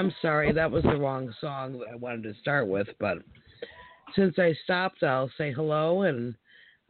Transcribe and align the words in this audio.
I'm 0.00 0.14
sorry. 0.22 0.50
That 0.50 0.70
was 0.70 0.82
the 0.82 0.96
wrong 0.96 1.30
song 1.42 1.78
that 1.78 1.88
I 1.92 1.94
wanted 1.94 2.22
to 2.22 2.32
start 2.40 2.66
with, 2.66 2.88
but 2.98 3.18
since 4.16 4.38
I 4.38 4.54
stopped, 4.64 5.02
I'll 5.02 5.30
say 5.36 5.52
hello 5.52 6.04
and 6.04 6.34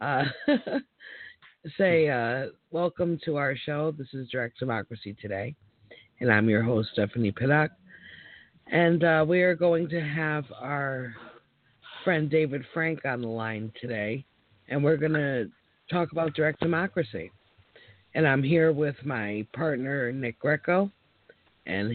uh, 0.01 0.23
say 1.77 2.09
uh, 2.09 2.51
welcome 2.71 3.19
to 3.25 3.35
our 3.35 3.57
show. 3.57 3.93
This 3.99 4.07
is 4.13 4.29
Direct 4.29 4.61
Democracy 4.61 5.17
Today, 5.21 5.57
and 6.21 6.31
I'm 6.31 6.49
your 6.49 6.63
host, 6.63 6.91
Stephanie 6.93 7.33
Pittock. 7.33 7.73
And 8.69 9.03
uh, 9.03 9.25
we 9.27 9.43
are 9.43 9.57
going 9.57 9.89
to 9.89 10.01
have 10.01 10.45
our 10.61 11.13
friend 12.05 12.31
David 12.31 12.63
Frank 12.73 13.05
on 13.05 13.23
the 13.23 13.27
line 13.27 13.73
today, 13.81 14.25
and 14.69 14.85
we're 14.85 14.97
going 14.97 15.15
to 15.15 15.51
talk 15.91 16.13
about 16.13 16.35
direct 16.35 16.61
democracy. 16.61 17.33
And 18.15 18.25
I'm 18.25 18.45
here 18.45 18.71
with 18.71 18.95
my 19.05 19.45
partner, 19.53 20.13
Nick 20.13 20.39
Greco, 20.39 20.93
and 21.67 21.93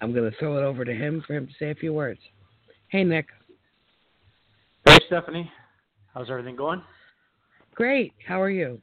I'm 0.00 0.12
going 0.12 0.30
to 0.30 0.36
throw 0.38 0.58
it 0.58 0.62
over 0.62 0.84
to 0.84 0.94
him 0.94 1.22
for 1.26 1.34
him 1.34 1.46
to 1.46 1.52
say 1.58 1.70
a 1.70 1.74
few 1.74 1.92
words. 1.92 2.20
Hey, 2.88 3.04
Nick. 3.04 3.26
Hey, 4.86 4.98
Stephanie. 5.06 5.50
How's 6.12 6.30
everything 6.30 6.56
going? 6.56 6.82
Great. 7.74 8.12
How 8.26 8.40
are 8.40 8.50
you? 8.50 8.80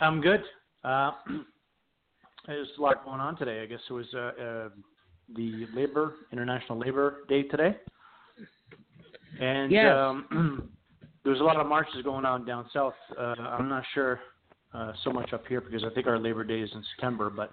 I'm 0.00 0.20
good. 0.20 0.42
Uh, 0.84 1.12
there's 2.46 2.68
a 2.78 2.82
lot 2.82 3.04
going 3.04 3.20
on 3.20 3.36
today. 3.36 3.62
I 3.62 3.66
guess 3.66 3.80
it 3.88 3.92
was 3.92 4.06
uh, 4.14 4.18
uh, 4.18 4.68
the 5.34 5.66
Labor 5.74 6.14
International 6.32 6.78
Labor 6.78 7.18
Day 7.28 7.42
today, 7.42 7.76
and 9.40 9.70
yes. 9.72 9.94
um, 9.94 10.70
there's 11.24 11.40
a 11.40 11.44
lot 11.44 11.56
of 11.56 11.66
marches 11.66 12.02
going 12.02 12.24
on 12.24 12.46
down 12.46 12.66
south. 12.72 12.94
Uh, 13.18 13.34
I'm 13.38 13.68
not 13.68 13.82
sure 13.94 14.20
uh, 14.72 14.92
so 15.04 15.12
much 15.12 15.32
up 15.32 15.46
here 15.48 15.60
because 15.60 15.84
I 15.84 15.92
think 15.94 16.06
our 16.06 16.18
Labor 16.18 16.44
Day 16.44 16.60
is 16.60 16.70
in 16.74 16.84
September, 16.94 17.30
but 17.30 17.52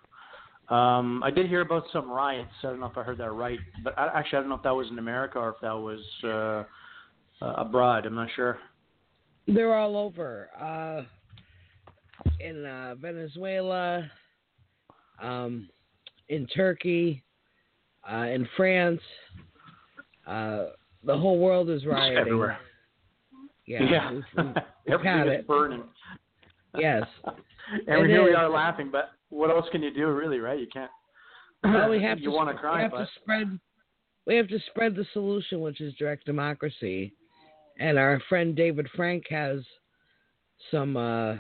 um, 0.73 1.21
I 1.23 1.29
did 1.29 1.47
hear 1.47 1.61
about 1.61 1.83
some 1.93 2.09
riots. 2.09 2.51
I 2.63 2.67
don't 2.67 2.79
know 2.79 2.87
if 2.87 2.97
I 2.97 3.03
heard 3.03 3.19
that 3.19 3.31
right, 3.31 3.59
but 3.83 3.97
I, 3.97 4.07
actually 4.07 4.39
I 4.39 4.41
don't 4.41 4.49
know 4.49 4.55
if 4.55 4.63
that 4.63 4.75
was 4.75 4.87
in 4.89 4.97
America 4.97 5.37
or 5.37 5.49
if 5.49 5.55
that 5.61 5.73
was 5.73 5.99
uh, 6.23 7.45
uh, 7.45 7.53
abroad. 7.57 8.05
I'm 8.05 8.15
not 8.15 8.29
sure. 8.35 8.57
They're 9.47 9.75
all 9.75 9.97
over. 9.97 10.49
Uh, 10.59 11.03
in 12.39 12.65
uh, 12.65 12.95
Venezuela, 12.95 14.09
um, 15.21 15.69
in 16.29 16.47
Turkey, 16.47 17.23
uh, 18.11 18.25
in 18.25 18.47
France. 18.57 19.01
Uh, 20.25 20.67
the 21.03 21.17
whole 21.17 21.37
world 21.37 21.69
is 21.69 21.85
rioting. 21.85 22.17
Everywhere. 22.17 22.57
Yeah. 23.67 23.83
yeah. 23.83 24.11
We've, 24.11 24.23
we've 24.37 24.55
Everything 24.87 25.33
is 25.33 25.45
burning. 25.45 25.83
Yes. 26.77 27.03
and 27.25 28.05
It 28.05 28.09
here 28.09 28.23
we 28.23 28.33
are 28.33 28.49
laughing, 28.49 28.89
but 28.91 29.11
what 29.33 29.49
else 29.49 29.65
can 29.71 29.83
you 29.83 29.93
do, 29.93 30.07
really? 30.07 30.39
Right? 30.39 30.59
You 30.59 30.67
can't. 30.71 30.91
Well, 31.63 31.89
we 31.89 32.01
have 32.03 32.19
you 32.19 32.29
to. 32.29 32.35
want 32.35 32.49
to 32.49 32.55
cry, 32.55 32.77
we 32.77 32.81
have 32.83 32.91
but 32.91 32.97
to 32.99 33.07
spread. 33.21 33.59
We 34.25 34.35
have 34.35 34.47
to 34.47 34.59
spread 34.67 34.95
the 34.95 35.05
solution, 35.13 35.61
which 35.61 35.81
is 35.81 35.93
direct 35.95 36.25
democracy, 36.25 37.13
and 37.79 37.97
our 37.97 38.21
friend 38.29 38.55
David 38.55 38.87
Frank 38.95 39.25
has 39.29 39.59
some 40.71 40.95
uh, 40.95 41.35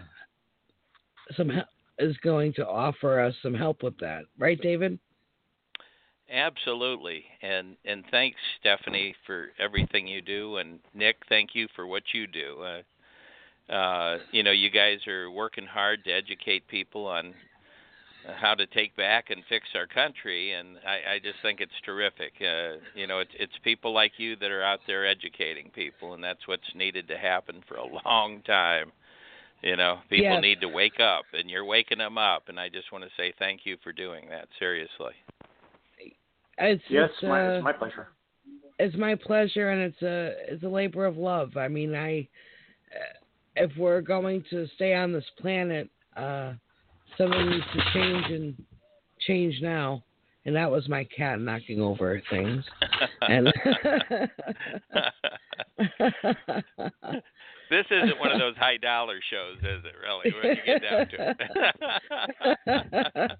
some 1.37 1.51
is 1.99 2.17
going 2.17 2.53
to 2.53 2.67
offer 2.67 3.19
us 3.19 3.33
some 3.41 3.53
help 3.53 3.83
with 3.83 3.97
that, 3.99 4.23
right, 4.37 4.59
David? 4.59 4.99
Absolutely, 6.31 7.23
and 7.41 7.77
and 7.85 8.03
thanks, 8.09 8.37
Stephanie, 8.59 9.15
for 9.25 9.49
everything 9.59 10.07
you 10.07 10.21
do, 10.21 10.57
and 10.57 10.79
Nick, 10.93 11.17
thank 11.29 11.51
you 11.53 11.67
for 11.75 11.85
what 11.85 12.03
you 12.13 12.27
do. 12.27 12.57
Uh, 12.61 13.73
uh, 13.73 14.17
you 14.31 14.43
know, 14.43 14.51
you 14.51 14.69
guys 14.69 15.05
are 15.07 15.29
working 15.29 15.65
hard 15.65 16.03
to 16.03 16.11
educate 16.11 16.67
people 16.67 17.05
on 17.05 17.33
how 18.37 18.55
to 18.55 18.65
take 18.67 18.95
back 18.95 19.29
and 19.29 19.41
fix 19.49 19.65
our 19.75 19.87
country, 19.87 20.53
and 20.53 20.77
I, 20.85 21.15
I 21.15 21.19
just 21.19 21.41
think 21.41 21.59
it's 21.61 21.71
terrific. 21.85 22.33
Uh, 22.39 22.77
you 22.95 23.07
know, 23.07 23.19
it's 23.19 23.31
it's 23.39 23.53
people 23.63 23.93
like 23.93 24.13
you 24.17 24.35
that 24.37 24.51
are 24.51 24.63
out 24.63 24.79
there 24.87 25.05
educating 25.05 25.69
people, 25.71 26.13
and 26.13 26.23
that's 26.23 26.47
what's 26.47 26.63
needed 26.75 27.07
to 27.09 27.17
happen 27.17 27.61
for 27.67 27.75
a 27.75 27.85
long 28.05 28.41
time. 28.45 28.91
You 29.61 29.77
know, 29.77 29.99
people 30.09 30.33
Yes. 30.33 30.41
need 30.41 30.61
to 30.61 30.67
wake 30.67 30.99
up, 30.99 31.23
and 31.33 31.49
you're 31.49 31.65
waking 31.65 31.99
them 31.99 32.17
up, 32.17 32.49
and 32.49 32.59
I 32.59 32.69
just 32.69 32.91
want 32.91 33.03
to 33.05 33.09
say 33.15 33.33
thank 33.39 33.61
you 33.65 33.77
for 33.83 33.91
doing 33.93 34.27
that. 34.29 34.47
Seriously. 34.59 35.13
It's, 36.59 36.83
yes, 36.89 37.09
it's, 37.13 37.23
my, 37.23 37.47
uh, 37.47 37.49
it's 37.51 37.63
my 37.63 37.73
pleasure. 37.73 38.07
it's 38.79 38.95
my 38.95 39.15
pleasure, 39.15 39.69
and 39.69 39.81
it's 39.81 40.01
a 40.01 40.53
it's 40.53 40.63
a 40.63 40.67
labor 40.67 41.05
of 41.05 41.17
love. 41.17 41.57
I 41.57 41.67
mean, 41.67 41.95
I 41.95 42.27
uh, 42.93 43.17
if 43.55 43.71
we're 43.77 44.01
going 44.01 44.43
to 44.49 44.67
stay 44.75 44.93
on 44.93 45.11
this 45.13 45.25
planet, 45.39 45.89
uh, 46.15 46.53
something 47.17 47.49
needs 47.49 47.65
to 47.73 47.81
change 47.93 48.25
and 48.27 48.55
change 49.27 49.59
now. 49.61 50.03
And 50.45 50.53
that 50.57 50.69
was 50.69 50.89
my 50.89 51.05
cat 51.05 51.39
knocking 51.39 51.79
over 51.79 52.21
things. 52.29 52.65
And 53.21 53.47
this 57.69 57.85
isn't 57.89 58.19
one 58.19 58.31
of 58.31 58.39
those 58.39 58.55
high 58.57 58.77
dollar 58.77 59.19
shows, 59.29 59.57
is 59.59 59.83
it? 59.85 59.93
Really, 60.01 60.33
when 60.41 60.57
you 60.57 60.63
get 60.65 60.81
down 60.81 61.07
to 61.07 61.15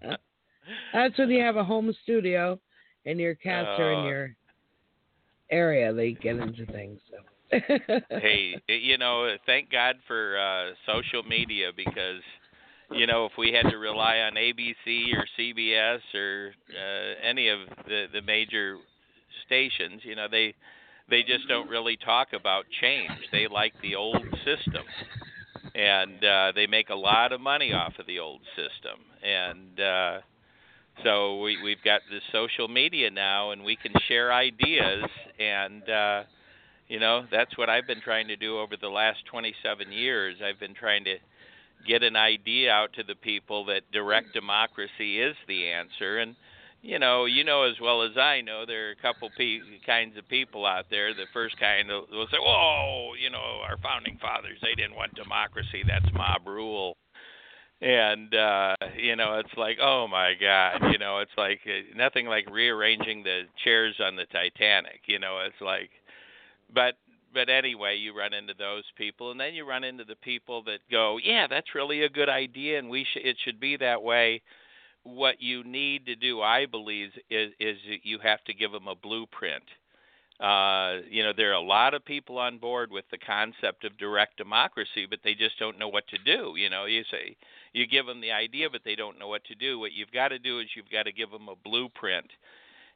it. 0.08 0.20
That's 0.94 1.18
when 1.18 1.30
you 1.30 1.42
have 1.42 1.58
a 1.58 1.64
home 1.64 1.94
studio 2.04 2.58
and 3.06 3.20
your 3.20 3.36
cats 3.36 3.68
are 3.78 3.92
in 3.92 4.00
Oh. 4.00 4.08
your 4.08 4.36
area. 5.50 5.92
They 5.94 6.14
get 6.14 6.38
into 6.38 6.66
things. 6.68 7.02
So. 7.12 7.18
hey, 8.10 8.56
you 8.68 8.98
know, 8.98 9.36
thank 9.46 9.70
God 9.70 9.98
for 10.08 10.38
uh 10.40 10.72
social 10.86 11.22
media 11.24 11.72
because 11.76 12.22
you 12.92 13.08
know, 13.08 13.26
if 13.26 13.34
we 13.38 13.52
had 13.52 13.70
to 13.70 13.78
rely 13.78 14.18
on 14.20 14.34
ABC 14.34 15.14
or 15.16 15.26
CBS 15.40 16.00
or 16.14 16.54
uh, 16.70 17.28
any 17.28 17.50
of 17.50 17.60
the 17.88 18.06
the 18.14 18.22
major 18.22 18.78
stations, 19.46 20.02
you 20.04 20.16
know, 20.16 20.28
they 20.30 20.54
they 21.10 21.22
just 21.24 21.48
don't 21.48 21.70
really 21.70 21.98
talk 21.98 22.30
about 22.34 22.66
change. 22.82 23.12
They 23.32 23.48
like 23.48 23.74
the 23.82 23.96
old 23.96 24.24
system. 24.46 24.84
And 25.76 26.24
uh 26.24 26.52
they 26.56 26.68
make 26.68 26.90
a 26.90 26.96
lot 26.96 27.32
of 27.32 27.42
money 27.42 27.74
off 27.74 27.94
of 28.00 28.06
the 28.06 28.20
old 28.20 28.42
system. 28.56 29.00
And 29.24 29.80
uh 29.80 30.20
so 31.04 31.42
we 31.42 31.58
we've 31.64 31.84
got 31.84 32.02
this 32.12 32.22
social 32.32 32.68
media 32.68 33.10
now 33.10 33.52
and 33.52 33.64
we 33.64 33.76
can 33.76 33.94
share 34.08 34.32
ideas 34.34 35.06
and 35.40 35.90
uh 35.90 36.24
you 36.88 37.00
know, 37.00 37.26
that's 37.32 37.58
what 37.58 37.70
I've 37.70 37.88
been 37.88 38.02
trying 38.02 38.28
to 38.28 38.36
do 38.36 38.60
over 38.60 38.76
the 38.80 38.90
last 38.90 39.20
27 39.32 39.92
years. 39.92 40.36
I've 40.44 40.60
been 40.60 40.76
trying 40.76 41.06
to 41.06 41.16
get 41.88 42.04
an 42.04 42.16
idea 42.16 42.72
out 42.72 42.94
to 42.94 43.04
the 43.04 43.16
people 43.16 43.66
that 43.66 43.82
direct 43.92 44.34
democracy 44.34 45.20
is 45.22 45.36
the 45.48 45.68
answer 45.70 46.20
and 46.20 46.36
you 46.84 47.00
know, 47.00 47.24
you 47.24 47.46
know 47.46 47.64
as 47.64 47.80
well 47.82 48.04
as 48.04 48.18
I 48.18 48.42
know 48.42 48.66
there 48.68 48.90
are 48.90 48.92
a 48.92 48.96
couple 48.98 49.30
pe- 49.38 49.62
kinds 49.86 50.18
of 50.18 50.28
people 50.28 50.66
out 50.66 50.86
there. 50.90 51.14
The 51.14 51.28
first 51.32 51.58
kind 51.58 51.88
will 51.88 52.06
will 52.12 52.28
say, 52.28 52.38
"Whoa, 52.38 53.14
you 53.14 53.30
know, 53.30 53.62
our 53.64 53.78
founding 53.82 54.18
fathers 54.22 54.60
they 54.62 54.76
didn't 54.76 54.96
want 54.96 55.16
democracy. 55.16 55.84
That's 55.88 56.14
mob 56.14 56.46
rule." 56.46 56.98
And 57.82 58.36
uh, 58.36 58.76
you 58.98 59.16
know, 59.16 59.40
it's 59.40 59.56
like, 59.58 59.78
"Oh 59.82 60.08
my 60.10 60.34
god, 60.40 60.92
you 60.92 60.98
know, 60.98 61.20
it's 61.20 61.32
like 61.38 61.62
uh, 61.66 61.96
nothing 61.96 62.28
like 62.28 62.50
rearranging 62.50 63.24
the 63.24 63.44
chairs 63.64 63.96
on 64.04 64.18
the 64.18 64.26
Titanic." 64.26 65.02
You 65.06 65.20
know, 65.20 65.40
it's 65.46 65.62
like 65.62 65.90
but 66.74 66.96
but 67.34 67.50
anyway, 67.50 67.98
you 67.98 68.18
run 68.18 68.34
into 68.34 68.54
those 68.58 68.84
people, 68.98 69.32
and 69.32 69.40
then 69.40 69.54
you 69.54 69.66
run 69.66 69.84
into 69.84 70.04
the 70.04 70.16
people 70.16 70.64
that 70.64 70.80
go, 70.90 71.18
"Yeah, 71.18 71.48
that's 71.48 71.76
really 71.76 72.04
a 72.04 72.10
good 72.10 72.30
idea, 72.30 72.80
and 72.80 72.90
we 72.90 73.06
should 73.06 73.26
it 73.26 73.38
should 73.44 73.60
be 73.60 73.78
that 73.78 74.02
way." 74.02 74.42
What 75.04 75.42
you 75.42 75.64
need 75.66 76.06
to 76.06 76.16
do, 76.16 76.42
I 76.42 76.66
believe, 76.66 77.12
is 77.30 77.52
is 77.60 77.78
you 78.04 78.20
have 78.20 78.44
to 78.46 78.54
give 78.54 78.72
them 78.72 78.88
a 78.88 78.96
blueprint. 78.96 79.64
Uh, 80.40 81.00
you 81.10 81.24
know, 81.24 81.32
there 81.36 81.52
are 81.52 81.54
a 81.54 81.62
lot 81.62 81.94
of 81.94 82.04
people 82.04 82.38
on 82.38 82.58
board 82.58 82.92
with 82.92 83.06
the 83.12 83.18
concept 83.18 83.86
of 83.86 83.98
direct 83.98 84.38
democracy, 84.38 85.06
but 85.10 85.20
they 85.24 85.34
just 85.36 85.58
don't 85.60 85.80
know 85.80 85.88
what 85.88 86.08
to 86.08 86.18
do. 86.18 86.56
You 86.58 86.70
know, 86.70 86.86
you 86.86 87.04
say 87.12 87.36
you 87.74 87.88
give 87.88 88.06
them 88.06 88.22
the 88.22 88.32
idea, 88.32 88.70
but 88.70 88.82
they 88.84 88.96
don't 88.96 89.20
know 89.20 89.28
what 89.28 89.44
to 89.46 89.56
do. 89.56 89.80
What 89.80 89.94
you've 89.94 90.12
got 90.12 90.30
to 90.30 90.40
do 90.40 90.60
is 90.60 90.68
you've 90.76 90.92
got 90.92 91.04
to 91.04 91.12
give 91.12 91.32
them 91.32 91.50
a 91.50 91.56
blueprint 91.56 92.30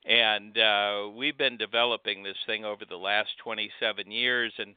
and 0.05 0.57
uh, 0.57 1.09
we've 1.15 1.38
been 1.38 1.57
developing 1.57 2.23
this 2.23 2.38
thing 2.45 2.65
over 2.65 2.85
the 2.88 2.97
last 2.97 3.29
27 3.44 4.09
years 4.11 4.53
and 4.57 4.75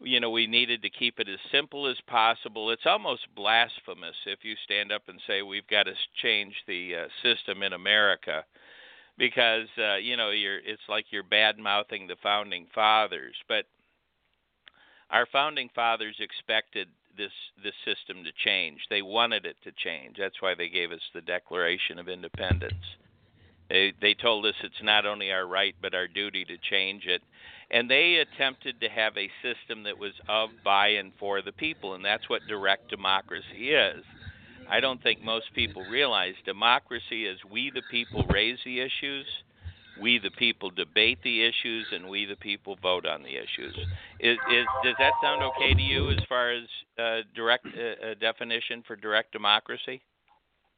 you 0.00 0.20
know 0.20 0.30
we 0.30 0.46
needed 0.46 0.82
to 0.82 0.90
keep 0.90 1.20
it 1.20 1.28
as 1.28 1.38
simple 1.52 1.86
as 1.86 1.96
possible. 2.06 2.70
It's 2.70 2.86
almost 2.86 3.26
blasphemous 3.34 4.16
if 4.26 4.40
you 4.42 4.54
stand 4.64 4.92
up 4.92 5.02
and 5.08 5.20
say 5.26 5.42
we've 5.42 5.66
got 5.66 5.84
to 5.84 5.94
change 6.22 6.54
the 6.66 6.94
uh, 6.94 7.08
system 7.22 7.62
in 7.62 7.72
america 7.72 8.44
because 9.20 9.68
uh, 9.78 9.96
you 9.96 10.16
know 10.16 10.30
you're 10.30 10.58
it's 10.58 10.82
like 10.88 11.04
you're 11.10 11.22
bad 11.22 11.58
mouthing 11.58 12.08
the 12.08 12.16
founding 12.22 12.66
fathers. 12.74 13.36
But 13.46 13.66
our 15.10 15.26
founding 15.30 15.68
fathers 15.74 16.16
expected 16.18 16.88
this 17.16 17.32
this 17.62 17.74
system 17.84 18.24
to 18.24 18.30
change. 18.44 18.80
They 18.88 19.02
wanted 19.02 19.44
it 19.44 19.56
to 19.64 19.72
change. 19.72 20.16
That's 20.18 20.40
why 20.40 20.54
they 20.56 20.70
gave 20.70 20.90
us 20.90 21.02
the 21.14 21.20
declaration 21.20 21.98
of 21.98 22.08
independence 22.08 22.96
They 23.70 23.92
they 24.02 24.14
told 24.14 24.44
us 24.44 24.54
it's 24.62 24.82
not 24.82 25.06
only 25.06 25.30
our 25.30 25.46
right 25.46 25.74
but 25.80 25.94
our 25.94 26.08
duty 26.08 26.44
to 26.44 26.58
change 26.58 27.06
it. 27.06 27.22
And 27.70 27.88
they 27.88 28.16
attempted 28.16 28.80
to 28.80 28.88
have 28.88 29.16
a 29.16 29.30
system 29.42 29.84
that 29.84 29.96
was 29.96 30.12
of, 30.28 30.50
by, 30.64 30.88
and 30.88 31.12
for 31.20 31.40
the 31.40 31.52
people, 31.52 31.94
and 31.94 32.04
that's 32.04 32.28
what 32.28 32.46
direct 32.48 32.90
democracy 32.90 33.70
is. 33.70 34.04
I 34.68 34.80
don't 34.80 35.00
think 35.02 35.22
most 35.22 35.46
people 35.54 35.84
realize 35.84 36.34
democracy 36.44 37.26
is 37.26 37.38
we 37.50 37.70
the 37.70 37.82
people 37.82 38.24
raise 38.26 38.58
the 38.64 38.80
issues, 38.80 39.26
we 40.00 40.18
the 40.18 40.32
people 40.32 40.70
debate 40.70 41.18
the 41.22 41.44
issues, 41.44 41.86
and 41.92 42.08
we 42.08 42.24
the 42.24 42.36
people 42.36 42.76
vote 42.82 43.06
on 43.06 43.22
the 43.22 43.36
issues. 43.36 43.76
Is, 44.18 44.38
is 44.48 44.66
does 44.82 44.96
that 44.98 45.14
sound 45.20 45.42
okay 45.44 45.72
to 45.74 45.82
you 45.82 46.10
as 46.10 46.18
far 46.28 46.50
as 46.50 46.64
uh, 46.98 47.20
direct 47.36 47.66
uh, 47.66 48.14
definition 48.20 48.82
for 48.84 48.96
direct 48.96 49.30
democracy? 49.30 50.02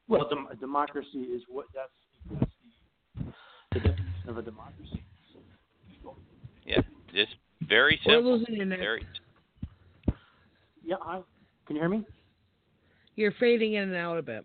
Well, 0.08 0.28
dem- 0.28 0.48
democracy 0.60 1.20
is 1.20 1.42
what 1.48 1.66
that's 1.74 1.90
the, 3.72 3.80
the 3.80 3.88
definition 3.88 4.28
of 4.28 4.38
a 4.38 4.42
democracy. 4.42 5.02
Yeah, 6.64 6.80
just 7.14 7.34
very 7.68 8.00
We're 8.06 8.14
simple. 8.14 8.38
losing. 8.38 8.68
Very. 8.68 9.06
Yeah, 10.84 10.96
I, 11.02 11.20
can 11.66 11.76
you 11.76 11.82
hear 11.82 11.88
me? 11.88 12.04
You're 13.16 13.32
fading 13.32 13.74
in 13.74 13.84
and 13.84 13.94
out 13.94 14.18
a 14.18 14.22
bit. 14.22 14.44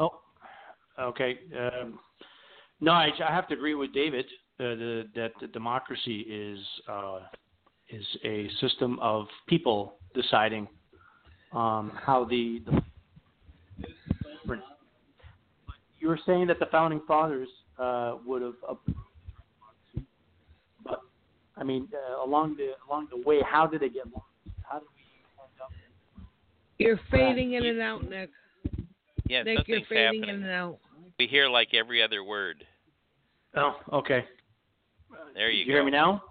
Oh, 0.00 0.20
okay. 0.98 1.38
Um, 1.58 1.98
no, 2.80 2.92
I, 2.92 3.10
I 3.26 3.32
have 3.32 3.48
to 3.48 3.54
agree 3.54 3.74
with 3.74 3.92
David 3.92 4.26
uh, 4.58 4.64
the, 4.74 5.08
that 5.14 5.32
the 5.40 5.46
democracy 5.48 6.20
is 6.20 6.58
uh, 6.88 7.20
is 7.90 8.04
a 8.24 8.48
system 8.60 8.98
of 9.00 9.26
people 9.46 9.96
deciding 10.14 10.66
um, 11.52 11.92
how 11.94 12.24
the, 12.24 12.62
the. 12.66 12.82
You 15.98 16.08
were 16.08 16.20
saying 16.26 16.46
that 16.48 16.58
the 16.58 16.66
founding 16.66 17.00
fathers 17.06 17.48
uh, 17.78 18.16
would 18.24 18.42
have, 18.42 18.54
but 20.84 21.00
I 21.56 21.64
mean, 21.64 21.88
uh, 21.92 22.24
along 22.24 22.56
the 22.56 22.72
along 22.88 23.08
the 23.10 23.26
way, 23.26 23.40
how 23.42 23.66
did 23.66 23.82
it 23.82 23.94
get 23.94 24.06
lost? 24.12 24.24
How 24.62 24.78
did 24.78 24.88
we 24.94 25.42
end 25.42 25.60
up? 25.62 25.72
You're 26.78 27.00
fading 27.10 27.54
in 27.54 27.64
and 27.66 27.80
out, 27.80 28.08
Nick. 28.08 28.30
Yeah, 29.28 29.42
Nick, 29.42 29.66
you're 29.66 29.78
something's 29.78 29.88
fading 29.88 30.20
happening. 30.22 30.36
in 30.36 30.42
and 30.44 30.52
out. 30.52 30.78
We 31.18 31.26
hear 31.26 31.48
like 31.48 31.74
every 31.74 32.02
other 32.02 32.22
word. 32.22 32.64
Oh, 33.56 33.76
okay. 33.92 34.24
There 35.34 35.50
you, 35.50 35.60
you 35.60 35.66
go. 35.66 35.72
hear 35.72 35.84
me 35.84 35.90
now? 35.90 36.22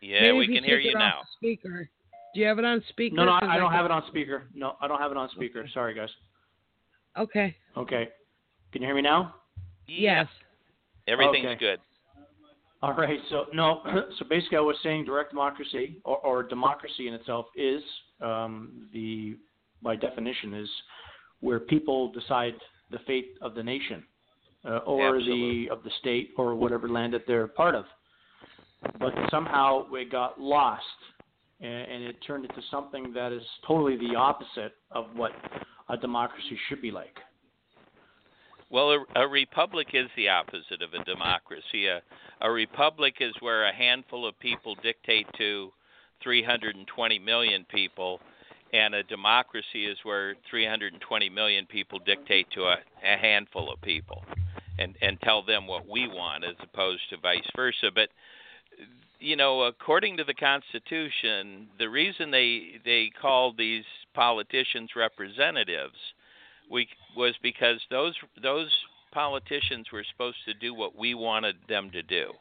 Yeah, 0.00 0.20
Maybe 0.22 0.38
we 0.38 0.46
can 0.54 0.62
hear 0.64 0.78
you 0.78 0.94
now. 0.94 1.22
Speaker. 1.38 1.88
Do 2.34 2.40
you 2.40 2.46
have 2.46 2.58
it 2.58 2.64
on 2.64 2.82
speaker? 2.88 3.16
No, 3.16 3.24
no, 3.24 3.32
'Cause 3.32 3.48
I, 3.50 3.54
I 3.54 3.58
don't 3.58 3.72
have 3.72 3.84
it 3.84 3.90
on 3.90 4.04
speaker. 4.08 4.44
No, 4.54 4.76
I 4.80 4.86
don't 4.86 5.00
have 5.00 5.10
it 5.10 5.16
on 5.16 5.28
speaker. 5.30 5.66
Sorry, 5.74 5.94
guys. 5.94 6.10
Okay. 7.16 7.56
Okay. 7.76 8.08
Can 8.72 8.82
you 8.82 8.86
hear 8.88 8.94
me 8.94 9.02
now? 9.02 9.34
Yeah, 9.88 10.20
Yes. 10.22 10.28
Everything's 11.08 11.46
Okay. 11.46 11.56
good. 11.58 11.80
All 12.82 12.94
right. 12.94 13.18
So 13.30 13.46
no. 13.52 13.82
So 14.18 14.24
basically, 14.28 14.58
I 14.58 14.60
was 14.60 14.76
saying 14.82 15.04
direct 15.04 15.30
democracy 15.30 16.00
or, 16.04 16.18
or 16.18 16.42
democracy 16.42 17.08
in 17.08 17.14
itself 17.14 17.46
is 17.56 17.82
um, 18.20 18.88
the 18.92 19.36
by 19.82 19.96
definition 19.96 20.54
is 20.54 20.68
where 21.40 21.60
people 21.60 22.12
decide 22.12 22.54
the 22.90 22.98
fate 23.06 23.34
of 23.42 23.54
the 23.54 23.62
nation 23.62 24.02
uh, 24.64 24.78
or 24.78 25.16
Absolutely. 25.16 25.66
the 25.66 25.70
of 25.70 25.82
the 25.82 25.90
state 26.00 26.30
or 26.36 26.54
whatever 26.54 26.88
land 26.88 27.14
that 27.14 27.22
they're 27.26 27.48
part 27.48 27.74
of. 27.74 27.84
But 29.00 29.12
somehow 29.30 29.86
it 29.92 30.10
got 30.10 30.40
lost, 30.40 30.84
and, 31.60 31.68
and 31.68 32.04
it 32.04 32.16
turned 32.26 32.44
into 32.44 32.62
something 32.70 33.12
that 33.12 33.32
is 33.32 33.42
totally 33.66 33.96
the 33.96 34.14
opposite 34.14 34.74
of 34.92 35.06
what 35.14 35.32
a 35.88 35.96
democracy 35.96 36.56
should 36.68 36.80
be 36.80 36.90
like. 36.90 37.16
Well, 38.70 38.90
a, 38.90 39.22
a 39.22 39.28
republic 39.28 39.88
is 39.94 40.08
the 40.16 40.28
opposite 40.28 40.82
of 40.82 40.92
a 40.92 41.04
democracy. 41.04 41.86
A, 41.86 42.02
a 42.40 42.50
republic 42.50 43.16
is 43.20 43.34
where 43.40 43.64
a 43.64 43.74
handful 43.74 44.26
of 44.26 44.38
people 44.40 44.74
dictate 44.82 45.26
to 45.38 45.72
320 46.22 47.18
million 47.18 47.64
people, 47.70 48.20
and 48.72 48.94
a 48.94 49.02
democracy 49.04 49.86
is 49.86 49.96
where 50.02 50.34
320 50.50 51.30
million 51.30 51.64
people 51.66 51.98
dictate 52.04 52.50
to 52.50 52.64
a, 52.64 52.76
a 53.02 53.16
handful 53.16 53.72
of 53.72 53.80
people 53.80 54.22
and, 54.78 54.96
and 55.00 55.18
tell 55.22 55.42
them 55.42 55.66
what 55.66 55.88
we 55.88 56.06
want 56.06 56.44
as 56.44 56.56
opposed 56.62 57.02
to 57.10 57.16
vice 57.16 57.48
versa. 57.56 57.90
But 57.94 58.10
you 59.18 59.34
know, 59.34 59.62
according 59.62 60.18
to 60.18 60.24
the 60.24 60.34
Constitution, 60.34 61.68
the 61.78 61.88
reason 61.88 62.30
they 62.30 62.80
they 62.84 63.10
called 63.20 63.56
these 63.56 63.84
politicians 64.14 64.90
representatives 64.94 65.96
we 66.70 66.88
was 67.16 67.34
because 67.42 67.80
those 67.90 68.14
those 68.42 68.70
politicians 69.12 69.86
were 69.92 70.04
supposed 70.10 70.36
to 70.46 70.54
do 70.54 70.74
what 70.74 70.96
we 70.96 71.14
wanted 71.14 71.56
them 71.68 71.90
to 71.90 72.02
do. 72.02 72.32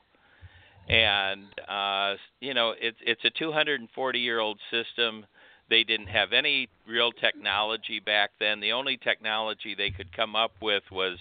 And 0.89 1.47
uh 1.67 2.15
you 2.39 2.53
know, 2.53 2.73
it's 2.79 2.97
it's 3.01 3.23
a 3.25 3.29
240 3.29 4.19
year 4.19 4.39
old 4.39 4.59
system. 4.71 5.25
They 5.69 5.83
didn't 5.83 6.07
have 6.07 6.31
any 6.31 6.69
real 6.87 7.11
technology 7.11 7.99
back 7.99 8.31
then. 8.39 8.61
The 8.61 8.71
only 8.71 8.97
technology 8.97 9.75
they 9.75 9.89
could 9.89 10.15
come 10.15 10.33
up 10.33 10.51
with 10.61 10.83
was, 10.91 11.17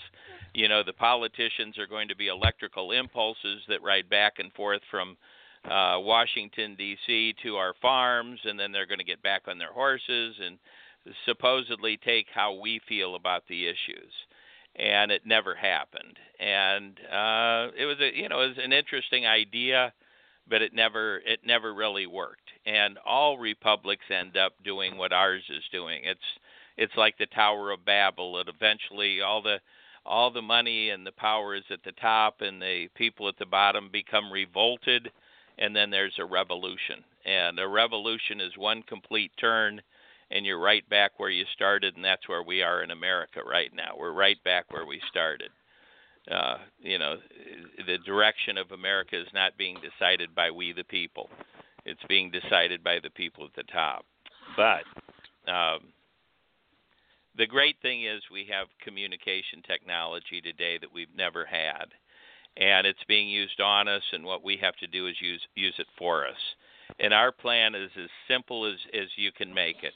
you 0.55 0.69
know, 0.69 0.85
the 0.85 0.93
politicians 0.93 1.79
are 1.79 1.89
going 1.89 2.07
to 2.09 2.17
be 2.17 2.29
electrical 2.29 2.93
impulses 2.93 3.63
that 3.69 3.83
ride 3.83 4.09
back 4.09 4.35
and 4.39 4.53
forth 4.53 4.83
from 4.89 5.17
uh, 5.65 5.99
Washington 5.99 6.77
D.C. 6.77 7.35
to 7.43 7.57
our 7.57 7.75
farms, 7.83 8.39
and 8.45 8.59
then 8.59 8.71
they're 8.71 8.87
going 8.87 9.01
to 9.01 9.05
get 9.05 9.21
back 9.21 9.43
on 9.49 9.59
their 9.59 9.73
horses 9.73 10.37
and 10.41 10.59
supposedly 11.25 11.97
take 11.97 12.27
how 12.35 12.55
we 12.55 12.81
feel 12.89 13.15
about 13.15 13.45
the 13.49 13.67
issues. 13.67 14.13
And 14.77 15.11
it 15.11 15.23
never 15.25 15.55
happened. 15.55 16.19
And 16.39 16.99
uh, 17.11 17.73
it 17.79 17.87
was 17.87 17.97
a, 18.01 18.15
you 18.15 18.29
know, 18.29 18.43
it 18.43 18.49
was 18.49 18.59
an 18.63 18.73
interesting 18.73 19.27
idea, 19.27 19.93
but 20.49 20.61
it 20.61 20.75
never, 20.75 21.19
it 21.19 21.41
never 21.47 21.73
really 21.73 22.07
worked. 22.07 22.51
And 22.67 22.99
all 23.07 23.39
republics 23.39 24.05
end 24.11 24.37
up 24.37 24.53
doing 24.65 24.99
what 24.99 25.13
ours 25.13 25.43
is 25.49 25.63
doing. 25.73 26.03
It's, 26.05 26.21
it's 26.77 26.97
like 26.97 27.17
the 27.17 27.27
Tower 27.27 27.71
of 27.71 27.87
Babel. 27.87 28.39
It 28.39 28.49
eventually 28.49 29.23
all 29.23 29.43
the 29.43 29.59
all 30.05 30.31
the 30.31 30.43
money 30.43 30.91
and 30.91 31.05
the 31.05 31.11
power 31.11 31.57
is 31.57 31.65
at 31.69 31.83
the 31.83 31.91
top 32.01 32.41
and 32.41 32.63
the 32.63 32.87
people 32.95 33.29
at 33.29 33.37
the 33.39 33.47
bottom 33.47 33.89
become 33.91 34.33
revolted 34.33 35.11
and 35.59 35.75
then 35.75 35.91
there's 35.91 36.19
a 36.19 36.25
revolution. 36.25 37.03
And 37.25 37.59
a 37.59 37.67
revolution 37.67 38.41
is 38.41 38.57
one 38.57 38.83
complete 38.83 39.33
turn, 39.39 39.81
and 40.31 40.45
you're 40.45 40.61
right 40.61 40.89
back 40.89 41.13
where 41.19 41.31
you 41.31 41.45
started, 41.55 41.97
and 41.97 42.05
that's 42.05 42.29
where 42.29 42.43
we 42.43 42.63
are 42.63 42.83
in 42.83 42.91
America 42.91 43.41
right 43.49 43.71
now. 43.75 43.95
We're 43.99 44.13
right 44.13 44.43
back 44.45 44.71
where 44.71 44.87
we 44.87 45.01
started. 45.09 45.51
Uh, 46.31 46.57
you 46.81 46.99
know, 46.99 47.17
the 47.87 47.99
direction 47.99 48.59
of 48.59 48.73
America 48.73 49.21
is 49.21 49.29
not 49.33 49.57
being 49.57 49.77
decided 49.77 50.35
by 50.35 50.51
we 50.51 50.73
the 50.73 50.85
people; 50.85 51.29
it's 51.85 52.03
being 52.09 52.31
decided 52.31 52.83
by 52.83 52.99
the 53.03 53.11
people 53.11 53.45
at 53.45 53.55
the 53.55 53.73
top. 53.73 54.05
But 54.57 54.83
um, 55.51 55.81
the 57.37 57.47
great 57.47 57.77
thing 57.83 58.05
is 58.05 58.23
we 58.33 58.49
have 58.51 58.67
communication 58.83 59.63
technology 59.67 60.41
today 60.41 60.79
that 60.81 60.93
we've 60.93 61.15
never 61.17 61.45
had 61.45 61.87
and 62.57 62.87
it's 62.87 63.05
being 63.07 63.29
used 63.29 63.61
on 63.61 63.89
us 63.89 64.03
and 64.13 64.25
what 64.25 64.45
we 64.45 64.57
have 64.57 64.77
to 64.77 64.87
do 64.87 65.07
is 65.07 65.15
use 65.21 65.43
use 65.55 65.75
it 65.79 65.87
for 65.99 66.27
us 66.27 66.39
and 67.01 67.13
our 67.13 67.33
plan 67.33 67.75
is 67.75 67.91
as 68.03 68.09
simple 68.29 68.65
as 68.65 68.79
as 68.95 69.09
you 69.17 69.31
can 69.33 69.53
make 69.53 69.83
it 69.83 69.95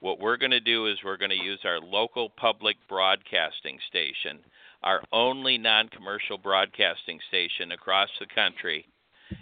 what 0.00 0.18
we're 0.18 0.36
going 0.36 0.50
to 0.50 0.60
do 0.60 0.86
is 0.86 0.98
we're 1.04 1.16
going 1.16 1.30
to 1.30 1.36
use 1.36 1.60
our 1.64 1.80
local 1.80 2.30
public 2.30 2.76
broadcasting 2.88 3.78
station 3.88 4.40
our 4.82 5.02
only 5.12 5.58
non-commercial 5.58 6.38
broadcasting 6.38 7.18
station 7.28 7.72
across 7.72 8.08
the 8.18 8.26
country 8.34 8.86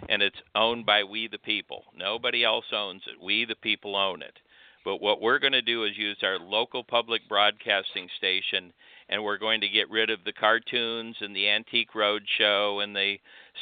and 0.07 0.21
it's 0.21 0.41
owned 0.55 0.85
by 0.85 1.03
we 1.03 1.27
the 1.27 1.39
people. 1.39 1.83
Nobody 1.95 2.43
else 2.43 2.65
owns 2.73 3.01
it. 3.07 3.23
We 3.23 3.45
the 3.45 3.55
people 3.55 3.95
own 3.95 4.21
it. 4.21 4.37
But 4.85 5.01
what 5.01 5.21
we're 5.21 5.39
going 5.39 5.53
to 5.53 5.61
do 5.61 5.83
is 5.83 5.97
use 5.97 6.17
our 6.23 6.39
local 6.39 6.83
public 6.83 7.27
broadcasting 7.27 8.07
station 8.17 8.71
and 9.09 9.23
we're 9.23 9.37
going 9.37 9.61
to 9.61 9.67
get 9.67 9.89
rid 9.89 10.09
of 10.09 10.23
the 10.23 10.33
cartoons 10.33 11.15
and 11.21 11.35
the 11.35 11.49
antique 11.49 11.95
road 11.95 12.23
show 12.37 12.79
and 12.81 12.95
the 12.95 13.17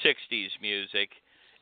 60s 0.05 0.49
music 0.61 1.09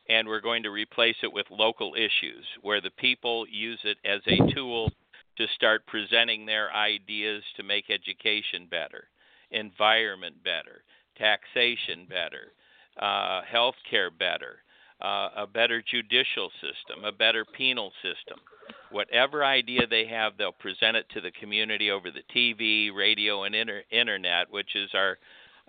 and 0.08 0.28
we're 0.28 0.40
going 0.40 0.62
to 0.62 0.70
replace 0.70 1.16
it 1.22 1.32
with 1.32 1.46
local 1.50 1.94
issues 1.94 2.44
where 2.62 2.80
the 2.80 2.90
people 2.90 3.46
use 3.50 3.80
it 3.84 3.96
as 4.04 4.20
a 4.26 4.54
tool 4.54 4.90
to 5.36 5.46
start 5.54 5.86
presenting 5.86 6.46
their 6.46 6.72
ideas 6.72 7.42
to 7.56 7.62
make 7.62 7.90
education 7.90 8.66
better, 8.70 9.04
environment 9.50 10.36
better, 10.42 10.82
taxation 11.18 12.06
better, 12.08 12.52
uh, 13.00 13.42
health 13.42 13.74
care 13.88 14.10
better, 14.10 14.56
uh, 15.00 15.28
a 15.36 15.46
better 15.46 15.82
judicial 15.82 16.50
system, 16.60 17.04
a 17.04 17.12
better 17.12 17.44
penal 17.44 17.92
system. 18.02 18.40
Whatever 18.90 19.44
idea 19.44 19.86
they 19.86 20.06
have, 20.06 20.36
they'll 20.36 20.52
present 20.52 20.96
it 20.96 21.06
to 21.10 21.20
the 21.20 21.32
community 21.32 21.90
over 21.90 22.10
the 22.10 22.22
TV, 22.34 22.94
radio, 22.94 23.44
and 23.44 23.54
inter- 23.54 23.82
internet, 23.90 24.50
which 24.50 24.74
is 24.74 24.90
our 24.94 25.18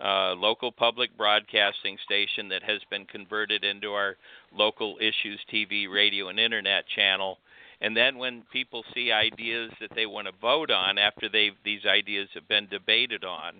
uh, 0.00 0.32
local 0.34 0.70
public 0.70 1.16
broadcasting 1.16 1.98
station 2.04 2.48
that 2.48 2.62
has 2.62 2.80
been 2.90 3.04
converted 3.06 3.64
into 3.64 3.92
our 3.92 4.16
local 4.56 4.96
issues 5.00 5.40
TV, 5.52 5.92
radio, 5.92 6.28
and 6.28 6.38
internet 6.38 6.84
channel. 6.94 7.38
And 7.80 7.96
then 7.96 8.18
when 8.18 8.42
people 8.52 8.84
see 8.94 9.12
ideas 9.12 9.70
that 9.80 9.90
they 9.94 10.06
want 10.06 10.26
to 10.26 10.32
vote 10.40 10.70
on 10.70 10.98
after 10.98 11.28
they 11.28 11.50
these 11.64 11.86
ideas 11.86 12.28
have 12.34 12.48
been 12.48 12.66
debated 12.68 13.24
on, 13.24 13.54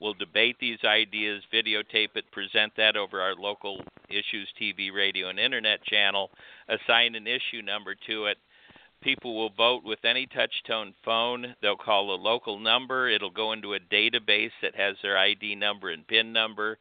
We'll 0.00 0.14
debate 0.14 0.56
these 0.58 0.78
ideas, 0.82 1.42
videotape 1.52 2.16
it, 2.16 2.30
present 2.32 2.72
that 2.78 2.96
over 2.96 3.20
our 3.20 3.34
local 3.34 3.82
Issues 4.08 4.48
TV, 4.60 4.92
radio, 4.92 5.28
and 5.28 5.38
internet 5.38 5.84
channel, 5.84 6.30
assign 6.68 7.14
an 7.14 7.26
issue 7.26 7.60
number 7.62 7.94
to 8.06 8.26
it. 8.26 8.38
People 9.02 9.36
will 9.36 9.50
vote 9.50 9.84
with 9.84 10.04
any 10.04 10.26
touch 10.26 10.52
tone 10.66 10.94
phone. 11.04 11.54
They'll 11.60 11.76
call 11.76 12.14
a 12.14 12.16
local 12.16 12.58
number. 12.58 13.08
It'll 13.08 13.30
go 13.30 13.52
into 13.52 13.74
a 13.74 13.78
database 13.78 14.52
that 14.62 14.74
has 14.74 14.96
their 15.02 15.18
ID 15.18 15.54
number 15.54 15.90
and 15.90 16.06
PIN 16.06 16.32
number. 16.32 16.78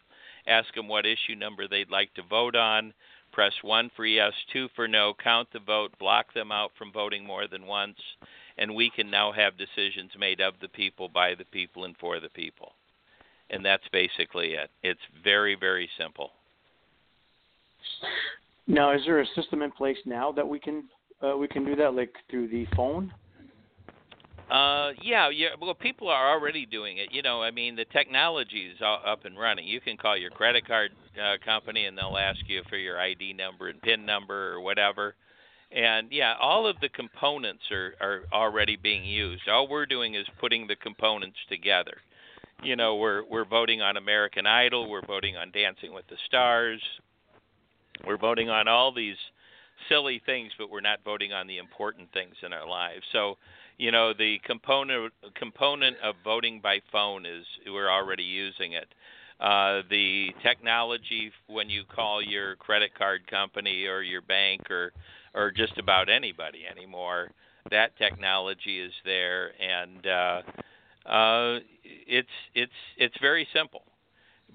Ask 0.48 0.74
them 0.74 0.88
what 0.88 1.06
issue 1.06 1.36
number 1.38 1.68
they'd 1.68 1.92
like 1.92 2.14
to 2.14 2.24
vote 2.24 2.56
on. 2.56 2.94
Press 3.40 3.54
1 3.62 3.92
for 3.96 4.06
yes, 4.06 4.34
2 4.52 4.68
for 4.76 4.86
no, 4.86 5.14
count 5.24 5.48
the 5.54 5.62
vote, 5.62 5.98
block 5.98 6.34
them 6.34 6.52
out 6.52 6.72
from 6.78 6.92
voting 6.92 7.26
more 7.26 7.48
than 7.48 7.66
once, 7.66 7.96
and 8.58 8.76
we 8.76 8.92
can 8.94 9.10
now 9.10 9.32
have 9.32 9.54
decisions 9.58 10.12
made 10.20 10.42
of 10.42 10.56
the 10.62 10.68
people, 10.68 11.08
by 11.08 11.36
the 11.36 11.46
people, 11.46 11.86
and 11.86 11.96
for 12.02 12.20
the 12.20 12.28
people. 12.28 12.74
And 13.50 13.64
that's 13.64 13.88
basically 13.94 14.56
it. 14.56 14.70
It's 14.84 15.00
very, 15.24 15.56
very 15.56 15.90
simple. 15.98 16.32
Now, 18.68 18.92
is 18.94 19.04
there 19.06 19.22
a 19.22 19.26
system 19.38 19.62
in 19.62 19.72
place 19.72 20.00
now 20.06 20.34
that 20.34 20.46
we 20.46 20.60
can 20.60 20.84
uh, 21.24 21.38
we 21.38 21.48
can 21.48 21.64
do 21.64 21.78
that, 21.78 21.96
like 21.96 22.14
through 22.30 22.50
the 22.50 22.68
phone? 22.76 23.10
Uh, 24.50 24.94
yeah, 25.04 25.30
yeah. 25.30 25.50
Well, 25.62 25.76
people 25.76 26.08
are 26.08 26.32
already 26.32 26.66
doing 26.66 26.98
it. 26.98 27.10
You 27.12 27.22
know, 27.22 27.42
I 27.44 27.52
mean, 27.52 27.76
the 27.76 27.86
technology 27.86 28.72
is 28.74 28.82
up 28.82 29.26
and 29.26 29.38
running. 29.38 29.68
You 29.68 29.80
can 29.80 29.96
call 29.96 30.18
your 30.18 30.32
credit 30.32 30.66
card 30.66 30.92
uh, 31.22 31.36
company, 31.46 31.86
and 31.86 31.98
they'll 31.98 32.18
ask 32.18 32.40
you 32.48 32.64
for 32.68 32.78
your 32.78 33.00
ID 33.00 33.34
number 33.34 33.70
and 33.70 33.80
PIN 33.82 34.06
number 34.06 34.54
or 34.54 34.62
whatever. 34.62 35.16
And 35.72 36.08
yeah, 36.12 36.34
all 36.42 36.66
of 36.66 36.80
the 36.80 36.90
components 36.90 37.62
are 37.72 37.94
are 38.02 38.22
already 38.34 38.76
being 38.76 39.06
used. 39.06 39.48
All 39.48 39.68
we're 39.68 39.86
doing 39.86 40.16
is 40.16 40.26
putting 40.40 40.66
the 40.66 40.76
components 40.76 41.38
together. 41.48 41.98
You 42.64 42.76
know, 42.76 42.96
we're 42.96 43.24
we're 43.30 43.46
voting 43.46 43.82
on 43.82 43.98
American 43.98 44.48
Idol, 44.48 44.90
we're 44.90 45.06
voting 45.06 45.38
on 45.38 45.52
Dancing 45.52 45.94
with 45.94 46.08
the 46.08 46.18
Stars, 46.26 46.82
we're 48.06 48.18
voting 48.18 48.50
on 48.50 48.68
all 48.68 48.92
these 48.92 49.16
silly 49.88 50.22
things, 50.26 50.52
but 50.58 50.72
we're 50.72 50.82
not 50.82 51.00
voting 51.06 51.34
on 51.34 51.46
the 51.46 51.60
important 51.60 52.12
things 52.14 52.34
in 52.44 52.52
our 52.52 52.68
lives. 52.68 53.04
So 53.12 53.38
you 53.80 53.92
know 53.92 54.14
the 54.14 54.38
component 54.46 55.12
component 55.36 55.98
of 56.04 56.14
voting 56.24 56.60
by 56.62 56.80
phone 56.92 57.26
is 57.26 57.46
we're 57.66 57.90
already 57.90 58.24
using 58.24 58.74
it. 58.74 58.94
Uh, 59.40 59.82
the 59.90 60.28
technology 60.44 61.32
when 61.48 61.70
you 61.70 61.84
call 61.86 62.22
your 62.22 62.58
credit 62.58 62.92
card 62.96 63.26
company 63.28 63.86
or 63.86 64.02
your 64.02 64.22
bank 64.22 64.70
or 64.70 64.92
or 65.34 65.50
just 65.50 65.78
about 65.78 66.10
anybody 66.10 66.64
anymore, 66.70 67.32
that 67.72 67.98
technology 67.98 68.80
is 68.80 68.92
there, 69.06 69.52
and 69.62 70.06
uh, 70.06 70.42
uh, 71.10 71.60
it's 71.84 72.28
it's 72.54 72.72
it's 72.98 73.16
very 73.22 73.48
simple. 73.56 73.84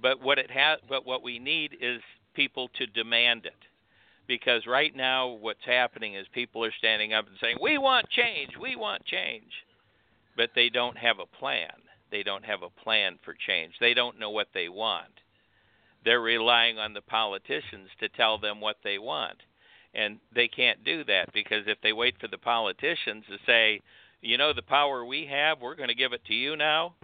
But 0.01 0.21
what 0.21 0.39
it 0.39 0.51
has, 0.51 0.81
but 0.87 1.07
what 1.07 1.23
we 1.23 1.39
need 1.39 1.77
is 1.81 2.03
people 2.35 2.69
to 2.77 2.87
demand 2.87 3.47
it 3.47 3.55
because 4.27 4.67
right 4.67 4.95
now 4.95 5.29
what's 5.29 5.65
happening 5.65 6.15
is 6.15 6.27
people 6.33 6.65
are 6.65 6.73
standing 6.79 7.13
up 7.13 7.27
and 7.27 7.37
saying 7.41 7.57
we 7.61 7.79
want 7.79 8.09
change 8.09 8.53
we 8.61 8.77
want 8.77 9.05
change. 9.05 9.51
But 10.37 10.51
they 10.55 10.69
don't 10.69 10.99
have 10.99 11.19
a 11.21 11.39
plan. 11.39 11.71
They 12.11 12.25
don't 12.25 12.45
have 12.45 12.63
a 12.63 12.83
plan 12.83 13.19
for 13.25 13.35
change. 13.47 13.75
They 13.81 13.95
don't 13.95 14.19
know 14.19 14.31
what 14.31 14.49
they 14.53 14.69
want. 14.69 15.21
They're 16.05 16.21
relying 16.21 16.77
on 16.79 16.93
the 16.93 17.01
politicians 17.01 17.89
to 18.01 18.09
tell 18.09 18.39
them 18.39 18.61
what 18.61 18.79
they 18.83 18.99
want. 18.99 19.39
And 19.95 20.19
they 20.35 20.49
can't 20.49 20.85
do 20.85 21.05
that 21.05 21.33
because 21.33 21.65
if 21.67 21.79
they 21.83 21.93
wait 21.93 22.17
for 22.21 22.27
the 22.27 22.39
politicians 22.39 23.25
to 23.29 23.39
say 23.47 23.81
you 24.21 24.39
know 24.39 24.53
the 24.53 24.63
power 24.63 25.05
we 25.05 25.27
have 25.27 25.61
we're 25.61 25.77
going 25.77 25.89
to 25.89 25.95
give 25.95 26.13
it 26.13 26.25
to 26.25 26.35
you 26.35 26.57
now 26.57 26.95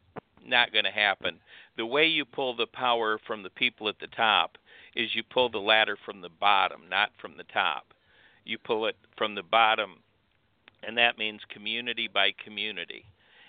not 0.44 0.72
going 0.72 0.84
to 0.84 0.90
happen. 0.90 1.38
The 1.76 1.86
way 1.86 2.06
you 2.06 2.24
pull 2.24 2.56
the 2.56 2.66
power 2.66 3.18
from 3.26 3.42
the 3.42 3.50
people 3.50 3.88
at 3.88 3.98
the 4.00 4.06
top 4.08 4.56
is 4.94 5.14
you 5.14 5.22
pull 5.22 5.48
the 5.48 5.58
ladder 5.58 5.96
from 6.04 6.20
the 6.20 6.30
bottom, 6.40 6.82
not 6.88 7.10
from 7.20 7.36
the 7.36 7.44
top. 7.44 7.84
You 8.44 8.58
pull 8.58 8.86
it 8.86 8.96
from 9.16 9.34
the 9.34 9.42
bottom, 9.42 9.96
and 10.82 10.96
that 10.98 11.18
means 11.18 11.40
community 11.50 12.08
by 12.12 12.32
community. 12.44 13.04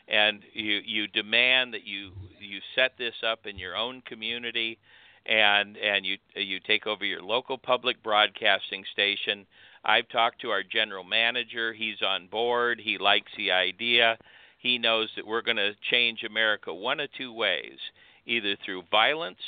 And 0.08 0.42
you 0.54 0.82
you 0.86 1.08
demand 1.08 1.74
that 1.74 1.86
you 1.86 2.12
you 2.40 2.60
set 2.76 2.98
this 2.98 3.16
up 3.26 3.46
in 3.46 3.58
your 3.58 3.76
own 3.76 4.02
community, 4.06 4.78
and 5.26 5.78
and 5.78 6.06
you 6.06 6.18
you 6.36 6.60
take 6.60 6.88
over 6.88 7.06
your 7.06 7.22
local 7.22 7.58
public 7.58 8.04
broadcasting 8.04 8.84
station. 8.92 9.46
I've 9.84 10.10
talked 10.10 10.42
to 10.42 10.52
our 10.52 10.64
general 10.64 11.04
manager. 11.04 11.74
He's 11.74 12.02
on 12.06 12.28
board. 12.28 12.80
He 12.84 12.98
likes 12.98 13.32
the 13.38 13.52
idea. 13.52 14.18
He 14.60 14.78
knows 14.78 15.10
that 15.16 15.26
we're 15.26 15.42
going 15.42 15.58
to 15.58 15.74
change 15.90 16.24
America 16.24 16.72
one 16.72 17.00
of 17.00 17.10
two 17.18 17.34
ways 17.34 17.80
either 18.28 18.56
through 18.64 18.84
violence 18.92 19.40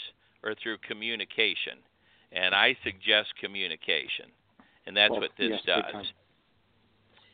or 0.43 0.55
through 0.61 0.77
communication. 0.87 1.79
And 2.31 2.55
I 2.55 2.75
suggest 2.83 3.29
communication. 3.39 4.31
And 4.85 4.97
that's 4.97 5.11
well, 5.11 5.21
what 5.21 5.31
this 5.37 5.51
yes, 5.51 5.61
does. 5.65 6.05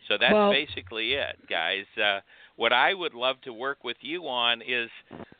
So 0.07 0.17
that's 0.19 0.33
well, 0.33 0.51
basically 0.51 1.13
it, 1.13 1.37
guys. 1.49 1.85
Uh, 2.01 2.19
what 2.55 2.73
I 2.73 2.93
would 2.93 3.13
love 3.13 3.37
to 3.43 3.53
work 3.53 3.83
with 3.83 3.97
you 4.01 4.27
on 4.27 4.61
is 4.61 4.89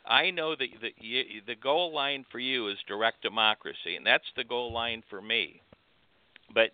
I 0.06 0.30
know 0.30 0.56
that 0.56 0.68
the, 0.80 1.24
the 1.46 1.54
goal 1.54 1.94
line 1.94 2.24
for 2.30 2.38
you 2.38 2.68
is 2.68 2.76
direct 2.86 3.22
democracy, 3.22 3.96
and 3.96 4.06
that's 4.06 4.24
the 4.36 4.44
goal 4.44 4.72
line 4.72 5.02
for 5.10 5.20
me. 5.20 5.60
But 6.54 6.70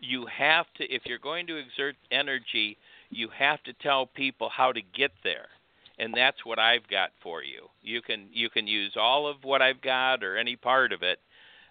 you 0.00 0.26
have 0.26 0.66
to, 0.76 0.84
if 0.84 1.02
you're 1.06 1.18
going 1.18 1.46
to 1.46 1.56
exert 1.56 1.96
energy, 2.10 2.76
you 3.10 3.28
have 3.38 3.62
to 3.64 3.72
tell 3.74 4.06
people 4.06 4.50
how 4.54 4.72
to 4.72 4.80
get 4.94 5.12
there 5.22 5.46
and 5.98 6.14
that's 6.14 6.44
what 6.44 6.58
I've 6.58 6.86
got 6.88 7.10
for 7.22 7.42
you. 7.42 7.68
You 7.82 8.02
can 8.02 8.28
you 8.32 8.50
can 8.50 8.66
use 8.66 8.92
all 8.96 9.28
of 9.28 9.36
what 9.42 9.62
I've 9.62 9.80
got 9.80 10.22
or 10.22 10.36
any 10.36 10.56
part 10.56 10.92
of 10.92 11.02
it, 11.02 11.20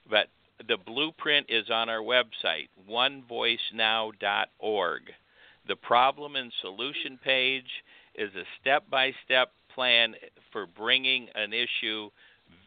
but 0.10 0.30
the 0.68 0.78
blueprint 0.78 1.46
is 1.50 1.70
on 1.70 1.90
our 1.90 2.02
website 2.02 2.70
onevoicenow.org. 2.90 5.02
The 5.68 5.76
problem 5.76 6.36
and 6.36 6.52
solution 6.62 7.20
page 7.24 7.84
is 8.16 8.34
a 8.36 8.44
step-by-step 8.62 9.52
plan 9.74 10.14
for 10.52 10.68
bringing 10.68 11.28
an 11.36 11.54
issue 11.54 12.10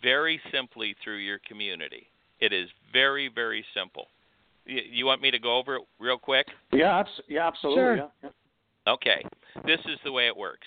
very 0.03 0.41
simply 0.53 0.95
through 1.03 1.19
your 1.19 1.39
community. 1.47 2.09
It 2.41 2.53
is 2.53 2.69
very 2.93 3.29
very 3.35 3.65
simple. 3.75 4.09
You, 4.67 5.07
want 5.07 5.23
me 5.23 5.31
to 5.31 5.39
go 5.39 5.57
over 5.57 5.77
it 5.77 5.83
real 5.99 6.19
quick? 6.19 6.47
Yeah, 6.73 7.03
yeah, 7.27 7.47
absolutely. 7.47 7.81
Sure. 7.81 7.97
Yeah, 7.97 8.09
yeah. 8.23 8.29
Okay, 8.87 9.25
this 9.65 9.81
is 9.87 9.99
the 10.05 10.13
way 10.13 10.27
it 10.27 10.37
works. 10.37 10.67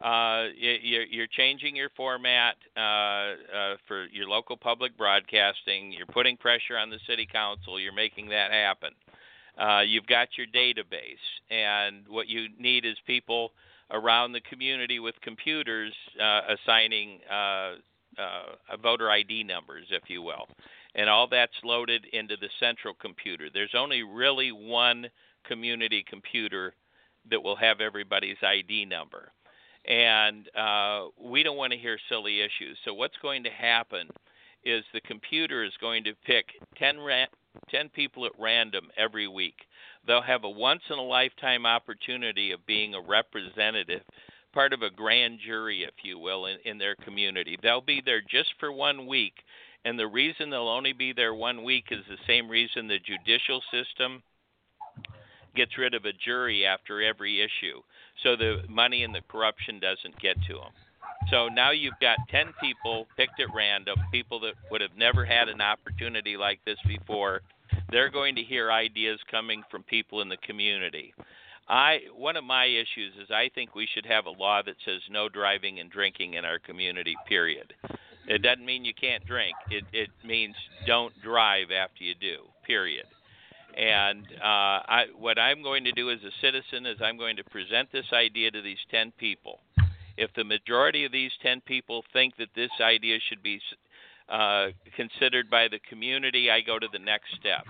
Uh, 0.00 0.46
you're, 0.56 1.26
changing 1.26 1.74
your 1.74 1.90
format 1.96 2.54
uh, 2.76 2.80
uh, 2.80 3.76
for 3.88 4.06
your 4.12 4.28
local 4.28 4.56
public 4.56 4.96
broadcasting. 4.96 5.92
You're 5.92 6.06
putting 6.06 6.36
pressure 6.36 6.76
on 6.78 6.88
the 6.88 7.00
city 7.08 7.26
council. 7.30 7.80
You're 7.80 7.92
making 7.92 8.28
that 8.28 8.52
happen. 8.52 8.90
Uh, 9.58 9.80
you've 9.80 10.06
got 10.06 10.28
your 10.36 10.46
database, 10.46 11.18
and 11.50 12.04
what 12.08 12.28
you 12.28 12.46
need 12.60 12.84
is 12.84 12.94
people 13.08 13.50
around 13.90 14.32
the 14.32 14.40
community 14.42 15.00
with 15.00 15.16
computers 15.20 15.92
uh, 16.22 16.42
assigning 16.54 17.18
uh, 17.28 17.74
uh, 18.18 18.76
voter 18.80 19.10
ID 19.10 19.42
numbers, 19.42 19.86
if 19.90 20.08
you 20.08 20.22
will. 20.22 20.46
And 20.94 21.08
all 21.08 21.26
that's 21.28 21.52
loaded 21.64 22.06
into 22.12 22.36
the 22.36 22.48
central 22.60 22.94
computer. 22.94 23.48
There's 23.52 23.74
only 23.76 24.04
really 24.04 24.52
one 24.52 25.06
community 25.44 26.04
computer 26.08 26.74
that 27.30 27.42
will 27.42 27.56
have 27.56 27.80
everybody's 27.80 28.36
ID 28.42 28.84
number 28.84 29.32
and 29.88 30.48
uh, 30.54 31.06
we 31.18 31.42
don't 31.42 31.56
want 31.56 31.72
to 31.72 31.78
hear 31.78 31.98
silly 32.08 32.40
issues. 32.40 32.76
So 32.84 32.92
what's 32.92 33.16
going 33.22 33.42
to 33.44 33.50
happen 33.50 34.08
is 34.64 34.84
the 34.92 35.00
computer 35.00 35.64
is 35.64 35.72
going 35.80 36.04
to 36.04 36.12
pick 36.26 36.44
10, 36.76 36.98
ra- 36.98 37.24
10 37.70 37.88
people 37.88 38.26
at 38.26 38.32
random 38.38 38.88
every 38.98 39.26
week. 39.26 39.54
They'll 40.06 40.22
have 40.22 40.44
a 40.44 40.50
once 40.50 40.82
in 40.90 40.98
a 40.98 41.02
lifetime 41.02 41.64
opportunity 41.64 42.52
of 42.52 42.66
being 42.66 42.94
a 42.94 43.00
representative, 43.00 44.02
part 44.52 44.74
of 44.74 44.82
a 44.82 44.90
grand 44.90 45.38
jury, 45.44 45.84
if 45.84 45.94
you 46.04 46.18
will, 46.18 46.46
in, 46.46 46.58
in 46.66 46.76
their 46.76 46.94
community. 46.96 47.56
They'll 47.62 47.80
be 47.80 48.02
there 48.04 48.20
just 48.20 48.50
for 48.60 48.70
one 48.70 49.06
week, 49.06 49.34
and 49.86 49.98
the 49.98 50.06
reason 50.06 50.50
they'll 50.50 50.68
only 50.68 50.92
be 50.92 51.14
there 51.14 51.34
one 51.34 51.64
week 51.64 51.86
is 51.90 52.04
the 52.08 52.18
same 52.26 52.48
reason 52.48 52.88
the 52.88 52.98
judicial 52.98 53.62
system 53.72 54.22
gets 55.56 55.78
rid 55.78 55.94
of 55.94 56.04
a 56.04 56.12
jury 56.12 56.66
after 56.66 57.02
every 57.02 57.40
issue 57.40 57.80
so 58.22 58.36
the 58.36 58.62
money 58.68 59.04
and 59.04 59.14
the 59.14 59.22
corruption 59.28 59.80
doesn't 59.80 60.20
get 60.20 60.36
to 60.48 60.54
them. 60.54 60.72
So 61.30 61.48
now 61.48 61.70
you've 61.72 61.98
got 62.00 62.18
10 62.30 62.54
people 62.60 63.06
picked 63.16 63.40
at 63.40 63.52
random, 63.54 63.96
people 64.10 64.40
that 64.40 64.54
would 64.70 64.80
have 64.80 64.96
never 64.96 65.24
had 65.24 65.48
an 65.48 65.60
opportunity 65.60 66.36
like 66.36 66.60
this 66.64 66.78
before. 66.86 67.42
They're 67.90 68.10
going 68.10 68.34
to 68.36 68.42
hear 68.42 68.72
ideas 68.72 69.18
coming 69.30 69.62
from 69.70 69.82
people 69.82 70.22
in 70.22 70.28
the 70.28 70.38
community. 70.38 71.12
I 71.68 71.98
one 72.16 72.36
of 72.36 72.44
my 72.44 72.64
issues 72.64 73.12
is 73.20 73.30
I 73.30 73.50
think 73.54 73.74
we 73.74 73.86
should 73.92 74.06
have 74.06 74.24
a 74.24 74.30
law 74.30 74.62
that 74.64 74.76
says 74.86 75.02
no 75.10 75.28
driving 75.28 75.80
and 75.80 75.90
drinking 75.90 76.34
in 76.34 76.44
our 76.44 76.58
community. 76.58 77.14
Period. 77.26 77.74
It 78.26 78.42
doesn't 78.42 78.64
mean 78.64 78.84
you 78.84 78.94
can't 78.98 79.24
drink. 79.26 79.54
It 79.70 79.84
it 79.92 80.08
means 80.24 80.54
don't 80.86 81.12
drive 81.22 81.70
after 81.70 82.04
you 82.04 82.14
do. 82.14 82.38
Period. 82.64 83.04
And 83.78 84.26
uh, 84.42 84.82
I, 84.90 85.04
what 85.16 85.38
I'm 85.38 85.62
going 85.62 85.84
to 85.84 85.92
do 85.92 86.10
as 86.10 86.18
a 86.24 86.32
citizen 86.42 86.84
is 86.84 86.98
I'm 87.00 87.16
going 87.16 87.36
to 87.36 87.44
present 87.44 87.92
this 87.92 88.06
idea 88.12 88.50
to 88.50 88.60
these 88.60 88.78
10 88.90 89.12
people. 89.18 89.60
If 90.16 90.34
the 90.34 90.42
majority 90.42 91.04
of 91.04 91.12
these 91.12 91.30
10 91.42 91.60
people 91.60 92.02
think 92.12 92.36
that 92.38 92.48
this 92.56 92.72
idea 92.80 93.18
should 93.28 93.40
be 93.40 93.60
uh, 94.28 94.68
considered 94.96 95.48
by 95.48 95.68
the 95.68 95.78
community, 95.88 96.50
I 96.50 96.60
go 96.60 96.80
to 96.80 96.88
the 96.92 96.98
next 96.98 97.28
step. 97.38 97.64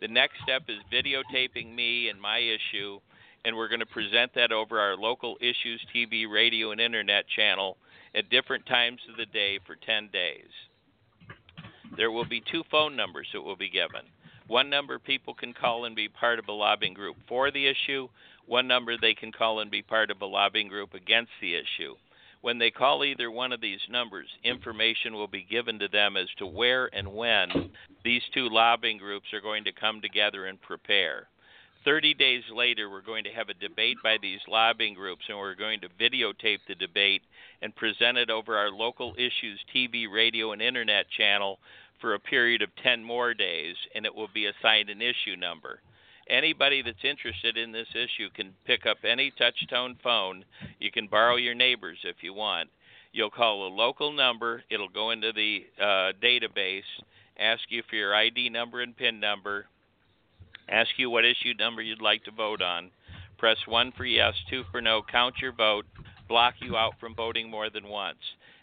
The 0.00 0.06
next 0.06 0.34
step 0.44 0.62
is 0.68 0.78
videotaping 0.92 1.74
me 1.74 2.08
and 2.08 2.20
my 2.20 2.38
issue, 2.38 3.00
and 3.44 3.56
we're 3.56 3.66
going 3.66 3.80
to 3.80 3.86
present 3.86 4.32
that 4.36 4.52
over 4.52 4.78
our 4.78 4.96
local 4.96 5.36
Issues 5.40 5.84
TV, 5.92 6.30
radio, 6.30 6.70
and 6.70 6.80
internet 6.80 7.24
channel 7.34 7.78
at 8.14 8.30
different 8.30 8.64
times 8.66 9.00
of 9.10 9.16
the 9.16 9.26
day 9.26 9.58
for 9.66 9.74
10 9.74 10.10
days. 10.12 10.46
There 11.96 12.12
will 12.12 12.26
be 12.26 12.44
two 12.52 12.62
phone 12.70 12.94
numbers 12.94 13.26
that 13.32 13.42
will 13.42 13.56
be 13.56 13.68
given. 13.68 14.02
One 14.48 14.70
number 14.70 14.98
people 14.98 15.34
can 15.34 15.52
call 15.52 15.84
and 15.84 15.94
be 15.94 16.08
part 16.08 16.38
of 16.38 16.48
a 16.48 16.52
lobbying 16.52 16.94
group 16.94 17.16
for 17.28 17.50
the 17.50 17.66
issue. 17.66 18.08
One 18.46 18.66
number 18.66 18.96
they 18.96 19.14
can 19.14 19.30
call 19.30 19.60
and 19.60 19.70
be 19.70 19.82
part 19.82 20.10
of 20.10 20.22
a 20.22 20.26
lobbying 20.26 20.68
group 20.68 20.94
against 20.94 21.32
the 21.40 21.54
issue. 21.54 21.94
When 22.40 22.58
they 22.58 22.70
call 22.70 23.04
either 23.04 23.30
one 23.30 23.52
of 23.52 23.60
these 23.60 23.80
numbers, 23.90 24.28
information 24.44 25.12
will 25.12 25.26
be 25.26 25.42
given 25.42 25.78
to 25.80 25.88
them 25.88 26.16
as 26.16 26.28
to 26.38 26.46
where 26.46 26.88
and 26.94 27.14
when 27.14 27.70
these 28.04 28.22
two 28.32 28.48
lobbying 28.48 28.96
groups 28.96 29.26
are 29.34 29.40
going 29.42 29.64
to 29.64 29.72
come 29.72 30.00
together 30.00 30.46
and 30.46 30.60
prepare. 30.62 31.28
30 31.84 32.14
days 32.14 32.42
later, 32.54 32.88
we're 32.88 33.02
going 33.02 33.24
to 33.24 33.30
have 33.30 33.48
a 33.48 33.54
debate 33.54 33.96
by 34.02 34.16
these 34.20 34.40
lobbying 34.48 34.94
groups, 34.94 35.22
and 35.28 35.38
we're 35.38 35.54
going 35.54 35.80
to 35.80 35.88
videotape 36.00 36.58
the 36.66 36.74
debate 36.74 37.22
and 37.60 37.74
present 37.76 38.16
it 38.18 38.30
over 38.30 38.56
our 38.56 38.70
local 38.70 39.14
issues 39.16 39.60
TV, 39.74 40.10
radio, 40.10 40.52
and 40.52 40.62
internet 40.62 41.06
channel 41.16 41.58
for 42.00 42.14
a 42.14 42.20
period 42.20 42.62
of 42.62 42.70
10 42.82 43.02
more 43.02 43.34
days, 43.34 43.76
and 43.94 44.06
it 44.06 44.14
will 44.14 44.28
be 44.32 44.46
assigned 44.46 44.90
an 44.90 45.02
issue 45.02 45.36
number 45.38 45.80
anybody 46.28 46.82
that's 46.82 47.04
interested 47.04 47.56
in 47.56 47.72
this 47.72 47.88
issue 47.94 48.30
can 48.34 48.54
pick 48.66 48.86
up 48.86 48.98
any 49.04 49.32
touch-tone 49.38 49.96
phone. 50.02 50.44
You 50.78 50.90
can 50.90 51.06
borrow 51.06 51.36
your 51.36 51.54
neighbors 51.54 51.98
if 52.04 52.16
you 52.22 52.34
want. 52.34 52.68
You'll 53.12 53.30
call 53.30 53.66
a 53.66 53.74
local 53.74 54.12
number. 54.12 54.62
It'll 54.70 54.88
go 54.88 55.10
into 55.10 55.32
the 55.32 55.64
uh, 55.80 56.12
database, 56.22 56.82
ask 57.38 57.62
you 57.68 57.82
for 57.88 57.96
your 57.96 58.14
ID 58.14 58.50
number 58.50 58.82
and 58.82 58.96
PIN 58.96 59.18
number, 59.18 59.66
ask 60.68 60.90
you 60.98 61.08
what 61.10 61.24
issue 61.24 61.54
number 61.58 61.82
you'd 61.82 62.02
like 62.02 62.24
to 62.24 62.30
vote 62.30 62.62
on. 62.62 62.90
Press 63.38 63.56
1 63.66 63.92
for 63.96 64.04
yes, 64.04 64.34
2 64.50 64.64
for 64.70 64.80
no, 64.80 65.00
count 65.10 65.36
your 65.40 65.52
vote, 65.52 65.86
block 66.28 66.54
you 66.60 66.76
out 66.76 66.94
from 67.00 67.14
voting 67.14 67.50
more 67.50 67.70
than 67.70 67.88
once. 67.88 68.18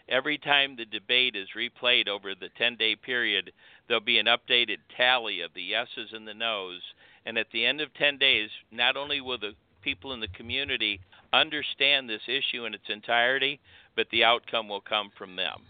Every 0.08 0.38
time 0.38 0.76
the 0.76 0.84
debate 0.84 1.34
is 1.34 1.48
replayed 1.56 2.06
over 2.06 2.34
the 2.34 2.48
10 2.56 2.76
day 2.76 2.94
period, 2.94 3.52
there'll 3.86 4.00
be 4.00 4.18
an 4.18 4.26
updated 4.26 4.78
tally 4.96 5.40
of 5.40 5.52
the 5.54 5.62
yeses 5.62 6.12
and 6.12 6.26
the 6.26 6.34
nos, 6.34 6.80
and 7.24 7.36
at 7.36 7.50
the 7.52 7.66
end 7.66 7.80
of 7.80 7.92
10 7.94 8.18
days, 8.18 8.50
not 8.70 8.96
only 8.96 9.20
will 9.20 9.38
the 9.38 9.54
people 9.82 10.12
in 10.12 10.20
the 10.20 10.28
community 10.28 11.00
understand 11.32 12.08
this 12.08 12.22
issue 12.28 12.64
in 12.66 12.74
its 12.74 12.88
entirety, 12.88 13.58
but 13.96 14.06
the 14.10 14.22
outcome 14.22 14.68
will 14.68 14.80
come 14.80 15.10
from 15.18 15.36
them. 15.36 15.62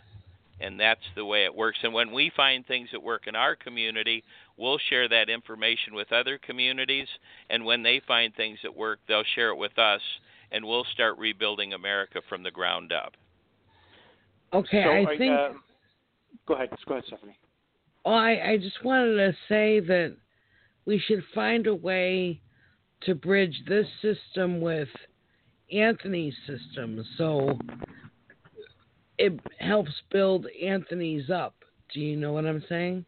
And 0.60 0.80
that's 0.80 1.04
the 1.14 1.24
way 1.24 1.44
it 1.44 1.54
works. 1.54 1.78
And 1.82 1.92
when 1.92 2.12
we 2.12 2.30
find 2.34 2.66
things 2.66 2.88
that 2.92 3.02
work 3.02 3.26
in 3.26 3.36
our 3.36 3.56
community, 3.56 4.24
we'll 4.56 4.78
share 4.78 5.08
that 5.08 5.28
information 5.28 5.94
with 5.94 6.12
other 6.12 6.38
communities. 6.38 7.08
And 7.50 7.64
when 7.64 7.82
they 7.82 8.00
find 8.06 8.34
things 8.34 8.58
that 8.62 8.74
work, 8.74 9.00
they'll 9.06 9.22
share 9.34 9.50
it 9.50 9.58
with 9.58 9.78
us. 9.78 10.00
And 10.50 10.64
we'll 10.64 10.86
start 10.94 11.18
rebuilding 11.18 11.74
America 11.74 12.20
from 12.28 12.42
the 12.42 12.50
ground 12.50 12.92
up. 12.92 13.12
Okay, 14.52 14.82
so, 14.84 15.12
I 15.12 15.18
think. 15.18 15.32
Uh, 15.32 15.48
go 16.46 16.54
ahead. 16.54 16.70
Go 16.86 16.94
ahead, 16.94 17.04
Stephanie. 17.06 17.38
Well, 18.04 18.14
I, 18.14 18.40
I 18.50 18.56
just 18.58 18.84
wanted 18.84 19.16
to 19.16 19.32
say 19.48 19.80
that 19.80 20.16
we 20.84 20.98
should 20.98 21.24
find 21.34 21.66
a 21.66 21.74
way 21.74 22.40
to 23.02 23.14
bridge 23.14 23.62
this 23.68 23.86
system 24.00 24.60
with 24.60 24.88
Anthony's 25.72 26.34
system 26.46 27.04
so 27.18 27.58
it 29.18 29.38
helps 29.58 29.90
build 30.10 30.46
Anthony's 30.62 31.30
up. 31.30 31.54
Do 31.92 32.00
you 32.00 32.16
know 32.16 32.32
what 32.32 32.46
I'm 32.46 32.62
saying? 32.68 33.04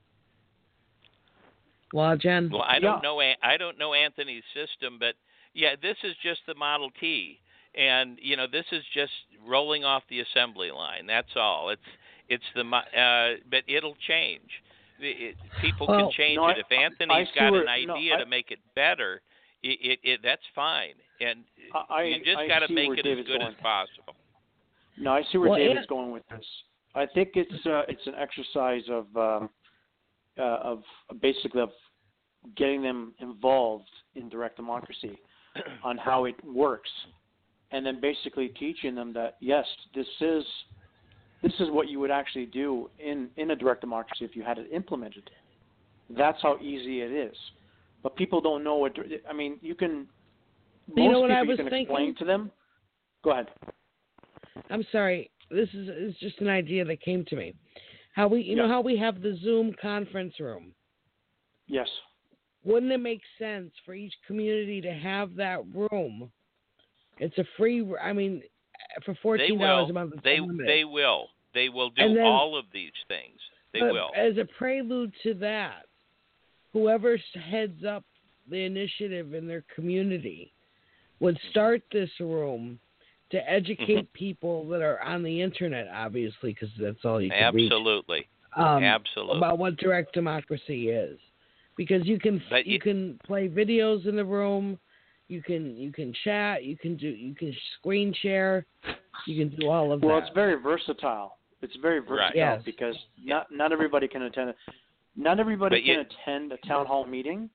Well, 1.93 2.17
Jen. 2.17 2.51
Well, 2.53 2.63
I 2.63 2.79
don't 2.79 3.03
yeah. 3.03 3.09
know. 3.09 3.21
I 3.43 3.57
don't 3.57 3.79
know 3.79 3.95
Anthony's 3.95 4.43
system, 4.55 4.99
but 4.99 5.15
yeah, 5.55 5.75
this 5.81 5.97
is 6.05 6.15
just 6.23 6.41
the 6.47 6.55
Model 6.55 6.91
T, 7.01 7.41
and 7.75 8.19
you 8.21 8.37
know, 8.37 8.47
this 8.51 8.67
is 8.73 8.83
just 8.95 9.13
rolling 9.47 9.85
off 9.85 10.03
the 10.09 10.21
assembly 10.21 10.71
line. 10.71 11.07
That's 11.07 11.37
all. 11.37 11.71
It's 11.71 11.83
it's 12.29 12.45
the 12.55 12.63
uh, 12.63 13.39
but 13.51 13.63
it'll 13.67 13.97
change 14.07 14.51
it, 15.01 15.37
people 15.61 15.87
well, 15.89 16.01
can 16.01 16.11
change 16.13 16.37
no, 16.37 16.49
it. 16.49 16.59
If 16.59 16.73
Anthony's 16.73 17.29
got 17.35 17.55
an 17.55 17.69
idea 17.69 17.87
no, 17.87 18.17
I, 18.17 18.19
to 18.19 18.27
make 18.27 18.51
it 18.51 18.59
better, 18.75 19.21
it, 19.63 19.79
it, 19.81 19.99
it 20.03 20.21
that's 20.23 20.43
fine, 20.55 20.95
and 21.21 21.41
I, 21.89 22.03
you 22.05 22.25
just 22.25 22.49
got 22.49 22.61
to 22.61 22.73
make 22.73 22.91
it 22.91 23.03
David's 23.03 23.27
as 23.29 23.33
good 23.33 23.41
going. 23.41 23.55
as 23.55 23.63
possible. 23.63 24.15
No, 24.97 25.13
I 25.13 25.23
see 25.31 25.39
where 25.39 25.51
well, 25.51 25.59
David's 25.59 25.87
going 25.87 26.11
with 26.11 26.25
this. 26.31 26.45
I 26.95 27.07
think 27.07 27.31
it's 27.35 27.67
uh, 27.67 27.83
it's 27.89 28.07
an 28.07 28.15
exercise 28.19 28.83
of 28.91 29.07
um, 29.17 29.51
uh, 30.39 30.59
of 30.63 30.83
basically 31.21 31.61
of 31.61 31.71
getting 32.57 32.83
them 32.83 33.15
involved 33.21 33.91
in 34.15 34.29
direct 34.29 34.57
democracy 34.57 35.19
on 35.85 35.97
how 35.97 36.25
it 36.25 36.37
works, 36.45 36.91
and 37.71 37.85
then 37.85 38.01
basically 38.01 38.49
teaching 38.49 38.95
them 38.95 39.13
that 39.13 39.37
yes, 39.41 39.67
this 39.95 40.07
is 40.21 40.45
this 41.43 41.53
is 41.61 41.71
what 41.71 41.89
you 41.89 42.01
would 42.01 42.11
actually 42.11 42.47
do 42.47 42.91
in, 42.99 43.29
in 43.37 43.53
a 43.53 43.57
direct 43.57 43.81
democracy 43.81 44.25
if 44.25 44.35
you 44.35 44.43
had 44.43 44.59
it 44.59 44.69
implemented. 44.73 45.31
That's 46.11 46.41
how 46.43 46.59
easy 46.59 47.01
it 47.03 47.13
is. 47.13 47.37
But 48.03 48.17
people 48.17 48.41
don't 48.41 48.65
know 48.65 48.77
what. 48.77 48.97
I 49.29 49.33
mean, 49.33 49.59
you 49.61 49.75
can. 49.75 50.07
You 50.95 51.05
most 51.05 51.13
know 51.13 51.21
what 51.21 51.29
people 51.29 51.37
I 51.37 51.43
was 51.43 51.51
you 51.51 51.57
can 51.57 51.71
thinking? 51.71 51.95
explain 51.95 52.15
to 52.17 52.25
them. 52.25 52.51
Go 53.23 53.33
ahead. 53.33 53.49
I'm 54.71 54.85
sorry. 54.91 55.31
This 55.51 55.69
is, 55.75 55.89
is 55.89 56.15
just 56.21 56.41
an 56.41 56.49
idea 56.49 56.85
that 56.85 57.03
came 57.03 57.25
to 57.27 57.37
me. 57.37 57.55
How 58.15 58.27
we, 58.29 58.41
you 58.41 58.57
yeah. 58.57 58.63
know, 58.63 58.69
how 58.69 58.81
we 58.81 58.97
have 58.99 59.21
the 59.21 59.39
Zoom 59.43 59.75
conference 59.81 60.35
room. 60.41 60.73
Yes. 61.67 61.89
Wouldn't 62.65 62.93
it 62.93 62.99
make 62.99 63.21
sense 63.39 63.71
for 63.85 63.95
each 63.95 64.13
community 64.27 64.81
to 64.81 64.93
have 64.93 65.35
that 65.37 65.61
room? 65.75 66.31
It's 67.21 67.37
a 67.39 67.45
free. 67.57 67.87
I 68.03 68.13
mean, 68.13 68.43
for 69.05 69.15
fourteen 69.23 69.59
dollars 69.59 69.91
a 69.91 69.93
month. 69.93 70.15
They 70.25 70.39
they 70.67 70.85
will. 70.85 71.29
They 71.55 71.69
will 71.69 71.91
do 71.91 72.15
then, 72.15 72.25
all 72.25 72.57
of 72.59 72.67
these 72.73 72.93
things. 73.09 73.39
They 73.73 73.81
will. 73.81 74.11
As 74.17 74.37
a 74.37 74.47
prelude 74.59 75.13
to 75.23 75.35
that, 75.35 75.87
whoever 76.73 77.19
heads 77.51 77.85
up 77.85 78.05
the 78.51 78.65
initiative 78.65 79.35
in 79.35 79.47
their 79.47 79.65
community 79.75 80.53
would 81.21 81.39
start 81.51 81.83
this 81.93 82.11
room 82.21 82.79
to 83.31 83.51
educate 83.51 83.89
mm-hmm. 83.89 84.13
people 84.13 84.67
that 84.69 84.81
are 84.81 85.03
on 85.03 85.23
the 85.23 85.43
internet, 85.43 85.87
obviously, 85.93 86.55
because 86.55 86.71
that's 86.81 87.05
all 87.05 87.21
you 87.21 87.31
can 87.31 87.43
Absolutely. 87.43 88.19
reach. 88.19 88.27
Um, 88.57 88.83
Absolutely. 88.83 89.37
About 89.37 89.59
what 89.59 89.77
direct 89.77 90.15
democracy 90.15 90.89
is, 90.89 91.19
because 91.77 92.07
you 92.07 92.19
can 92.19 92.43
but 92.49 92.67
you 92.67 92.77
it, 92.77 92.83
can 92.83 93.19
play 93.27 93.49
videos 93.49 94.07
in 94.07 94.17
the 94.17 94.25
room 94.25 94.79
you 95.29 95.43
can 95.43 95.77
you 95.77 95.93
can 95.93 96.13
chat, 96.25 96.65
you 96.65 96.77
can 96.77 96.97
do 96.97 97.09
you 97.09 97.35
can 97.35 97.55
screen 97.79 98.15
share, 98.23 98.67
you 99.27 99.39
can 99.39 99.57
do 99.57 99.69
all 99.69 99.93
of 99.93 100.01
well, 100.03 100.09
that. 100.11 100.15
Well, 100.15 100.19
it's 100.19 100.35
very 100.35 100.61
versatile. 100.61 101.37
It's 101.61 101.77
very 101.83 102.01
versatile 102.01 102.19
right. 102.19 102.33
yes. 102.35 102.63
because 102.65 102.97
not 103.23 103.47
not 103.53 103.73
everybody 103.73 104.09
can 104.09 104.23
attend. 104.23 104.55
Not 105.17 105.41
everybody 105.41 105.77
but 105.77 105.85
can 105.85 105.95
you, 105.95 106.01
attend 106.01 106.53
a 106.53 106.67
town 106.67 106.87
hall 106.87 107.07
meeting 107.07 107.51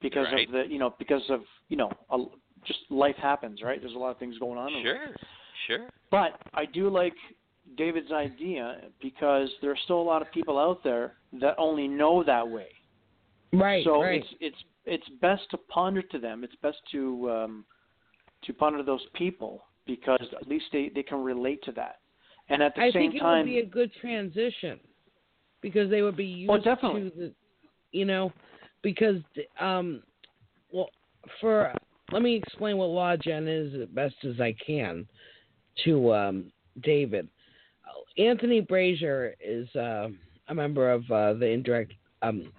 because 0.00 0.26
right. 0.32 0.46
of 0.46 0.52
the 0.52 0.64
you 0.68 0.78
know 0.78 0.94
because 0.98 1.22
of 1.30 1.40
you 1.68 1.76
know 1.76 1.90
a, 2.10 2.24
just 2.66 2.80
life 2.90 3.16
happens, 3.16 3.60
right? 3.62 3.80
There's 3.80 3.94
a 3.94 3.98
lot 3.98 4.10
of 4.10 4.18
things 4.18 4.38
going 4.38 4.58
on. 4.58 4.70
Sure, 4.82 5.06
sure. 5.66 5.88
But 6.10 6.40
I 6.54 6.64
do 6.64 6.88
like 6.88 7.14
David's 7.76 8.10
idea 8.10 8.78
because 9.00 9.48
there 9.60 9.70
are 9.70 9.78
still 9.84 10.00
a 10.00 10.02
lot 10.02 10.22
of 10.22 10.30
people 10.32 10.58
out 10.58 10.82
there 10.82 11.14
that 11.40 11.54
only 11.58 11.86
know 11.86 12.24
that 12.24 12.48
way. 12.48 12.68
Right. 13.52 13.84
So 13.84 14.02
right. 14.02 14.20
it's 14.20 14.28
it's 14.40 14.56
it's 14.86 15.08
best 15.20 15.42
to 15.50 15.58
ponder 15.58 16.02
to 16.02 16.18
them. 16.18 16.44
It's 16.44 16.54
best 16.62 16.78
to 16.92 17.30
um, 17.30 17.64
to 18.44 18.52
ponder 18.52 18.78
to 18.78 18.84
those 18.84 19.04
people 19.14 19.64
because 19.86 20.22
at 20.40 20.48
least 20.48 20.66
they, 20.72 20.90
they 20.94 21.02
can 21.02 21.22
relate 21.22 21.62
to 21.64 21.72
that. 21.72 22.00
And 22.48 22.62
at 22.62 22.74
the 22.74 22.82
I 22.82 22.90
same 22.90 22.92
time, 22.92 22.96
I 22.96 23.10
think 23.10 23.20
time, 23.20 23.34
it 23.34 23.38
would 23.38 23.46
be 23.46 23.58
a 23.58 23.66
good 23.66 23.90
transition 24.00 24.80
because 25.60 25.90
they 25.90 26.02
would 26.02 26.16
be 26.16 26.24
used 26.24 26.50
oh, 26.50 26.58
definitely. 26.58 27.10
to 27.10 27.16
the, 27.16 27.32
you 27.92 28.04
know, 28.04 28.32
because 28.82 29.16
um, 29.60 30.02
well, 30.72 30.90
for 31.40 31.72
let 32.12 32.22
me 32.22 32.36
explain 32.36 32.76
what 32.76 32.86
Law 32.86 33.16
Gen 33.16 33.48
is 33.48 33.74
as 33.74 33.88
best 33.88 34.14
as 34.24 34.40
I 34.40 34.54
can 34.64 35.06
to 35.84 36.14
um, 36.14 36.52
David. 36.82 37.28
Anthony 38.18 38.60
Brazier 38.60 39.34
is 39.40 39.68
uh, 39.76 40.08
a 40.48 40.54
member 40.54 40.90
of 40.90 41.02
uh, 41.10 41.34
the 41.34 41.46
indirect 41.46 41.92
um, 42.22 42.52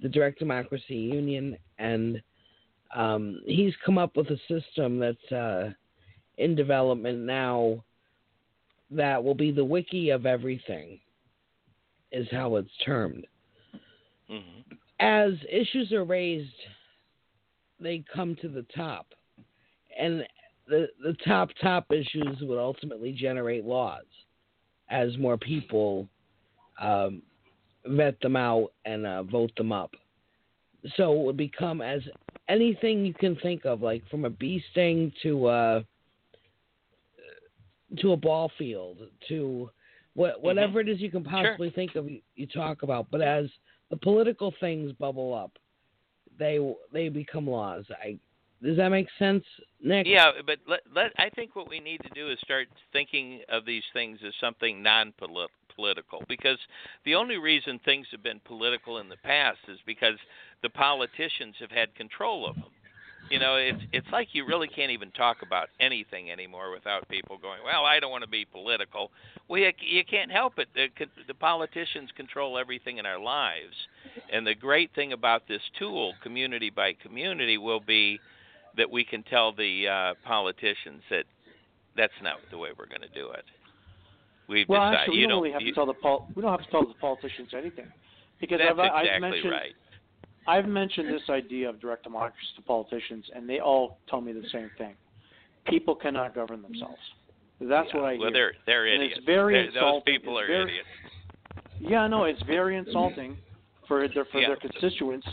the 0.00 0.08
Direct 0.08 0.38
Democracy 0.38 0.94
Union, 0.94 1.56
and 1.78 2.22
um, 2.94 3.40
he's 3.46 3.74
come 3.84 3.98
up 3.98 4.16
with 4.16 4.28
a 4.28 4.38
system 4.48 4.98
that's 4.98 5.32
uh, 5.32 5.70
in 6.38 6.54
development 6.54 7.18
now 7.18 7.82
that 8.90 9.22
will 9.22 9.34
be 9.34 9.50
the 9.50 9.64
wiki 9.64 10.10
of 10.10 10.24
everything, 10.24 10.98
is 12.12 12.26
how 12.30 12.56
it's 12.56 12.70
termed. 12.84 13.26
Mm-hmm. 14.30 14.74
As 15.00 15.32
issues 15.50 15.92
are 15.92 16.04
raised, 16.04 16.50
they 17.80 18.04
come 18.12 18.36
to 18.40 18.48
the 18.48 18.64
top. 18.74 19.06
And 19.98 20.24
the 20.66 20.88
the 21.02 21.16
top 21.26 21.50
top 21.60 21.90
issues 21.90 22.38
would 22.42 22.58
ultimately 22.58 23.12
generate 23.12 23.64
laws 23.64 24.04
as 24.90 25.16
more 25.18 25.36
people 25.36 26.08
um, 26.80 27.22
vet 27.88 28.20
them 28.20 28.36
out 28.36 28.72
and 28.84 29.06
uh, 29.06 29.22
vote 29.22 29.52
them 29.56 29.72
up. 29.72 29.92
So 30.96 31.12
it 31.12 31.24
would 31.24 31.36
become 31.36 31.80
as 31.80 32.02
anything 32.48 33.04
you 33.04 33.14
can 33.14 33.36
think 33.36 33.64
of, 33.64 33.82
like 33.82 34.02
from 34.08 34.24
a 34.24 34.30
bee 34.30 34.62
sting 34.70 35.12
to 35.22 35.46
uh, 35.46 35.82
to 38.00 38.12
a 38.12 38.16
ball 38.16 38.50
field 38.58 38.98
to 39.28 39.70
what, 40.14 40.42
whatever 40.42 40.80
it 40.80 40.88
is 40.88 41.00
you 41.00 41.10
can 41.10 41.24
possibly 41.24 41.68
Sure. 41.68 41.74
think 41.74 41.94
of. 41.94 42.10
You, 42.10 42.20
you 42.36 42.46
talk 42.46 42.82
about, 42.82 43.10
but 43.10 43.20
as 43.20 43.46
the 43.90 43.96
political 43.96 44.52
things 44.60 44.92
bubble 44.92 45.34
up, 45.34 45.52
they 46.38 46.58
they 46.92 47.08
become 47.08 47.48
laws. 47.48 47.84
I 48.02 48.18
does 48.62 48.76
that 48.76 48.88
make 48.88 49.06
sense, 49.18 49.44
Nick? 49.80 50.06
Yeah, 50.06 50.32
but 50.44 50.58
let, 50.66 50.80
let 50.92 51.12
I 51.16 51.30
think 51.30 51.54
what 51.54 51.68
we 51.68 51.78
need 51.78 52.00
to 52.02 52.10
do 52.10 52.30
is 52.30 52.38
start 52.40 52.68
thinking 52.92 53.42
of 53.48 53.64
these 53.64 53.84
things 53.92 54.18
as 54.26 54.32
something 54.40 54.82
non-political 55.78 56.22
because 56.28 56.58
the 57.04 57.14
only 57.14 57.36
reason 57.36 57.80
things 57.84 58.06
have 58.10 58.22
been 58.22 58.40
political 58.44 58.98
in 58.98 59.08
the 59.08 59.16
past 59.18 59.58
is 59.68 59.78
because 59.86 60.16
the 60.62 60.70
politicians 60.70 61.54
have 61.60 61.70
had 61.70 61.94
control 61.94 62.48
of 62.48 62.54
them. 62.56 62.64
You 63.30 63.38
know, 63.38 63.56
it's 63.56 63.82
it's 63.92 64.06
like 64.10 64.28
you 64.32 64.46
really 64.46 64.68
can't 64.68 64.90
even 64.90 65.10
talk 65.10 65.38
about 65.42 65.68
anything 65.80 66.30
anymore 66.30 66.70
without 66.70 67.06
people 67.10 67.36
going, 67.36 67.58
"Well, 67.62 67.84
I 67.84 68.00
don't 68.00 68.10
want 68.10 68.24
to 68.24 68.30
be 68.30 68.46
political." 68.46 69.10
Well, 69.48 69.60
you, 69.60 69.70
you 69.80 70.02
can't 70.04 70.30
help 70.30 70.54
it. 70.58 70.68
The, 70.74 70.86
the 71.26 71.34
politicians 71.34 72.08
control 72.16 72.56
everything 72.56 72.96
in 72.96 73.04
our 73.04 73.18
lives, 73.18 73.74
and 74.32 74.46
the 74.46 74.54
great 74.54 74.94
thing 74.94 75.12
about 75.12 75.42
this 75.46 75.60
tool, 75.78 76.14
community 76.22 76.70
by 76.70 76.94
community, 76.94 77.58
will 77.58 77.80
be 77.80 78.18
that 78.78 78.90
we 78.90 79.04
can 79.04 79.22
tell 79.24 79.52
the 79.52 79.88
uh, 79.88 80.14
politicians 80.26 81.02
that 81.10 81.24
that's 81.98 82.12
not 82.22 82.36
the 82.50 82.56
way 82.56 82.70
we're 82.78 82.86
going 82.86 83.02
to 83.02 83.08
do 83.08 83.30
it. 83.32 83.44
We've 84.48 84.68
Well, 84.68 84.80
decided 84.80 84.98
actually, 85.00 85.16
we 85.16 85.20
you 85.20 85.26
don't 85.26 85.30
don't. 85.36 85.42
really 85.42 85.52
have 85.52 85.62
you, 85.62 85.68
to 85.68 85.74
tell 85.74 85.86
the 85.86 85.94
pol- 85.94 86.28
we 86.34 86.42
don't 86.42 86.50
have 86.50 86.64
to 86.64 86.70
tell 86.70 86.86
the 86.86 86.94
politicians 86.94 87.50
anything 87.56 87.86
because 88.40 88.58
that's 88.58 88.78
I've, 88.78 89.06
I've 89.06 89.20
mentioned 89.20 89.50
right. 89.52 89.74
I've 90.46 90.66
mentioned 90.66 91.12
this 91.12 91.28
idea 91.28 91.68
of 91.68 91.78
direct 91.80 92.04
democracy 92.04 92.46
to 92.56 92.62
politicians, 92.62 93.26
and 93.34 93.46
they 93.48 93.60
all 93.60 93.98
tell 94.08 94.22
me 94.22 94.32
the 94.32 94.48
same 94.50 94.70
thing. 94.78 94.94
People 95.66 95.94
cannot 95.94 96.34
govern 96.34 96.62
themselves. 96.62 96.96
That's 97.60 97.88
Yeah. 97.92 98.00
what 98.00 98.06
I 98.08 98.12
well, 98.16 98.32
hear. 98.32 98.32
they're 98.32 98.52
they're 98.64 98.86
And 98.86 99.02
idiots. 99.02 99.18
it's 99.18 99.26
very 99.26 99.54
They're- 99.70 99.72
those 99.82 100.02
people 100.06 100.38
It's 100.38 100.44
are 100.44 100.46
very- 100.46 100.62
idiots. 100.70 100.88
Yeah, 101.80 102.06
no, 102.06 102.24
it's 102.24 102.40
very 102.42 102.76
insulting 102.76 103.36
for 103.86 104.08
their 104.08 104.24
for 104.26 104.40
Yeah. 104.40 104.48
their 104.48 104.56
constituents. 104.56 105.26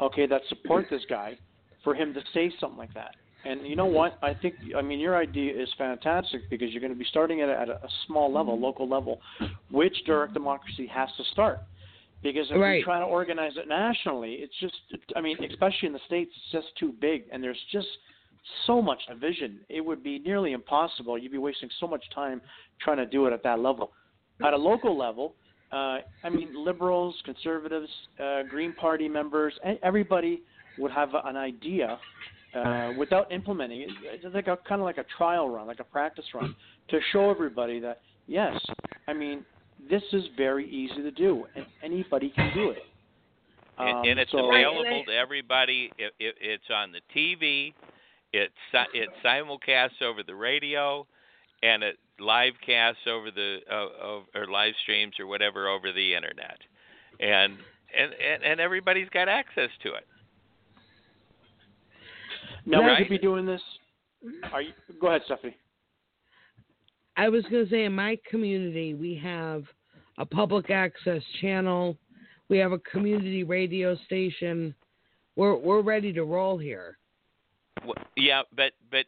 Okay, 0.00 0.26
that 0.26 0.42
support 0.46 0.90
this 0.90 1.04
guy, 1.06 1.38
for 1.84 1.94
him 1.94 2.12
to 2.14 2.22
say 2.34 2.50
something 2.58 2.78
like 2.78 2.92
that. 2.94 3.14
And 3.44 3.66
you 3.66 3.76
know 3.76 3.86
what? 3.86 4.18
I 4.22 4.34
think 4.34 4.56
I 4.76 4.82
mean 4.82 4.98
your 4.98 5.16
idea 5.16 5.52
is 5.60 5.68
fantastic 5.78 6.48
because 6.50 6.70
you're 6.70 6.80
going 6.80 6.92
to 6.92 6.98
be 6.98 7.06
starting 7.08 7.40
at 7.40 7.48
a, 7.48 7.60
at 7.60 7.68
a 7.68 7.78
small 8.06 8.32
level, 8.32 8.58
local 8.58 8.88
level, 8.88 9.20
which 9.70 9.96
direct 10.06 10.34
democracy 10.34 10.86
has 10.86 11.08
to 11.16 11.24
start. 11.32 11.60
Because 12.22 12.46
if 12.50 12.56
Right. 12.56 12.78
we 12.78 12.82
try 12.82 12.98
to 12.98 13.04
organize 13.04 13.52
it 13.56 13.68
nationally, 13.68 14.34
it's 14.34 14.54
just 14.60 14.74
I 15.14 15.20
mean, 15.20 15.36
especially 15.44 15.86
in 15.86 15.92
the 15.92 16.00
states, 16.06 16.32
it's 16.34 16.62
just 16.64 16.76
too 16.78 16.92
big, 17.00 17.24
and 17.32 17.42
there's 17.42 17.62
just 17.70 17.86
so 18.66 18.82
much 18.82 19.00
division. 19.08 19.60
It 19.68 19.80
would 19.84 20.02
be 20.02 20.18
nearly 20.18 20.52
impossible. 20.52 21.16
You'd 21.18 21.32
be 21.32 21.38
wasting 21.38 21.70
so 21.78 21.86
much 21.86 22.04
time 22.14 22.40
trying 22.80 22.96
to 22.96 23.06
do 23.06 23.26
it 23.26 23.32
at 23.32 23.42
that 23.44 23.60
level. 23.60 23.92
At 24.44 24.52
a 24.54 24.56
local 24.56 24.96
level, 24.96 25.34
uh, 25.72 25.98
I 26.24 26.30
mean, 26.30 26.50
liberals, 26.54 27.14
conservatives, 27.24 27.88
uh, 28.18 28.44
Green 28.44 28.72
Party 28.72 29.08
members, 29.08 29.52
everybody 29.82 30.42
would 30.78 30.92
have 30.92 31.10
an 31.24 31.36
idea 31.36 31.98
uh, 32.54 32.92
without 32.98 33.30
implementing 33.32 33.82
it. 33.82 33.90
It's 34.02 34.34
like 34.34 34.46
a 34.46 34.58
kind 34.68 34.80
of 34.80 34.84
like 34.84 34.98
a 34.98 35.04
trial 35.16 35.48
run, 35.48 35.66
like 35.66 35.80
a 35.80 35.84
practice 35.84 36.24
run, 36.34 36.54
to 36.88 36.98
show 37.12 37.30
everybody 37.30 37.80
that 37.80 38.00
yes, 38.26 38.58
I 39.06 39.12
mean, 39.12 39.44
this 39.90 40.02
is 40.12 40.24
very 40.36 40.68
easy 40.68 41.02
to 41.02 41.10
do, 41.10 41.44
and 41.54 41.66
anybody 41.82 42.30
can 42.30 42.52
do 42.54 42.70
it. 42.70 42.82
and, 43.78 43.98
Um, 43.98 44.04
and 44.06 44.18
it's 44.18 44.30
so, 44.32 44.48
available 44.48 45.04
to 45.06 45.12
everybody. 45.12 45.90
It, 45.98 46.12
it, 46.18 46.34
it's 46.40 46.70
on 46.74 46.92
the 46.92 47.00
TV. 47.14 47.74
It's 48.32 48.52
si- 48.72 48.98
it 48.98 49.08
simulcasts 49.24 50.02
over 50.02 50.22
the 50.22 50.34
radio, 50.34 51.06
and 51.62 51.82
it 51.82 51.98
live 52.18 52.54
casts 52.64 53.02
over 53.06 53.30
the 53.30 53.58
uh, 53.70 54.38
or 54.38 54.46
live 54.46 54.74
streams 54.82 55.14
or 55.18 55.26
whatever 55.26 55.68
over 55.68 55.92
the 55.92 56.14
internet, 56.14 56.58
and 57.20 57.56
and 57.96 58.12
and, 58.12 58.42
and 58.42 58.60
everybody's 58.60 59.08
got 59.10 59.28
access 59.28 59.70
to 59.82 59.94
it. 59.94 60.06
Now, 62.68 62.82
would 62.82 62.86
Right. 62.88 63.02
you 63.02 63.08
be 63.08 63.18
doing 63.18 63.46
this? 63.46 63.62
Are 64.52 64.62
you? 64.62 64.72
Go 65.00 65.08
ahead, 65.08 65.22
Stephanie. 65.24 65.56
I 67.16 67.28
was 67.28 67.42
going 67.44 67.64
to 67.64 67.70
say 67.70 67.84
in 67.84 67.94
my 67.94 68.18
community 68.30 68.94
we 68.94 69.14
have 69.16 69.64
a 70.18 70.26
public 70.26 70.70
access 70.70 71.22
channel, 71.40 71.96
we 72.48 72.58
have 72.58 72.72
a 72.72 72.78
community 72.80 73.42
radio 73.44 73.96
station. 74.06 74.74
We're 75.36 75.56
we're 75.56 75.82
ready 75.82 76.12
to 76.12 76.24
roll 76.24 76.58
here. 76.58 76.98
Wh- 77.86 77.92
Yeah, 78.16 78.42
but 78.54 78.72
but 78.90 79.06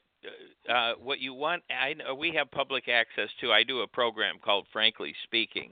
uh, 0.69 0.73
uh, 0.73 0.95
what 0.95 1.19
you 1.21 1.35
want, 1.35 1.63
I 1.71 1.95
know 1.95 2.15
we 2.15 2.31
have 2.33 2.51
public 2.51 2.89
access 2.89 3.29
to. 3.41 3.53
I 3.53 3.63
do 3.63 3.81
a 3.81 3.87
program 3.87 4.37
called 4.43 4.67
Frankly 4.73 5.15
Speaking, 5.25 5.71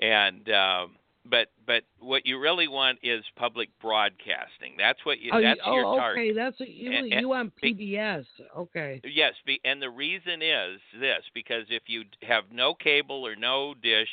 and 0.00 0.48
um, 0.50 0.96
but 1.30 1.48
but 1.66 1.82
what 1.98 2.26
you 2.26 2.38
really 2.38 2.68
want 2.68 2.98
is 3.02 3.24
public 3.36 3.68
broadcasting. 3.80 4.74
That's 4.78 4.98
what 5.04 5.20
you. 5.20 5.30
oh, 5.32 5.40
that's 5.42 5.60
you, 5.66 5.72
your 5.72 5.84
oh, 5.84 5.96
target. 5.96 6.22
okay, 6.22 6.32
that's 6.32 6.58
what 6.60 6.68
you 6.70 6.92
And- 6.92 7.10
you 7.10 7.28
want 7.28 7.52
PBS. 7.62 8.24
Okay. 8.56 9.00
Yes, 9.04 9.34
be, 9.44 9.60
and 9.64 9.80
the 9.80 9.90
reason 9.90 10.42
is 10.42 10.80
this 11.00 11.22
because 11.34 11.64
if 11.70 11.82
you 11.86 12.04
have 12.22 12.44
no 12.52 12.74
cable 12.74 13.26
or 13.26 13.36
no 13.36 13.74
dish, 13.82 14.08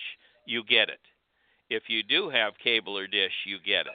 you 0.46 0.64
get 0.64 0.90
it. 0.90 1.00
If 1.70 1.84
you 1.88 2.04
do 2.04 2.30
have 2.30 2.54
cable 2.64 2.98
or 2.98 3.08
dish, 3.08 3.34
you 3.46 3.58
get 3.66 3.86
it. 3.88 3.94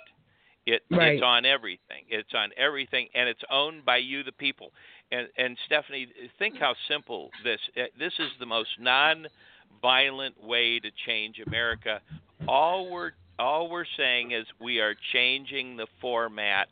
It 0.66 0.82
Right. 0.90 1.14
it's 1.14 1.22
on 1.22 1.44
everything. 1.46 2.04
It's 2.08 2.34
on 2.34 2.50
everything, 2.56 3.08
and 3.14 3.28
it's 3.28 3.42
owned 3.50 3.84
by 3.84 3.98
you, 3.98 4.22
the 4.22 4.32
people. 4.32 4.72
And 5.10 5.28
and 5.36 5.56
Stephanie, 5.66 6.08
think 6.38 6.56
how 6.58 6.74
simple 6.88 7.30
this. 7.42 7.60
uh, 7.76 7.84
This 7.98 8.12
is 8.18 8.30
the 8.38 8.46
most 8.46 8.70
non-violent 8.78 10.42
way 10.42 10.78
to 10.80 10.90
change 11.06 11.40
America. 11.46 12.00
All 12.46 12.90
we're 12.90 13.12
all 13.38 13.70
we're 13.70 13.84
saying 13.96 14.32
is 14.32 14.44
we 14.60 14.80
are 14.80 14.94
changing 15.12 15.76
the 15.76 15.86
format 16.00 16.68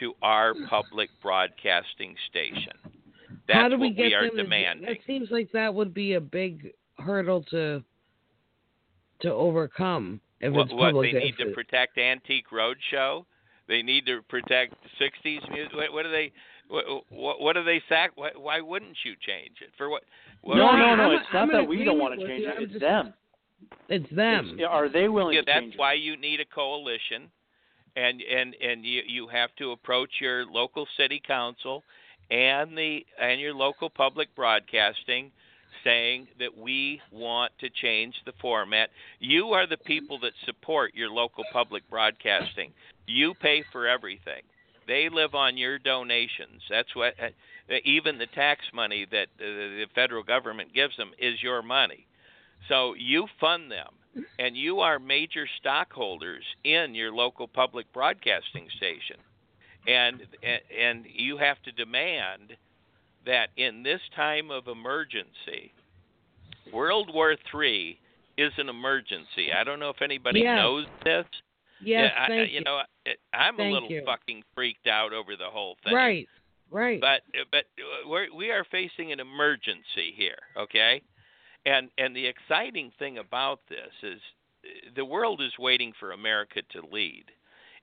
to 0.00 0.14
our 0.22 0.54
public 0.68 1.10
broadcasting 1.22 2.14
station. 2.30 2.72
That's 3.46 3.58
How 3.58 3.68
do 3.68 3.78
we 3.78 3.88
what 3.88 3.96
get 3.96 4.02
we 4.06 4.14
are 4.14 4.22
them 4.22 4.30
to 4.30 4.36
do- 4.36 4.42
demanding. 4.44 4.88
It 4.88 4.98
seems 5.06 5.30
like 5.30 5.50
that 5.52 5.74
would 5.74 5.92
be 5.94 6.14
a 6.14 6.20
big 6.20 6.72
hurdle 6.98 7.42
to 7.50 7.82
to 9.20 9.32
overcome 9.32 10.20
if 10.40 10.52
what, 10.52 10.66
it's 10.66 10.72
what 10.74 10.92
public. 10.92 11.12
they 11.12 11.18
need 11.18 11.36
to 11.38 11.46
protect 11.52 11.98
Antique 11.98 12.46
Roadshow. 12.52 13.24
They 13.68 13.82
need 13.82 14.06
to 14.06 14.22
protect 14.28 14.74
'60s 15.00 15.50
music. 15.50 15.74
What, 15.74 15.92
what 15.92 16.02
do 16.04 16.10
they? 16.10 16.32
What, 16.68 16.84
what, 17.10 17.40
what 17.40 17.52
do 17.54 17.64
they 17.64 17.82
sack? 17.88 18.12
Why, 18.14 18.30
why 18.36 18.60
wouldn't 18.60 18.96
you 19.04 19.14
change 19.26 19.56
it 19.62 19.70
for 19.76 19.88
what? 19.88 20.02
what 20.42 20.56
no, 20.56 20.68
I- 20.68 20.78
no, 20.78 20.94
no. 20.96 21.02
I'm- 21.10 21.12
it's 21.16 21.26
I'm 21.32 21.48
not 21.48 21.52
that 21.62 21.68
we 21.68 21.84
don't 21.84 21.98
want 21.98 22.18
to 22.20 22.26
change 22.26 22.42
you. 22.42 22.48
it. 22.50 22.54
I'm 22.56 22.62
It's 22.62 22.72
just- 22.72 22.80
them. 22.82 23.14
It's 23.88 24.08
them. 24.10 24.50
It's- 24.58 24.68
are 24.68 24.88
they 24.88 25.08
willing 25.08 25.34
Yeah, 25.34 25.40
to 25.42 25.46
that's 25.46 25.60
change 25.60 25.74
it? 25.74 25.80
why 25.80 25.94
you 25.94 26.16
need 26.16 26.40
a 26.40 26.44
coalition, 26.44 27.30
and 27.96 28.20
and 28.22 28.54
and 28.60 28.84
you 28.84 29.02
you 29.06 29.26
have 29.28 29.54
to 29.56 29.72
approach 29.72 30.20
your 30.20 30.46
local 30.46 30.86
city 30.96 31.20
council 31.20 31.84
and 32.30 32.76
the 32.76 33.06
and 33.18 33.40
your 33.40 33.54
local 33.54 33.88
public 33.90 34.34
broadcasting 34.34 35.32
saying 35.84 36.26
that 36.38 36.56
we 36.56 37.00
want 37.12 37.52
to 37.60 37.70
change 37.70 38.14
the 38.24 38.32
format. 38.40 38.90
You 39.20 39.52
are 39.52 39.66
the 39.66 39.76
people 39.76 40.18
that 40.20 40.32
support 40.44 40.94
your 40.94 41.08
local 41.10 41.44
public 41.52 41.88
broadcasting. 41.88 42.72
You 43.06 43.32
pay 43.34 43.62
for 43.70 43.86
everything. 43.86 44.42
They 44.86 45.08
live 45.08 45.34
on 45.34 45.56
your 45.56 45.78
donations. 45.78 46.62
That's 46.68 46.94
what 46.96 47.14
uh, 47.20 47.28
even 47.84 48.18
the 48.18 48.26
tax 48.26 48.62
money 48.74 49.06
that 49.10 49.28
uh, 49.38 49.44
the 49.44 49.86
federal 49.94 50.22
government 50.22 50.74
gives 50.74 50.96
them 50.96 51.12
is 51.18 51.42
your 51.42 51.62
money. 51.62 52.06
So 52.68 52.94
you 52.94 53.26
fund 53.40 53.70
them 53.70 53.94
and 54.38 54.56
you 54.56 54.80
are 54.80 54.98
major 54.98 55.46
stockholders 55.60 56.44
in 56.64 56.94
your 56.94 57.12
local 57.12 57.46
public 57.46 57.90
broadcasting 57.92 58.66
station 58.76 59.16
and 59.86 60.20
and 60.42 61.06
you 61.12 61.36
have 61.38 61.62
to 61.62 61.72
demand 61.72 62.56
that 63.26 63.50
in 63.56 63.82
this 63.82 64.00
time 64.16 64.50
of 64.50 64.66
emergency 64.68 65.72
World 66.72 67.10
War 67.14 67.36
III 67.54 67.98
is 68.36 68.52
an 68.58 68.68
emergency. 68.68 69.52
I 69.58 69.64
don't 69.64 69.80
know 69.80 69.90
if 69.90 70.02
anybody 70.02 70.40
Yes. 70.40 70.56
knows 70.56 70.86
this. 71.04 71.24
yes, 71.80 72.12
yeah, 72.14 72.22
I, 72.24 72.26
thank 72.28 72.52
you 72.52 72.60
know, 72.62 72.82
I'm 73.32 73.58
a 73.58 73.70
little 73.70 73.90
you. 73.90 74.02
fucking 74.04 74.42
freaked 74.54 74.86
out 74.86 75.12
over 75.12 75.36
the 75.36 75.48
whole 75.50 75.76
thing. 75.84 75.94
Right. 75.94 76.28
Right. 76.70 77.00
But 77.00 77.22
but 77.50 77.64
we're, 78.06 78.26
we 78.34 78.50
are 78.50 78.64
facing 78.70 79.12
an 79.12 79.20
emergency 79.20 80.12
here, 80.14 80.36
okay? 80.56 81.00
And 81.66 81.90
and 81.98 82.14
the 82.14 82.26
exciting 82.26 82.92
thing 82.98 83.18
about 83.18 83.60
this 83.68 83.92
is 84.02 84.20
uh, 84.64 84.90
the 84.96 85.04
world 85.04 85.40
is 85.42 85.52
waiting 85.58 85.92
for 85.98 86.12
America 86.12 86.62
to 86.72 86.82
lead. 86.92 87.24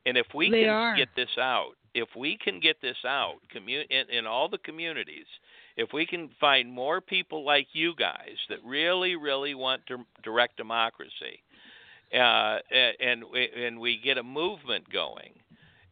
And 0.05 0.17
if 0.17 0.27
we 0.33 0.49
They 0.49 0.61
can 0.61 0.69
are. 0.69 0.95
get 0.95 1.09
this 1.15 1.38
out, 1.38 1.71
if 1.93 2.09
we 2.15 2.38
can 2.38 2.59
get 2.59 2.79
this 2.81 2.97
out 3.05 3.35
commu- 3.53 3.89
in, 3.89 4.09
in 4.09 4.25
all 4.25 4.47
the 4.47 4.59
communities, 4.59 5.25
if 5.77 5.93
we 5.93 6.05
can 6.05 6.29
find 6.39 6.71
more 6.71 7.01
people 7.01 7.43
like 7.43 7.67
you 7.73 7.95
guys 7.95 8.38
that 8.49 8.59
really, 8.63 9.15
really 9.15 9.55
want 9.55 9.85
to 9.88 10.05
direct 10.23 10.57
democracy, 10.57 11.41
uh, 12.13 12.59
and 13.01 13.23
and 13.23 13.79
we 13.79 13.99
get 14.03 14.17
a 14.17 14.23
movement 14.23 14.89
going, 14.91 15.33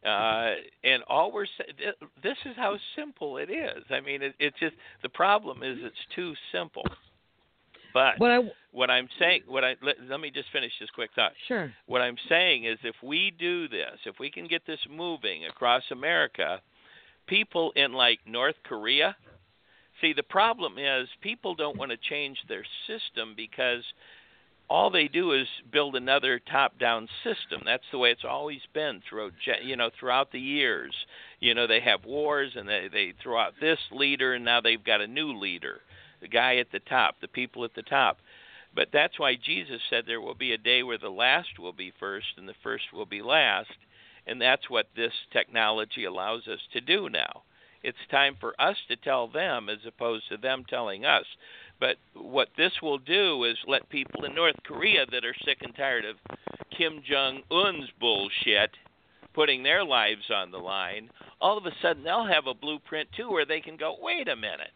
uh, 0.06 0.54
and 0.84 1.02
all 1.08 1.32
we're 1.32 1.46
this 2.22 2.36
is 2.44 2.56
how 2.56 2.76
simple 2.96 3.36
it 3.38 3.50
is. 3.50 3.84
I 3.90 4.00
mean, 4.00 4.22
it, 4.22 4.34
it's 4.38 4.58
just 4.58 4.74
the 5.02 5.08
problem 5.08 5.62
is 5.62 5.78
it's 5.80 5.96
too 6.14 6.34
simple. 6.52 6.84
But 7.94 8.18
What 8.18 8.30
I 8.32 8.40
what 8.72 8.90
I'm 8.90 9.08
saying, 9.20 9.42
what 9.46 9.64
I 9.64 9.76
let, 9.80 9.96
let 10.10 10.20
me 10.20 10.30
just 10.30 10.50
finish 10.52 10.72
this 10.80 10.90
quick 10.90 11.10
thought. 11.14 11.32
sure. 11.46 11.72
What 11.86 12.02
I'm 12.02 12.16
saying 12.28 12.64
is, 12.64 12.76
if 12.82 12.96
we 13.02 13.32
do 13.38 13.68
this, 13.68 13.98
if 14.04 14.18
we 14.18 14.30
can 14.30 14.48
get 14.48 14.66
this 14.66 14.80
moving 14.90 15.46
across 15.46 15.84
America, 15.92 16.60
people 17.28 17.72
in 17.76 17.92
like 17.92 18.18
North 18.26 18.56
Korea, 18.64 19.16
see, 20.00 20.12
the 20.12 20.24
problem 20.24 20.76
is 20.76 21.08
people 21.20 21.54
don't 21.54 21.78
want 21.78 21.92
to 21.92 21.96
change 21.96 22.36
their 22.48 22.64
system 22.88 23.34
because 23.36 23.84
all 24.68 24.90
they 24.90 25.08
do 25.08 25.32
is 25.32 25.46
build 25.72 25.94
another 25.94 26.40
top-down 26.50 27.06
system. 27.22 27.62
That's 27.64 27.84
the 27.92 27.98
way 27.98 28.10
it's 28.10 28.24
always 28.28 28.60
been 28.72 29.02
throughout, 29.08 29.32
you 29.62 29.76
know, 29.76 29.90
throughout 30.00 30.32
the 30.32 30.40
years. 30.40 30.94
You 31.38 31.54
know, 31.54 31.66
they 31.66 31.80
have 31.80 32.04
wars 32.04 32.52
and 32.56 32.68
they 32.68 32.88
they 32.92 33.12
throw 33.22 33.38
out 33.38 33.52
this 33.60 33.78
leader, 33.92 34.34
and 34.34 34.44
now 34.44 34.60
they've 34.60 34.82
got 34.82 35.00
a 35.00 35.06
new 35.06 35.38
leader, 35.38 35.80
the 36.24 36.28
guy 36.28 36.56
at 36.56 36.72
the 36.72 36.80
top, 36.80 37.16
the 37.20 37.28
people 37.28 37.64
at 37.64 37.74
the 37.74 37.82
top. 37.82 38.16
But 38.74 38.88
that's 38.92 39.18
why 39.18 39.34
Jesus 39.36 39.82
said 39.90 40.04
there 40.06 40.22
will 40.22 40.34
be 40.34 40.52
a 40.52 40.58
day 40.58 40.82
where 40.82 40.98
the 40.98 41.10
last 41.10 41.58
will 41.58 41.74
be 41.74 41.92
first 42.00 42.26
and 42.38 42.48
the 42.48 42.54
first 42.62 42.84
will 42.94 43.04
be 43.04 43.20
last. 43.20 43.76
And 44.26 44.40
that's 44.40 44.70
what 44.70 44.86
this 44.96 45.12
technology 45.34 46.04
allows 46.04 46.48
us 46.48 46.60
to 46.72 46.80
do 46.80 47.10
now. 47.10 47.42
It's 47.82 47.98
time 48.10 48.36
for 48.40 48.58
us 48.58 48.76
to 48.88 48.96
tell 48.96 49.28
them 49.28 49.68
as 49.68 49.84
opposed 49.86 50.30
to 50.30 50.38
them 50.38 50.64
telling 50.66 51.04
us. 51.04 51.26
But 51.78 51.96
what 52.14 52.48
this 52.56 52.72
will 52.80 52.96
do 52.96 53.44
is 53.44 53.58
let 53.66 53.90
people 53.90 54.24
in 54.24 54.34
North 54.34 54.56
Korea 54.64 55.04
that 55.12 55.26
are 55.26 55.36
sick 55.44 55.58
and 55.60 55.76
tired 55.76 56.06
of 56.06 56.16
Kim 56.76 57.02
Jong 57.06 57.42
un's 57.50 57.90
bullshit 58.00 58.70
putting 59.34 59.62
their 59.62 59.84
lives 59.84 60.30
on 60.32 60.50
the 60.50 60.58
line, 60.58 61.10
all 61.40 61.58
of 61.58 61.66
a 61.66 61.72
sudden 61.82 62.04
they'll 62.04 62.24
have 62.24 62.46
a 62.46 62.54
blueprint 62.54 63.08
too 63.16 63.30
where 63.30 63.44
they 63.44 63.60
can 63.60 63.76
go, 63.76 63.96
wait 64.00 64.28
a 64.28 64.36
minute. 64.36 64.72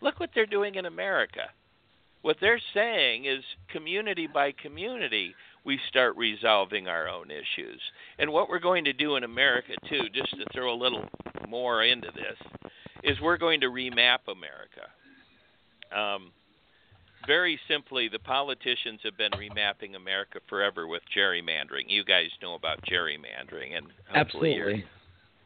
Look 0.00 0.20
what 0.20 0.30
they're 0.34 0.46
doing 0.46 0.76
in 0.76 0.86
America. 0.86 1.50
What 2.22 2.36
they're 2.40 2.60
saying 2.74 3.24
is 3.24 3.42
community 3.72 4.26
by 4.26 4.52
community 4.52 5.34
we 5.64 5.78
start 5.88 6.16
resolving 6.16 6.88
our 6.88 7.08
own 7.08 7.30
issues. 7.30 7.80
And 8.18 8.32
what 8.32 8.48
we're 8.48 8.60
going 8.60 8.84
to 8.84 8.92
do 8.92 9.16
in 9.16 9.24
america 9.24 9.72
too 9.88 10.08
just 10.12 10.30
to 10.30 10.44
throw 10.52 10.72
a 10.72 10.76
little 10.76 11.04
more 11.48 11.82
into 11.82 12.08
this 12.14 12.38
is 13.02 13.20
we're 13.20 13.38
going 13.38 13.60
to 13.60 13.66
remap 13.66 14.20
america. 14.28 14.88
Um, 15.94 16.32
very 17.26 17.58
simply 17.68 18.08
the 18.08 18.18
politicians 18.18 19.00
have 19.04 19.16
been 19.16 19.32
remapping 19.32 19.96
america 19.96 20.40
forever 20.48 20.86
with 20.86 21.02
gerrymandering. 21.16 21.84
You 21.88 22.04
guys 22.04 22.28
know 22.42 22.54
about 22.54 22.82
gerrymandering 22.84 23.76
and 23.76 23.86
hopefully 24.08 24.54
your 24.54 24.74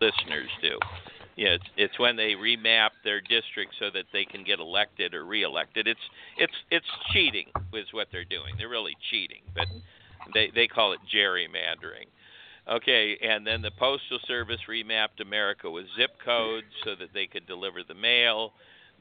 listeners 0.00 0.50
do. 0.60 0.78
Yeah, 1.36 1.48
it's 1.48 1.64
it's 1.76 1.98
when 1.98 2.16
they 2.16 2.34
remap 2.34 2.90
their 3.02 3.20
district 3.20 3.74
so 3.78 3.90
that 3.92 4.04
they 4.12 4.24
can 4.24 4.44
get 4.44 4.60
elected 4.60 5.14
or 5.14 5.24
reelected. 5.24 5.88
It's 5.88 6.00
it's 6.38 6.52
it's 6.70 6.86
cheating 7.12 7.46
is 7.72 7.86
what 7.92 8.08
they're 8.12 8.24
doing. 8.24 8.54
They're 8.56 8.68
really 8.68 8.96
cheating, 9.10 9.42
but 9.54 9.66
they 10.32 10.50
they 10.54 10.68
call 10.68 10.92
it 10.92 11.00
gerrymandering. 11.12 12.06
Okay, 12.70 13.18
and 13.20 13.46
then 13.46 13.62
the 13.62 13.72
postal 13.72 14.18
service 14.26 14.60
remapped 14.70 15.20
America 15.20 15.70
with 15.70 15.84
zip 15.98 16.12
codes 16.24 16.66
so 16.84 16.94
that 16.98 17.08
they 17.12 17.26
could 17.26 17.46
deliver 17.46 17.80
the 17.86 17.94
mail. 17.94 18.52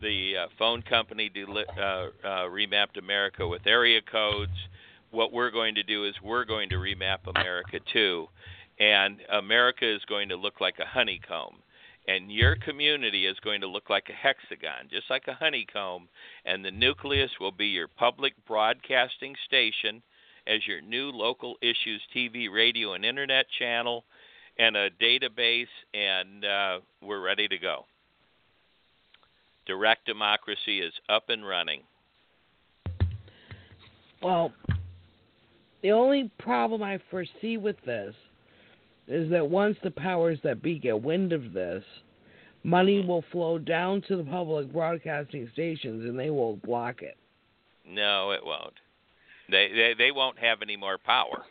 The 0.02 0.34
uh, 0.38 0.48
phone 0.58 0.82
company 0.82 1.30
deli- 1.30 1.66
uh, 1.78 1.82
uh, 1.82 2.10
remapped 2.50 2.98
America 2.98 3.48
with 3.48 3.66
area 3.66 4.02
codes. 4.02 4.52
What 5.12 5.32
we're 5.32 5.52
going 5.52 5.76
to 5.76 5.84
do 5.84 6.04
is 6.06 6.16
we're 6.22 6.44
going 6.44 6.70
to 6.70 6.76
remap 6.76 7.20
America 7.34 7.80
too, 7.94 8.28
and 8.80 9.20
America 9.32 9.90
is 9.90 10.02
going 10.10 10.30
to 10.30 10.36
look 10.36 10.60
like 10.60 10.80
a 10.80 10.86
honeycomb 10.86 11.63
and 12.08 12.32
your 12.32 12.56
community 12.58 13.26
is 13.26 13.38
going 13.44 13.62
to 13.62 13.68
look 13.68 13.90
like 13.90 14.08
a 14.10 14.14
hexagon, 14.14 14.90
just 14.92 15.10
like 15.10 15.24
a 15.28 15.34
honeycomb, 15.34 16.08
and 16.46 16.64
the 16.64 16.72
nucleus 16.72 17.32
will 17.40 17.52
be 17.52 17.68
your 17.68 17.88
public 17.88 18.34
broadcasting 18.46 19.36
station 19.46 20.02
as 20.48 20.68
your 20.68 20.82
new 20.82 21.10
local 21.10 21.56
issues 21.62 22.02
TV, 22.16 22.52
radio, 22.54 22.94
and 22.94 23.06
internet 23.06 23.46
channel, 23.58 24.04
and 24.60 24.76
a 24.76 24.90
database, 24.92 25.66
and 25.94 26.46
uh, 26.46 26.80
we're 27.02 27.22
ready 27.22 27.48
to 27.48 27.58
go. 27.58 27.86
Direct 29.66 30.06
democracy 30.06 30.82
is 30.82 30.94
up 31.08 31.30
and 31.30 31.48
running. 31.48 31.82
Well, 34.22 34.52
the 35.82 35.92
only 35.92 36.30
problem 36.38 36.84
I 36.84 37.00
foresee 37.10 37.58
with 37.58 37.78
this 37.86 38.14
is 39.08 39.30
that 39.32 39.50
once 39.50 39.78
the 39.84 39.92
powers 39.92 40.40
that 40.44 40.62
be 40.62 40.80
get 40.80 41.02
wind 41.02 41.34
of 41.34 41.54
this, 41.54 41.84
money 42.64 43.06
will 43.06 43.24
flow 43.32 43.58
down 43.58 44.02
to 44.08 44.16
the 44.16 44.24
public 44.24 44.72
broadcasting 44.72 45.50
stations 45.54 46.06
and 46.06 46.18
they 46.18 46.30
will 46.30 46.56
block 46.58 47.02
it. 47.02 47.18
No, 47.88 48.32
it 48.32 48.42
won't. 48.44 48.74
They 49.50 49.70
they, 49.74 49.94
they 49.98 50.12
won't 50.12 50.40
have 50.40 50.62
any 50.62 50.78
more 50.78 50.98
power. 50.98 51.44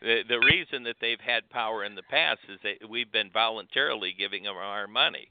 The, 0.00 0.22
the 0.28 0.38
reason 0.38 0.84
that 0.84 0.96
they've 1.00 1.20
had 1.20 1.50
power 1.50 1.84
in 1.84 1.94
the 1.94 2.02
past 2.04 2.40
is 2.48 2.58
that 2.62 2.88
we've 2.88 3.12
been 3.12 3.30
voluntarily 3.30 4.14
giving 4.18 4.44
them 4.44 4.56
our 4.56 4.86
money. 4.86 5.28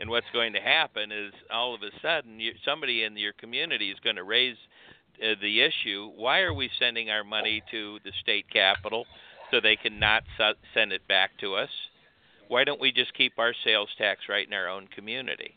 And 0.00 0.10
what's 0.10 0.26
going 0.32 0.54
to 0.54 0.60
happen 0.60 1.12
is 1.12 1.32
all 1.52 1.74
of 1.74 1.82
a 1.82 1.90
sudden 2.00 2.40
you, 2.40 2.52
somebody 2.64 3.04
in 3.04 3.16
your 3.16 3.34
community 3.34 3.90
is 3.90 3.98
going 4.02 4.16
to 4.16 4.24
raise 4.24 4.56
uh, 5.22 5.34
the 5.40 5.60
issue 5.60 6.10
why 6.16 6.40
are 6.40 6.54
we 6.54 6.70
sending 6.78 7.10
our 7.10 7.22
money 7.22 7.62
to 7.70 7.98
the 8.04 8.10
state 8.22 8.46
capital 8.50 9.04
so 9.52 9.60
they 9.60 9.76
can 9.76 10.00
not 10.00 10.24
su- 10.36 10.58
send 10.74 10.92
it 10.92 11.06
back 11.06 11.30
to 11.40 11.54
us? 11.54 11.68
Why 12.48 12.64
don't 12.64 12.80
we 12.80 12.90
just 12.90 13.14
keep 13.14 13.38
our 13.38 13.54
sales 13.64 13.90
tax 13.98 14.22
right 14.28 14.46
in 14.46 14.52
our 14.52 14.68
own 14.68 14.88
community 14.88 15.54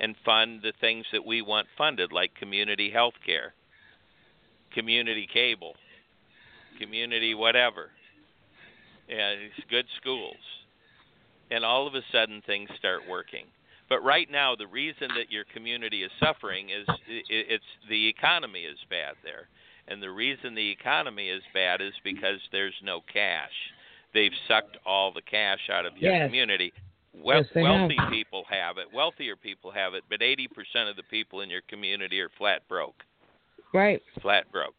and 0.00 0.16
fund 0.24 0.60
the 0.62 0.72
things 0.80 1.06
that 1.12 1.24
we 1.24 1.42
want 1.42 1.68
funded, 1.76 2.10
like 2.10 2.34
community 2.34 2.90
health 2.90 3.14
care, 3.24 3.54
community 4.74 5.28
cable, 5.32 5.74
community 6.80 7.34
whatever, 7.34 7.90
and 9.08 9.50
good 9.70 9.86
schools? 10.00 10.36
And 11.50 11.64
all 11.64 11.86
of 11.86 11.94
a 11.94 12.02
sudden 12.10 12.42
things 12.46 12.68
start 12.78 13.02
working. 13.08 13.44
But 13.88 14.04
right 14.04 14.30
now, 14.30 14.54
the 14.54 14.66
reason 14.66 15.08
that 15.16 15.32
your 15.32 15.44
community 15.54 16.02
is 16.02 16.10
suffering 16.20 16.68
is 16.68 16.86
it's 17.08 17.64
the 17.88 18.08
economy 18.08 18.60
is 18.60 18.76
bad 18.90 19.14
there. 19.24 19.48
And 19.88 20.02
the 20.02 20.10
reason 20.10 20.54
the 20.54 20.70
economy 20.70 21.28
is 21.28 21.42
bad 21.54 21.80
is 21.80 21.94
because 22.04 22.40
there's 22.52 22.74
no 22.82 23.00
cash. 23.12 23.52
They've 24.12 24.32
sucked 24.46 24.76
all 24.84 25.12
the 25.12 25.22
cash 25.22 25.70
out 25.70 25.86
of 25.86 25.96
your 25.96 26.12
Yes. 26.12 26.28
community. 26.28 26.72
Well, 27.14 27.38
Yes, 27.38 27.54
wealthy 27.54 27.96
have. 27.96 28.10
people 28.10 28.44
have 28.44 28.78
it. 28.78 28.92
Wealthier 28.92 29.34
people 29.36 29.70
have 29.70 29.94
it, 29.94 30.04
but 30.08 30.20
80% 30.22 30.88
of 30.88 30.96
the 30.96 31.02
people 31.04 31.40
in 31.40 31.50
your 31.50 31.62
community 31.62 32.20
are 32.20 32.28
flat 32.30 32.66
broke 32.68 33.04
Right. 33.72 34.02
flat 34.20 34.50
broke. 34.52 34.74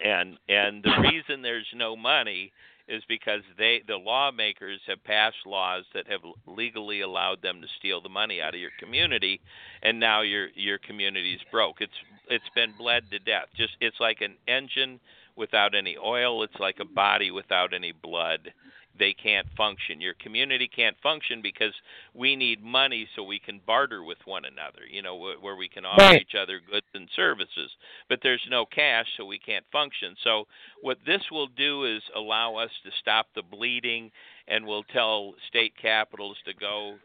And 0.00 0.38
and 0.48 0.82
the 0.82 0.96
reason 1.00 1.42
there's 1.42 1.72
no 1.74 1.96
money 1.96 2.52
is 2.88 3.02
because 3.08 3.42
they 3.58 3.82
the 3.86 3.96
lawmakers 3.96 4.80
have 4.86 5.02
passed 5.04 5.36
laws 5.44 5.84
that 5.94 6.06
have 6.06 6.20
legally 6.46 7.00
allowed 7.00 7.42
them 7.42 7.60
to 7.60 7.66
steal 7.78 8.00
the 8.00 8.08
money 8.08 8.40
out 8.40 8.54
of 8.54 8.60
your 8.60 8.70
community 8.78 9.40
and 9.82 9.98
now 9.98 10.22
your 10.22 10.48
your 10.54 10.78
community's 10.78 11.40
broke. 11.50 11.80
It's 11.80 11.92
it's 12.28 12.48
been 12.54 12.74
bled 12.78 13.10
to 13.10 13.18
death. 13.18 13.48
Just 13.56 13.76
it's 13.80 14.00
like 14.00 14.20
an 14.20 14.36
engine 14.46 15.00
without 15.36 15.74
any 15.74 15.96
oil, 15.96 16.42
it's 16.42 16.58
like 16.58 16.78
a 16.80 16.84
body 16.84 17.30
without 17.30 17.74
any 17.74 17.92
blood. 17.92 18.52
They 18.98 19.12
can't 19.14 19.46
function. 19.56 20.00
Your 20.00 20.14
community 20.14 20.68
can't 20.68 20.96
function 21.02 21.42
because 21.42 21.74
we 22.14 22.36
need 22.36 22.62
money 22.62 23.08
so 23.14 23.22
we 23.22 23.38
can 23.38 23.60
barter 23.66 24.02
with 24.02 24.18
one 24.26 24.44
another, 24.44 24.80
you 24.90 25.02
know, 25.02 25.16
wh- 25.18 25.42
where 25.42 25.56
we 25.56 25.68
can 25.68 25.84
offer 25.84 26.02
Right. 26.02 26.20
each 26.20 26.34
other 26.34 26.60
goods 26.60 26.86
and 26.94 27.08
services. 27.16 27.70
But 28.08 28.20
there's 28.22 28.44
no 28.48 28.66
cash, 28.66 29.06
so 29.16 29.24
we 29.24 29.38
can't 29.38 29.66
function. 29.70 30.16
So, 30.22 30.46
what 30.80 30.98
this 31.04 31.30
will 31.30 31.48
do 31.48 31.84
is 31.84 32.02
allow 32.14 32.56
us 32.56 32.70
to 32.84 32.90
stop 33.00 33.28
the 33.34 33.42
bleeding 33.42 34.10
and 34.48 34.66
we'll 34.66 34.84
tell 34.84 35.34
state 35.48 35.76
capitals 35.76 36.36
to 36.44 36.54
go 36.54 36.98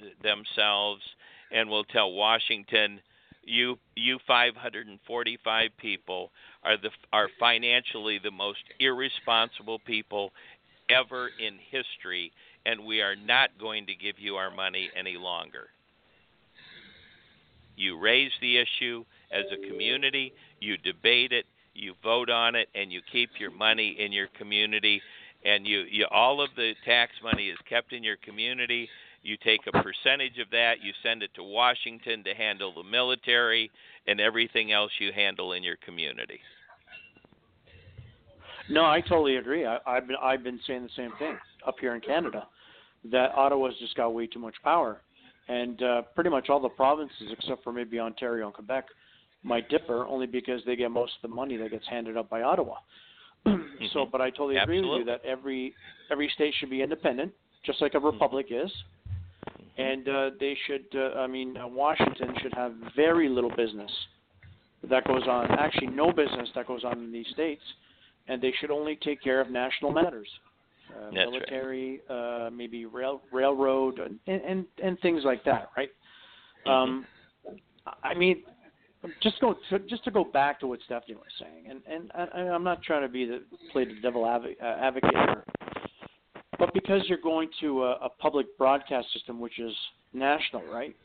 uh, 0.00 0.06
themselves 0.22 1.02
and 1.50 1.68
we'll 1.70 1.84
tell 1.84 2.12
Washington 2.12 3.00
you 3.44 3.78
you 3.94 4.18
545 4.26 5.70
people 5.78 6.32
are 6.64 6.76
the 6.76 6.90
are 7.12 7.28
financially 7.38 8.18
the 8.18 8.30
most 8.30 8.58
irresponsible 8.80 9.78
people 9.78 10.32
ever 10.88 11.30
in 11.38 11.58
history 11.70 12.32
and 12.64 12.84
we 12.84 13.00
are 13.00 13.16
not 13.16 13.50
going 13.60 13.86
to 13.86 13.94
give 13.94 14.18
you 14.18 14.36
our 14.36 14.50
money 14.50 14.90
any 14.98 15.16
longer. 15.16 15.68
You 17.76 18.00
raise 18.00 18.32
the 18.40 18.58
issue 18.58 19.04
as 19.32 19.44
a 19.52 19.68
community, 19.68 20.32
you 20.60 20.76
debate 20.78 21.32
it, 21.32 21.44
you 21.74 21.94
vote 22.02 22.30
on 22.30 22.54
it 22.54 22.68
and 22.74 22.90
you 22.90 23.00
keep 23.12 23.30
your 23.38 23.50
money 23.50 23.96
in 23.98 24.12
your 24.12 24.28
community 24.38 25.00
and 25.44 25.66
you, 25.66 25.80
you 25.90 26.06
all 26.10 26.40
of 26.40 26.50
the 26.56 26.72
tax 26.84 27.12
money 27.22 27.48
is 27.48 27.58
kept 27.68 27.92
in 27.92 28.02
your 28.02 28.16
community. 28.16 28.88
You 29.22 29.36
take 29.44 29.60
a 29.66 29.72
percentage 29.72 30.38
of 30.38 30.50
that, 30.52 30.74
you 30.82 30.92
send 31.02 31.22
it 31.22 31.30
to 31.34 31.42
Washington 31.42 32.24
to 32.24 32.34
handle 32.34 32.72
the 32.72 32.84
military 32.84 33.70
and 34.06 34.20
everything 34.20 34.72
else 34.72 34.92
you 34.98 35.12
handle 35.12 35.52
in 35.52 35.62
your 35.62 35.76
community. 35.84 36.40
No, 38.68 38.84
I 38.84 39.00
totally 39.00 39.36
agree. 39.36 39.64
I, 39.64 39.78
I've 39.86 40.06
been 40.06 40.16
I've 40.22 40.42
been 40.42 40.60
saying 40.66 40.82
the 40.82 40.88
same 40.96 41.12
thing 41.18 41.36
up 41.66 41.76
here 41.80 41.94
in 41.94 42.00
Canada 42.00 42.46
that 43.10 43.32
Ottawa's 43.36 43.74
just 43.78 43.94
got 43.94 44.12
way 44.14 44.26
too 44.26 44.40
much 44.40 44.54
power, 44.64 45.00
and 45.48 45.80
uh, 45.82 46.02
pretty 46.14 46.30
much 46.30 46.48
all 46.48 46.60
the 46.60 46.68
provinces 46.68 47.28
except 47.30 47.62
for 47.62 47.72
maybe 47.72 48.00
Ontario 48.00 48.46
and 48.46 48.54
Quebec 48.54 48.86
might 49.42 49.68
differ 49.68 50.04
only 50.06 50.26
because 50.26 50.60
they 50.66 50.74
get 50.74 50.90
most 50.90 51.12
of 51.22 51.30
the 51.30 51.34
money 51.34 51.56
that 51.56 51.70
gets 51.70 51.86
handed 51.88 52.16
up 52.16 52.28
by 52.28 52.42
Ottawa. 52.42 52.76
Mm-hmm. 53.46 53.84
so, 53.92 54.06
but 54.10 54.20
I 54.20 54.30
totally 54.30 54.56
agree 54.56 54.78
Absolutely. 54.78 54.98
with 54.98 55.06
you 55.06 55.12
that 55.12 55.24
every 55.24 55.72
every 56.10 56.28
state 56.34 56.52
should 56.58 56.70
be 56.70 56.82
independent, 56.82 57.32
just 57.64 57.80
like 57.80 57.94
a 57.94 57.98
Mm-hmm. 57.98 58.06
republic 58.06 58.46
is, 58.50 58.72
and 59.78 60.08
uh, 60.08 60.30
they 60.40 60.56
should. 60.66 60.86
Uh, 60.94 61.18
I 61.20 61.28
mean, 61.28 61.56
uh, 61.56 61.68
Washington 61.68 62.34
should 62.42 62.54
have 62.54 62.72
very 62.96 63.28
little 63.28 63.54
business 63.54 63.90
that 64.90 65.06
goes 65.06 65.22
on. 65.28 65.50
Actually, 65.52 65.88
no 65.88 66.10
business 66.10 66.48
that 66.56 66.66
goes 66.66 66.82
on 66.84 66.98
in 67.04 67.12
these 67.12 67.26
states, 67.32 67.62
and 68.28 68.40
they 68.40 68.52
should 68.60 68.70
only 68.70 68.96
take 68.96 69.22
care 69.22 69.40
of 69.40 69.50
national 69.50 69.92
matters, 69.92 70.28
uh, 70.90 71.04
That's 71.04 71.16
right. 71.16 71.30
military, 71.30 72.00
uh, 72.08 72.50
maybe 72.52 72.86
rail 72.86 73.20
railroad, 73.32 73.98
and, 73.98 74.18
and 74.26 74.64
and 74.82 74.98
things 75.00 75.22
like 75.24 75.44
that, 75.44 75.70
right? 75.76 75.90
Mm-hmm. 76.66 76.70
Um, 76.70 77.06
I 78.02 78.14
mean, 78.14 78.42
just 79.22 79.40
go 79.40 79.54
to, 79.70 79.78
just 79.80 80.04
to 80.04 80.10
go 80.10 80.24
back 80.24 80.60
to 80.60 80.66
what 80.66 80.80
Stephanie 80.84 81.16
was 81.16 81.24
saying, 81.38 81.66
and 81.70 81.80
and 81.88 82.10
I, 82.14 82.40
I'm 82.40 82.64
not 82.64 82.82
trying 82.82 83.02
to 83.02 83.08
be 83.08 83.24
the 83.24 83.42
play 83.72 83.84
the 83.84 84.00
devil 84.02 84.24
uh, 84.24 84.64
advocate 84.64 85.14
here, 85.14 85.44
but 86.58 86.72
because 86.74 87.02
you're 87.06 87.18
going 87.18 87.48
to 87.60 87.84
a, 87.84 87.90
a 87.92 88.08
public 88.18 88.46
broadcast 88.58 89.12
system 89.12 89.40
which 89.40 89.58
is 89.58 89.72
national, 90.12 90.62
right? 90.72 90.96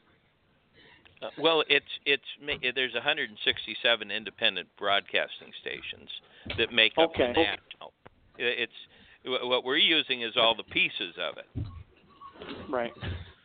Uh, 1.21 1.29
well, 1.37 1.63
it's 1.69 1.85
it's 2.05 2.23
there's 2.75 2.93
167 2.93 4.11
independent 4.11 4.67
broadcasting 4.77 5.51
stations 5.61 6.09
that 6.57 6.71
make 6.73 6.93
up 6.97 7.11
Okay. 7.11 7.31
the 7.33 7.39
national. 7.41 7.93
It's 8.37 8.71
what 9.25 9.63
we're 9.63 9.77
using 9.77 10.21
is 10.23 10.33
all 10.35 10.55
the 10.55 10.63
pieces 10.63 11.13
of 11.21 11.37
it. 11.37 11.65
Right. 12.69 12.91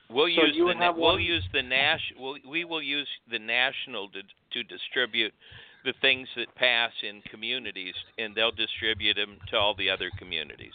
We'll 0.08 0.34
So 0.34 0.44
use 0.46 0.56
the 0.56 0.74
na- 0.74 0.92
we'll 0.92 1.14
one- 1.14 1.22
use 1.22 1.44
the 1.52 1.62
nas 1.62 2.00
we'll, 2.18 2.36
we 2.48 2.64
will 2.64 2.82
use 2.82 3.08
the 3.30 3.38
national 3.38 4.08
to 4.10 4.22
to 4.52 4.62
distribute 4.62 5.34
the 5.84 5.92
things 6.00 6.28
that 6.36 6.52
pass 6.54 6.92
in 7.02 7.20
communities, 7.30 7.94
and 8.18 8.34
they'll 8.34 8.50
distribute 8.52 9.14
them 9.14 9.38
to 9.50 9.56
all 9.58 9.74
the 9.74 9.90
other 9.90 10.10
communities. 10.18 10.72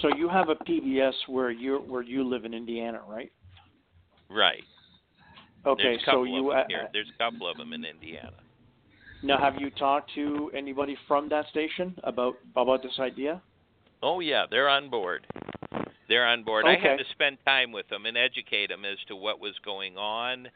So 0.00 0.08
you 0.16 0.28
have 0.28 0.48
a 0.48 0.54
PBS 0.54 1.12
where 1.28 1.50
you 1.50 1.78
where 1.86 2.02
you 2.02 2.24
live 2.26 2.44
in 2.44 2.54
Indiana, 2.54 3.00
right? 3.06 3.30
Right. 4.30 4.62
Okay. 5.66 5.98
So 6.06 6.24
you 6.24 6.50
uh, 6.50 6.64
here. 6.68 6.88
There's 6.92 7.10
a 7.14 7.18
couple 7.18 7.48
of 7.48 7.56
them 7.56 7.72
in 7.72 7.84
Indiana. 7.84 8.32
now 9.22 9.38
have 9.38 9.60
you 9.60 9.70
talked 9.70 10.10
to 10.14 10.50
anybody 10.56 10.96
from 11.06 11.28
that 11.28 11.46
station 11.50 11.94
about 12.04 12.34
about 12.56 12.82
this 12.82 12.98
idea? 12.98 13.40
Oh 14.02 14.20
yeah, 14.20 14.46
they're 14.50 14.68
on 14.68 14.90
board. 14.90 15.26
They're 16.08 16.26
on 16.26 16.42
board. 16.42 16.64
Okay. 16.64 16.76
I 16.76 16.90
had 16.90 16.98
to 16.98 17.04
spend 17.12 17.38
time 17.46 17.72
with 17.72 17.88
them 17.88 18.06
and 18.06 18.16
educate 18.16 18.68
them 18.68 18.84
as 18.84 18.98
to 19.08 19.16
what 19.16 19.40
was 19.40 19.54
going 19.64 19.96
on 19.96 20.48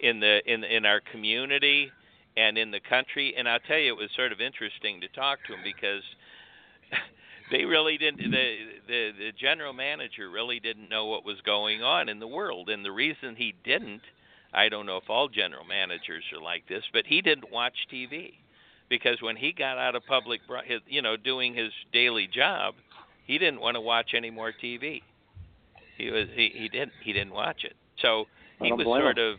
in 0.00 0.20
the 0.20 0.40
in 0.46 0.64
in 0.64 0.84
our 0.84 1.00
community 1.10 1.90
and 2.36 2.58
in 2.58 2.70
the 2.70 2.80
country. 2.80 3.34
And 3.36 3.48
I'll 3.48 3.60
tell 3.60 3.78
you, 3.78 3.92
it 3.92 3.96
was 3.96 4.10
sort 4.14 4.32
of 4.32 4.40
interesting 4.40 5.00
to 5.00 5.08
talk 5.08 5.38
to 5.46 5.52
them 5.52 5.62
because 5.64 6.02
they 7.50 7.64
really 7.64 7.96
didn't. 7.98 8.30
The 8.30 8.56
the 8.86 9.10
the 9.18 9.32
general 9.40 9.72
manager 9.72 10.30
really 10.30 10.60
didn't 10.60 10.88
know 10.88 11.06
what 11.06 11.24
was 11.24 11.40
going 11.46 11.82
on 11.82 12.08
in 12.08 12.20
the 12.20 12.28
world, 12.28 12.68
and 12.68 12.84
the 12.84 12.92
reason 12.92 13.34
he 13.36 13.54
didn't, 13.64 14.02
I 14.54 14.68
don't 14.68 14.86
know 14.86 14.98
if 14.98 15.08
all 15.08 15.28
general 15.28 15.64
managers 15.64 16.24
are 16.34 16.42
like 16.42 16.68
this, 16.68 16.82
but 16.92 17.06
he 17.06 17.22
didn't 17.22 17.50
watch 17.50 17.74
TV 17.92 18.34
because 18.88 19.22
when 19.22 19.36
he 19.36 19.52
got 19.52 19.78
out 19.78 19.94
of 19.94 20.04
public, 20.06 20.40
you 20.86 21.00
know, 21.00 21.16
doing 21.16 21.54
his 21.54 21.70
daily 21.92 22.26
job, 22.26 22.74
he 23.26 23.38
didn't 23.38 23.60
want 23.60 23.76
to 23.76 23.80
watch 23.80 24.10
any 24.14 24.30
more 24.30 24.52
TV. 24.52 25.02
He 25.96 26.10
was 26.10 26.26
he, 26.34 26.50
he 26.54 26.68
didn't 26.68 26.92
he 27.02 27.12
didn't 27.12 27.32
watch 27.32 27.64
it. 27.64 27.74
So 28.00 28.26
he 28.60 28.72
was 28.72 28.84
sort 28.84 29.18
him. 29.18 29.32
of 29.32 29.38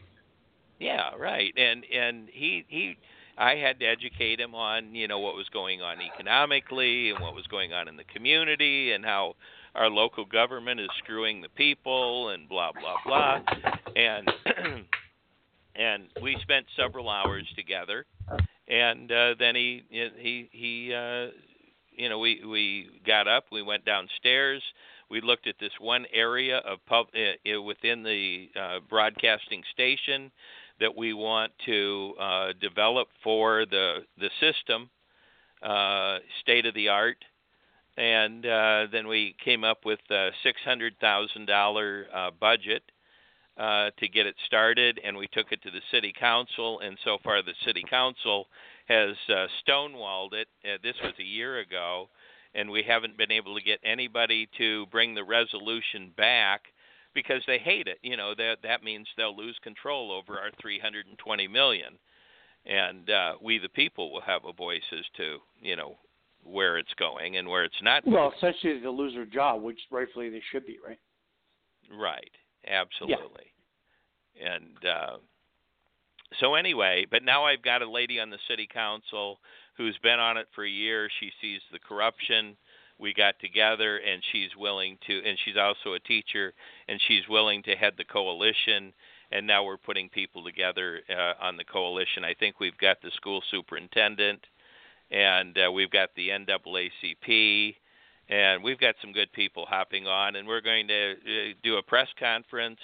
yeah, 0.79 1.11
right. 1.19 1.53
And 1.57 1.83
and 1.93 2.27
he 2.31 2.65
he 2.67 2.97
I 3.37 3.55
had 3.55 3.79
to 3.79 3.85
educate 3.85 4.39
him 4.39 4.53
on, 4.53 4.93
you 4.93 5.07
know, 5.07 5.19
what 5.19 5.35
was 5.35 5.47
going 5.49 5.81
on 5.81 5.97
economically 6.01 7.09
and 7.09 7.19
what 7.19 7.35
was 7.35 7.47
going 7.47 7.73
on 7.73 7.87
in 7.87 7.97
the 7.97 8.03
community 8.05 8.91
and 8.93 9.03
how 9.03 9.35
our 9.75 9.89
local 9.89 10.25
government 10.25 10.79
is 10.79 10.89
screwing 10.99 11.41
the 11.41 11.49
people 11.49 12.29
and 12.29 12.47
blah 12.47 12.71
blah 12.71 12.95
blah. 13.05 13.39
And 13.95 14.31
and 15.75 16.03
we 16.21 16.37
spent 16.41 16.65
several 16.75 17.09
hours 17.09 17.45
together. 17.55 18.05
And 18.67 19.11
uh 19.11 19.35
then 19.39 19.55
he 19.55 19.83
he 19.89 20.49
he 20.51 20.93
uh 20.93 21.27
you 21.95 22.09
know 22.09 22.19
we 22.19 22.43
we 22.45 22.89
got 23.05 23.27
up 23.27 23.45
we 23.51 23.61
went 23.61 23.85
downstairs 23.85 24.61
we 25.09 25.21
looked 25.21 25.47
at 25.47 25.55
this 25.59 25.71
one 25.79 26.05
area 26.13 26.57
of 26.59 26.83
pub 26.85 27.07
uh, 27.13 27.61
within 27.61 28.03
the 28.03 28.49
uh, 28.59 28.79
broadcasting 28.89 29.61
station 29.71 30.31
that 30.79 30.95
we 30.95 31.13
want 31.13 31.51
to 31.65 32.13
uh, 32.19 32.47
develop 32.59 33.07
for 33.23 33.65
the 33.69 33.99
the 34.17 34.29
system 34.39 34.89
uh, 35.61 36.17
state 36.41 36.65
of 36.65 36.73
the 36.73 36.89
art 36.89 37.17
and 37.97 38.45
uh, 38.45 38.87
then 38.91 39.07
we 39.07 39.35
came 39.43 39.63
up 39.63 39.85
with 39.85 39.99
a 40.09 40.29
six 40.43 40.59
hundred 40.65 40.93
thousand 40.99 41.45
dollar 41.45 42.07
uh, 42.13 42.31
budget 42.39 42.83
uh, 43.57 43.91
to 43.99 44.07
get 44.07 44.25
it 44.25 44.35
started, 44.45 44.99
and 45.03 45.15
we 45.15 45.27
took 45.27 45.51
it 45.51 45.61
to 45.63 45.71
the 45.71 45.81
city 45.91 46.13
council. 46.17 46.79
And 46.79 46.97
so 47.03 47.17
far, 47.23 47.41
the 47.43 47.53
city 47.65 47.83
council 47.89 48.47
has 48.87 49.15
uh, 49.29 49.47
stonewalled 49.65 50.33
it. 50.33 50.47
Uh, 50.65 50.77
this 50.81 50.95
was 51.03 51.13
a 51.19 51.23
year 51.23 51.59
ago, 51.59 52.09
and 52.55 52.69
we 52.69 52.83
haven't 52.83 53.17
been 53.17 53.31
able 53.31 53.55
to 53.55 53.63
get 53.63 53.79
anybody 53.83 54.49
to 54.57 54.85
bring 54.87 55.13
the 55.13 55.23
resolution 55.23 56.11
back 56.17 56.61
because 57.13 57.43
they 57.45 57.59
hate 57.59 57.87
it. 57.87 57.99
You 58.01 58.17
know 58.17 58.33
that 58.35 58.57
that 58.63 58.83
means 58.83 59.07
they'll 59.15 59.35
lose 59.35 59.57
control 59.63 60.11
over 60.11 60.39
our 60.39 60.49
320 60.61 61.47
million, 61.47 61.93
and 62.65 63.09
uh, 63.09 63.33
we 63.41 63.59
the 63.59 63.69
people 63.69 64.11
will 64.11 64.21
have 64.21 64.45
a 64.45 64.53
voice 64.53 64.81
as 64.91 65.05
to 65.17 65.37
you 65.61 65.75
know 65.75 65.97
where 66.43 66.77
it's 66.77 66.93
going 66.97 67.37
and 67.37 67.47
where 67.47 67.63
it's 67.63 67.81
not. 67.81 68.03
Well, 68.05 68.33
essentially 68.35 68.79
they'll 68.79 68.97
lose 68.97 69.13
their 69.13 69.25
job, 69.25 69.61
which 69.61 69.79
rightfully 69.91 70.29
they 70.29 70.41
should 70.51 70.65
be, 70.65 70.77
right? 70.85 70.99
Right. 71.91 72.31
Absolutely. 72.67 73.51
And 74.41 74.77
uh, 74.85 75.17
so 76.39 76.55
anyway, 76.55 77.05
but 77.09 77.23
now 77.23 77.45
I've 77.45 77.61
got 77.61 77.81
a 77.81 77.89
lady 77.89 78.19
on 78.19 78.29
the 78.29 78.39
city 78.49 78.67
council 78.71 79.39
who's 79.77 79.97
been 80.03 80.19
on 80.19 80.37
it 80.37 80.47
for 80.55 80.63
a 80.65 80.69
year. 80.69 81.09
She 81.19 81.31
sees 81.41 81.61
the 81.71 81.79
corruption. 81.79 82.55
We 82.99 83.13
got 83.13 83.39
together, 83.39 83.97
and 83.97 84.21
she's 84.31 84.55
willing 84.57 84.97
to, 85.07 85.17
and 85.25 85.37
she's 85.43 85.57
also 85.57 85.93
a 85.93 85.99
teacher, 85.99 86.53
and 86.87 87.01
she's 87.07 87.27
willing 87.27 87.63
to 87.63 87.75
head 87.75 87.93
the 87.97 88.05
coalition. 88.05 88.93
And 89.31 89.47
now 89.47 89.63
we're 89.63 89.77
putting 89.77 90.09
people 90.09 90.43
together 90.43 91.01
uh, 91.09 91.33
on 91.43 91.57
the 91.57 91.63
coalition. 91.63 92.23
I 92.23 92.35
think 92.35 92.59
we've 92.59 92.77
got 92.77 93.01
the 93.01 93.09
school 93.15 93.41
superintendent, 93.49 94.45
and 95.09 95.57
uh, 95.57 95.71
we've 95.71 95.89
got 95.89 96.09
the 96.15 96.29
NAACP, 96.29 97.75
and 98.29 98.63
we've 98.63 98.79
got 98.79 98.95
some 99.01 99.11
good 99.11 99.31
people 99.33 99.65
hopping 99.67 100.07
on. 100.07 100.35
And 100.35 100.47
we're 100.47 100.61
going 100.61 100.87
to 100.87 101.11
uh, 101.11 101.53
do 101.63 101.77
a 101.77 101.83
press 101.83 102.07
conference 102.19 102.79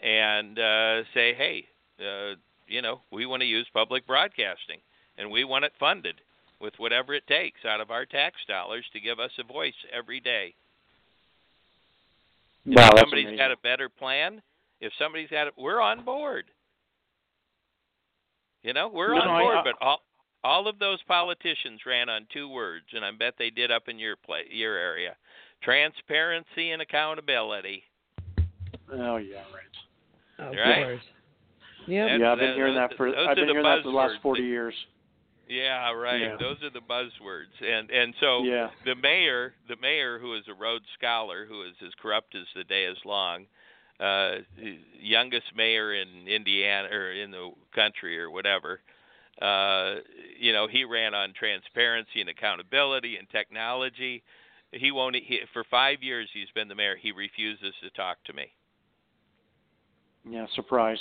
and 0.00 0.58
uh, 0.58 1.02
say, 1.14 1.34
hey, 1.34 1.64
uh, 2.00 2.34
you 2.66 2.82
know, 2.82 3.00
we 3.10 3.26
want 3.26 3.40
to 3.40 3.46
use 3.46 3.66
public 3.72 4.06
broadcasting, 4.06 4.78
and 5.16 5.30
we 5.30 5.44
want 5.44 5.64
it 5.64 5.72
funded 5.80 6.20
with 6.60 6.74
whatever 6.78 7.14
it 7.14 7.26
takes 7.26 7.64
out 7.64 7.80
of 7.80 7.90
our 7.90 8.04
tax 8.04 8.36
dollars 8.46 8.84
to 8.92 9.00
give 9.00 9.18
us 9.18 9.30
a 9.38 9.44
voice 9.44 9.74
every 9.96 10.20
day. 10.20 10.54
And 12.66 12.74
Wow, 12.74 12.90
if 12.92 13.00
somebody's 13.00 13.24
amazing. 13.26 13.38
got 13.38 13.52
a 13.52 13.56
better 13.62 13.88
plan, 13.88 14.42
if 14.80 14.92
somebody's 14.98 15.30
got 15.30 15.46
it, 15.46 15.54
we're 15.56 15.80
on 15.80 16.04
board. 16.04 16.44
You 18.62 18.74
know, 18.74 18.88
we're 18.88 19.14
No, 19.14 19.20
on 19.22 19.42
board, 19.42 19.56
I- 19.58 19.62
but 19.64 19.74
all 19.80 20.02
all 20.44 20.68
of 20.68 20.78
those 20.78 21.02
politicians 21.08 21.80
ran 21.86 22.08
on 22.08 22.26
two 22.32 22.48
words, 22.48 22.86
and 22.92 23.04
I 23.04 23.10
bet 23.12 23.34
they 23.38 23.50
did 23.50 23.70
up 23.70 23.88
in 23.88 23.98
your 23.98 24.16
play, 24.16 24.42
your 24.50 24.76
area: 24.76 25.16
transparency 25.62 26.70
and 26.70 26.82
accountability. 26.82 27.84
Oh 28.92 29.16
yeah, 29.16 29.42
right. 29.52 30.48
Of 30.48 30.54
Right? 30.54 30.84
course. 30.84 31.02
Yep. 31.86 32.06
That's- 32.06 32.20
yeah, 32.20 32.32
I've 32.32 32.38
been 32.38 32.54
hearing 32.54 32.74
that 32.74 32.94
for 32.96 33.10
those 33.10 33.26
I've 33.28 33.36
been 33.36 33.48
hearing 33.48 33.64
that 33.64 33.82
for 33.82 33.90
the 33.90 33.96
last 33.96 34.20
forty 34.22 34.42
that- 34.42 34.48
years. 34.48 34.74
Yeah, 35.48 35.92
right. 35.92 36.20
Yeah. 36.20 36.36
Those 36.38 36.62
are 36.62 36.68
the 36.70 36.80
buzzwords, 36.82 37.60
and 37.62 37.90
and 37.90 38.14
so 38.20 38.42
Yeah. 38.44 38.70
the 38.84 38.94
mayor, 38.94 39.54
the 39.66 39.76
mayor 39.76 40.18
who 40.18 40.34
is 40.34 40.46
a 40.46 40.52
Rhodes 40.54 40.84
Scholar, 40.98 41.46
who 41.46 41.62
is 41.62 41.74
as 41.82 41.94
corrupt 41.94 42.34
as 42.34 42.46
the 42.54 42.64
day 42.64 42.84
is 42.84 43.02
long, 43.06 43.46
uh, 43.98 44.40
the 44.58 44.78
youngest 45.00 45.54
mayor 45.56 45.94
in 45.94 46.28
Indiana 46.28 46.88
or 46.90 47.12
in 47.12 47.30
the 47.30 47.50
country 47.72 48.20
or 48.20 48.30
whatever, 48.30 48.82
Uh, 49.40 49.96
you 50.38 50.52
know, 50.52 50.66
he 50.66 50.84
ran 50.84 51.14
on 51.14 51.32
transparency 51.32 52.20
and 52.20 52.28
accountability 52.28 53.16
and 53.16 53.28
technology. 53.30 54.22
He 54.72 54.90
won't. 54.90 55.14
He, 55.16 55.40
for 55.52 55.64
five 55.70 56.02
years, 56.02 56.28
he's 56.32 56.48
been 56.54 56.68
the 56.68 56.74
mayor. 56.74 56.96
He 57.00 57.12
refuses 57.12 57.72
to 57.82 57.90
talk 57.90 58.18
to 58.26 58.32
me. 58.32 58.46
Yeah, 60.28 60.46
surprise. 60.54 60.98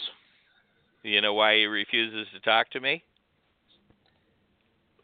You 1.04 1.22
know 1.22 1.34
why 1.34 1.56
he 1.58 1.66
refuses 1.66 2.28
to 2.34 2.40
talk 2.42 2.70
to 2.72 2.80
me? 2.80 3.04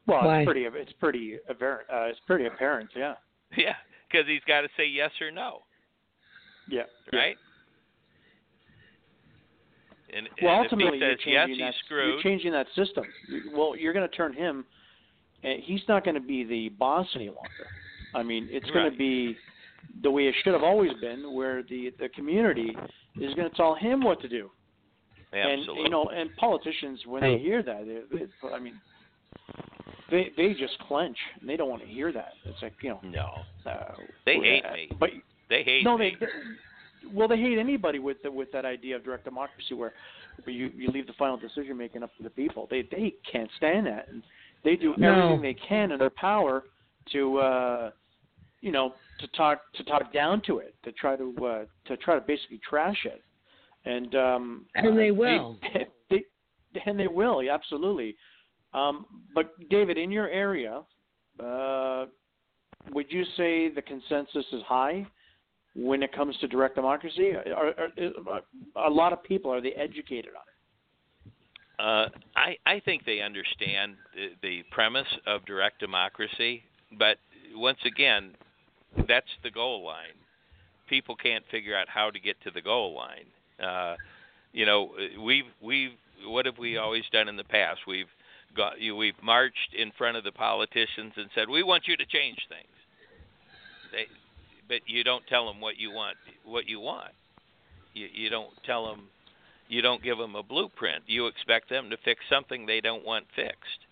Well, 0.06 0.26
Why? 0.26 0.40
it's 0.40 0.46
pretty. 0.46 0.66
It's 0.66 0.94
pretty 1.00 1.38
apparent. 1.50 1.90
Uh, 1.92 2.04
it's 2.04 2.20
pretty 2.28 2.46
apparent. 2.46 2.90
Yeah. 2.96 3.16
Yeah, 3.56 3.76
because 4.12 4.26
he's 4.28 4.42
got 4.48 4.62
to 4.62 4.68
say 4.76 4.88
yes 4.88 5.12
or 5.22 5.30
no, 5.30 5.60
Yeah. 6.68 6.84
right? 7.12 7.38
And, 10.16 10.30
Well, 10.42 10.58
and 10.58 10.66
if 10.66 10.72
ultimately, 10.72 11.00
he 11.00 11.04
says 11.04 11.18
you're 11.26 11.46
changing 11.48 11.66
he's 11.66 11.74
that. 11.90 11.96
You're 11.96 12.22
changing 12.22 12.52
that 12.52 12.68
system. 12.76 13.04
Well, 13.54 13.76
you're 13.78 13.94
going 13.94 14.08
to 14.08 14.16
turn 14.16 14.34
him. 14.34 14.66
And 15.44 15.62
he's 15.62 15.82
not 15.90 16.06
going 16.06 16.16
to 16.16 16.22
be 16.22 16.44
the 16.46 16.70
boss 16.70 17.08
any 17.16 17.28
longer. 17.28 17.68
I 18.16 18.24
mean, 18.24 18.48
it's 18.52 18.70
going 18.70 18.86
Right. 18.86 18.92
to 18.92 18.98
be 18.98 19.36
the 20.02 20.10
way 20.10 20.28
it 20.28 20.36
should 20.44 20.54
have 20.54 20.64
always 20.64 20.92
been, 21.02 21.34
where 21.34 21.64
the 21.64 21.92
the 22.00 22.08
community 22.10 22.76
is 23.20 23.34
going 23.34 23.50
to 23.50 23.56
tell 23.56 23.76
him 23.76 24.02
what 24.02 24.22
to 24.22 24.30
do. 24.30 24.50
Absolutely. 25.34 25.74
And 25.76 25.84
you 25.84 25.90
know, 25.90 26.08
and 26.10 26.34
politicians 26.38 27.02
when 27.06 27.24
Hey. 27.24 27.36
they 27.38 27.44
hear 27.44 27.62
that, 27.64 27.86
they, 27.86 28.18
they, 28.18 28.54
I 28.56 28.60
mean, 28.60 28.80
they 30.10 30.32
they 30.38 30.54
just 30.54 30.78
clench. 30.88 31.18
And 31.42 31.50
they 31.50 31.58
don't 31.58 31.70
want 31.70 31.82
to 31.82 31.88
hear 31.88 32.12
that. 32.14 32.34
It's 32.46 32.62
like 32.62 32.74
you 32.82 32.90
know, 32.92 33.00
no, 33.04 33.42
uh, 33.70 33.96
They 34.26 34.36
hate 34.38 34.64
uh, 34.66 34.74
me. 34.74 34.90
But 35.00 35.10
they 35.50 35.64
hate 35.64 35.84
no, 35.84 35.98
me. 35.98 36.16
they, 36.20 36.26
they 36.26 36.32
well, 37.12 37.28
they 37.28 37.38
hate 37.38 37.58
anybody 37.58 38.00
with 38.00 38.22
the, 38.24 38.32
with 38.32 38.52
that 38.52 38.66
idea 38.66 38.96
of 38.96 39.04
direct 39.04 39.26
democracy, 39.26 39.74
where, 39.74 39.94
where 40.44 40.56
you 40.56 40.72
you 40.76 40.90
leave 40.92 41.08
the 41.08 41.14
final 41.14 41.38
decision 41.38 41.78
making 41.78 42.04
up 42.04 42.16
to 42.18 42.24
the 42.24 42.30
people. 42.30 42.68
They 42.70 42.84
they 42.84 43.14
can't 43.30 43.50
stand 43.58 43.88
that, 43.88 44.08
and 44.10 44.24
they 44.64 44.76
do 44.76 44.96
No. 44.98 45.10
everything 45.10 45.42
they 45.42 45.54
can 45.68 45.92
in 45.92 46.00
their 46.00 46.10
power 46.10 46.64
to, 47.12 47.38
uh, 47.40 47.92
you 48.62 48.72
know, 48.72 48.94
to 49.20 49.28
talk 49.28 49.62
to 49.76 49.84
talk 49.84 50.14
down 50.14 50.42
to 50.48 50.60
it, 50.60 50.76
to 50.84 50.92
try 50.94 51.16
to 51.16 51.34
uh, 51.46 51.66
to 51.86 51.98
try 51.98 52.16
to 52.16 52.22
basically 52.22 52.60
trash 52.68 53.06
it, 53.06 53.24
and 53.86 54.16
um, 54.16 54.66
And 54.76 54.98
they 54.98 55.12
will. 55.12 55.58
They, 55.74 55.88
they, 56.10 56.82
and 56.86 57.00
they 57.00 57.08
will, 57.08 57.44
yeah, 57.44 57.54
absolutely. 57.54 58.16
Um, 58.74 59.06
but 59.36 59.54
David, 59.70 59.98
in 59.98 60.10
your 60.12 60.30
area, 60.30 60.82
uh, 61.40 62.06
would 62.92 63.06
you 63.10 63.24
say 63.38 63.70
the 63.70 63.82
consensus 63.82 64.46
is 64.52 64.64
high 64.68 65.06
when 65.76 66.04
it 66.04 66.14
comes 66.14 66.38
to 66.38 66.48
direct 66.48 66.76
democracy? 66.76 67.32
Are, 67.56 67.74
are, 68.28 68.42
a 68.88 68.90
lot 68.90 69.14
of 69.14 69.24
people 69.24 69.52
are 69.52 69.62
they 69.62 69.72
educated 69.72 70.32
on 70.36 70.44
it? 70.48 70.54
Uh, 71.80 72.10
I 72.36 72.56
I 72.66 72.80
think 72.80 73.04
they 73.06 73.22
understand 73.22 73.96
the, 74.14 74.30
the 74.42 74.64
premise 74.72 75.08
of 75.26 75.44
direct 75.46 75.80
democracy, 75.80 76.64
but 77.00 77.18
once 77.56 77.80
again, 77.86 78.36
that's 79.08 79.30
the 79.42 79.50
goal 79.50 79.84
line. 79.84 80.16
People 80.88 81.16
can't 81.16 81.44
figure 81.50 81.76
out 81.76 81.90
how 81.90 82.12
to 82.12 82.20
get 82.20 82.40
to 82.44 82.52
the 82.52 82.62
goal 82.62 82.96
line. 82.96 83.26
Uh, 83.60 83.96
you 84.52 84.66
know, 84.66 84.92
we've 85.20 85.46
we've 85.62 85.94
what 86.26 86.46
have 86.46 86.58
we 86.60 86.78
always 86.78 87.04
done 87.12 87.28
in 87.28 87.36
the 87.36 87.44
past? 87.44 87.82
We've 87.88 88.10
got 88.56 88.80
you 88.80 88.96
we've 88.96 89.22
marched 89.24 89.74
in 89.78 89.92
front 89.98 90.16
of 90.16 90.24
the 90.24 90.32
politicians 90.32 91.14
and 91.16 91.30
said 91.34 91.50
we 91.50 91.64
want 91.64 91.88
you 91.88 91.98
to 91.98 92.06
change 92.06 92.38
things. 92.50 92.68
They, 93.92 94.06
but 94.74 94.90
you 94.90 95.04
don't 95.04 95.26
tell 95.28 95.46
them 95.46 95.62
what 95.62 95.78
you 95.78 95.92
want. 95.92 96.18
What 96.46 96.68
you 96.68 96.80
want. 96.80 97.12
You 97.94 98.08
you 98.12 98.30
don't 98.30 98.52
tell 98.66 98.88
them 98.88 99.08
you 99.68 99.82
don't 99.82 100.04
give 100.04 100.18
them 100.18 100.36
a 100.36 100.44
blueprint. 100.44 101.04
You 101.06 101.28
expect 101.28 101.70
them 101.70 101.90
to 101.92 101.98
fix 102.04 102.22
something 102.30 102.66
they 102.66 102.82
don't 102.82 103.06
want 103.06 103.26
fixed. 103.36 103.86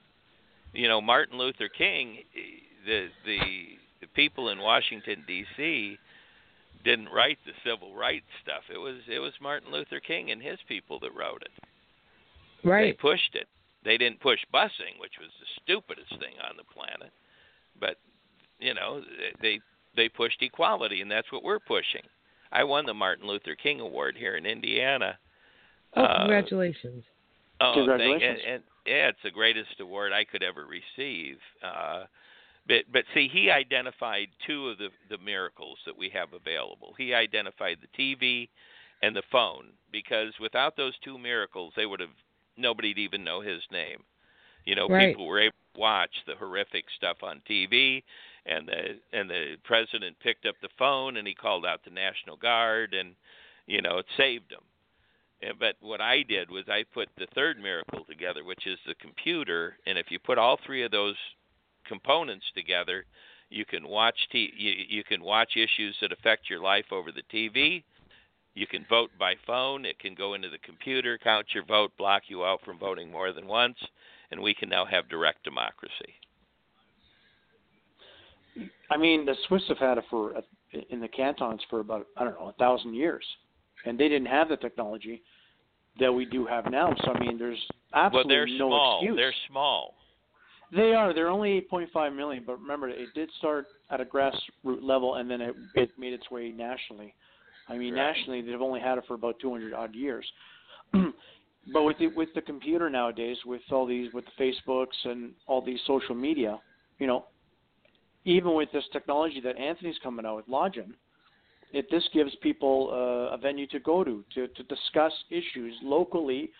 You 0.73 0.87
know, 0.87 1.01
Martin 1.01 1.37
Luther 1.37 1.69
King, 1.69 2.19
the 2.85 3.07
the, 3.25 3.39
the 4.01 4.07
people 4.15 4.49
in 4.49 4.59
Washington 4.59 5.23
D.C. 5.27 5.97
didn't 6.83 7.09
write 7.09 7.37
the 7.45 7.53
civil 7.63 7.95
rights 7.95 8.25
stuff. 8.41 8.63
It 8.73 8.79
was 8.79 8.97
it 9.07 9.19
was 9.19 9.33
Martin 9.39 9.71
Luther 9.71 9.99
King 9.99 10.31
and 10.31 10.41
his 10.41 10.57
people 10.67 10.99
that 11.01 11.15
wrote 11.15 11.43
it. 11.43 12.67
Right. 12.67 12.97
They 12.97 13.01
pushed 13.01 13.35
it. 13.35 13.47
They 13.83 13.97
didn't 13.97 14.19
push 14.19 14.39
busing, 14.53 14.99
which 14.99 15.17
was 15.19 15.29
the 15.39 15.61
stupidest 15.61 16.09
thing 16.19 16.37
on 16.47 16.57
the 16.57 16.73
planet. 16.73 17.11
But 17.79 17.97
you 18.59 18.73
know, 18.73 19.01
they 19.41 19.59
they 19.95 20.09
pushed 20.09 20.41
equality, 20.41 21.01
and 21.01 21.11
that's 21.11 21.31
what 21.31 21.43
we're 21.43 21.59
pushing. 21.59 22.01
I 22.51 22.63
won 22.63 22.85
the 22.85 22.93
Martin 22.93 23.27
Luther 23.27 23.55
King 23.55 23.79
Award 23.79 24.15
here 24.17 24.35
in 24.35 24.45
Indiana. 24.45 25.17
Oh, 25.95 26.03
Uh, 26.03 26.17
congratulations. 26.19 27.03
Oh, 27.59 27.73
thank, 27.75 27.89
and, 27.89 27.99
Congratulations. 27.99 28.41
and 28.47 28.63
yeah, 28.85 29.07
it's 29.09 29.21
the 29.23 29.31
greatest 29.31 29.79
award 29.79 30.11
I 30.11 30.23
could 30.23 30.43
ever 30.43 30.65
receive. 30.65 31.37
Uh, 31.63 32.05
but 32.67 32.85
but 32.91 33.05
see, 33.13 33.27
he 33.27 33.49
identified 33.51 34.27
two 34.45 34.69
of 34.69 34.77
the 34.77 34.89
the 35.09 35.17
miracles 35.19 35.77
that 35.85 35.95
we 35.97 36.09
have 36.09 36.33
available. 36.33 36.93
He 36.97 37.13
identified 37.13 37.77
the 37.81 37.87
TV 38.01 38.49
and 39.01 39.15
the 39.15 39.23
phone 39.31 39.67
because 39.91 40.33
without 40.39 40.75
those 40.75 40.97
two 41.03 41.17
miracles, 41.17 41.73
they 41.75 41.85
would 41.85 41.99
have 41.99 42.09
nobody'd 42.57 42.97
even 42.97 43.23
know 43.23 43.41
his 43.41 43.61
name. 43.71 44.03
You 44.65 44.75
know, 44.75 44.87
Right. 44.87 45.09
people 45.09 45.25
were 45.27 45.39
able 45.39 45.55
to 45.73 45.79
watch 45.79 46.11
the 46.25 46.35
horrific 46.35 46.85
stuff 46.97 47.23
on 47.23 47.41
TV, 47.49 48.03
and 48.45 48.67
the 48.67 49.17
and 49.17 49.29
the 49.29 49.55
president 49.63 50.17
picked 50.19 50.45
up 50.45 50.55
the 50.61 50.69
phone 50.77 51.17
and 51.17 51.27
he 51.27 51.33
called 51.33 51.65
out 51.65 51.83
the 51.83 51.91
National 51.91 52.35
Guard, 52.35 52.93
and 52.93 53.15
you 53.67 53.81
know, 53.81 53.99
it 53.99 54.05
saved 54.17 54.51
him. 54.51 54.61
But 55.59 55.75
what 55.81 56.01
I 56.01 56.21
did 56.21 56.51
was 56.51 56.65
I 56.67 56.83
put 56.93 57.09
the 57.17 57.27
third 57.33 57.59
miracle 57.59 58.05
together, 58.05 58.43
which 58.43 58.67
is 58.67 58.77
the 58.85 58.93
computer. 58.95 59.77
And 59.87 59.97
if 59.97 60.11
you 60.11 60.19
put 60.19 60.37
all 60.37 60.59
three 60.65 60.83
of 60.83 60.91
those 60.91 61.15
components 61.87 62.45
together, 62.53 63.05
you 63.49 63.65
can 63.65 63.87
watch 63.87 64.15
t- 64.31 64.53
you, 64.55 64.73
you 64.87 65.03
can 65.03 65.21
watch 65.23 65.57
issues 65.57 65.95
that 66.01 66.11
affect 66.11 66.49
your 66.49 66.61
life 66.61 66.85
over 66.91 67.11
the 67.11 67.23
TV. 67.33 67.83
You 68.53 68.67
can 68.67 68.85
vote 68.89 69.09
by 69.17 69.33
phone. 69.47 69.85
It 69.85 69.97
can 69.99 70.13
go 70.13 70.35
into 70.35 70.49
the 70.49 70.59
computer, 70.59 71.17
count 71.17 71.47
your 71.53 71.65
vote, 71.65 71.91
block 71.97 72.23
you 72.27 72.43
out 72.43 72.61
from 72.63 72.77
voting 72.77 73.11
more 73.11 73.33
than 73.33 73.47
once, 73.47 73.77
and 74.29 74.41
we 74.41 74.53
can 74.53 74.69
now 74.69 74.85
have 74.85 75.09
direct 75.09 75.43
democracy. 75.43 76.15
I 78.91 78.97
mean, 78.97 79.25
the 79.25 79.35
Swiss 79.47 79.63
have 79.69 79.77
had 79.77 79.97
it 79.97 80.03
for 80.09 80.35
uh, 80.35 80.41
in 80.89 80.99
the 80.99 81.07
cantons 81.07 81.61
for 81.69 81.79
about 81.79 82.05
I 82.17 82.25
don't 82.25 82.33
know 82.39 82.49
a 82.49 82.53
thousand 82.53 82.93
years, 82.93 83.25
and 83.85 83.97
they 83.97 84.09
didn't 84.09 84.27
have 84.27 84.49
the 84.49 84.57
technology 84.57 85.23
that 85.99 86.11
we 86.11 86.25
do 86.25 86.45
have 86.45 86.69
now. 86.69 86.93
So 87.03 87.11
I 87.11 87.19
mean, 87.19 87.37
there's 87.39 87.59
well, 87.93 88.03
absolutely 88.05 88.35
they're 88.35 88.47
no 88.47 88.67
small. 88.69 88.99
excuse. 88.99 89.17
They're 89.17 89.33
small. 89.49 89.95
They 90.73 90.93
are. 90.93 91.13
They're 91.13 91.27
only 91.29 91.67
8.5 91.71 92.15
million, 92.15 92.43
but 92.45 92.61
remember, 92.61 92.87
it 92.87 93.13
did 93.13 93.29
start 93.39 93.67
at 93.89 93.99
a 93.99 94.05
grassroots 94.05 94.81
level, 94.81 95.15
and 95.15 95.29
then 95.29 95.41
it, 95.41 95.55
it 95.75 95.91
made 95.99 96.13
its 96.13 96.31
way 96.31 96.49
nationally. 96.51 97.13
I 97.67 97.77
mean, 97.77 97.93
Right. 97.93 98.13
nationally, 98.13 98.41
they've 98.41 98.61
only 98.61 98.79
had 98.79 98.97
it 98.97 99.03
for 99.05 99.15
about 99.15 99.37
200 99.41 99.73
odd 99.73 99.93
years. 99.93 100.25
but 100.93 101.83
with 101.83 101.97
the 101.97 102.07
with 102.07 102.29
the 102.35 102.41
computer 102.41 102.89
nowadays, 102.89 103.37
with 103.45 103.61
all 103.71 103.85
these, 103.85 104.13
with 104.13 104.25
the 104.25 104.43
Facebooks 104.43 104.95
and 105.05 105.33
all 105.45 105.61
these 105.61 105.79
social 105.85 106.15
media, 106.15 106.59
you 106.99 107.07
know, 107.07 107.25
even 108.25 108.53
with 108.53 108.71
this 108.71 108.83
technology 108.91 109.41
that 109.41 109.57
Anthony's 109.57 109.97
coming 110.03 110.25
out 110.25 110.37
with, 110.37 110.47
Login, 110.47 110.93
it 111.73 111.87
this 111.89 112.07
gives 112.13 112.35
people 112.41 112.89
uh, 112.91 113.35
a 113.35 113.37
venue 113.37 113.67
to 113.67 113.79
go 113.79 114.03
to 114.03 114.23
to 114.35 114.47
to 114.47 114.63
discuss 114.63 115.13
issues 115.29 115.73
locally, 115.81 116.51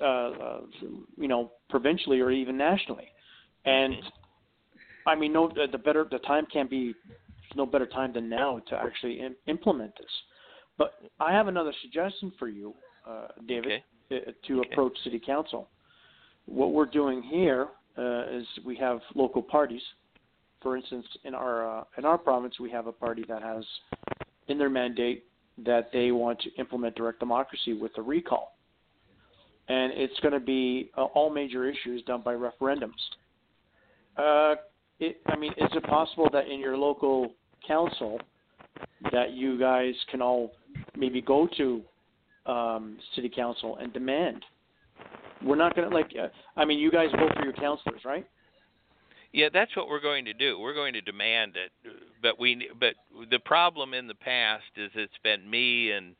uh, 0.00 0.04
uh, 0.04 0.60
you 1.16 1.28
know, 1.28 1.52
provincially 1.68 2.20
or 2.20 2.30
even 2.30 2.56
nationally. 2.56 3.08
And. 3.64 3.94
I 5.06 5.14
mean, 5.14 5.32
no, 5.32 5.50
the 5.72 5.78
better 5.78 6.06
the 6.10 6.18
time 6.18 6.46
can't 6.52 6.68
be. 6.68 6.94
No 7.56 7.66
better 7.66 7.86
time 7.86 8.12
than 8.12 8.28
now 8.28 8.60
to 8.68 8.76
actually 8.76 9.20
Im- 9.20 9.34
implement 9.48 9.92
this. 9.98 10.10
But 10.78 10.94
I 11.18 11.32
have 11.32 11.48
another 11.48 11.72
suggestion 11.82 12.32
for 12.38 12.48
you, 12.48 12.74
uh, 13.08 13.28
David, 13.48 13.82
Okay. 14.12 14.32
to 14.46 14.60
Okay. 14.60 14.70
approach 14.70 14.96
city 15.02 15.18
council. 15.18 15.68
What 16.46 16.70
we're 16.72 16.86
doing 16.86 17.22
here 17.22 17.68
uh, 17.98 18.24
is 18.30 18.46
we 18.64 18.76
have 18.76 19.00
local 19.14 19.42
parties. 19.42 19.82
For 20.62 20.76
instance, 20.76 21.06
in 21.24 21.34
our 21.34 21.80
uh, 21.80 21.84
in 21.96 22.04
our 22.04 22.18
province, 22.18 22.60
we 22.60 22.70
have 22.70 22.86
a 22.86 22.92
party 22.92 23.24
that 23.28 23.42
has 23.42 23.64
in 24.48 24.58
their 24.58 24.70
mandate 24.70 25.24
that 25.64 25.90
they 25.92 26.10
want 26.10 26.40
to 26.40 26.50
implement 26.58 26.96
direct 26.96 27.18
democracy 27.20 27.72
with 27.72 27.92
a 27.96 28.02
recall, 28.02 28.56
and 29.68 29.92
it's 29.94 30.18
going 30.20 30.34
to 30.34 30.40
be 30.40 30.90
uh, 30.96 31.04
all 31.04 31.30
major 31.30 31.68
issues 31.68 32.02
done 32.02 32.22
by 32.22 32.34
referendums. 32.34 32.90
Uh, 34.16 34.56
it, 34.98 35.20
I 35.26 35.36
mean, 35.36 35.52
is 35.56 35.70
it 35.72 35.82
possible 35.84 36.28
that 36.32 36.48
in 36.48 36.60
your 36.60 36.76
local 36.76 37.32
council 37.66 38.20
that 39.12 39.32
you 39.32 39.58
guys 39.58 39.94
can 40.10 40.20
all 40.20 40.52
maybe 40.96 41.22
go 41.22 41.48
to 41.56 41.82
um, 42.46 42.98
city 43.14 43.30
council 43.34 43.76
and 43.76 43.92
demand? 43.92 44.44
We're 45.42 45.56
not 45.56 45.74
going 45.74 45.88
to 45.88 45.96
like. 45.96 46.12
Uh, 46.20 46.28
I 46.56 46.66
mean, 46.66 46.78
you 46.78 46.90
guys 46.90 47.08
vote 47.18 47.32
for 47.34 47.44
your 47.44 47.54
councilors, 47.54 48.02
right? 48.04 48.26
Yeah, 49.32 49.48
that's 49.52 49.74
what 49.76 49.88
we're 49.88 50.00
going 50.00 50.24
to 50.24 50.32
do. 50.32 50.58
We're 50.58 50.74
going 50.74 50.94
to 50.94 51.00
demand 51.00 51.54
it, 51.56 51.70
but 52.20 52.40
we 52.40 52.68
but 52.78 52.94
the 53.30 53.38
problem 53.38 53.94
in 53.94 54.08
the 54.08 54.14
past 54.14 54.64
is 54.76 54.90
it's 54.94 55.12
been 55.22 55.48
me 55.48 55.92
and 55.92 56.16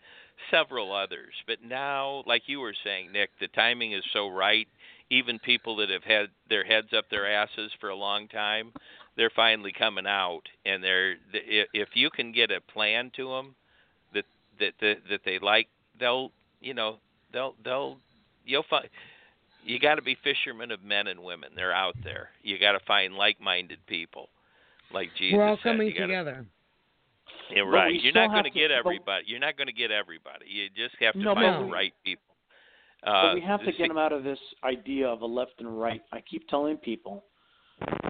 several 0.50 0.94
others. 0.94 1.34
But 1.46 1.58
now, 1.66 2.22
like 2.26 2.42
you 2.46 2.60
were 2.60 2.74
saying, 2.84 3.12
Nick, 3.12 3.30
the 3.40 3.48
timing 3.48 3.92
is 3.92 4.04
so 4.12 4.28
right. 4.28 4.68
Even 5.10 5.40
people 5.40 5.74
that 5.76 5.90
have 5.90 6.04
had 6.04 6.26
their 6.48 6.64
heads 6.64 6.88
up 6.96 7.04
their 7.10 7.30
asses 7.30 7.72
for 7.80 7.88
a 7.88 7.96
long 7.96 8.28
time, 8.28 8.72
they're 9.16 9.32
finally 9.34 9.72
coming 9.76 10.06
out, 10.06 10.42
and 10.64 10.82
they're 10.82 11.16
if 11.32 11.88
you 11.94 12.10
can 12.10 12.30
get 12.30 12.52
a 12.52 12.60
plan 12.72 13.10
to 13.16 13.28
them 13.28 13.56
that 14.14 14.24
that 14.60 14.74
that, 14.80 14.96
that 15.10 15.20
they 15.24 15.40
like, 15.40 15.66
they'll 15.98 16.30
you 16.60 16.74
know 16.74 16.98
they'll 17.32 17.56
they'll 17.64 17.98
you'll 18.46 18.64
find 18.70 18.88
you 19.64 19.78
got 19.78 19.96
to 19.96 20.02
be 20.02 20.16
fishermen 20.24 20.70
of 20.70 20.82
men 20.82 21.06
and 21.06 21.20
women. 21.22 21.50
They're 21.54 21.72
out 21.74 21.94
there. 22.04 22.30
You 22.42 22.58
got 22.58 22.72
to 22.72 22.80
find 22.86 23.14
like-minded 23.14 23.78
people, 23.86 24.28
like 24.92 25.08
Jesus. 25.18 25.36
We're 25.36 25.44
all 25.48 25.56
said. 25.62 25.70
coming 25.72 25.90
gotta- 25.90 26.06
together. 26.06 26.46
Yeah, 27.54 27.62
right. 27.62 28.00
You're 28.00 28.12
not 28.12 28.30
going 28.30 28.44
to 28.44 28.50
get 28.50 28.70
everybody. 28.70 29.24
You're 29.26 29.40
not 29.40 29.56
going 29.56 29.66
to 29.66 29.72
get 29.72 29.90
everybody. 29.90 30.46
You 30.46 30.68
just 30.76 30.94
have 31.00 31.14
to 31.14 31.18
No, 31.20 31.34
find 31.34 31.56
but 31.58 31.66
the 31.66 31.72
right 31.72 31.92
people. 32.04 32.22
But 33.02 33.10
Uh, 33.10 33.34
we 33.34 33.40
have 33.40 33.60
to 33.60 33.66
the 33.66 33.72
get 33.72 33.88
them 33.88 33.98
out 33.98 34.12
of 34.12 34.22
this 34.22 34.38
idea 34.62 35.08
of 35.08 35.22
a 35.22 35.26
left 35.26 35.54
and 35.58 35.80
right. 35.80 36.02
I 36.12 36.20
keep 36.20 36.46
telling 36.48 36.76
people, 36.76 37.24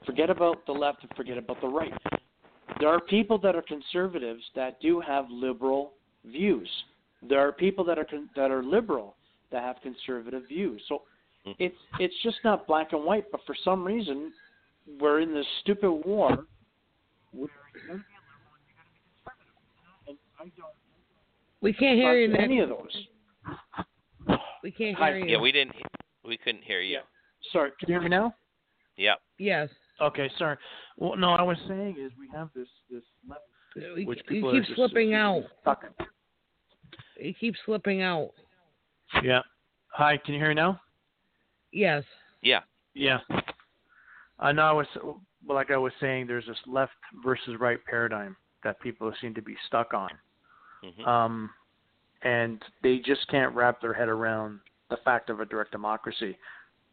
forget 0.04 0.28
about 0.30 0.66
the 0.66 0.72
left 0.72 1.02
and 1.04 1.10
forget 1.16 1.38
about 1.38 1.58
the 1.62 1.68
right. 1.68 1.92
There 2.80 2.88
are 2.88 3.00
people 3.00 3.38
that 3.38 3.54
are 3.56 3.62
conservatives 3.62 4.42
that 4.54 4.78
do 4.80 5.00
have 5.00 5.24
liberal 5.30 5.92
views. 6.24 6.68
There 7.22 7.38
are 7.40 7.52
people 7.52 7.84
that 7.84 7.98
are 7.98 8.04
con- 8.04 8.28
that 8.36 8.50
are 8.50 8.62
liberal 8.62 9.16
that 9.52 9.62
have 9.62 9.76
conservative 9.82 10.42
views. 10.48 10.82
So. 10.88 11.02
Mm-hmm. 11.46 11.52
it's 11.62 11.76
it's 11.98 12.14
just 12.22 12.36
not 12.44 12.66
black 12.66 12.92
and 12.92 13.04
white. 13.04 13.24
But 13.32 13.40
for 13.46 13.54
some 13.64 13.82
reason, 13.84 14.32
we're 15.00 15.20
in 15.20 15.32
this 15.32 15.46
stupid 15.62 15.90
war. 15.90 16.44
Where 17.32 17.48
you 17.48 17.48
gotta 17.48 17.72
be 17.72 17.88
a 17.88 18.22
liberal 18.28 18.52
and 18.56 18.64
you 18.66 18.74
gotta 18.76 18.90
be 18.92 19.00
conservative. 19.24 19.54
And 20.08 20.18
I 20.38 20.44
don't 20.58 20.74
We 21.62 21.72
can't 21.72 21.96
hear 21.98 22.14
you, 22.18 22.28
trust 22.28 22.42
any 22.42 22.56
Nick. 22.56 22.64
of 22.64 22.68
those. 22.70 24.38
We 24.62 24.70
can't 24.70 24.96
Hi. 24.98 25.08
hear 25.12 25.18
you. 25.18 25.32
Yeah, 25.36 25.40
we 25.40 25.52
didn't. 25.52 25.76
We 26.26 26.36
couldn't 26.36 26.62
hear 26.64 26.80
you. 26.80 26.94
Yeah. 26.94 27.00
Sorry, 27.52 27.70
can 27.80 27.88
you 27.88 27.94
hear 27.94 28.02
me 28.02 28.10
now? 28.10 28.34
Yep. 28.98 29.18
Yes. 29.38 29.68
Okay, 30.02 30.30
sorry. 30.38 30.56
Well, 30.98 31.16
no, 31.16 31.30
I 31.30 31.42
was 31.42 31.56
saying 31.68 31.96
is 31.98 32.12
we 32.18 32.28
have 32.34 32.50
this 32.54 32.68
this 32.90 33.02
left, 33.26 33.40
You, 33.74 34.06
which 34.06 34.18
you 34.18 34.24
people 34.24 34.52
keep 34.52 34.62
are 34.62 34.64
just 34.64 34.76
slipping 34.76 35.14
out. 35.14 35.44
stuck. 35.62 35.84
You 37.18 37.32
keep 37.40 37.54
slipping 37.64 38.02
out. 38.02 38.32
Yeah. 39.22 39.40
Hi, 39.92 40.18
can 40.18 40.34
you 40.34 40.40
hear 40.40 40.48
me 40.50 40.54
now? 40.56 40.80
Yes. 41.72 42.04
Yeah. 42.42 42.60
Yeah. 42.94 43.18
I 44.38 44.52
know. 44.52 44.62
I 44.62 44.72
was 44.72 44.86
like 45.48 45.70
I 45.70 45.76
was 45.76 45.92
saying. 46.00 46.26
There's 46.26 46.46
this 46.46 46.56
left 46.66 46.92
versus 47.22 47.60
right 47.60 47.78
paradigm 47.84 48.36
that 48.64 48.80
people 48.80 49.12
seem 49.20 49.34
to 49.34 49.42
be 49.42 49.54
stuck 49.66 49.94
on, 49.94 50.10
hmm 50.82 51.08
um, 51.08 51.50
and 52.22 52.60
they 52.82 52.98
just 52.98 53.26
can't 53.28 53.54
wrap 53.54 53.80
their 53.80 53.94
head 53.94 54.08
around 54.08 54.60
the 54.90 54.98
fact 55.04 55.30
of 55.30 55.40
a 55.40 55.46
direct 55.46 55.72
democracy. 55.72 56.36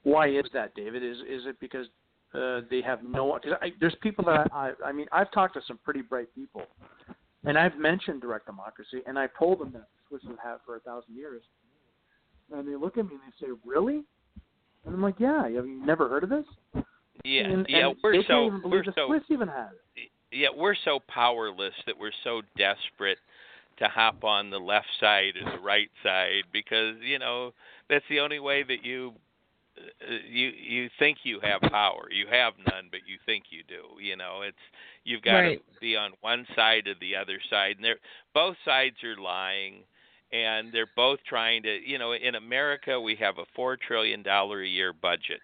Why 0.04 0.30
is 0.30 0.46
that, 0.54 0.76
David? 0.76 1.04
Is 1.04 1.18
is 1.20 1.46
it 1.46 1.60
because 1.60 1.88
uh, 2.34 2.62
they 2.70 2.82
have 2.82 3.04
no? 3.04 3.40
Cause 3.44 3.54
I, 3.62 3.70
there's 3.80 3.96
people 4.02 4.26
that 4.26 4.50
I, 4.54 4.74
I 4.86 4.92
mean, 4.92 5.08
I've 5.12 5.32
talked 5.32 5.54
to 5.56 5.62
some 5.68 5.80
pretty 5.84 6.02
bright 6.02 6.34
people, 6.36 6.64
and 7.46 7.58
I've 7.58 7.78
mentioned 7.78 8.22
direct 8.22 8.46
democracy, 8.46 9.02
and 9.08 9.18
I've 9.18 9.32
told 9.38 9.60
them 9.60 9.72
that 9.74 9.88
the 10.12 10.20
Swiss 10.20 10.38
have 10.44 10.60
for 10.66 10.76
a 10.76 10.80
thousand 10.82 11.16
years, 11.16 11.44
and 12.54 12.68
they 12.68 12.76
look 12.76 12.98
at 12.98 13.06
me 13.06 13.12
and 13.14 13.22
they 13.22 13.48
say, 13.48 13.52
"Really?" 13.66 14.04
And 14.88 14.96
I'm 14.96 15.02
like, 15.02 15.20
"Yeah, 15.20 15.48
you've 15.48 15.68
you 15.68 15.86
never 15.86 16.08
heard 16.10 16.24
of 16.24 16.30
this?" 16.30 16.46
Yeah. 17.24 17.44
and, 17.44 17.66
yeah. 17.68 17.88
and 17.90 17.98
we're 18.04 18.14
so 18.24 18.28
can't 18.28 18.46
even 18.48 18.62
we're 18.64 18.70
believe 18.70 18.86
the 18.86 18.92
so 18.96 19.08
Swiss 19.08 19.24
even 19.30 19.48
had 19.48 19.70
it. 19.96 20.10
yeah 20.32 20.48
we're 20.56 20.76
so 20.86 21.00
powerless 21.10 21.74
that 21.86 21.98
we're 21.98 22.12
so 22.24 22.42
desperate 22.58 23.18
to 23.80 23.88
hop 23.90 24.24
on 24.24 24.50
the 24.50 24.58
left 24.60 24.88
side 25.00 25.34
or 25.36 25.52
the 25.52 25.60
right 25.62 25.90
side 26.04 26.44
because 26.54 26.96
you 27.02 27.20
know 27.20 27.54
that's 27.90 28.06
the 28.10 28.20
only 28.20 28.40
way 28.40 28.64
that 28.64 28.86
you 28.86 29.14
uh, 29.78 30.14
you 30.30 30.50
you 30.50 30.90
think 31.00 31.18
you 31.24 31.40
have 31.42 31.60
power 31.70 32.08
you 32.12 32.28
have 32.32 32.54
none 32.72 32.86
but 32.92 33.02
you 33.08 33.18
think 33.26 33.46
you 33.50 33.62
do 33.68 34.02
you 34.02 34.16
know 34.16 34.42
it's 34.44 34.56
you've 35.04 35.22
got 35.24 35.40
Right. 35.40 35.60
to 35.74 35.80
be 35.82 35.98
on 35.98 36.12
one 36.22 36.46
side 36.56 36.88
or 36.88 36.94
the 37.02 37.16
other 37.16 37.40
side 37.50 37.76
and 37.76 37.84
they're 37.84 38.00
both 38.34 38.56
sides 38.64 38.96
are 39.04 39.22
lying 39.22 39.84
and 40.32 40.72
they're 40.72 40.90
both 40.96 41.20
trying 41.28 41.64
to 41.64 41.80
you 41.86 41.98
know 41.98 42.14
in 42.14 42.36
america 42.36 43.00
we 43.00 43.16
have 43.16 43.38
a 43.38 43.46
four 43.56 43.78
trillion 43.78 44.24
dollar 44.24 44.62
a 44.62 44.68
year 44.68 44.94
budget. 44.94 45.40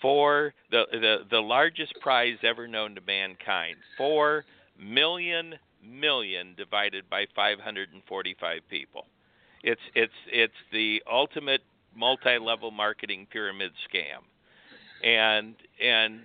For 0.00 0.54
the 0.70 0.84
the 0.92 1.16
the 1.30 1.40
largest 1.40 1.94
prize 2.00 2.36
ever 2.42 2.68
known 2.68 2.94
to 2.94 3.00
mankind. 3.00 3.76
Four 3.96 4.44
million 4.78 5.54
million 5.82 6.54
divided 6.56 7.08
by 7.10 7.26
545 7.34 8.60
people. 8.70 9.06
It's 9.62 9.80
it's 9.94 10.12
it's 10.30 10.54
the 10.72 11.02
ultimate 11.10 11.62
multi-level 11.96 12.70
marketing 12.70 13.26
pyramid 13.30 13.72
scam. 13.88 14.22
And 15.04 15.56
and 15.82 16.20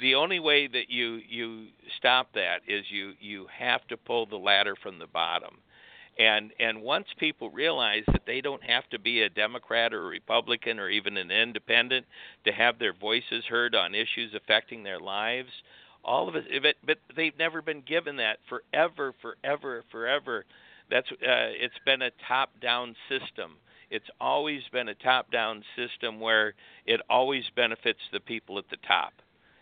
the 0.00 0.14
only 0.14 0.40
way 0.40 0.66
that 0.66 0.90
you 0.90 1.20
you 1.26 1.68
stop 1.96 2.32
that 2.34 2.60
is 2.68 2.84
you 2.90 3.12
you 3.20 3.46
have 3.58 3.86
to 3.88 3.96
pull 3.96 4.26
the 4.26 4.36
ladder 4.36 4.74
from 4.82 4.98
the 4.98 5.06
bottom 5.06 5.56
and 6.18 6.50
and 6.60 6.82
once 6.82 7.06
people 7.18 7.50
realize 7.50 8.04
that 8.12 8.22
they 8.26 8.40
don't 8.40 8.62
have 8.62 8.88
to 8.90 8.98
be 8.98 9.22
a 9.22 9.30
democrat 9.30 9.94
or 9.94 10.06
a 10.06 10.08
republican 10.08 10.78
or 10.78 10.88
even 10.88 11.16
an 11.16 11.30
independent 11.30 12.06
to 12.44 12.52
have 12.52 12.78
their 12.78 12.92
voices 12.92 13.44
heard 13.48 13.74
on 13.74 13.94
issues 13.94 14.34
affecting 14.34 14.82
their 14.82 15.00
lives 15.00 15.50
all 16.04 16.28
of 16.28 16.34
us 16.34 16.44
but 16.62 16.74
but 16.84 16.98
they've 17.16 17.36
never 17.38 17.62
been 17.62 17.82
given 17.86 18.16
that 18.16 18.38
forever 18.48 19.14
forever 19.20 19.84
forever. 19.90 20.44
That's 20.90 21.10
uh 21.10 21.16
it's 21.60 21.78
been 21.84 22.02
a 22.02 22.10
top 22.28 22.50
down 22.60 22.94
system. 23.08 23.56
It's 23.90 24.08
always 24.20 24.62
been 24.72 24.88
a 24.88 24.94
top 24.94 25.30
down 25.30 25.62
system 25.76 26.18
where 26.18 26.54
it 26.86 27.00
always 27.10 27.44
benefits 27.54 28.00
the 28.12 28.20
people 28.20 28.58
at 28.58 28.68
the 28.70 28.78
top. 28.86 29.12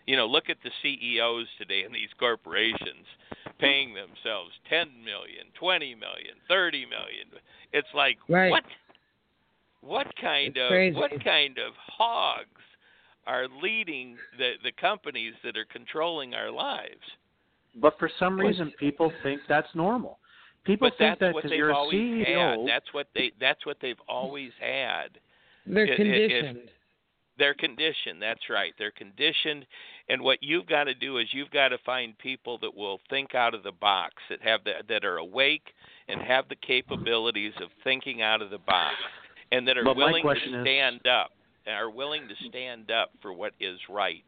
You 0.07 0.17
know 0.17 0.27
look 0.27 0.49
at 0.49 0.57
the 0.65 0.71
CEOs 0.83 1.47
today 1.59 1.85
in 1.85 1.93
these 1.93 2.11
corporations 2.19 3.07
paying 3.61 3.95
themselves 3.95 4.51
10 4.69 4.89
million 5.05 5.47
20 5.59 5.95
million 5.95 6.35
30 6.49 6.87
million 6.87 7.27
it's 7.73 7.89
like 7.95 8.19
Right. 8.29 8.51
what 8.51 8.65
what 9.83 10.07
kind 10.21 10.57
It's 10.57 10.59
of 10.65 10.69
crazy. 10.71 10.97
what 10.97 11.25
kind 11.25 11.59
of 11.59 11.73
hogs 11.77 12.49
are 13.27 13.47
leading 13.63 14.17
the 14.39 14.53
the 14.63 14.73
companies 14.73 15.35
that 15.45 15.57
are 15.57 15.67
controlling 15.67 16.35
our 16.35 16.51
lives 16.51 17.05
But 17.77 17.99
for 17.99 18.11
some 18.19 18.37
Well, 18.37 18.49
reason, 18.49 18.73
people 18.79 19.13
think 19.23 19.41
that's 19.49 19.69
normal. 19.75 20.19
People 20.65 20.89
but 20.91 20.99
think 20.99 21.19
that's 21.19 21.21
that 21.21 21.35
what 21.35 21.43
because 21.45 21.51
they've 21.51 21.59
you're 21.59 21.71
a 21.71 21.77
always 21.77 21.95
CEO, 22.27 22.51
had 22.61 22.69
that's 22.69 22.93
what 22.93 23.07
they 23.15 23.33
that's 23.41 23.65
what 23.65 23.79
they've 23.81 24.01
always 24.09 24.53
had 24.61 25.19
They're 25.67 25.85
It- 25.85 26.01
it- 26.01 26.01
it- 26.01 26.29
conditioned. 26.31 26.71
they're 27.39 27.55
conditioned 27.55 28.21
that's 28.21 28.51
right 28.51 28.75
they're 28.79 28.91
conditioned 28.91 29.65
and 30.11 30.21
what 30.23 30.39
you've 30.43 30.67
got 30.67 30.85
to 30.85 30.95
do 30.95 31.19
is 31.19 31.29
you've 31.33 31.51
got 31.51 31.69
to 31.69 31.79
find 31.87 32.19
people 32.19 32.59
that 32.59 32.77
will 32.77 32.99
think 33.09 33.35
out 33.35 33.55
of 33.55 33.63
the 33.63 33.73
box 33.73 34.15
that 34.29 34.43
have 34.43 34.65
the, 34.65 34.73
that 34.89 35.05
are 35.05 35.19
awake 35.19 35.73
and 36.09 36.21
have 36.21 36.49
the 36.49 36.57
capabilities 36.57 37.53
of 37.63 37.69
thinking 37.85 38.21
out 38.21 38.43
of 38.43 38.51
the 38.51 38.59
box 38.59 38.97
and 39.53 39.67
that 39.69 39.79
are 39.79 39.85
But 39.85 39.97
willing 39.97 40.17
to 40.17 40.21
question 40.23 40.55
is- 40.55 40.65
stand 40.65 41.07
up 41.07 41.31
are 41.67 41.91
willing 41.91 42.27
to 42.27 42.35
stand 42.49 42.91
up 42.91 43.11
for 43.23 43.33
what 43.33 43.53
is 43.61 43.79
right 43.89 44.25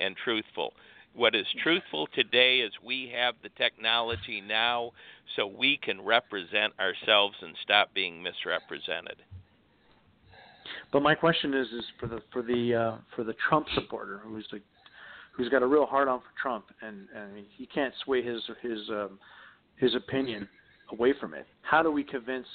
and 0.00 0.14
truthful. 0.24 0.74
What 1.14 1.34
is 1.34 1.46
truthful 1.62 2.08
today 2.14 2.58
is 2.58 2.72
we 2.84 3.10
have 3.14 3.34
the 3.42 3.48
technology 3.50 4.42
now 4.46 4.90
so 5.36 5.46
we 5.46 5.78
can 5.82 6.04
represent 6.04 6.74
ourselves 6.78 7.36
and 7.40 7.54
stop 7.62 7.94
being 7.94 8.22
misrepresented. 8.22 9.16
But 10.92 11.02
my 11.02 11.14
question 11.14 11.54
is, 11.54 11.68
is 11.68 11.84
for 11.98 12.06
the 12.08 12.20
for 12.32 12.42
the 12.42 12.74
uh, 12.74 12.96
for 13.14 13.24
the 13.24 13.34
Trump 13.48 13.66
supporter 13.74 14.20
who's 14.24 14.46
the 14.50 14.60
who's 15.32 15.48
got 15.48 15.62
a 15.62 15.66
real 15.66 15.86
hard 15.86 16.08
on 16.08 16.20
for 16.20 16.32
Trump, 16.40 16.66
and 16.80 17.08
and 17.14 17.44
he 17.56 17.66
can't 17.66 17.92
sway 18.04 18.22
his 18.22 18.40
his 18.62 18.78
um, 18.90 19.18
his 19.76 19.94
opinion 19.94 20.48
away 20.90 21.12
from 21.18 21.34
it. 21.34 21.46
How 21.62 21.82
do 21.82 21.90
we 21.90 22.04
convince? 22.04 22.46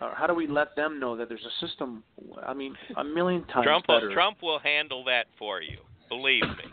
Or 0.00 0.14
how 0.14 0.26
do 0.26 0.32
we 0.34 0.46
let 0.46 0.74
them 0.76 0.98
know 0.98 1.14
that 1.16 1.28
there's 1.28 1.44
a 1.44 1.66
system? 1.66 2.02
I 2.46 2.54
mean, 2.54 2.74
a 2.96 3.04
million 3.04 3.44
times 3.44 3.64
Trump 3.66 3.86
better. 3.86 4.08
will, 4.08 4.14
Trump 4.14 4.38
will 4.42 4.58
handle 4.58 5.04
that 5.04 5.26
for 5.38 5.60
you. 5.60 5.76
Believe 6.08 6.40
me. 6.42 6.64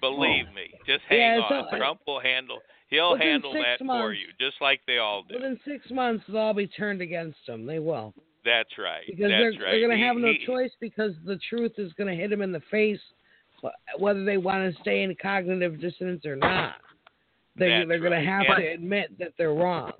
Believe 0.00 0.46
me. 0.54 0.70
Just 0.86 1.00
hang 1.08 1.18
Yeah, 1.18 1.40
on. 1.40 1.52
all- 1.64 1.68
Trump 1.78 2.00
will 2.06 2.20
handle. 2.20 2.58
He'll 2.90 3.16
handle 3.16 3.52
six 3.52 3.64
that 3.64 3.84
for 3.84 4.12
you, 4.12 4.26
just 4.38 4.56
like 4.60 4.80
they 4.86 4.98
all 4.98 5.24
do. 5.28 5.34
Within 5.34 5.58
six 5.66 5.90
months, 5.90 6.22
they'll 6.28 6.36
all 6.38 6.54
be 6.54 6.68
turned 6.68 7.00
against 7.00 7.38
him. 7.48 7.66
They 7.66 7.80
will. 7.80 8.14
That's 8.44 8.68
right. 8.78 9.02
Because 9.06 9.30
That's 9.30 9.32
they're, 9.32 9.50
right. 9.50 9.58
they're 9.72 9.80
going 9.88 9.98
to 9.98 10.06
have 10.06 10.16
no 10.16 10.28
he- 10.28 10.46
choice 10.46 10.70
because 10.80 11.12
the 11.24 11.38
truth 11.48 11.72
is 11.78 11.92
going 11.94 12.06
to 12.08 12.14
hit 12.14 12.30
them 12.30 12.42
in 12.42 12.52
the 12.52 12.60
face, 12.70 13.00
wh- 13.00 13.13
whether 13.98 14.24
they 14.24 14.36
want 14.36 14.74
to 14.74 14.80
stay 14.82 15.02
in 15.02 15.14
cognitive 15.20 15.80
dissonance 15.80 16.24
or 16.26 16.36
not. 16.36 16.76
They, 17.56 17.68
That's 17.68 17.88
they're 17.88 17.98
going 18.00 18.12
to 18.12 18.30
have 18.30 18.44
And- 18.48 18.56
to 18.62 18.66
admit 18.68 19.18
that 19.18 19.32
they're 19.38 19.54
wrong. 19.54 19.92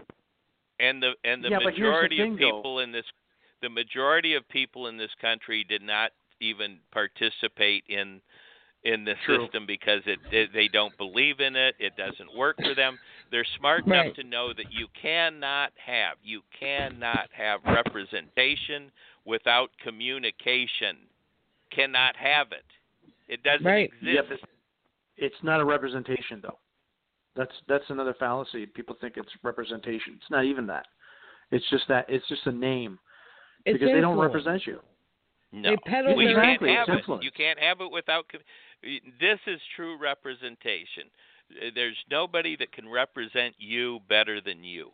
and 0.80 1.02
the 1.02 1.12
and 1.24 1.42
the 1.44 1.50
Yeah, 1.50 1.58
but 1.62 1.74
here's 1.74 1.78
the 1.78 1.82
majority 1.84 2.16
thing, 2.18 2.32
of 2.32 2.38
though. 2.40 2.56
people 2.56 2.78
in 2.80 2.90
this 2.92 3.04
the 3.62 3.68
majority 3.70 4.34
of 4.34 4.46
people 4.48 4.88
in 4.88 4.96
this 4.96 5.12
country 5.20 5.64
did 5.64 5.80
not 5.82 6.10
even 6.40 6.80
participate 6.90 7.84
in 7.88 8.20
in 8.82 9.04
the 9.04 9.14
True. 9.24 9.44
system 9.44 9.64
because 9.66 10.02
it, 10.04 10.18
it 10.32 10.52
they 10.52 10.68
don't 10.68 10.94
believe 10.98 11.40
in 11.40 11.54
it 11.56 11.74
it 11.78 11.96
doesn't 11.96 12.34
work 12.36 12.56
for 12.60 12.74
them 12.74 12.98
They're 13.30 13.46
smart 13.56 13.84
Right. 13.86 14.04
enough 14.06 14.16
to 14.16 14.24
know 14.24 14.52
that 14.52 14.72
you 14.72 14.88
cannot 15.00 15.72
have 15.76 16.16
you 16.24 16.42
cannot 16.58 17.30
have 17.32 17.60
representation 17.64 18.90
without 19.24 19.70
communication. 19.82 20.98
Cannot 21.70 22.14
have 22.16 22.52
it. 22.52 22.64
It 23.28 23.42
doesn't 23.42 23.66
Right. 23.66 23.90
exist. 24.02 24.30
Yeah, 24.30 24.36
it's 25.16 25.42
not 25.42 25.60
a 25.60 25.64
representation 25.64 26.40
though. 26.40 26.58
That's 27.36 27.52
that's 27.66 27.88
another 27.90 28.14
fallacy. 28.14 28.66
People 28.66 28.94
think 29.00 29.16
it's 29.16 29.32
representation. 29.42 30.14
It's 30.16 30.30
not 30.30 30.44
even 30.44 30.66
that. 30.66 30.86
It's 31.50 31.68
just 31.70 31.86
that 31.88 32.08
it's 32.08 32.26
just 32.28 32.46
a 32.46 32.52
name 32.52 32.98
It's 33.64 33.74
because 33.78 33.92
they 33.92 34.00
don't 34.00 34.18
represent 34.18 34.66
you. 34.66 34.80
No, 35.52 35.70
They 35.70 35.76
peddle 35.86 36.16
we 36.16 36.26
their 36.26 36.40
can't 36.40 36.62
have 36.62 36.88
it. 36.88 37.22
You 37.22 37.30
can't 37.30 37.58
have 37.60 37.80
it 37.80 37.90
without. 37.90 38.26
This 38.82 39.38
is 39.46 39.60
true 39.76 39.96
representation. 39.96 41.04
There's 41.74 41.96
nobody 42.10 42.56
that 42.56 42.72
can 42.72 42.88
represent 42.88 43.54
you 43.58 44.00
better 44.08 44.40
than 44.40 44.64
you. 44.64 44.90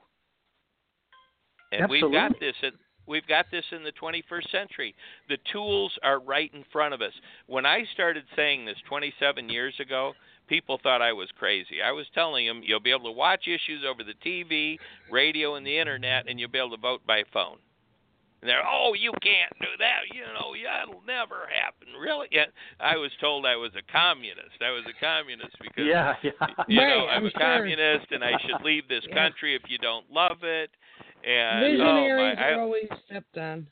And 1.72 1.88
we've 1.88 2.02
got 2.02 2.32
Absolutely. 2.32 2.52
this. 2.62 2.72
In, 3.10 3.12
we've 3.12 3.26
got 3.26 3.46
this 3.50 3.64
in 3.72 3.82
the 3.82 3.92
21st 3.92 4.50
century. 4.50 4.94
The 5.28 5.38
tools 5.52 5.92
are 6.02 6.20
right 6.20 6.50
in 6.54 6.64
front 6.72 6.94
of 6.94 7.00
us. 7.00 7.12
When 7.46 7.66
I 7.66 7.84
started 7.92 8.24
saying 8.36 8.64
this 8.64 8.76
27 8.88 9.48
years 9.48 9.74
ago, 9.80 10.12
people 10.48 10.78
thought 10.82 11.02
I 11.02 11.12
was 11.12 11.28
crazy. 11.38 11.82
I 11.84 11.92
was 11.92 12.06
telling 12.14 12.46
them 12.46 12.62
you'll 12.64 12.80
be 12.80 12.90
able 12.90 13.04
to 13.04 13.16
watch 13.16 13.46
issues 13.46 13.84
over 13.88 14.02
the 14.04 14.14
TV, 14.24 14.78
radio, 15.10 15.54
and 15.56 15.66
the 15.66 15.78
internet, 15.78 16.28
and 16.28 16.38
you'll 16.40 16.50
be 16.50 16.58
able 16.58 16.70
to 16.76 16.76
vote 16.80 17.00
by 17.06 17.22
phone. 17.32 17.58
And 18.42 18.48
they're, 18.48 18.64
oh, 18.66 18.94
you 18.98 19.12
can't 19.22 19.52
do 19.60 19.66
that. 19.78 20.00
You 20.14 20.22
know, 20.32 20.54
yeah, 20.54 20.82
it'll 20.82 21.02
never 21.06 21.44
happen. 21.52 21.88
Really? 22.00 22.26
Yeah. 22.32 22.46
I 22.80 22.96
was 22.96 23.10
told 23.20 23.44
I 23.44 23.54
was 23.56 23.70
a 23.76 23.92
communist. 23.92 24.56
I 24.62 24.70
was 24.70 24.82
a 24.88 24.96
communist 24.98 25.56
because 25.60 25.84
Yeah, 25.86 26.14
yeah. 26.22 26.30
you 26.66 26.80
Right, 26.80 26.88
know 26.88 27.06
I'm, 27.06 27.18
I'm 27.20 27.26
a 27.26 27.30
sure. 27.32 27.40
communist 27.40 28.06
and 28.12 28.24
I 28.24 28.32
should 28.40 28.64
leave 28.64 28.88
this 28.88 29.04
Yeah. 29.06 29.14
country 29.14 29.54
if 29.54 29.62
you 29.68 29.76
don't 29.76 30.10
love 30.10 30.38
it. 30.42 30.70
And 31.24 31.60
Visionaries 31.60 31.80
oh 31.82 32.36
my, 32.36 32.46
I, 32.46 32.52
are 32.52 32.60
always 32.60 32.88
stepped 33.06 33.36
on. 33.36 33.66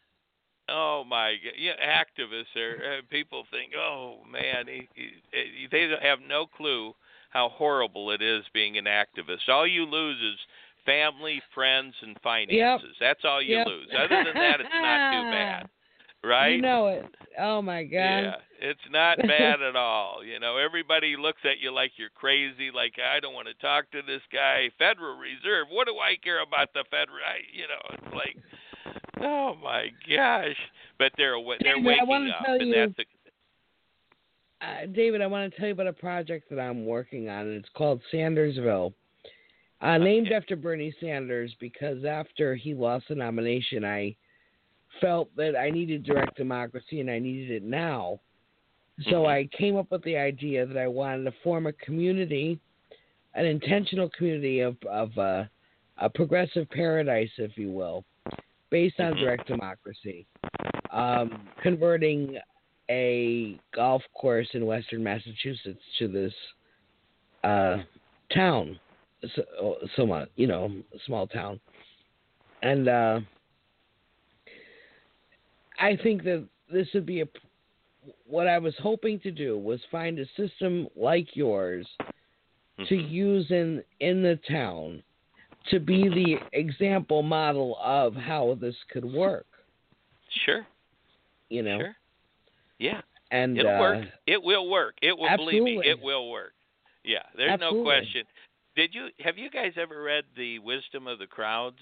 Oh 0.68 1.02
my! 1.08 1.34
Yeah, 1.58 1.72
activists 1.80 2.54
are. 2.56 2.98
Uh, 2.98 3.00
people 3.10 3.44
think, 3.50 3.72
oh 3.74 4.18
man, 4.30 4.66
he, 4.66 4.86
he, 4.94 5.08
he, 5.32 5.66
they 5.70 5.88
have 6.02 6.18
no 6.26 6.46
clue 6.46 6.94
how 7.30 7.48
horrible 7.48 8.10
it 8.10 8.20
is 8.22 8.44
being 8.52 8.76
an 8.76 8.84
activist. 8.84 9.48
All 9.48 9.66
you 9.66 9.84
lose 9.84 10.18
is 10.20 10.38
family, 10.84 11.42
friends, 11.54 11.94
and 12.02 12.16
finances. 12.22 12.96
That's 13.00 13.24
all 13.24 13.42
you 13.42 13.56
Yep. 13.56 13.66
lose. 13.66 13.88
Other 13.96 14.24
than 14.24 14.34
that, 14.34 14.60
it's 14.60 14.70
not 14.80 15.00
too 15.12 15.22
bad, 15.30 15.68
right? 16.24 16.54
You 16.56 16.62
know 16.62 16.86
it. 16.88 17.04
Oh 17.38 17.62
my 17.62 17.84
God. 17.84 17.90
Yeah, 17.98 18.34
it's 18.60 18.80
not 18.90 19.18
bad 19.26 19.62
at 19.62 19.76
all. 19.76 20.24
You 20.24 20.40
know, 20.40 20.56
everybody 20.56 21.16
looks 21.18 21.40
at 21.44 21.58
you 21.60 21.72
like 21.72 21.92
you're 21.96 22.10
crazy. 22.10 22.70
Like 22.74 22.94
I 22.98 23.20
don't 23.20 23.34
want 23.34 23.48
to 23.48 23.54
talk 23.54 23.90
to 23.92 24.02
this 24.06 24.22
guy. 24.32 24.70
Federal 24.78 25.16
Reserve. 25.18 25.66
What 25.70 25.86
do 25.86 25.94
I 25.98 26.16
care 26.22 26.42
about 26.42 26.72
the 26.74 26.84
Federal? 26.90 27.18
I, 27.18 27.38
you 27.52 27.64
know, 27.68 27.96
it's 27.96 28.14
like, 28.14 28.36
oh 29.22 29.54
my 29.62 29.88
gosh. 30.08 30.56
But 30.98 31.12
they're 31.16 31.36
they're 31.62 31.76
David, 31.76 31.84
waking 31.86 32.32
up, 32.38 32.46
and 32.46 32.68
you- 32.68 32.74
that's 32.74 32.96
the 32.96 33.04
uh, 34.60 34.86
David, 34.92 35.22
I 35.22 35.26
want 35.28 35.52
to 35.52 35.56
tell 35.56 35.68
you 35.68 35.72
about 35.72 35.86
a 35.86 35.92
project 35.92 36.50
that 36.50 36.58
I'm 36.58 36.84
working 36.84 37.28
on, 37.28 37.46
and 37.46 37.56
it's 37.60 37.68
called 37.76 38.00
Sandersville. 38.12 38.92
Uh, 39.80 39.98
named 39.98 40.26
Okay. 40.26 40.34
after 40.34 40.56
Bernie 40.56 40.92
Sanders 41.00 41.54
because 41.60 42.04
after 42.04 42.56
he 42.56 42.74
lost 42.74 43.06
the 43.08 43.14
nomination, 43.14 43.84
I 43.84 44.16
felt 45.00 45.34
that 45.36 45.56
I 45.56 45.70
needed 45.70 46.02
direct 46.02 46.36
democracy 46.36 47.00
and 47.00 47.10
I 47.10 47.18
needed 47.18 47.50
it 47.50 47.62
now. 47.62 48.20
So 49.04 49.22
Mhm. 49.22 49.28
I 49.28 49.44
came 49.56 49.76
up 49.76 49.90
with 49.90 50.02
the 50.02 50.16
idea 50.16 50.66
that 50.66 50.76
I 50.76 50.88
wanted 50.88 51.24
to 51.24 51.32
form 51.42 51.66
a 51.66 51.72
community, 51.74 52.58
an 53.34 53.46
intentional 53.46 54.08
community 54.10 54.60
of, 54.60 54.76
of 54.84 55.16
uh, 55.18 55.44
a 55.98 56.10
progressive 56.10 56.68
paradise, 56.70 57.30
if 57.38 57.56
you 57.56 57.70
will, 57.70 58.04
based 58.70 58.98
on 59.00 59.14
Mhm. 59.14 59.20
direct 59.20 59.46
democracy. 59.46 60.26
Um, 60.90 61.48
converting 61.62 62.38
a 62.90 63.58
golf 63.72 64.02
course 64.14 64.48
in 64.54 64.66
western 64.66 65.02
Massachusetts 65.04 65.82
to 65.98 66.08
this 66.08 66.34
uh, 67.44 67.82
town, 68.30 68.78
so, 69.34 69.78
somewhat, 69.94 70.30
you 70.36 70.46
know, 70.46 70.72
small 71.06 71.26
town, 71.26 71.60
and 72.62 72.88
uh, 72.88 73.20
I 75.78 75.96
think 76.02 76.24
that 76.24 76.46
this 76.72 76.88
would 76.94 77.06
be 77.06 77.20
a. 77.22 77.26
What 78.26 78.46
I 78.46 78.58
was 78.58 78.74
hoping 78.82 79.20
to 79.20 79.30
do 79.30 79.58
was 79.58 79.80
find 79.90 80.18
a 80.18 80.26
system 80.36 80.88
like 80.96 81.36
yours 81.36 81.86
to 82.86 82.94
Mhm. 82.96 83.10
use 83.10 83.50
in 83.50 83.84
in 84.00 84.22
the 84.22 84.36
town 84.48 85.02
to 85.70 85.78
be 85.80 86.08
the 86.08 86.38
example 86.52 87.22
model 87.22 87.76
of 87.82 88.14
how 88.14 88.54
this 88.54 88.76
could 88.90 89.04
work. 89.04 89.46
sure, 90.44 90.66
You 91.50 91.62
know, 91.62 91.78
sure, 91.78 91.96
yeah. 92.78 93.00
and 93.30 93.58
It'll 93.58 93.72
uh, 93.72 93.80
work. 93.80 94.08
It 94.26 94.42
will 94.42 94.68
work. 94.68 94.96
It 95.02 95.16
will 95.16 95.36
believe 95.36 95.62
me. 95.62 95.80
It 95.84 96.00
will 96.00 96.30
work. 96.30 96.54
Yeah, 97.04 97.22
there's 97.34 97.50
Absolutely. 97.50 97.78
no 97.78 97.84
question. 97.84 98.26
Did 98.76 98.94
you 98.94 99.08
have 99.20 99.36
you 99.38 99.50
guys 99.50 99.72
ever 99.76 100.02
read 100.02 100.24
The 100.36 100.58
Wisdom 100.60 101.06
of 101.06 101.18
the 101.18 101.26
Crowds? 101.26 101.80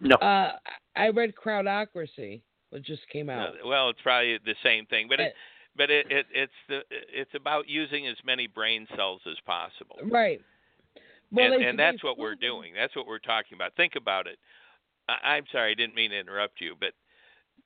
No. 0.00 0.16
Uh, 0.16 0.58
I 0.96 1.08
read 1.08 1.34
Crowdocracy, 1.34 2.40
which 2.70 2.84
just 2.84 3.08
came 3.10 3.30
out. 3.30 3.54
Well, 3.64 3.90
it's 3.90 4.00
probably 4.02 4.38
the 4.44 4.54
same 4.62 4.86
thing, 4.86 5.06
but 5.08 5.20
it, 5.20 5.34
but 5.76 5.90
it, 5.90 6.06
it 6.10 6.26
it's 6.32 6.52
the 6.68 6.80
it's 6.90 7.30
about 7.34 7.68
using 7.68 8.06
as 8.06 8.16
many 8.24 8.46
brain 8.46 8.86
cells 8.96 9.20
as 9.26 9.36
possible. 9.46 9.96
right. 10.10 10.40
Well, 11.30 11.52
and, 11.52 11.62
and 11.62 11.78
that's 11.78 12.02
what 12.02 12.16
we're 12.16 12.36
doing. 12.36 12.72
That's 12.74 12.96
what 12.96 13.06
we're 13.06 13.18
talking 13.18 13.54
about. 13.54 13.74
Think 13.76 13.96
about 13.96 14.26
it. 14.26 14.38
I, 15.08 15.36
I'm 15.36 15.44
sorry, 15.52 15.72
I 15.72 15.74
didn't 15.74 15.94
mean 15.94 16.10
to 16.10 16.18
interrupt 16.18 16.58
you, 16.60 16.74
but 16.80 16.92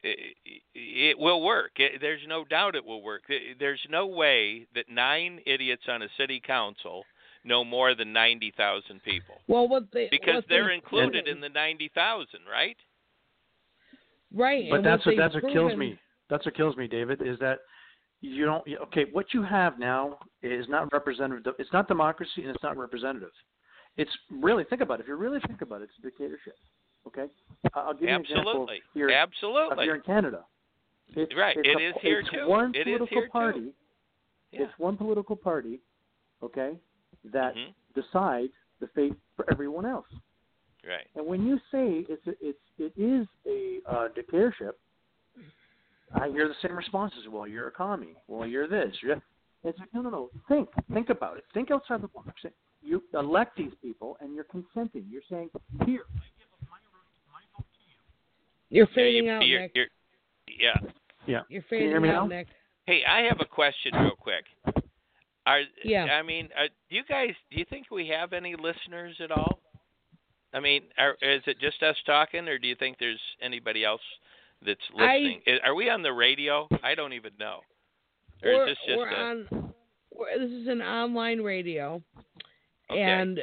it, 0.03 0.36
it 0.74 1.18
will 1.18 1.42
work. 1.42 1.72
It, 1.76 2.00
there's 2.00 2.22
no 2.26 2.44
doubt 2.44 2.74
it 2.74 2.84
will 2.84 3.03
work. 3.03 3.22
There's 3.59 3.80
no 3.88 4.07
way 4.07 4.66
that 4.74 4.86
nine 4.90 5.40
idiots 5.46 5.84
on 5.88 6.03
a 6.03 6.09
city 6.18 6.42
council 6.44 7.05
know 7.44 7.64
more 7.64 7.94
than 7.94 8.12
ninety 8.12 8.53
thousand 8.57 9.03
people 9.03 9.34
Well, 9.48 9.68
what 9.68 9.84
they 9.92 10.09
because 10.11 10.36
what 10.36 10.44
they're 10.48 10.68
they've 10.68 10.74
included 10.74 11.26
in 11.26 11.40
the 11.40 11.48
ninety 11.48 11.90
thousand, 11.94 12.40
right? 12.50 12.76
Right. 14.35 14.64
But 14.70 14.76
and 14.76 14.87
that's 14.87 15.05
what 15.07 15.12
they've 15.12 15.18
that's 15.18 15.35
what 15.35 15.45
kills 15.45 15.72
proven- 15.72 15.78
me. 15.78 15.99
That's 16.30 16.45
what 16.47 16.55
kills 16.57 16.76
me, 16.76 16.87
David, 16.89 17.20
is 17.22 17.39
that 17.41 17.59
you 18.20 18.45
don't. 18.45 18.64
Okay, 18.85 19.07
what 19.12 19.35
you 19.35 19.43
have 19.43 19.78
now 19.78 20.18
is 20.43 20.66
not 20.68 20.93
representative. 20.93 21.55
It's 21.59 21.72
not 21.72 21.89
democracy, 21.89 22.43
and 22.43 22.49
it's 22.51 22.62
not 22.62 22.76
representative. 22.76 23.30
It's 23.97 24.11
really 24.30 24.64
think 24.64 24.80
about 24.80 25.01
it. 25.01 25.03
If 25.03 25.09
you 25.09 25.16
really 25.16 25.41
think 25.47 25.61
about 25.61 25.83
it, 25.83 25.85
it's 25.85 25.99
a 25.99 26.03
dictatorship. 26.03 26.55
Okay, 27.07 27.26
I- 27.74 27.80
I'll 27.80 27.93
give 27.95 28.09
you 28.09 28.14
an 28.14 28.20
example 28.22 28.51
Absolutely, 28.53 28.83
here. 28.95 29.09
Up 29.11 29.28
absolutely. 29.28 29.85
here 29.85 29.95
in 29.97 30.01
Canada. 30.03 30.45
It's, 31.14 31.35
Right, 31.37 31.57
It's 31.59 31.68
it 31.68 31.76
a, 31.83 31.89
is 31.89 31.95
here 32.01 32.20
it's 32.20 32.30
too. 32.30 32.47
One 32.49 32.74
It 32.74 32.78
is 32.78 32.85
political 32.85 33.07
here 33.09 33.26
too. 33.26 33.30
party. 33.30 33.72
Yeah. 34.53 34.62
It's 34.62 34.72
one 34.78 34.97
political 34.97 35.37
party. 35.37 35.80
Okay, 36.43 36.78
that 37.24 37.55
Mhm. 37.55 37.74
decides 37.95 38.53
the 38.80 38.87
fate 38.89 39.14
for 39.37 39.45
everyone 39.51 39.85
else. 39.85 40.07
Right. 40.87 41.07
And 41.14 41.26
when 41.26 41.47
you 41.47 41.59
say 41.70 42.05
it's 42.09 42.26
a, 42.26 42.33
it's 42.41 42.59
it 42.78 42.93
is 43.01 43.26
a 43.47 43.78
uh, 43.89 44.09
dictatorship, 44.14 44.78
I 46.14 46.28
hear 46.28 46.49
the 46.49 46.55
same 46.61 46.76
responses. 46.76 47.20
Well, 47.30 47.47
you're 47.47 47.68
a 47.68 47.72
commie. 47.72 48.16
Well, 48.26 48.47
you're 48.49 48.66
this. 48.68 48.95
You're. 49.03 49.22
It's 49.64 49.78
like 49.78 49.95
no, 49.95 50.01
no, 50.03 50.11
no. 50.11 50.30
Think, 50.49 50.68
think 50.93 51.09
about 51.11 51.37
it. 51.39 51.45
Think 51.55 51.70
outside 51.70 52.03
the 52.03 52.09
box. 52.09 52.43
You 52.83 53.01
elect 53.14 53.57
these 53.57 53.70
people, 53.80 54.16
and 54.20 54.35
you're 54.35 54.43
consenting. 54.43 55.07
You're 55.09 55.22
saying, 55.30 55.51
here, 55.87 56.01
You're 58.70 58.89
Yeah, 58.89 58.95
fading 58.95 59.24
you- 59.26 59.30
out, 59.30 59.47
you're- 59.47 59.62
Nick. 59.62 59.72
you're- 59.76 59.91
yeah. 60.59 60.76
yeah. 61.26 61.43
You're 61.49 61.62
Can 61.62 61.78
you 61.78 61.89
hear 61.89 62.01
me 62.01 62.09
out, 62.09 62.22
now? 62.22 62.26
Nick. 62.39 62.49
Hey, 62.87 63.05
I 63.05 63.20
have 63.22 63.41
a 63.41 63.45
question 63.45 63.95
real 63.95 64.16
quick. 64.16 64.47
Are 65.47 65.61
Yeah. 65.85 66.07
I 66.07 66.22
mean, 66.22 66.49
uh, 66.59 66.66
do 66.91 66.97
you 66.97 67.05
guys 67.05 67.35
do 67.51 67.59
you 67.59 67.64
think 67.66 67.91
we 67.93 68.09
have 68.09 68.33
any 68.33 68.57
listeners 68.57 69.20
at 69.20 69.30
all? 69.30 69.61
I 70.55 70.61
mean, 70.61 70.82
are, 70.98 71.16
is 71.22 71.42
it 71.46 71.59
just 71.61 71.82
us 71.82 71.96
talking, 72.05 72.48
or 72.48 72.59
do 72.59 72.68
you 72.68 72.74
think 72.74 72.98
there's 72.98 73.20
anybody 73.40 73.84
else 73.84 74.00
that's 74.64 74.80
listening? 74.94 75.40
I, 75.46 75.66
are 75.68 75.74
we 75.74 75.88
on 75.88 76.03
the 76.03 76.12
radio? 76.12 76.68
I 76.82 76.94
don't 76.94 77.12
even 77.12 77.32
know. 77.38 77.61
Or 78.42 78.53
we're, 78.53 78.68
is 78.68 78.70
this 78.70 78.78
just 78.86 78.98
we're 78.98 79.11
a, 79.11 79.14
on. 79.14 79.72
This 80.38 80.50
is 80.50 80.68
an 80.68 80.82
online 80.82 81.40
radio, 81.40 82.03
Okay. 82.90 83.00
and 83.00 83.40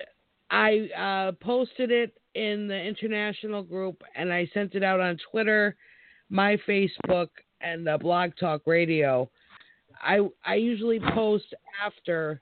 I 0.51 0.89
uh, 0.97 1.31
posted 1.43 1.91
it 1.91 2.13
in 2.35 2.67
the 2.67 2.79
international 2.79 3.63
group, 3.63 4.03
and 4.15 4.31
I 4.31 4.49
sent 4.53 4.75
it 4.75 4.83
out 4.83 4.99
on 4.99 5.17
Twitter, 5.31 5.75
my 6.29 6.57
Facebook, 6.67 7.29
and 7.61 7.87
uh, 7.87 7.97
Blog 7.97 8.31
Talk 8.39 8.61
Radio. 8.65 9.29
I 10.01 10.19
I 10.45 10.55
usually 10.55 10.99
post 11.13 11.53
after 11.83 12.41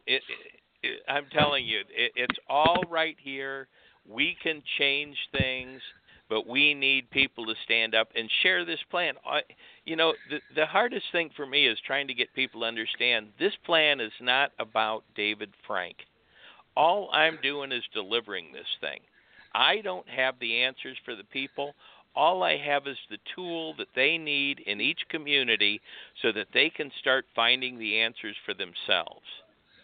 It, 0.06 0.22
it, 0.22 0.22
it, 0.82 1.02
I'm 1.08 1.26
telling 1.26 1.66
you, 1.66 1.80
it, 1.90 2.12
it's 2.16 2.38
all 2.48 2.82
right 2.88 3.16
here. 3.20 3.68
We 4.08 4.36
can 4.42 4.62
change 4.78 5.16
things, 5.32 5.82
but 6.30 6.46
we 6.46 6.72
need 6.74 7.10
people 7.10 7.44
to 7.46 7.54
stand 7.64 7.94
up 7.94 8.08
and 8.14 8.30
share 8.42 8.64
this 8.64 8.80
plan. 8.90 9.14
I, 9.26 9.42
you 9.84 9.96
know, 9.96 10.14
the 10.30 10.40
the 10.54 10.66
hardest 10.66 11.06
thing 11.12 11.30
for 11.36 11.46
me 11.46 11.66
is 11.66 11.78
trying 11.86 12.08
to 12.08 12.14
get 12.14 12.32
people 12.34 12.60
to 12.62 12.66
understand 12.66 13.28
this 13.38 13.54
plan 13.66 14.00
is 14.00 14.12
not 14.20 14.52
about 14.58 15.04
David 15.14 15.50
Frank. 15.66 15.96
All 16.76 17.10
I'm 17.12 17.38
doing 17.42 17.72
is 17.72 17.84
delivering 17.92 18.52
this 18.52 18.66
thing. 18.80 19.00
I 19.54 19.80
don't 19.80 20.08
have 20.08 20.38
the 20.38 20.62
answers 20.62 20.98
for 21.04 21.16
the 21.16 21.24
people. 21.24 21.74
All 22.16 22.42
I 22.42 22.56
have 22.56 22.86
is 22.86 22.96
the 23.10 23.18
tool 23.34 23.74
that 23.76 23.88
they 23.94 24.16
need 24.16 24.60
in 24.60 24.80
each 24.80 25.00
community 25.10 25.82
so 26.22 26.32
that 26.32 26.46
they 26.54 26.70
can 26.70 26.90
start 26.98 27.26
finding 27.34 27.78
the 27.78 28.00
answers 28.00 28.36
for 28.46 28.54
themselves. 28.54 29.26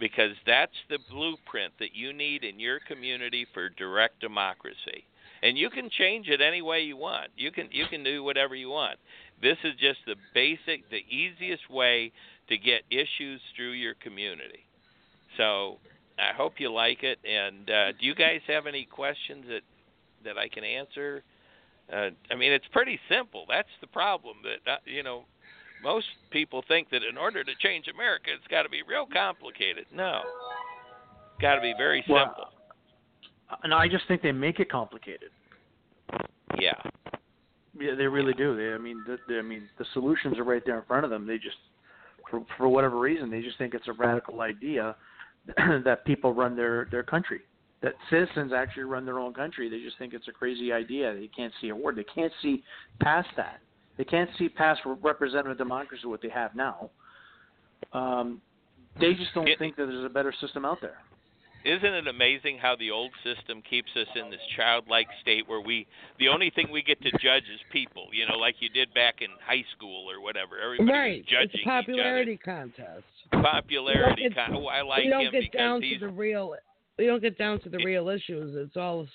because 0.00 0.32
that's 0.46 0.72
the 0.88 0.98
blueprint 1.10 1.72
that 1.78 1.94
you 1.94 2.12
need 2.12 2.44
in 2.44 2.60
your 2.60 2.80
community 2.80 3.46
for 3.52 3.68
direct 3.68 4.20
democracy. 4.20 5.04
And 5.42 5.56
you 5.56 5.70
can 5.70 5.88
change 5.90 6.28
it 6.28 6.40
any 6.40 6.62
way 6.62 6.80
you 6.82 6.96
want. 6.96 7.30
You 7.36 7.52
can 7.52 7.68
you 7.70 7.86
can 7.88 8.02
do 8.02 8.24
whatever 8.24 8.54
you 8.54 8.70
want. 8.70 8.98
This 9.40 9.56
is 9.62 9.74
just 9.78 9.98
the 10.06 10.16
basic, 10.34 10.90
the 10.90 11.04
easiest 11.08 11.70
way 11.70 12.12
to 12.48 12.58
get 12.58 12.82
issues 12.90 13.40
through 13.54 13.72
your 13.72 13.94
community. 13.94 14.64
So 15.36 15.76
I 16.18 16.34
hope 16.36 16.54
you 16.58 16.72
like 16.72 17.04
it. 17.04 17.18
And 17.24 17.70
uh, 17.70 17.92
do 17.92 18.06
you 18.06 18.14
guys 18.14 18.40
have 18.48 18.66
any 18.66 18.84
questions 18.84 19.44
that 19.48 19.62
that 20.24 20.38
I 20.38 20.48
can 20.48 20.64
answer? 20.64 21.22
Uh, 21.92 22.10
I 22.30 22.34
mean, 22.34 22.52
it's 22.52 22.66
pretty 22.72 22.98
simple. 23.08 23.44
That's 23.48 23.68
the 23.80 23.86
problem. 23.86 24.38
That 24.42 24.72
uh, 24.72 24.76
you 24.84 25.02
know, 25.04 25.24
most 25.82 26.06
people 26.30 26.62
think 26.68 26.90
that 26.90 27.02
in 27.08 27.16
order 27.16 27.44
to 27.44 27.52
change 27.60 27.86
America, 27.88 28.30
it's 28.36 28.46
got 28.48 28.62
to 28.62 28.68
be 28.68 28.82
real 28.88 29.06
complicated. 29.12 29.86
No, 29.94 30.20
got 31.40 31.54
to 31.56 31.60
be 31.60 31.74
very 31.76 32.04
Well, 32.08 32.26
simple. 32.26 32.44
And 33.62 33.72
I 33.72 33.88
just 33.88 34.04
think 34.08 34.22
they 34.22 34.32
make 34.32 34.60
it 34.60 34.70
complicated. 34.70 35.30
Yeah, 36.58 36.74
Yeah, 37.78 37.94
they 37.94 38.06
really 38.06 38.34
do. 38.34 38.56
They, 38.56 38.74
I 38.74 38.78
mean, 38.78 39.02
the, 39.06 39.18
the, 39.28 39.38
I 39.38 39.42
mean, 39.42 39.68
the 39.78 39.84
solutions 39.92 40.38
are 40.38 40.44
right 40.44 40.62
there 40.64 40.78
in 40.78 40.84
front 40.86 41.04
of 41.04 41.10
them. 41.10 41.26
They 41.26 41.36
just, 41.36 41.56
for 42.30 42.44
for 42.56 42.68
whatever 42.68 42.98
reason, 42.98 43.30
they 43.30 43.40
just 43.42 43.58
think 43.58 43.74
it's 43.74 43.88
a 43.88 43.92
radical 43.92 44.40
idea 44.40 44.96
that 45.84 46.04
people 46.04 46.32
run 46.34 46.56
their 46.56 46.88
their 46.90 47.02
country. 47.02 47.40
That 47.80 47.94
citizens 48.10 48.52
actually 48.52 48.84
run 48.84 49.04
their 49.06 49.20
own 49.20 49.32
country. 49.32 49.70
They 49.70 49.78
just 49.80 49.96
think 49.98 50.12
it's 50.12 50.26
a 50.26 50.32
crazy 50.32 50.72
idea. 50.72 51.14
They 51.14 51.28
can't 51.28 51.52
see 51.60 51.68
a 51.68 51.76
word. 51.76 51.94
They 51.96 52.04
can't 52.12 52.32
see 52.42 52.64
past 53.00 53.28
that. 53.36 53.60
They 53.98 54.04
can't 54.04 54.30
see 54.38 54.48
past 54.48 54.80
representative 54.86 55.58
democracy 55.58 56.06
what 56.06 56.22
they 56.22 56.28
have 56.30 56.54
now. 56.54 56.88
Um, 57.92 58.40
they 58.98 59.12
just 59.14 59.34
don't 59.34 59.46
It- 59.48 59.58
think 59.58 59.76
that 59.76 59.86
there's 59.86 60.04
a 60.04 60.08
better 60.08 60.32
system 60.32 60.64
out 60.64 60.80
there. 60.80 60.98
isn't 61.64 61.92
it 61.92 62.06
amazing 62.06 62.56
how 62.56 62.76
the 62.76 62.88
old 62.90 63.12
system 63.24 63.60
keeps 63.62 63.94
us 63.96 64.06
in 64.14 64.30
this 64.30 64.40
childlike 64.56 65.08
state 65.20 65.46
where 65.48 65.60
we 65.60 65.86
the 66.18 66.28
only 66.28 66.50
thing 66.50 66.70
we 66.70 66.80
get 66.80 67.00
to 67.02 67.10
judge 67.18 67.42
is 67.52 67.60
people, 67.70 68.08
you 68.12 68.24
know, 68.26 68.38
like 68.38 68.54
you 68.62 68.68
did 68.68 68.94
back 68.94 69.20
in 69.20 69.28
high 69.44 69.64
school 69.76 70.08
or 70.08 70.20
whatever. 70.20 70.56
Everybody 70.58 70.92
right. 70.92 71.26
judging 71.26 71.50
It's 71.54 71.62
a 71.62 71.64
popularity 71.64 72.36
contest. 72.36 73.04
each 73.26 73.32
other. 73.32 73.42
Popularity. 73.42 74.22
We 74.22 74.28
don't 74.28 74.50
get- 74.52 74.56
oh, 74.56 74.66
I 74.68 74.82
like 74.82 75.04
we 75.04 75.10
don't 75.10 75.26
him 75.26 75.32
get 75.32 75.40
because 75.42 75.58
down 75.58 75.82
he's 75.82 75.98
to 75.98 76.06
the 76.06 76.12
real 76.12 76.54
we 76.96 77.06
don't 77.06 77.20
get 77.20 77.36
down 77.36 77.58
to 77.60 77.68
the 77.68 77.78
Yeah. 77.80 77.86
real 77.86 78.08
issues. 78.08 78.54
It's 78.54 78.76
all 78.76 79.08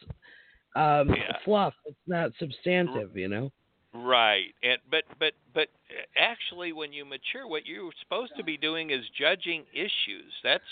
um, 0.76 1.14
Yeah. 1.16 1.38
fluff. 1.46 1.74
It's 1.86 2.08
not 2.08 2.34
substantive, 2.40 3.16
you 3.16 3.30
know. 3.30 3.52
Right. 3.94 4.54
And 4.64 4.80
but 4.90 5.04
but 5.20 5.34
but 5.54 5.68
uh, 5.90 6.02
actually 6.18 6.74
when 6.74 6.94
you 6.94 7.06
mature 7.06 7.48
what 7.48 7.66
you're 7.68 7.92
supposed 8.02 8.34
to 8.38 8.44
be 8.44 8.58
doing 8.58 8.90
is 8.90 9.02
judging 9.18 9.64
issues. 9.72 10.34
That's 10.44 10.64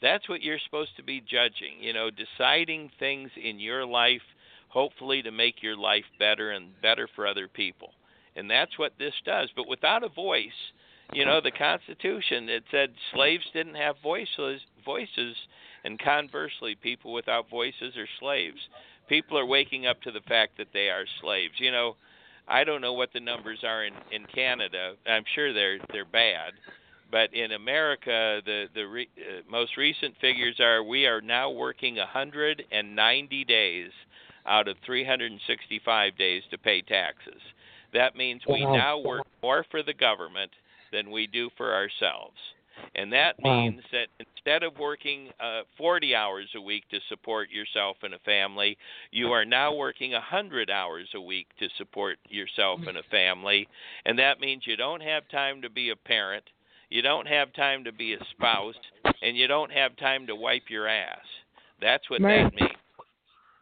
that's 0.00 0.28
what 0.28 0.42
you're 0.42 0.60
supposed 0.64 0.96
to 0.96 1.02
be 1.02 1.20
judging, 1.20 1.80
you 1.80 1.92
know, 1.92 2.08
deciding 2.10 2.90
things 2.98 3.30
in 3.42 3.58
your 3.58 3.84
life 3.84 4.22
hopefully 4.68 5.20
to 5.22 5.32
make 5.32 5.62
your 5.62 5.76
life 5.76 6.04
better 6.18 6.52
and 6.52 6.80
better 6.80 7.08
for 7.16 7.26
other 7.26 7.48
people. 7.48 7.90
And 8.36 8.48
that's 8.48 8.78
what 8.78 8.92
this 8.98 9.14
does. 9.24 9.50
But 9.56 9.68
without 9.68 10.04
a 10.04 10.08
voice, 10.08 10.46
you 11.12 11.24
know, 11.24 11.40
the 11.40 11.50
Constitution 11.50 12.48
it 12.48 12.62
said 12.70 12.90
slaves 13.12 13.44
didn't 13.52 13.74
have 13.74 13.96
voices 14.00 14.60
voices 14.84 15.34
and 15.84 15.98
conversely 15.98 16.76
people 16.76 17.12
without 17.12 17.50
voices 17.50 17.96
are 17.96 18.08
slaves. 18.20 18.60
People 19.08 19.36
are 19.36 19.46
waking 19.46 19.86
up 19.88 20.00
to 20.02 20.12
the 20.12 20.20
fact 20.28 20.56
that 20.58 20.68
they 20.72 20.88
are 20.88 21.04
slaves. 21.20 21.54
You 21.58 21.72
know, 21.72 21.96
I 22.50 22.64
don't 22.64 22.80
know 22.80 22.92
what 22.92 23.12
the 23.12 23.20
numbers 23.20 23.60
are 23.64 23.84
in 23.84 23.94
in 24.10 24.26
Canada. 24.26 24.94
I'm 25.06 25.24
sure 25.34 25.52
they're 25.52 25.78
they're 25.92 26.04
bad, 26.04 26.52
but 27.10 27.32
in 27.32 27.52
America, 27.52 28.40
the 28.44 28.66
the 28.74 28.82
re, 28.82 29.08
uh, 29.18 29.42
most 29.48 29.76
recent 29.76 30.14
figures 30.20 30.58
are 30.60 30.82
we 30.82 31.06
are 31.06 31.20
now 31.20 31.50
working 31.50 31.96
190 31.96 33.44
days 33.44 33.90
out 34.46 34.68
of 34.68 34.76
365 34.84 36.16
days 36.16 36.42
to 36.50 36.58
pay 36.58 36.82
taxes. 36.82 37.40
That 37.92 38.16
means 38.16 38.42
we 38.48 38.64
now 38.64 38.98
work 38.98 39.26
more 39.42 39.64
for 39.70 39.82
the 39.82 39.94
government 39.94 40.50
than 40.92 41.10
we 41.10 41.26
do 41.26 41.50
for 41.56 41.74
ourselves. 41.74 42.36
And 42.94 43.12
that 43.12 43.36
Wow. 43.40 43.62
means 43.62 43.82
that 43.92 44.08
instead 44.18 44.62
of 44.62 44.78
working 44.78 45.30
uh, 45.40 45.62
40 45.76 46.14
hours 46.14 46.48
a 46.54 46.60
week 46.60 46.88
to 46.90 47.00
support 47.08 47.50
yourself 47.50 47.96
and 48.02 48.14
a 48.14 48.18
family, 48.20 48.76
you 49.10 49.32
are 49.32 49.44
now 49.44 49.74
working 49.74 50.12
100 50.12 50.70
hours 50.70 51.08
a 51.14 51.20
week 51.20 51.46
to 51.58 51.68
support 51.76 52.18
yourself 52.28 52.80
and 52.86 52.98
a 52.98 53.02
family. 53.04 53.68
And 54.04 54.18
that 54.18 54.40
means 54.40 54.66
you 54.66 54.76
don't 54.76 55.02
have 55.02 55.28
time 55.28 55.62
to 55.62 55.70
be 55.70 55.90
a 55.90 55.96
parent, 55.96 56.44
you 56.90 57.02
don't 57.02 57.26
have 57.26 57.52
time 57.52 57.84
to 57.84 57.92
be 57.92 58.14
a 58.14 58.24
spouse, 58.30 58.74
and 59.22 59.36
you 59.36 59.46
don't 59.46 59.72
have 59.72 59.96
time 59.96 60.26
to 60.26 60.34
wipe 60.34 60.68
your 60.68 60.88
ass. 60.88 61.24
That's 61.80 62.08
what 62.10 62.20
Right. 62.20 62.44
that 62.44 62.54
means. 62.54 62.76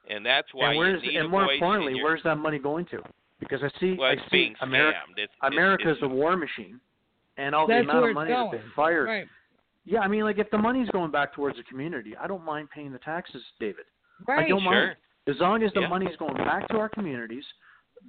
And 0.09 0.25
that's 0.25 0.53
why 0.55 0.69
and 0.69 0.75
you 0.75 0.79
where's 0.79 1.03
need 1.03 1.17
and 1.17 1.29
more 1.29 1.53
importantly, 1.53 1.95
your, 1.95 2.05
where's 2.05 2.23
that 2.23 2.37
money 2.37 2.59
going 2.59 2.87
to? 2.87 3.03
Because 3.41 3.63
I 3.63 3.71
see 3.79 3.95
well, 3.99 4.11
I 4.11 4.17
see 4.31 4.55
America. 4.63 4.99
It's, 5.17 5.33
America's 5.43 5.97
it's, 5.97 6.03
a 6.03 6.09
war 6.09 6.37
machine, 6.37 6.81
and 7.39 7.55
all 7.55 7.67
That's 7.67 7.87
the 7.87 7.91
amount 7.91 8.09
of 8.11 8.15
money 8.15 8.31
that 8.31 8.37
going. 8.51 8.53
they 8.53 8.63
fired. 8.77 9.05
Right. 9.07 9.27
Yeah, 9.87 10.01
I 10.01 10.09
mean, 10.09 10.25
like 10.25 10.39
if 10.39 10.51
the 10.51 10.59
money's 10.59 10.89
going 10.91 11.11
back 11.11 11.33
towards 11.33 11.57
the 11.57 11.63
community, 11.63 12.15
I 12.21 12.27
don't 12.27 12.45
mind 12.45 12.69
paying 12.71 12.93
the 12.93 12.99
taxes, 12.99 13.43
David. 13.59 13.87
Right. 14.27 14.45
I 14.45 14.49
don't 14.49 14.61
Sure. 14.61 14.71
mind 14.73 14.97
as 15.27 15.37
long 15.41 15.63
as 15.63 15.73
the 15.73 15.81
Yeah. 15.81 15.89
money's 15.89 16.15
going 16.17 16.35
back 16.37 16.69
to 16.69 16.77
our 16.79 16.89
communities. 16.91 17.45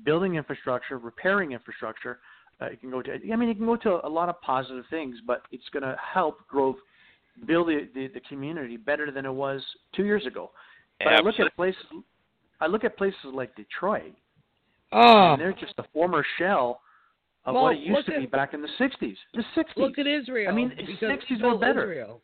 building 0.04 0.36
infrastructure, 0.36 0.98
repairing 1.00 1.52
infrastructure. 1.54 2.20
Uh, 2.62 2.66
it 2.66 2.80
can 2.80 2.92
go 2.92 3.02
to. 3.02 3.12
I 3.14 3.36
mean, 3.36 3.50
it 3.50 3.56
can 3.56 3.66
go 3.66 3.76
to 3.78 4.06
a 4.06 4.08
lot 4.08 4.30
of 4.30 4.40
positive 4.42 4.86
things, 4.92 5.20
but 5.26 5.42
it's 5.52 5.68
going 5.70 5.82
to 5.84 5.96
help 5.98 6.46
growth, 6.48 6.78
build 7.48 7.68
the, 7.70 7.88
the 7.96 8.08
the 8.08 8.20
community 8.22 8.78
better 8.78 9.10
than 9.12 9.26
it 9.26 9.32
was 9.34 9.66
two 9.96 10.06
years 10.06 10.26
ago. 10.28 10.52
But 11.04 11.14
I 11.14 11.20
look 11.22 11.40
at 11.40 11.56
places. 11.56 11.84
I 12.62 12.68
look 12.68 12.84
at 12.84 12.98
places 12.98 13.26
like 13.34 13.56
Detroit, 13.56 14.14
Oh, 14.92 15.32
and 15.34 15.42
they're 15.42 15.54
just 15.54 15.74
a 15.80 15.84
former 15.94 16.24
shell 16.38 16.82
of 17.50 17.56
Well, 17.56 17.64
what 17.66 17.76
it 17.76 17.80
used 17.80 18.06
to 18.08 18.16
at- 18.16 18.20
be 18.22 18.26
back 18.28 18.54
in 18.54 18.62
the 18.62 18.70
'60s. 18.78 19.18
The 19.34 19.44
'60s. 19.56 19.78
look 19.78 19.98
at 20.00 20.08
Israel. 20.08 20.50
I 20.52 20.56
mean, 20.56 20.70
because 20.78 21.10
60s 21.10 21.42
we 21.42 21.50
were 21.50 21.58
better. 21.58 21.92
Israel. 21.92 22.22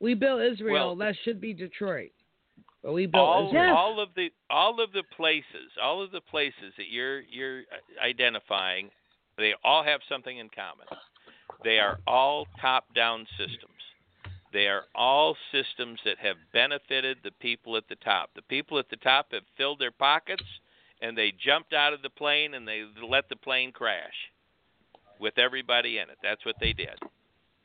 We 0.00 0.14
built 0.14 0.42
Israel. 0.42 0.72
Well- 0.88 0.96
that 0.96 1.16
should 1.24 1.40
be 1.40 1.52
Detroit. 1.54 2.10
But 2.82 2.92
we 2.92 3.06
built 3.06 3.26
all 3.26 3.46
Israel. 3.48 3.74
all 3.76 4.00
of 4.00 4.10
the 4.14 4.30
all 4.50 4.78
of 4.80 4.92
the 4.92 5.04
places 5.16 5.70
all 5.80 6.02
of 6.02 6.10
the 6.10 6.20
places 6.20 6.74
that 6.76 6.88
you're 6.90 7.20
you're 7.22 7.62
identifying 8.02 8.90
they 9.38 9.54
all 9.64 9.82
have 9.82 10.00
something 10.08 10.36
in 10.36 10.50
common 10.50 10.86
they 11.64 11.78
are 11.78 11.98
all 12.06 12.46
top 12.60 12.92
down 12.94 13.26
systems 13.38 13.80
they 14.52 14.66
are 14.68 14.84
all 14.94 15.34
systems 15.50 15.98
that 16.04 16.18
have 16.18 16.36
benefited 16.52 17.16
the 17.24 17.30
people 17.40 17.74
at 17.78 17.88
the 17.88 17.96
top 17.96 18.28
the 18.36 18.42
people 18.42 18.78
at 18.78 18.90
the 18.90 18.96
top 18.96 19.32
have 19.32 19.44
filled 19.56 19.78
their 19.78 19.90
pockets 19.90 20.44
and 21.04 21.16
they 21.16 21.32
jumped 21.44 21.72
out 21.72 21.92
of 21.92 22.02
the 22.02 22.10
plane 22.10 22.54
and 22.54 22.66
they 22.66 22.82
let 23.06 23.28
the 23.28 23.36
plane 23.36 23.70
crash 23.70 24.14
with 25.20 25.38
everybody 25.38 25.98
in 25.98 26.08
it 26.10 26.18
that's 26.22 26.44
what 26.44 26.56
they 26.60 26.72
did 26.72 26.98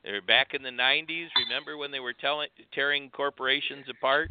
they 0.03 0.11
were 0.11 0.21
back 0.21 0.53
in 0.53 0.61
the 0.61 0.69
90s 0.69 1.27
remember 1.47 1.77
when 1.77 1.91
they 1.91 1.99
were 1.99 2.13
telling, 2.13 2.49
tearing 2.73 3.09
corporations 3.09 3.85
apart 3.89 4.29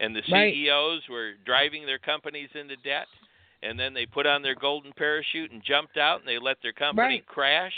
and 0.00 0.14
the 0.14 0.22
Right. 0.30 0.52
CEOs 0.52 1.08
were 1.08 1.34
driving 1.44 1.86
their 1.86 1.98
companies 1.98 2.50
into 2.54 2.76
debt, 2.76 3.06
and 3.62 3.78
then 3.78 3.94
they 3.94 4.06
put 4.06 4.26
on 4.26 4.42
their 4.42 4.54
golden 4.54 4.92
parachute 4.92 5.50
and 5.50 5.62
jumped 5.62 5.96
out, 5.96 6.20
and 6.20 6.28
they 6.28 6.38
let 6.38 6.60
their 6.60 6.72
company 6.72 7.06
Right. 7.06 7.26
crash, 7.26 7.74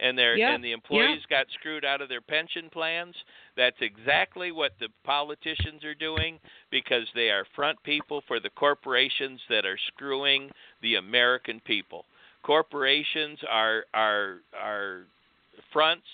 and 0.00 0.18
their 0.18 0.36
Yep, 0.36 0.50
and 0.50 0.64
the 0.64 0.72
employees 0.72 1.24
got 1.26 1.50
screwed 1.52 1.84
out 1.84 2.00
of 2.00 2.08
their 2.08 2.20
pension 2.20 2.70
plans. 2.70 3.16
That's 3.60 3.76
exactly 3.82 4.52
what 4.52 4.72
the 4.80 4.88
politicians 5.04 5.84
are 5.84 5.94
doing 5.94 6.38
because 6.70 7.06
they 7.14 7.28
are 7.28 7.44
front 7.54 7.76
people 7.82 8.22
for 8.26 8.40
the 8.40 8.48
corporations 8.48 9.38
that 9.50 9.66
are 9.66 9.76
screwing 9.88 10.50
the 10.80 10.94
American 10.94 11.60
people. 11.66 12.06
Corporations 12.42 13.38
are 13.50 13.84
are 13.92 14.38
are 14.58 15.00
fronts 15.74 16.06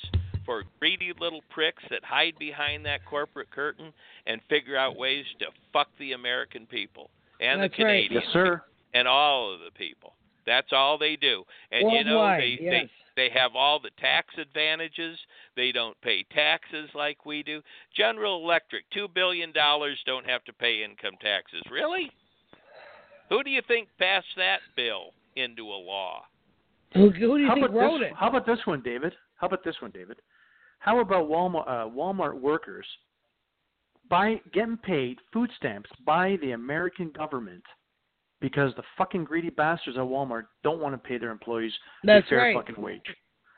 for 0.45 0.65
greedy 0.81 1.13
little 1.21 1.43
pricks 1.55 1.85
that 1.89 2.03
hide 2.05 2.35
behind 2.41 2.85
that 2.85 3.05
corporate 3.09 3.53
curtain 3.53 3.93
and 4.27 4.41
figure 4.49 4.77
out 4.77 4.97
ways 4.97 5.25
to 5.39 5.47
fuck 5.73 5.87
the 6.01 6.15
American 6.15 6.67
people 6.67 7.11
and 7.41 7.63
That's 7.63 7.77
the 7.77 7.85
right. 7.85 8.09
Canadians 8.09 8.25
Yes, 8.25 8.33
sir. 8.33 8.63
and 8.93 9.07
all 9.07 9.55
of 9.55 9.61
the 9.61 9.71
people. 9.79 10.15
That's 10.47 10.73
all 10.73 10.99
they 10.99 11.17
do. 11.17 11.45
And 11.73 11.91
you 11.93 12.05
know 12.05 12.37
they 12.39 12.59
yes. 12.61 12.73
they 13.17 13.29
they 13.29 13.39
have 13.39 13.57
all 13.57 13.81
the 13.81 13.91
tax 13.99 14.29
advantages. 14.39 15.19
They 15.57 15.73
don't 15.73 16.01
pay 16.03 16.25
taxes 16.33 16.91
like 16.95 17.25
we 17.25 17.43
do. 17.43 17.63
General 17.97 18.43
Electric, 18.43 18.89
2 18.91 19.09
billion 19.15 19.53
dollars 19.53 19.99
don't 20.07 20.27
have 20.27 20.45
to 20.45 20.53
pay 20.53 20.85
income 20.85 21.15
taxes. 21.21 21.63
Really? 21.71 22.11
Who 23.29 23.43
do 23.43 23.51
you 23.51 23.63
think 23.67 23.89
passed 23.99 24.27
that 24.37 24.61
bill 24.77 25.13
into 25.35 25.65
a 25.65 25.81
law? 25.81 26.23
Who, 26.95 27.11
who 27.11 27.37
do 27.37 27.43
you 27.43 27.49
How 27.49 27.55
think 27.55 27.67
about 27.67 27.77
wrote 27.77 27.99
this? 27.99 28.09
it? 28.11 28.17
How 28.17 28.29
about 28.29 28.47
this 28.47 28.59
one, 28.65 28.83
David? 28.83 29.15
How 29.37 29.49
about 29.49 29.65
this 29.65 29.77
one, 29.81 29.91
David? 29.91 30.19
How 30.79 31.01
about 31.01 31.29
Walmart 31.29 31.69
uh, 31.69 31.89
Walmart 31.89 32.41
workers 32.41 32.87
by 34.09 34.41
getting 34.53 34.77
paid 34.77 35.19
food 35.33 35.51
stamps 35.57 35.91
by 36.05 36.37
the 36.41 36.53
American 36.53 37.11
government 37.11 37.65
because 38.41 38.75
the 38.77 38.83
fucking 38.99 39.25
greedy 39.25 39.51
bastards 39.51 39.97
at 39.97 40.03
Walmart 40.03 40.45
don't 40.63 40.81
want 40.81 40.95
to 40.95 41.09
pay 41.09 41.19
their 41.19 41.31
employees 41.31 41.73
That's 42.05 42.27
a 42.27 42.29
fair 42.29 42.39
right. 42.39 42.57
fucking 42.57 42.83
wage. 42.83 43.03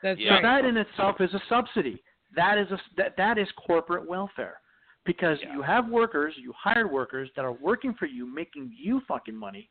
That's 0.01 0.19
Yeah. 0.19 0.35
right. 0.35 0.41
So 0.41 0.47
that 0.47 0.65
in 0.65 0.77
itself 0.77 1.19
is 1.19 1.33
a 1.33 1.41
subsidy. 1.49 2.01
That 2.35 2.57
is 2.57 2.71
a 2.71 2.79
that, 2.97 3.17
that 3.17 3.37
is 3.37 3.47
corporate 3.67 4.07
welfare. 4.07 4.61
Because 5.05 5.39
Yeah. 5.41 5.53
you 5.53 5.61
have 5.61 5.89
workers, 5.89 6.33
you 6.37 6.53
hired 6.53 6.89
workers 6.91 7.29
that 7.35 7.43
are 7.43 7.51
working 7.53 7.93
for 7.95 8.05
you, 8.05 8.25
making 8.25 8.71
you 8.77 9.01
fucking 9.07 9.35
money. 9.35 9.69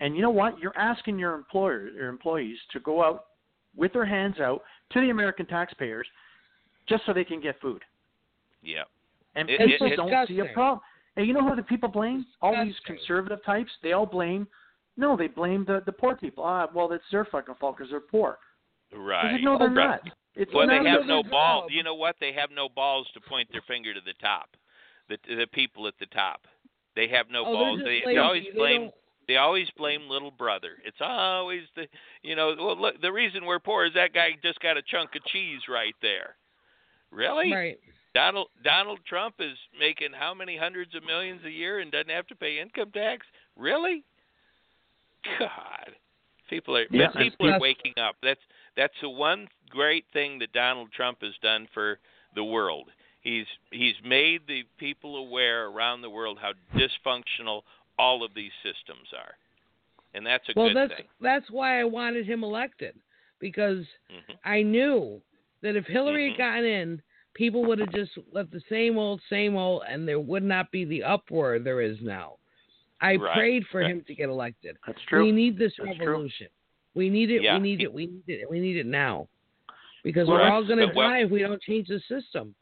And 0.00 0.16
you 0.16 0.22
know 0.22 0.30
what? 0.30 0.58
You're 0.58 0.76
asking 0.76 1.18
your 1.18 1.34
employer 1.34 1.88
your 1.88 2.08
employees 2.08 2.58
to 2.72 2.80
go 2.80 3.04
out 3.04 3.26
with 3.76 3.92
their 3.92 4.04
hands 4.04 4.40
out 4.40 4.62
to 4.90 5.00
the 5.00 5.10
American 5.10 5.46
taxpayers 5.46 6.06
just 6.86 7.04
so 7.06 7.12
they 7.12 7.24
can 7.24 7.40
get 7.40 7.60
food. 7.60 7.82
Yeah. 8.62 8.84
And 9.36 9.48
It- 9.50 9.58
people 9.60 9.92
it- 9.92 9.96
don't 9.96 10.26
see 10.26 10.38
a 10.40 10.46
problem. 10.46 10.80
And 11.16 11.26
you 11.26 11.32
know 11.32 11.48
who 11.48 11.54
the 11.54 11.62
people 11.62 11.88
blame? 11.88 12.26
All 12.42 12.52
these 12.52 12.74
Disgusting. 12.74 12.96
conservative 12.96 13.44
types. 13.44 13.70
They 13.82 13.92
all 13.92 14.06
blame. 14.06 14.46
No, 14.96 15.16
they 15.16 15.28
blame 15.28 15.64
the 15.64 15.82
the 15.86 15.92
poor 15.92 16.16
people. 16.16 16.44
Ah, 16.44 16.68
well, 16.74 16.90
it's 16.92 17.04
their 17.10 17.24
fucking 17.24 17.54
fault 17.60 17.76
because 17.76 17.90
they're 17.90 18.00
poor. 18.00 18.38
It's 18.90 18.98
Right. 18.98 19.32
like, 19.32 19.42
no, 19.42 19.58
they're 19.58 19.68
Right. 19.70 20.04
not. 20.04 20.16
It's 20.34 20.52
Well, 20.52 20.66
not 20.66 20.82
they 20.82 20.88
have 20.90 21.06
no 21.06 21.22
balls. 21.22 21.70
You 21.72 21.82
know 21.84 21.94
what? 21.94 22.16
They 22.18 22.32
have 22.32 22.50
no 22.50 22.68
balls 22.68 23.08
to 23.12 23.20
point 23.20 23.48
their 23.52 23.62
finger 23.62 23.94
to 23.94 24.00
the 24.00 24.14
top. 24.14 24.56
The 25.08 25.18
the 25.26 25.46
people 25.52 25.86
at 25.86 25.98
the 25.98 26.06
top. 26.06 26.46
They 26.96 27.08
have 27.08 27.28
no 27.30 27.44
oh, 27.44 27.52
balls. 27.52 27.80
They, 27.84 28.02
they 28.04 28.16
always 28.18 28.44
They 28.44 28.50
blame. 28.52 28.80
don't- 28.82 28.94
They 29.26 29.36
always 29.38 29.70
blame 29.70 30.08
little 30.08 30.30
brother. 30.30 30.78
It's 30.84 31.00
always 31.00 31.64
the 31.74 31.88
you 32.22 32.34
know. 32.36 32.54
Well, 32.58 32.76
look, 32.76 33.00
the 33.00 33.12
reason 33.12 33.46
we're 33.46 33.58
poor 33.58 33.84
is 33.86 33.94
that 33.94 34.12
guy 34.12 34.32
just 34.42 34.60
got 34.60 34.76
a 34.76 34.82
chunk 34.82 35.14
of 35.16 35.24
cheese 35.24 35.66
right 35.68 35.94
there. 36.02 36.36
Really? 37.10 37.52
Right. 37.52 37.78
Donald 38.14 38.48
Donald 38.62 39.00
Trump 39.06 39.36
is 39.40 39.56
making 39.78 40.10
how 40.12 40.32
many 40.32 40.56
hundreds 40.56 40.94
of 40.94 41.04
millions 41.04 41.40
a 41.44 41.50
year 41.50 41.80
and 41.80 41.90
doesn't 41.90 42.10
have 42.10 42.26
to 42.28 42.36
pay 42.36 42.60
income 42.60 42.90
tax? 42.92 43.26
Really? 43.56 44.04
God, 45.38 45.90
people 46.48 46.76
are 46.76 46.86
Yeah, 46.90 47.08
people 47.16 47.50
are 47.52 47.58
waking 47.58 47.94
up. 48.00 48.16
That's 48.22 48.40
that's 48.76 48.94
the 49.00 49.08
one 49.08 49.48
great 49.68 50.04
thing 50.12 50.38
that 50.38 50.52
Donald 50.52 50.92
Trump 50.92 51.18
has 51.22 51.34
done 51.42 51.66
for 51.74 51.98
the 52.34 52.44
world. 52.44 52.90
He's 53.22 53.46
he's 53.70 53.94
made 54.04 54.42
the 54.46 54.64
people 54.78 55.16
aware 55.16 55.66
around 55.66 56.02
the 56.02 56.10
world 56.10 56.38
how 56.40 56.52
dysfunctional 56.78 57.62
all 57.98 58.22
of 58.22 58.34
these 58.34 58.52
systems 58.62 59.08
are, 59.16 59.34
and 60.14 60.26
that's 60.26 60.48
a 60.48 60.54
Well, 60.54 60.66
good 60.68 60.74
that's 60.74 60.94
thing. 60.98 61.06
that's 61.20 61.50
why 61.50 61.80
I 61.80 61.84
wanted 61.84 62.26
him 62.26 62.44
elected 62.44 62.94
because 63.40 63.84
hmm 64.08 64.34
I 64.44 64.62
knew 64.62 65.20
that 65.62 65.74
if 65.74 65.86
Hillary 65.86 66.26
Mhm. 66.26 66.32
had 66.32 66.38
gotten 66.38 66.64
in, 66.64 67.02
people 67.34 67.64
would 67.64 67.78
have 67.78 67.92
just 67.92 68.12
let 68.32 68.50
the 68.50 68.62
same 68.68 68.96
old, 68.96 69.20
same 69.28 69.56
old, 69.56 69.82
and 69.88 70.06
there 70.08 70.20
would 70.20 70.42
not 70.42 70.70
be 70.70 70.84
the 70.84 71.02
uproar 71.02 71.58
there 71.58 71.80
is 71.80 71.98
now. 72.00 72.36
I 73.00 73.16
Right, 73.16 73.34
prayed 73.34 73.64
for 73.70 73.80
right. 73.80 73.90
him 73.90 74.04
to 74.06 74.14
get 74.14 74.28
elected. 74.28 74.78
That's 74.86 74.98
true. 75.08 75.24
We 75.24 75.32
need 75.32 75.58
this 75.58 75.72
That's 75.78 75.96
true. 75.98 76.06
revolution. 76.06 76.48
We 76.94 77.10
need 77.10 77.30
it. 77.30 77.42
Yeah. 77.42 77.54
We 77.56 77.60
need 77.60 77.80
it. 77.82 77.92
We 77.92 78.06
need 78.06 78.22
it. 78.28 78.48
We 78.48 78.60
need 78.60 78.76
it 78.76 78.86
now. 78.86 79.28
Because 80.02 80.28
Well, 80.28 80.38
we're 80.38 80.50
all 80.50 80.64
going 80.64 80.78
to 80.78 80.92
die 80.92 81.18
if 81.18 81.30
we 81.30 81.40
don't 81.40 81.60
change 81.62 81.88
the 81.88 82.00
system. 82.08 82.54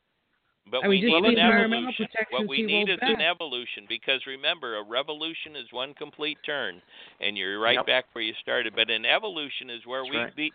But 0.71 0.85
I 0.85 0.89
we 0.89 1.03
mean, 1.03 1.11
just 1.11 1.23
need 1.23 1.39
an 1.39 1.51
evolution. 1.51 2.09
What 2.31 2.49
we 2.49 2.63
need 2.63 2.89
is 2.89 2.99
rolled 3.03 3.19
an 3.19 3.21
evolution 3.21 3.85
because 3.89 4.25
remember, 4.27 4.77
a 4.77 4.83
revolution 4.83 5.57
is 5.57 5.67
one 5.71 5.93
complete 5.95 6.39
turn, 6.47 6.81
and 7.21 7.37
you're 7.37 7.59
right 7.59 7.77
Yep. 7.77 7.87
back 7.87 8.05
where 8.13 8.25
you 8.25 8.33
started. 8.41 8.75
But 8.75 8.89
an 8.89 9.05
evolution 9.05 9.69
is 9.71 9.85
where 9.85 10.03
That's 10.03 10.11
we 10.11 10.17
right. 10.19 10.37
be, 10.37 10.53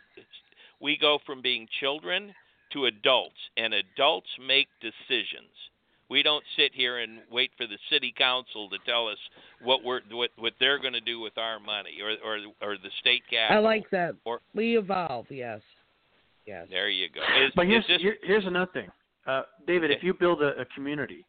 we 0.80 0.98
go 0.98 1.20
from 1.26 1.42
being 1.42 1.68
children 1.80 2.34
to 2.78 2.86
adults, 2.86 3.36
and 3.58 3.74
adults 3.74 4.28
make 4.46 4.68
decisions. 4.82 5.52
We 6.10 6.24
don't 6.24 6.44
sit 6.56 6.72
here 6.74 7.00
and 7.00 7.20
wait 7.32 7.52
for 7.58 7.68
the 7.68 7.78
city 7.92 8.14
council 8.18 8.70
to 8.70 8.78
tell 8.86 9.08
us 9.08 9.18
what 9.62 9.84
we're 9.84 10.02
what 10.12 10.30
what 10.38 10.54
they're 10.60 10.80
going 10.80 10.94
to 10.94 11.02
do 11.02 11.20
with 11.20 11.38
our 11.38 11.60
money, 11.60 11.98
or 12.02 12.12
or 12.26 12.38
or 12.62 12.78
the 12.78 12.90
state 13.02 13.24
cap 13.30 13.52
I 13.52 13.58
like 13.60 13.90
that. 13.92 14.16
Or- 14.24 14.40
we 14.56 14.78
evolve. 14.78 15.26
Yes. 15.30 15.62
Yes. 16.46 16.68
There 16.70 16.90
you 16.90 17.08
go. 17.14 17.20
Is, 17.44 17.52
But 17.56 17.66
here's 17.68 17.84
is 17.84 17.88
this, 17.90 18.02
here, 18.02 18.16
here's 18.24 18.46
another 18.46 18.72
thing, 18.72 18.90
uh, 19.26 19.42
David. 19.66 19.92
If 19.92 20.02
you 20.02 20.14
build 20.14 20.42
a, 20.42 20.58
a 20.62 20.66
community, 20.74 21.26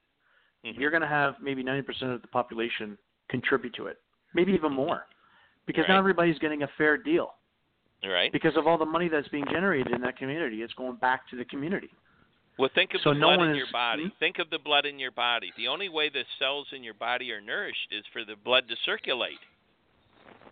Mhm. 0.64 0.78
you're 0.78 0.92
going 0.92 1.03
to 1.03 1.09
have 1.09 1.34
maybe 1.42 1.64
90% 1.64 2.14
of 2.14 2.22
the 2.22 2.28
population 2.28 2.96
contribute 3.28 3.74
to 3.74 3.86
it, 3.88 3.99
maybe 4.34 4.53
even 4.53 4.72
more, 4.72 5.07
because 5.66 5.84
now 5.88 5.94
Right. 5.94 5.99
everybody's 5.99 6.38
getting 6.38 6.62
a 6.62 6.68
fair 6.78 6.96
deal 6.96 7.34
right? 8.05 8.32
because 8.32 8.57
of 8.57 8.66
all 8.66 8.78
the 8.78 8.84
money 8.86 9.09
that's 9.09 9.28
being 9.28 9.44
generated 9.51 9.92
in 9.92 10.01
that 10.03 10.16
community. 10.16 10.62
It's 10.62 10.74
going 10.74 10.96
back 10.96 11.28
to 11.30 11.36
the 11.36 11.44
community. 11.44 11.90
Well, 12.59 12.70
think 12.74 12.92
of 12.94 13.01
So 13.03 13.11
the 13.14 13.20
no 13.20 13.36
blood 13.36 13.44
in 13.46 13.51
is- 13.53 13.57
your 13.59 13.66
body. 13.72 14.03
Hmm? 14.05 14.09
Think 14.18 14.38
of 14.38 14.51
the 14.51 14.59
blood 14.59 14.84
in 14.86 14.99
your 14.99 15.12
body. 15.12 15.53
The 15.57 15.68
only 15.68 15.88
way 15.88 16.09
the 16.09 16.24
cells 16.38 16.66
in 16.72 16.82
your 16.82 16.94
body 16.94 17.30
are 17.32 17.40
nourished 17.40 17.92
is 17.92 18.05
for 18.12 18.24
the 18.24 18.34
blood 18.36 18.68
to 18.68 18.76
circulate. 18.84 19.38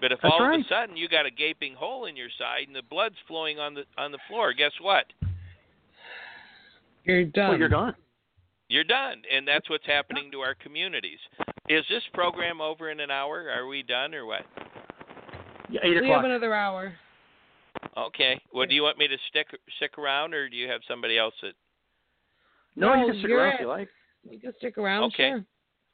But 0.00 0.12
if 0.12 0.20
That's 0.20 0.32
all 0.32 0.44
of 0.54 0.60
a 0.60 0.64
sudden 0.68 0.96
you 0.96 1.08
got 1.08 1.26
a 1.26 1.30
gaping 1.30 1.74
hole 1.74 2.04
in 2.04 2.16
your 2.16 2.28
side 2.38 2.66
and 2.68 2.76
the 2.76 2.82
blood's 2.82 3.16
flowing 3.26 3.58
on 3.58 3.74
the 3.74 3.84
on 3.96 4.12
the 4.12 4.18
floor, 4.28 4.52
guess 4.52 4.72
what? 4.80 5.06
You're 7.04 7.24
done. 7.24 7.50
Well, 7.50 7.58
you're 7.58 7.68
gone. 7.68 7.94
You're 8.68 8.84
done, 8.84 9.22
and 9.32 9.46
that's 9.46 9.70
what's 9.70 9.86
happening 9.86 10.30
to 10.32 10.40
our 10.40 10.54
communities. 10.54 11.18
Is 11.68 11.84
this 11.88 12.02
program 12.12 12.60
over 12.60 12.90
in 12.90 12.98
an 13.00 13.10
hour? 13.12 13.48
Are 13.48 13.66
we 13.66 13.82
done 13.84 14.12
or 14.14 14.26
what? 14.26 14.42
Yeah, 15.70 15.80
eight 15.84 15.96
o'clock. 15.96 16.02
we 16.02 16.08
have 16.10 16.24
another 16.24 16.52
hour. 16.52 16.92
Okay. 17.96 18.40
Well, 18.52 18.66
do 18.66 18.74
you 18.74 18.82
want 18.82 18.98
me 18.98 19.08
to 19.08 19.16
stick 19.28 19.48
stick 19.76 19.98
around, 19.98 20.34
or 20.34 20.48
do 20.48 20.56
you 20.56 20.68
have 20.68 20.80
somebody 20.86 21.18
else 21.18 21.34
that? 21.42 21.54
no, 22.74 22.94
No, 22.94 23.00
you 23.06 23.12
can 23.12 23.20
stick 23.20 23.30
around 23.30 23.54
if 23.54 23.60
you 23.60 23.68
like. 23.68 23.88
You 24.28 24.38
can 24.38 24.52
stick 24.58 24.78
around. 24.78 25.04
Okay. 25.04 25.30
Sure. 25.30 25.44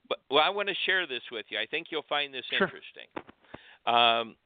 But 0.09 0.19
well, 0.31 0.43
I 0.43 0.51
want 0.51 0.69
to 0.69 0.75
share 0.85 1.07
this 1.07 1.23
with 1.31 1.47
you. 1.49 1.59
I 1.59 1.67
think 1.67 1.89
you'll 1.91 2.05
find 2.09 2.35
this 2.35 2.45
Sure. 2.51 2.67
interesting. 2.67 3.07
Um, 3.87 4.37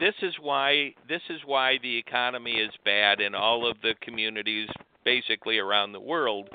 this 0.00 0.14
is 0.22 0.34
why 0.40 0.94
this 1.08 1.22
is 1.30 1.40
why 1.44 1.78
the 1.82 1.96
economy 1.96 2.54
is 2.54 2.70
bad 2.84 3.20
in 3.20 3.34
all 3.34 3.68
of 3.68 3.76
the 3.82 3.94
communities 4.00 4.68
basically 5.04 5.58
around 5.58 5.92
the 5.92 6.00
world 6.00 6.48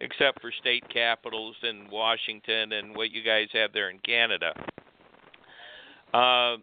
except 0.00 0.40
for 0.40 0.52
state 0.52 0.84
capitals 0.90 1.56
in 1.62 1.88
Washington 1.90 2.72
and 2.72 2.94
what 2.94 3.10
you 3.10 3.22
guys 3.22 3.48
have 3.52 3.72
there 3.72 3.90
in 3.90 3.98
Canada. 4.00 4.52
Uh, 6.12 6.56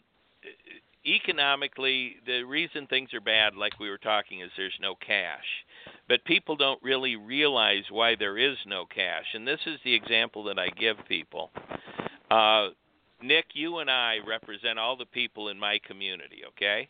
economically, 1.06 2.18
the 2.26 2.44
reason 2.44 2.88
things 2.88 3.14
are 3.14 3.22
bad, 3.22 3.56
like 3.56 3.80
we 3.80 3.90
were 3.90 3.98
talking, 3.98 4.42
is 4.42 4.52
there's 4.58 4.78
no 4.82 4.96
cash. 4.96 5.46
But 6.08 6.24
people 6.26 6.56
don't 6.56 6.82
really 6.84 7.16
realize 7.16 7.84
why 7.90 8.16
there 8.16 8.38
is 8.38 8.58
no 8.66 8.86
cash. 8.86 9.26
And 9.34 9.48
this 9.48 9.60
is 9.66 9.80
the 9.84 9.94
example 9.94 10.44
that 10.46 10.60
I 10.60 10.70
give 10.70 10.98
people. 11.08 11.52
Uh, 12.32 12.70
Nick, 13.22 13.46
you 13.54 13.80
and 13.80 13.90
I 13.90 14.18
represent 14.28 14.80
all 14.80 14.98
the 14.98 15.06
people 15.06 15.50
in 15.50 15.58
my 15.58 15.80
community, 15.88 16.42
okay? 16.50 16.90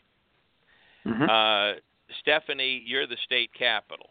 Mm-hmm. 1.06 1.22
Uh, 1.28 1.80
Stephanie, 2.20 2.82
you're 2.86 3.06
the 3.06 3.16
state 3.24 3.50
capital. 3.56 4.10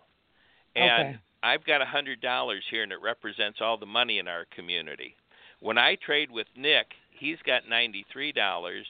And 0.76 1.08
Okay. 1.10 1.20
I've 1.43 1.66
got 1.66 1.82
a 1.82 1.86
hundred 1.86 2.22
dollars 2.22 2.64
here 2.72 2.84
and 2.84 2.91
it 2.91 3.01
represents 3.01 3.60
all 3.62 3.78
the 3.78 3.86
money 3.86 4.20
in 4.20 4.28
our 4.28 4.45
community. 4.56 5.16
When 5.60 5.78
I 5.78 5.95
trade 5.95 6.32
with 6.32 6.47
Nick, 6.56 6.88
he's 7.12 7.38
got 7.45 7.68
ninety 7.68 8.06
three 8.12 8.32
dollars 8.32 8.86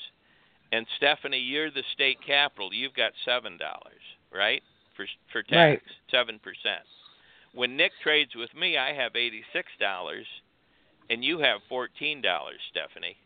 and 0.73 0.87
Stephanie, 0.97 1.37
you're 1.37 1.69
the 1.69 1.83
state 1.93 2.17
capital, 2.25 2.73
you've 2.73 2.95
got 2.95 3.11
seven 3.23 3.57
dollars, 3.57 4.01
right? 4.33 4.63
For 4.97 5.05
for 5.31 5.43
tax, 5.43 5.83
seven 6.09 6.39
percent. 6.39 6.81
When 7.53 7.77
Nick 7.77 7.91
trades 8.01 8.31
with 8.35 8.49
me 8.59 8.75
I 8.77 8.91
have 8.93 9.15
eighty 9.15 9.43
six 9.53 9.67
dollars 9.79 10.25
and 11.11 11.23
you 11.23 11.37
have 11.39 11.59
fourteen 11.69 12.21
dollars, 12.21 12.59
Stephanie. 12.71 13.17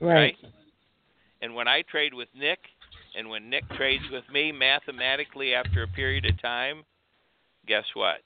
Right. 0.00 0.36
And 1.42 1.54
when 1.54 1.68
I 1.68 1.82
trade 1.82 2.12
with 2.12 2.28
Nick 2.36 2.58
and 3.16 3.28
when 3.28 3.48
Nick 3.48 3.68
trades 3.76 4.04
with 4.10 4.24
me 4.32 4.50
mathematically 4.50 5.54
after 5.54 5.84
a 5.84 5.88
period 5.88 6.24
of 6.24 6.40
time, 6.42 6.82
guess 7.68 7.84
what? 7.94 8.18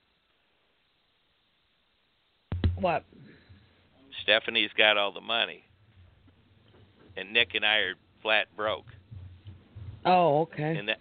What? 2.78 3.04
Stephanie's 4.22 4.70
got 4.76 4.96
all 4.96 5.12
the 5.12 5.20
money. 5.20 5.64
And 7.16 7.32
Nick 7.32 7.54
and 7.54 7.64
I 7.64 7.76
are 7.78 7.94
flat 8.26 8.48
broke. 8.56 8.86
Oh, 10.04 10.40
okay. 10.40 10.76
And 10.76 10.88
that 10.88 10.98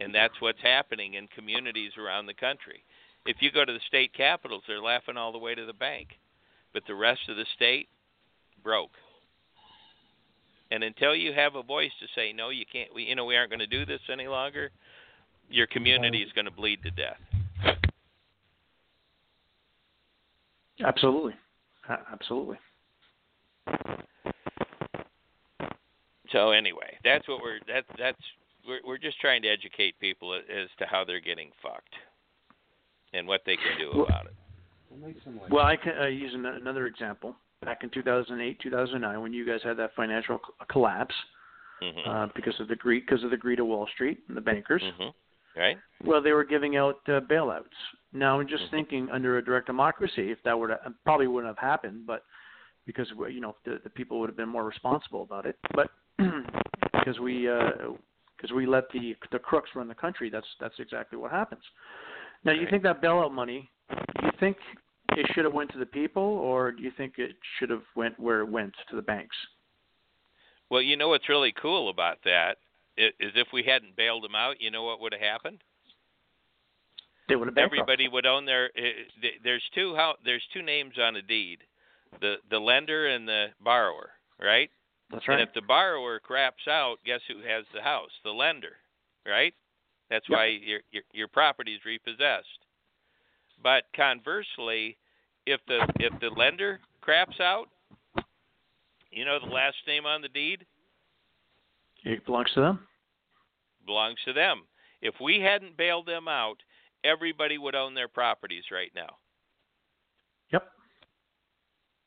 and 0.00 0.12
that's 0.12 0.34
what's 0.40 0.60
happening 0.60 1.14
in 1.14 1.28
communities 1.28 1.92
around 1.96 2.26
the 2.26 2.34
country. 2.34 2.82
If 3.24 3.36
you 3.38 3.52
go 3.52 3.64
to 3.64 3.72
the 3.72 3.78
state 3.86 4.12
capitals, 4.12 4.64
they're 4.66 4.82
laughing 4.82 5.16
all 5.16 5.30
the 5.30 5.38
way 5.38 5.54
to 5.54 5.64
the 5.64 5.72
bank. 5.72 6.08
But 6.72 6.82
the 6.88 6.96
rest 6.96 7.20
of 7.28 7.36
the 7.36 7.46
state 7.54 7.86
broke. 8.64 8.90
And 10.72 10.82
until 10.82 11.14
you 11.14 11.32
have 11.32 11.54
a 11.54 11.62
voice 11.62 11.92
to 12.00 12.06
say 12.16 12.32
no, 12.32 12.48
you 12.48 12.64
can't 12.70 12.92
we 12.92 13.04
you 13.04 13.14
know 13.14 13.24
we 13.24 13.36
aren't 13.36 13.50
going 13.50 13.60
to 13.60 13.66
do 13.68 13.86
this 13.86 14.00
any 14.12 14.26
longer, 14.26 14.70
your 15.48 15.68
community 15.68 16.22
is 16.22 16.32
going 16.32 16.46
to 16.46 16.50
bleed 16.50 16.80
to 16.82 16.90
death. 16.90 17.18
Absolutely, 20.84 21.34
absolutely. 22.12 22.58
So 26.32 26.50
anyway, 26.50 26.96
that's 27.04 27.26
what 27.28 27.40
we're 27.42 27.58
that 27.68 27.84
that's 27.98 28.18
we're 28.66 28.80
we're 28.84 28.98
just 28.98 29.20
trying 29.20 29.42
to 29.42 29.48
educate 29.48 29.98
people 30.00 30.34
as 30.34 30.68
to 30.78 30.86
how 30.86 31.04
they're 31.04 31.20
getting 31.20 31.50
fucked 31.62 31.94
and 33.12 33.26
what 33.26 33.42
they 33.44 33.56
can 33.56 33.78
do 33.78 33.90
Well- 33.94 34.06
about 34.06 34.26
it. 34.26 34.34
Well, 35.50 35.64
I 35.64 35.76
can 35.76 35.96
uh, 35.98 36.06
use 36.06 36.34
an- 36.34 36.44
another 36.44 36.86
example. 36.86 37.34
Back 37.64 37.82
in 37.82 37.88
2008, 37.88 38.60
2009, 38.60 39.22
when 39.22 39.32
you 39.32 39.46
guys 39.46 39.60
had 39.62 39.78
that 39.78 39.94
financial 39.94 40.38
collapse 40.68 41.14
Mhm. 41.80 42.06
uh, 42.06 42.26
because 42.34 42.58
of 42.60 42.68
the 42.68 42.76
greed, 42.76 43.06
because 43.06 43.24
of 43.24 43.30
the 43.30 43.36
greed 43.38 43.58
of 43.58 43.66
Wall 43.66 43.86
Street 43.94 44.22
and 44.28 44.36
the 44.36 44.40
bankers. 44.42 44.82
Mhm. 44.82 45.14
Right? 45.56 45.78
Well, 46.04 46.20
they 46.20 46.32
were 46.32 46.44
giving 46.44 46.76
out 46.76 47.00
uh, 47.08 47.20
bailouts. 47.20 47.72
Now, 48.12 48.38
I'm 48.38 48.46
just 48.46 48.64
Mhm. 48.64 48.70
thinking 48.70 49.10
under 49.10 49.38
a 49.38 49.44
direct 49.44 49.66
democracy, 49.66 50.30
if 50.30 50.42
that 50.42 50.58
would 50.58 50.68
have, 50.70 50.94
probably 51.04 51.26
wouldn't 51.26 51.48
have 51.56 51.58
happened, 51.58 52.06
but 52.06 52.24
because 52.84 53.08
you 53.30 53.40
know 53.40 53.56
the, 53.64 53.78
the 53.84 53.90
people 53.90 54.20
would 54.20 54.28
have 54.28 54.36
been 54.36 54.48
more 54.48 54.64
responsible 54.64 55.22
about 55.22 55.46
it. 55.46 55.56
But 55.72 55.90
because 56.92 57.18
we 57.18 57.48
uh, 57.48 57.70
because 58.36 58.54
we 58.54 58.66
let 58.66 58.90
the 58.92 59.16
the 59.30 59.38
crooks 59.38 59.70
run 59.74 59.88
the 59.88 59.94
country, 59.94 60.30
that's 60.30 60.46
that's 60.60 60.78
exactly 60.78 61.18
what 61.18 61.30
happens. 61.30 61.62
Now, 62.44 62.52
you 62.52 62.62
Right. 62.62 62.70
think 62.70 62.82
that 62.82 63.00
bailout 63.00 63.32
money? 63.32 63.70
Do 63.90 64.26
you 64.26 64.32
think 64.40 64.56
it 65.10 65.26
should 65.34 65.44
have 65.44 65.54
went 65.54 65.70
to 65.72 65.78
the 65.78 65.86
people, 65.86 66.22
or 66.22 66.72
do 66.72 66.82
you 66.82 66.90
think 66.96 67.18
it 67.18 67.36
should 67.58 67.70
have 67.70 67.84
went 67.94 68.18
where 68.18 68.40
it 68.40 68.48
went 68.48 68.74
to 68.90 68.96
the 68.96 69.02
banks? 69.02 69.36
Well, 70.70 70.82
you 70.82 70.96
know 70.96 71.08
what's 71.08 71.28
really 71.28 71.52
cool 71.52 71.90
about 71.90 72.18
that 72.24 72.56
is 72.96 73.12
if 73.18 73.48
we 73.52 73.62
hadn't 73.62 73.96
bailed 73.96 74.24
them 74.24 74.34
out, 74.34 74.60
you 74.60 74.70
know 74.70 74.82
what 74.82 75.00
would 75.00 75.12
have 75.12 75.20
happened? 75.20 75.62
They 77.28 77.36
would 77.36 77.48
have 77.48 77.54
bankrupt. 77.54 77.74
Everybody 77.74 78.08
would 78.08 78.26
own 78.26 78.44
their. 78.44 78.70
There's 79.44 79.62
two 79.74 79.94
how 79.94 80.16
there's 80.24 80.42
two 80.52 80.62
names 80.62 80.94
on 80.98 81.16
a 81.16 81.22
deed, 81.22 81.58
the 82.20 82.36
the 82.50 82.58
lender 82.58 83.06
and 83.08 83.28
the 83.28 83.48
borrower, 83.60 84.10
right? 84.40 84.70
That's 85.12 85.28
right. 85.28 85.38
And 85.38 85.46
if 85.48 85.54
the 85.54 85.62
borrower 85.62 86.18
craps 86.18 86.66
out, 86.68 86.96
guess 87.04 87.20
who 87.28 87.46
has 87.46 87.64
the 87.74 87.82
house? 87.82 88.10
The 88.24 88.30
lender, 88.30 88.76
right? 89.26 89.54
That's 90.10 90.28
Yep. 90.28 90.36
why 90.36 90.46
your 90.46 90.80
your 90.90 91.02
your 91.12 91.28
property 91.28 91.74
is 91.74 91.84
repossessed. 91.84 92.66
But 93.62 93.84
conversely, 93.94 94.96
if 95.46 95.60
the 95.68 95.86
if 96.00 96.18
the 96.20 96.30
lender 96.30 96.80
craps 97.00 97.38
out, 97.40 97.68
you 99.10 99.24
know 99.24 99.38
the 99.38 99.46
last 99.52 99.76
name 99.86 100.06
on 100.06 100.22
the 100.22 100.28
deed 100.28 100.64
it 102.04 102.24
belongs 102.26 102.50
to 102.54 102.60
them. 102.60 102.80
belongs 103.86 104.18
to 104.24 104.32
them. 104.32 104.62
If 105.02 105.14
we 105.20 105.40
hadn't 105.40 105.76
bailed 105.76 106.06
them 106.06 106.26
out, 106.28 106.56
everybody 107.04 107.58
would 107.58 107.74
own 107.74 107.94
their 107.94 108.08
properties 108.08 108.64
right 108.72 108.90
now. 108.94 109.16
Yep. 110.52 110.64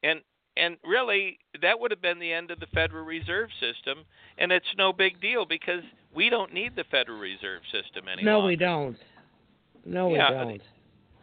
And 0.03 0.21
and 0.57 0.77
really 0.85 1.37
that 1.61 1.79
would 1.79 1.91
have 1.91 2.01
been 2.01 2.19
the 2.19 2.31
end 2.31 2.51
of 2.51 2.59
the 2.59 2.67
Federal 2.67 3.05
Reserve 3.05 3.49
System 3.59 3.99
and 4.37 4.51
it's 4.51 4.65
no 4.77 4.93
big 4.93 5.19
deal 5.21 5.45
because 5.45 5.83
we 6.13 6.29
don't 6.29 6.53
need 6.53 6.75
the 6.75 6.85
Federal 6.85 7.19
Reserve 7.19 7.61
System 7.71 8.07
anymore. 8.07 8.33
No, 8.33 8.39
longer. 8.39 8.47
we 8.47 8.55
don't. 8.55 8.97
No, 9.85 10.07
we 10.09 10.15
Yeah, 10.15 10.31
don't. 10.31 10.61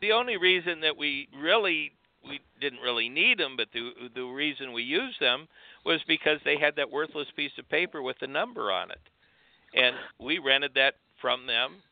The 0.00 0.12
only 0.12 0.36
reason 0.36 0.80
that 0.80 0.96
we 0.96 1.28
really 1.40 1.92
we 2.28 2.40
didn't 2.60 2.80
really 2.80 3.08
need 3.08 3.38
them, 3.38 3.56
but 3.56 3.68
the 3.72 3.90
the 4.14 4.24
reason 4.24 4.72
we 4.72 4.82
used 4.82 5.20
them 5.20 5.48
was 5.84 6.00
because 6.06 6.38
they 6.44 6.56
had 6.58 6.76
that 6.76 6.90
worthless 6.90 7.28
piece 7.36 7.52
of 7.58 7.68
paper 7.68 8.02
with 8.02 8.16
a 8.22 8.26
number 8.26 8.70
on 8.70 8.90
it. 8.90 9.00
And 9.74 9.96
we 10.20 10.38
rented 10.38 10.72
that 10.74 10.94
from 11.20 11.46
them 11.46 11.82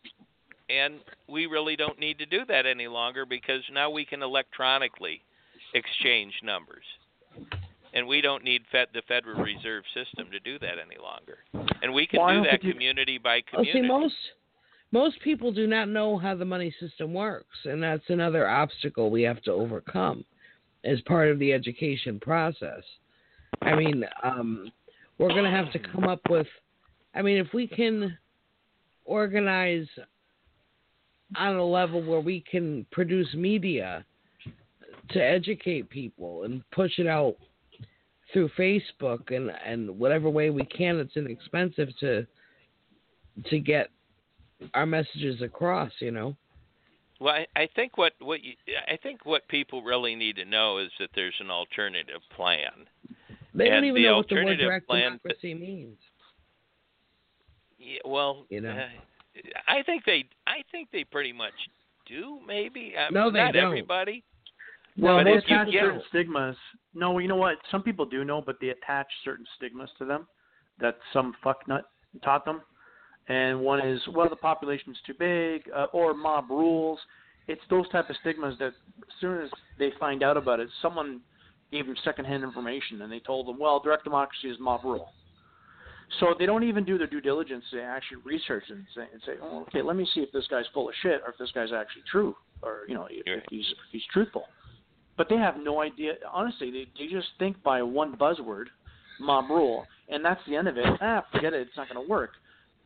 and 0.70 1.00
we 1.28 1.46
really 1.46 1.76
don't 1.76 1.98
need 1.98 2.18
to 2.18 2.26
do 2.26 2.44
that 2.46 2.66
any 2.66 2.86
longer 2.86 3.26
because 3.26 3.62
now 3.72 3.90
we 3.90 4.04
can 4.04 4.22
electronically 4.22 5.20
exchange 5.74 6.34
numbers. 6.42 6.84
And 7.92 8.06
we 8.06 8.20
don't 8.20 8.44
need 8.44 8.62
Fed, 8.70 8.88
the 8.94 9.02
Federal 9.08 9.42
Reserve 9.42 9.84
System 9.94 10.30
to 10.30 10.40
do 10.40 10.58
that 10.60 10.74
any 10.84 10.96
longer. 11.00 11.38
And 11.82 11.92
we 11.92 12.06
can 12.06 12.20
Well, 12.20 12.36
do 12.36 12.42
that 12.44 12.50
think 12.52 12.64
you- 12.64 12.72
community 12.72 13.18
by 13.18 13.38
Oh, 13.52 13.56
community. 13.56 13.82
see, 13.82 13.86
most 13.86 14.16
most 14.92 15.20
people 15.20 15.52
do 15.52 15.68
not 15.68 15.88
know 15.88 16.18
how 16.18 16.34
the 16.34 16.44
money 16.44 16.72
system 16.80 17.14
works, 17.14 17.64
and 17.64 17.80
that's 17.80 18.10
another 18.10 18.48
obstacle 18.48 19.08
we 19.08 19.22
have 19.22 19.40
to 19.42 19.52
overcome 19.52 20.24
as 20.82 21.00
part 21.02 21.28
of 21.28 21.38
the 21.38 21.52
education 21.52 22.18
process. 22.18 22.82
I 23.62 23.76
mean, 23.76 24.04
um, 24.24 24.72
we're 25.18 25.28
going 25.28 25.44
to 25.44 25.50
have 25.50 25.70
to 25.72 25.78
come 25.78 26.04
up 26.04 26.20
with. 26.28 26.48
I 27.14 27.22
mean, 27.22 27.36
if 27.38 27.52
we 27.52 27.68
can 27.68 28.18
organize 29.04 29.86
on 31.36 31.54
a 31.54 31.64
level 31.64 32.02
where 32.02 32.20
we 32.20 32.40
can 32.40 32.84
produce 32.90 33.32
media 33.34 34.04
to 35.10 35.22
educate 35.22 35.88
people 35.88 36.42
and 36.44 36.68
push 36.70 36.98
it 36.98 37.06
out 37.06 37.36
through 38.32 38.48
Facebook 38.58 39.34
and 39.34 39.50
and 39.64 39.98
whatever 39.98 40.28
way 40.30 40.50
we 40.50 40.64
can, 40.64 40.98
it's 40.98 41.16
inexpensive 41.16 41.88
to 42.00 42.26
to 43.48 43.58
get 43.58 43.88
our 44.74 44.86
messages 44.86 45.40
across, 45.42 45.92
you 46.00 46.10
know. 46.10 46.36
Well, 47.20 47.34
I, 47.34 47.46
I 47.60 47.68
think 47.76 47.98
what 47.98 48.12
what 48.20 48.42
you, 48.42 48.52
I 48.90 48.96
think 48.96 49.24
what 49.26 49.46
people 49.48 49.82
really 49.82 50.14
need 50.14 50.36
to 50.36 50.44
know 50.44 50.78
is 50.78 50.90
that 50.98 51.10
there's 51.14 51.34
an 51.40 51.50
alternative 51.50 52.20
plan. 52.34 52.70
They 53.54 53.68
don't 53.68 53.84
even 53.84 54.02
the 54.02 54.08
know 54.08 54.16
what 54.18 54.28
the 54.28 54.34
word 54.36 54.40
alternative 54.42 54.66
direct 54.66 54.86
plan- 54.86 55.02
democracy 55.22 55.54
means. 55.54 55.98
Yeah, 57.78 57.98
well, 58.04 58.46
You 58.50 58.60
know. 58.60 58.70
uh, 58.70 58.88
I 59.66 59.82
think 59.82 60.04
they 60.04 60.24
I 60.46 60.62
think 60.70 60.88
they 60.92 61.04
pretty 61.04 61.32
much 61.32 61.54
do. 62.06 62.38
Maybe 62.46 62.94
uh, 62.98 63.10
No, 63.10 63.30
they 63.30 63.38
not 63.38 63.54
don't. 63.54 63.66
everybody. 63.66 64.22
Well, 64.98 65.18
But 65.18 65.24
they 65.24 65.34
attach 65.34 65.70
get- 65.70 65.82
certain 65.82 66.02
stigmas. 66.08 66.56
No, 66.94 67.18
you 67.18 67.28
know 67.28 67.36
what? 67.36 67.58
Some 67.70 67.82
people 67.82 68.04
do 68.04 68.24
know, 68.24 68.42
but 68.42 68.56
they 68.60 68.70
attach 68.70 69.06
certain 69.24 69.46
stigmas 69.56 69.90
to 69.98 70.04
them 70.04 70.26
that 70.80 70.98
some 71.12 71.34
fucknut 71.44 71.82
taught 72.22 72.44
them. 72.44 72.62
And 73.28 73.60
one 73.60 73.80
is, 73.86 74.00
well, 74.08 74.28
the 74.28 74.36
population's 74.36 74.98
too 75.06 75.14
big, 75.14 75.70
uh, 75.74 75.86
or 75.92 76.14
mob 76.14 76.50
rules. 76.50 76.98
It's 77.46 77.60
those 77.70 77.88
type 77.90 78.10
of 78.10 78.16
stigmas 78.20 78.58
that 78.58 78.68
as 78.68 79.14
soon 79.20 79.40
as 79.40 79.50
they 79.78 79.90
find 80.00 80.22
out 80.22 80.36
about 80.36 80.58
it, 80.58 80.68
someone 80.82 81.20
gave 81.70 81.86
them 81.86 81.96
secondhand 82.04 82.42
information, 82.42 83.02
and 83.02 83.12
they 83.12 83.20
told 83.20 83.46
them, 83.46 83.58
well, 83.58 83.78
direct 83.78 84.02
democracy 84.04 84.50
is 84.50 84.58
mob 84.58 84.82
rule. 84.84 85.12
So 86.18 86.34
they 86.36 86.46
don't 86.46 86.64
even 86.64 86.84
do 86.84 86.98
their 86.98 87.06
due 87.06 87.20
diligence 87.20 87.64
to 87.70 87.80
actually 87.80 88.18
research 88.24 88.64
and 88.68 88.84
say, 88.96 89.02
and 89.12 89.22
say, 89.24 89.32
oh, 89.40 89.60
okay, 89.68 89.80
let 89.80 89.94
me 89.94 90.04
see 90.12 90.20
if 90.20 90.32
this 90.32 90.46
guy's 90.48 90.64
full 90.74 90.88
of 90.88 90.94
shit 91.02 91.20
or 91.24 91.30
if 91.30 91.38
this 91.38 91.52
guy's 91.52 91.72
actually 91.72 92.02
true 92.10 92.34
or 92.62 92.80
you 92.88 92.94
know 92.94 93.06
if, 93.08 93.22
if 93.26 93.44
he's 93.48 93.64
if 93.70 93.76
he's 93.92 94.02
truthful. 94.12 94.44
But 95.20 95.28
they 95.28 95.36
have 95.36 95.58
no 95.58 95.82
idea. 95.82 96.14
Honestly, 96.32 96.70
they 96.70 96.86
they 96.98 97.12
just 97.12 97.28
think 97.38 97.62
by 97.62 97.82
one 97.82 98.16
buzzword, 98.16 98.68
mob 99.18 99.50
rule, 99.50 99.84
and 100.08 100.24
that's 100.24 100.40
the 100.48 100.56
end 100.56 100.66
of 100.66 100.78
it. 100.78 100.86
Ah, 101.02 101.22
forget 101.30 101.52
it. 101.52 101.60
It's 101.60 101.76
not 101.76 101.90
going 101.92 102.02
to 102.02 102.10
work. 102.10 102.30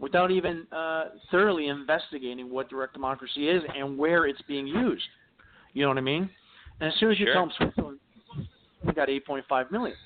Without 0.01 0.33
even 0.33 0.67
uh, 0.73 1.11
thoroughly 1.31 1.69
investigating 1.69 2.51
what 2.51 2.69
direct 2.69 2.93
democracy 2.93 3.49
is 3.49 3.63
and 3.79 3.97
where 3.97 4.27
it's 4.27 4.43
being 4.49 4.67
used. 4.67 5.05
You 5.75 5.83
know 5.83 5.91
what 5.91 5.99
I 5.99 6.01
mean? 6.01 6.29
And 6.81 6.93
as 6.93 6.99
soon 6.99 7.13
as 7.13 7.21
you 7.21 7.27
Sure. 7.27 7.35
tell 7.35 7.43
them 7.47 7.53
Switzerland, 7.57 8.01
we 8.85 8.93
got 8.95 9.07
8.5 9.07 9.71
million. 9.71 9.97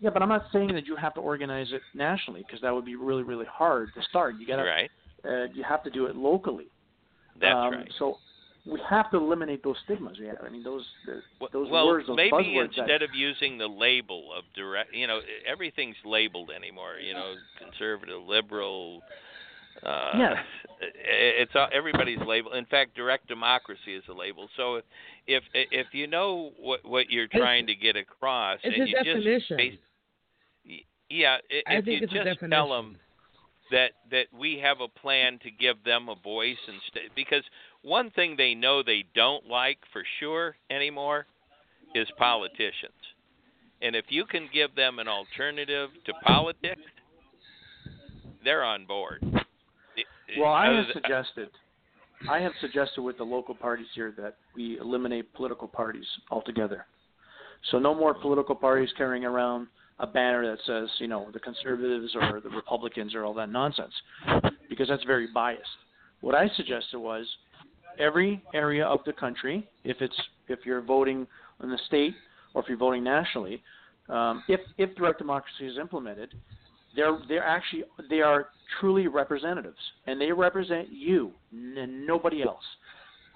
Yeah, 0.00 0.08
but 0.08 0.22
I'm 0.22 0.30
not 0.30 0.46
saying 0.54 0.72
that 0.72 0.86
you 0.86 0.96
have 0.96 1.12
to 1.16 1.20
organize 1.20 1.70
it 1.74 1.82
nationally 1.92 2.44
because 2.46 2.62
that 2.62 2.74
would 2.74 2.86
be 2.86 2.96
really, 2.96 3.24
really 3.24 3.44
hard 3.44 3.92
to 3.92 4.02
start. 4.04 4.36
You 4.38 4.46
gotta, 4.46 4.64
Right. 4.64 4.90
uh, 5.22 5.52
you 5.52 5.64
have 5.64 5.82
to 5.82 5.90
do 5.90 6.06
it 6.06 6.16
locally. 6.16 6.68
That's 7.38 7.54
um, 7.54 7.74
right. 7.74 7.92
So 7.98 8.16
we 8.66 8.80
have 8.88 9.10
to 9.12 9.16
eliminate 9.16 9.62
those 9.62 9.76
stigmas. 9.84 10.16
Yeah, 10.20 10.32
I 10.44 10.48
mean 10.50 10.62
those 10.62 10.84
those 11.52 11.68
well, 11.70 11.86
words, 11.86 12.06
those 12.06 12.16
maybe 12.16 12.32
buzzwords. 12.32 12.74
that, 12.76 12.80
instead 12.82 13.02
of 13.02 13.10
using 13.14 13.58
the 13.58 13.66
label 13.66 14.30
of 14.36 14.44
direct, 14.54 14.94
you 14.94 15.06
know, 15.06 15.20
everything's 15.46 15.96
labeled 16.04 16.50
anymore. 16.54 16.94
You 17.00 17.14
know, 17.14 17.34
conservative, 17.58 18.22
liberal. 18.26 19.02
Uh, 19.82 20.10
Yes. 20.18 20.36
It's 20.80 21.52
all, 21.54 21.68
everybody's 21.72 22.18
label. 22.26 22.52
In 22.54 22.64
fact, 22.66 22.96
direct 22.96 23.28
democracy 23.28 23.94
is 23.94 24.02
a 24.08 24.12
label. 24.12 24.48
So 24.56 24.80
if 25.26 25.44
if 25.54 25.86
you 25.92 26.06
know 26.08 26.50
what 26.58 26.84
what 26.84 27.10
you're 27.10 27.24
It's- 27.24 27.40
trying 27.40 27.66
to 27.68 27.74
get 27.76 27.94
across, 27.96 28.58
It's 28.64 28.74
and 28.74 28.82
a 28.84 28.88
you 28.88 28.94
just 28.94 29.04
definition. 29.06 29.56
base- 29.56 29.78
yeah, 31.10 31.38
i- 31.50 31.62
I 31.66 31.74
if 31.78 31.84
think 31.84 32.00
you 32.00 32.04
it's 32.04 32.12
a 32.12 32.16
just 32.16 32.24
definition. 32.24 32.50
tell 32.50 32.68
them 32.70 32.98
that 33.70 33.92
that 34.10 34.26
we 34.32 34.58
have 34.58 34.80
a 34.80 34.88
plan 34.88 35.38
to 35.40 35.50
give 35.50 35.82
them 35.84 36.08
a 36.08 36.14
voice 36.16 36.58
instead 36.66 37.10
because 37.14 37.44
one 37.82 38.10
thing 38.10 38.34
they 38.36 38.54
know 38.54 38.82
they 38.82 39.04
don't 39.14 39.46
like 39.46 39.78
for 39.92 40.02
sure 40.20 40.56
anymore 40.70 41.26
is 41.94 42.08
politicians. 42.18 42.92
And 43.80 43.94
if 43.94 44.06
you 44.08 44.24
can 44.24 44.48
give 44.52 44.74
them 44.74 44.98
an 44.98 45.08
alternative 45.08 45.90
to 46.06 46.12
politics, 46.24 46.82
they're 48.44 48.64
on 48.64 48.86
board. 48.86 49.22
Well, 50.38 50.52
I 50.52 50.72
have 50.72 50.86
suggested, 50.92 51.48
I 52.28 52.40
have 52.40 52.52
suggested 52.60 53.02
with 53.02 53.16
the 53.16 53.24
local 53.24 53.54
parties 53.54 53.86
here 53.94 54.12
that 54.18 54.36
we 54.54 54.78
eliminate 54.78 55.32
political 55.34 55.68
parties 55.68 56.06
altogether. 56.30 56.86
So 57.70 57.78
no 57.78 57.94
more 57.94 58.14
political 58.14 58.54
parties 58.54 58.90
carrying 58.96 59.24
around 59.24 59.68
a 60.00 60.06
banner 60.06 60.48
that 60.48 60.58
says, 60.66 60.88
you 60.98 61.08
know, 61.08 61.28
the 61.32 61.40
conservatives 61.40 62.14
or 62.14 62.40
the 62.40 62.50
Republicans 62.50 63.14
or 63.14 63.24
all 63.24 63.34
that 63.34 63.50
nonsense, 63.50 63.92
because 64.68 64.88
that's 64.88 65.04
very 65.04 65.26
biased. 65.32 65.62
What 66.20 66.34
I 66.34 66.48
suggested 66.56 66.98
was 66.98 67.26
every 67.98 68.42
area 68.54 68.84
of 68.84 69.00
the 69.06 69.12
country, 69.12 69.68
if 69.84 69.98
it's 70.00 70.18
if 70.48 70.60
you're 70.64 70.82
voting 70.82 71.26
in 71.62 71.70
the 71.70 71.78
state 71.86 72.14
or 72.54 72.62
if 72.62 72.68
you're 72.68 72.78
voting 72.78 73.04
nationally, 73.04 73.62
um, 74.08 74.42
if 74.48 74.60
if 74.78 74.94
direct 74.96 75.18
democracy 75.18 75.66
is 75.66 75.78
implemented, 75.78 76.34
they're 76.96 77.18
they're 77.28 77.44
actually 77.44 77.84
they 78.08 78.20
are 78.20 78.48
truly 78.80 79.06
representatives, 79.06 79.78
and 80.06 80.20
they 80.20 80.32
represent 80.32 80.88
you 80.90 81.32
and 81.52 82.06
nobody 82.06 82.42
else. 82.42 82.64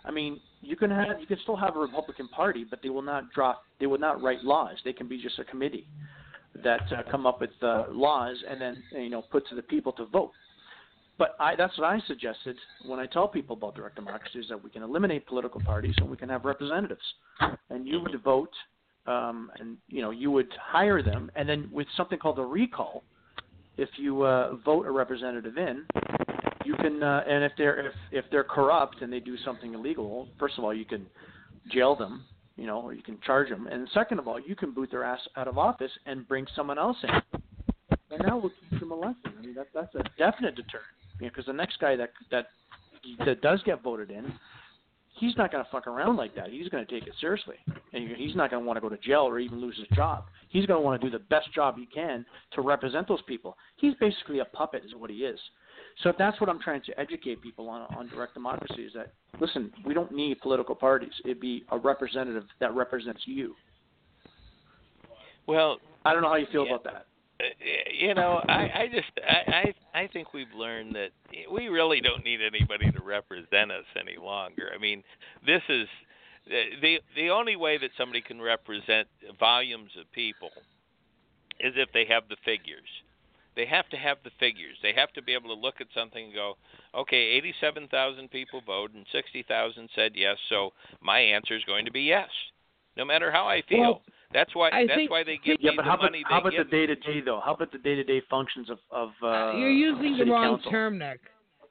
I 0.05 0.11
mean, 0.11 0.41
you 0.61 0.77
can 0.77 0.91
have 0.91 1.21
you 1.21 1.27
can 1.27 1.39
still 1.43 1.57
have 1.57 1.77
a 1.77 1.79
Republican 1.79 2.29
Party, 2.29 2.65
but 2.69 2.81
they 2.83 2.89
will 2.89 3.03
not 3.03 3.31
drop 3.33 3.65
they 3.81 3.87
will 3.87 3.99
not 3.99 4.23
write 4.23 4.45
laws. 4.45 4.77
They 4.85 4.93
can 4.93 5.09
be 5.09 5.21
just 5.21 5.39
a 5.39 5.45
committee 5.45 5.87
that 6.63 6.81
uh, 6.93 7.03
come 7.11 7.27
up 7.27 7.41
with 7.41 7.51
uh, 7.63 7.85
laws 7.91 8.37
and 8.49 8.61
then 8.61 8.83
you 8.93 9.11
know 9.11 9.23
put 9.23 9.47
to 9.49 9.55
the 9.55 9.63
people 9.63 9.93
to 9.93 10.07
vote. 10.07 10.33
But 11.19 11.37
I, 11.39 11.55
that's 11.55 11.77
what 11.79 11.89
I 11.89 12.01
suggested 12.07 12.57
when 12.87 12.99
I 12.99 13.07
tell 13.07 13.29
people 13.29 13.57
about 13.57 13.75
direct 13.75 13.97
democracy 13.97 14.39
is 14.41 14.47
that 14.49 14.63
we 14.63 14.71
can 14.71 14.83
eliminate 14.83 15.27
political 15.27 15.61
parties 15.61 15.95
and 15.99 16.11
we 16.11 16.17
can 16.17 16.29
have 16.29 16.45
representatives, 16.45 17.03
and 17.71 17.87
you 17.87 18.01
would 18.01 18.21
vote, 18.23 18.51
um, 19.07 19.51
and 19.59 19.77
you 19.89 20.01
know 20.03 20.11
you 20.11 20.31
would 20.31 20.53
hire 20.61 21.03
them, 21.03 21.31
and 21.37 21.49
then 21.49 21.69
with 21.71 21.87
something 21.97 22.19
called 22.19 22.39
a 22.39 22.43
recall, 22.43 23.05
if 23.77 23.89
you 23.97 24.23
uh, 24.23 24.57
vote 24.65 24.87
a 24.87 24.91
representative 24.91 25.59
in, 25.59 25.85
you 26.65 26.75
can, 26.77 27.03
uh, 27.03 27.23
and 27.29 27.45
if 27.45 27.53
they're 27.59 27.87
if 27.87 27.93
if 28.11 28.25
they're 28.31 28.45
corrupt 28.45 29.03
and 29.03 29.13
they 29.13 29.21
do 29.21 29.37
something 29.45 29.75
illegal, 29.75 30.29
first 30.39 30.59
of 30.59 30.65
all 30.65 30.75
you 30.75 30.85
can 30.85 31.07
jail 31.71 31.95
them, 31.95 32.25
you 32.57 32.67
know, 32.67 32.81
or 32.81 32.95
you 32.95 33.03
can 33.03 33.19
charge 33.25 33.49
them, 33.49 33.67
and 33.67 33.89
second 33.93 34.19
of 34.19 34.27
all 34.27 34.41
you 34.41 34.57
can 34.57 34.73
boot 34.73 34.91
their 34.91 35.05
ass 35.05 35.21
out 35.37 35.47
of 35.47 35.59
office 35.59 35.93
and 36.07 36.27
bring 36.27 36.47
someone 36.57 36.79
else 36.79 36.97
in, 37.03 37.11
and 38.11 38.25
that 38.25 38.35
will 38.41 38.51
teach 38.71 38.81
them 38.81 38.93
a 38.93 38.95
lesson. 38.95 39.17
I 39.39 39.41
mean 39.43 39.55
that 39.55 39.69
that's 39.75 39.95
a 39.95 40.03
definite 40.19 40.55
deterrent, 40.57 40.87
because 41.29 41.47
the 41.47 41.53
next 41.53 41.79
guy 41.81 41.97
that 41.97 42.11
that 42.31 42.47
that 43.25 43.41
does 43.43 43.63
get 43.65 43.83
voted 43.83 44.11
in, 44.11 44.33
he's 45.19 45.37
not 45.37 45.51
going 45.51 45.65
to 45.65 45.71
fuck 45.71 45.87
around 45.87 46.17
like 46.17 46.35
that. 46.35 46.51
He's 46.51 46.69
going 46.69 46.85
to 46.87 46.91
take 46.93 47.07
it 47.07 47.15
seriously, 47.21 47.57
and 47.93 48.17
he's 48.17 48.37
not 48.37 48.51
going 48.51 48.63
to 48.63 48.67
want 48.67 48.77
to 48.77 48.81
go 48.81 48.89
to 48.89 48.97
jail 48.99 49.21
or 49.23 49.39
even 49.39 49.61
lose 49.61 49.77
his 49.77 49.89
job. 49.97 50.25
He's 50.49 50.67
going 50.67 50.79
to 50.81 50.85
want 50.85 51.01
to 51.01 51.07
do 51.07 51.11
the 51.11 51.25
best 51.25 51.53
job 51.53 51.77
he 51.77 51.87
can 51.87 52.25
to 52.53 52.61
represent 52.61 53.09
those 53.09 53.23
people. 53.23 53.57
He's 53.77 53.95
basically 54.01 54.39
a 54.41 54.45
puppet, 54.45 54.85
is 54.85 54.95
what 54.95 55.11
he 55.11 55.19
is. 55.19 55.39
So 56.03 56.13
that's 56.19 56.41
what 56.41 56.49
I'm 56.49 56.61
trying 56.61 56.83
to 56.87 56.99
educate 57.01 57.43
people 57.43 57.69
on 57.69 57.83
on 57.97 58.09
direct 58.09 58.35
democracy 58.35 58.83
is 58.83 58.93
that 58.95 59.13
listen, 59.41 59.73
we 59.85 59.95
don't 59.95 60.13
need 60.13 60.41
political 60.41 60.75
parties. 60.75 61.13
It'd 61.25 61.41
be 61.41 61.65
a 61.71 61.79
representative 61.79 62.45
that 62.61 62.75
represents 62.75 63.23
you. 63.25 63.55
well, 65.47 65.79
I 66.05 66.13
don't 66.13 66.23
know 66.23 66.29
how 66.29 66.37
you 66.37 66.47
feel 66.53 66.65
Yeah. 66.67 66.75
about 66.75 66.85
that. 66.85 67.07
You 67.93 68.15
know, 68.15 68.41
I, 68.49 68.71
I 68.75 68.89
just 68.93 69.11
I, 69.27 69.75
I 69.95 70.01
I 70.03 70.07
think 70.09 70.33
we've 70.33 70.53
learned 70.57 70.95
that 70.95 71.11
we 71.53 71.69
really 71.69 72.01
don't 72.01 72.25
need 72.25 72.41
anybody 72.41 72.91
to 72.91 73.03
represent 73.03 73.71
us 73.71 73.85
any 73.99 74.17
longer. 74.23 74.71
I 74.75 74.79
mean, 74.79 75.03
this 75.47 75.63
is 75.69 75.87
the 76.47 76.99
the 77.17 77.31
only 77.31 77.57
way 77.57 77.79
that 77.79 77.91
somebody 77.97 78.21
can 78.21 78.41
represent 78.41 79.09
volumes 79.39 79.91
of 80.01 80.11
people 80.13 80.51
is 81.61 81.75
if 81.77 81.89
they 81.93 82.05
have 82.09 82.25
the 82.29 82.37
figures. 82.45 82.89
They 83.55 83.67
have 83.67 83.89
to 83.91 83.97
have 83.97 84.17
the 84.25 84.31
figures. 84.41 84.77
They 84.83 84.95
have 84.95 85.13
to 85.13 85.23
be 85.23 85.35
able 85.35 85.55
to 85.55 85.61
look 85.61 85.81
at 85.81 85.89
something 85.95 86.25
and 86.25 86.35
go, 86.35 86.55
okay, 86.95 87.37
87,000 87.37 88.31
people 88.31 88.63
voted 88.65 88.97
and 88.97 89.07
60,000 89.13 89.91
said 89.95 90.13
yes, 90.15 90.39
so 90.49 90.73
my 91.03 91.21
answer 91.21 91.55
is 91.55 91.65
going 91.65 91.85
to 91.85 91.93
be 91.93 92.01
yes, 92.01 92.31
no 92.97 93.05
matter 93.05 93.31
how 93.31 93.47
I 93.47 93.63
feel. 93.69 93.81
Well, 93.81 94.03
that's 94.33 94.55
why 94.55 94.71
I 94.73 94.87
that's 94.87 94.97
think- 94.99 95.11
why 95.11 95.23
they 95.25 95.39
give 95.45 95.59
Yeah, 95.61 95.71
me 95.71 95.77
but 95.77 95.83
the 95.85 95.89
how 95.91 95.95
about 95.97 96.05
money 96.13 96.25
how 96.29 96.41
about 96.41 96.53
the 96.57 96.65
day 96.65 96.87
to 96.87 96.95
day 96.97 97.21
though? 97.21 97.41
How 97.45 97.55
about 97.55 97.73
the 97.73 97.79
day 97.79 97.95
to 97.95 98.05
day 98.05 98.21
functions 98.31 98.71
of 98.71 98.79
of 98.91 99.11
uh, 99.23 99.57
You're 99.57 99.71
using 99.71 100.13
the 100.13 100.19
city 100.19 100.31
wrong 100.31 100.57
council? 100.57 100.71
term, 100.71 100.99
Nick. 100.99 101.21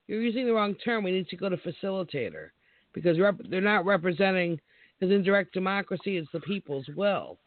You're 0.08 0.22
using 0.22 0.46
the 0.46 0.54
wrong 0.54 0.76
term. 0.84 1.04
We 1.04 1.12
need 1.12 1.28
to 1.30 1.38
go 1.38 1.48
to 1.50 1.58
facilitator 1.58 2.50
because 2.94 3.20
rep- 3.20 3.40
they're 3.50 3.62
not 3.62 3.86
representing. 3.86 4.60
Because 5.00 5.16
in 5.16 5.24
direct 5.24 5.52
democracy, 5.54 6.18
it's 6.18 6.30
the 6.32 6.40
people's 6.42 6.86
will. 6.96 7.40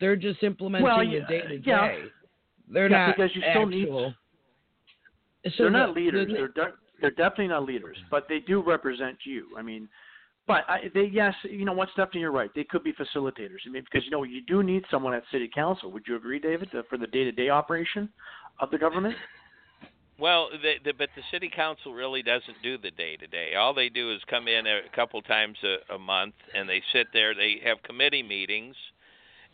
They're 0.00 0.16
just 0.16 0.42
implementing 0.42 0.84
Well, 0.86 0.98
the 1.00 1.20
day 1.28 1.42
to 1.42 1.58
day. 1.58 2.04
They're 2.68 2.88
Yeah, 2.90 3.06
not 3.06 3.16
because 3.16 3.34
you 3.36 3.42
still 3.50 3.66
need- 3.66 3.82
actual. 3.82 4.14
So 5.44 5.50
they're 5.58 5.66
the- 5.66 5.70
not 5.78 5.94
leaders. 5.94 6.26
the- 6.28 6.32
they're 6.34 6.48
de- 6.48 6.72
they're 7.00 7.10
definitely 7.10 7.48
not 7.48 7.64
leaders, 7.64 7.98
but 8.10 8.26
they 8.28 8.40
do 8.40 8.60
represent 8.62 9.18
you. 9.26 9.48
I 9.56 9.62
mean, 9.62 9.88
but 10.46 10.64
I, 10.68 10.90
they 10.94 11.10
yes, 11.12 11.34
you 11.44 11.64
know 11.64 11.72
what, 11.72 11.88
Stephanie, 11.92 12.20
you're 12.20 12.32
right. 12.32 12.50
They 12.54 12.64
could 12.64 12.84
be 12.84 12.92
facilitators. 12.92 13.58
I 13.66 13.70
mean, 13.70 13.82
because 13.82 14.04
you 14.04 14.10
know 14.10 14.22
you 14.22 14.42
do 14.42 14.62
need 14.62 14.84
someone 14.90 15.14
at 15.14 15.22
city 15.32 15.50
council. 15.52 15.90
Would 15.92 16.04
you 16.06 16.16
agree, 16.16 16.38
David, 16.38 16.70
for 16.88 16.98
the 16.98 17.06
day-to-day 17.06 17.50
operation 17.50 18.08
of 18.60 18.70
the 18.70 18.78
government? 18.78 19.14
Well, 20.18 20.48
the, 20.50 20.74
the, 20.82 20.94
but 20.96 21.10
the 21.14 21.22
city 21.30 21.50
council 21.54 21.92
really 21.92 22.22
doesn't 22.22 22.62
do 22.62 22.78
the 22.78 22.90
day 22.90 23.16
to 23.16 23.26
day. 23.26 23.54
All 23.54 23.74
they 23.74 23.90
do 23.90 24.14
is 24.14 24.20
come 24.30 24.48
in 24.48 24.66
a 24.66 24.80
couple 24.94 25.20
times 25.20 25.58
a, 25.62 25.94
a 25.94 25.98
month, 25.98 26.34
and 26.54 26.66
they 26.66 26.82
sit 26.92 27.08
there. 27.12 27.34
They 27.34 27.56
have 27.64 27.82
committee 27.82 28.22
meetings, 28.22 28.76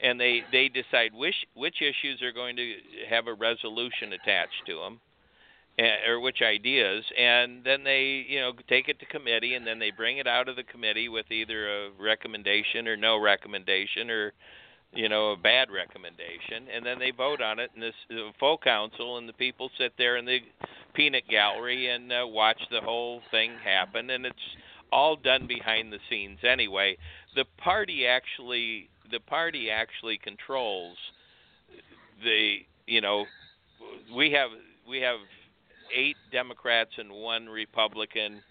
and 0.01 0.21
they 0.21 0.43
they 0.53 0.69
decide 0.69 1.13
which 1.15 1.35
which 1.55 1.83
issues 1.83 2.23
are 2.23 2.31
going 2.31 2.55
to 2.57 2.75
have 3.11 3.27
a 3.27 3.35
resolution 3.35 4.13
attached 4.13 4.63
to 4.67 4.77
them, 4.77 5.01
or 5.79 6.21
which 6.21 6.43
ideas, 6.43 7.05
and 7.19 7.65
then 7.65 7.85
they 7.85 8.25
you 8.29 8.41
know 8.41 8.53
take 8.69 8.89
it 8.89 8.99
to 9.01 9.07
committee, 9.07 9.55
and 9.55 9.67
then 9.67 9.79
they 9.79 9.91
bring 9.91 10.19
it 10.19 10.27
out 10.27 10.49
of 10.49 10.57
the 10.57 10.65
committee 10.65 11.09
with 11.09 11.31
either 11.31 11.87
a 11.87 11.91
recommendation 11.99 12.87
or 12.87 12.97
no 12.97 13.19
recommendation 13.19 14.11
or 14.11 14.33
you 14.95 15.09
know, 15.09 15.33
a 15.33 15.37
bad 15.37 15.69
recommendation, 15.71 16.69
and 16.75 16.85
then 16.85 16.99
they 16.99 17.11
vote 17.11 17.41
on 17.41 17.59
it, 17.59 17.71
and 17.75 17.83
this 17.83 17.95
full 18.39 18.59
council 18.59 19.17
and 19.17 19.29
the 19.29 19.33
people 19.33 19.71
sit 19.79 19.93
there 19.97 20.19
in 20.19 20.27
the 20.27 20.41
peanut 20.95 21.27
gallery 21.29 21.89
and 21.89 22.13
uh, 22.13 22.27
watch 22.27 22.61
the 22.71 22.81
whole 22.81 23.23
thing 23.31 23.53
happen, 23.65 24.11
and 24.11 24.27
it's 24.27 24.37
all 24.93 25.17
done 25.17 25.47
behind 25.47 25.93
the 25.93 25.99
scenes 26.11 26.39
anyway. 26.47 26.97
The 27.35 27.47
party 27.57 28.07
actually, 28.07 28.91
the 29.11 29.21
party 29.21 29.71
actually 29.71 30.19
controls 30.19 30.99
the, 32.23 32.59
you 32.87 33.01
know, 33.01 33.25
we 34.15 34.31
have 34.33 34.51
we 34.87 35.01
have 35.01 35.19
eight 35.95 36.17
Democrats 36.31 36.91
and 36.99 37.11
one 37.11 37.47
Republican. 37.47 38.43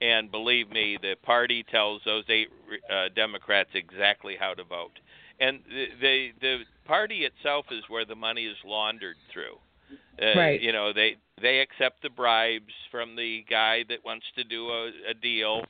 And 0.00 0.30
believe 0.30 0.70
me, 0.70 0.98
the 1.00 1.14
party 1.22 1.64
tells 1.70 2.02
those 2.04 2.24
eight 2.28 2.48
uh, 2.90 3.08
Democrats 3.14 3.70
exactly 3.74 4.36
how 4.38 4.52
to 4.52 4.62
vote 4.62 4.92
and 5.40 5.60
the, 5.68 5.86
the 6.00 6.28
the 6.40 6.56
party 6.84 7.24
itself 7.24 7.66
is 7.70 7.84
where 7.88 8.04
the 8.04 8.14
money 8.14 8.46
is 8.46 8.56
laundered 8.64 9.16
through. 9.32 9.56
Uh, 10.20 10.38
Right. 10.38 10.60
You 10.60 10.72
know, 10.72 10.92
they 10.92 11.16
they 11.40 11.58
accept 11.60 12.02
the 12.02 12.08
bribes 12.08 12.72
from 12.90 13.16
the 13.16 13.44
guy 13.50 13.84
that 13.88 14.04
wants 14.04 14.24
to 14.36 14.44
do 14.44 14.68
a, 14.70 14.90
a 15.10 15.14
deal, 15.14 15.62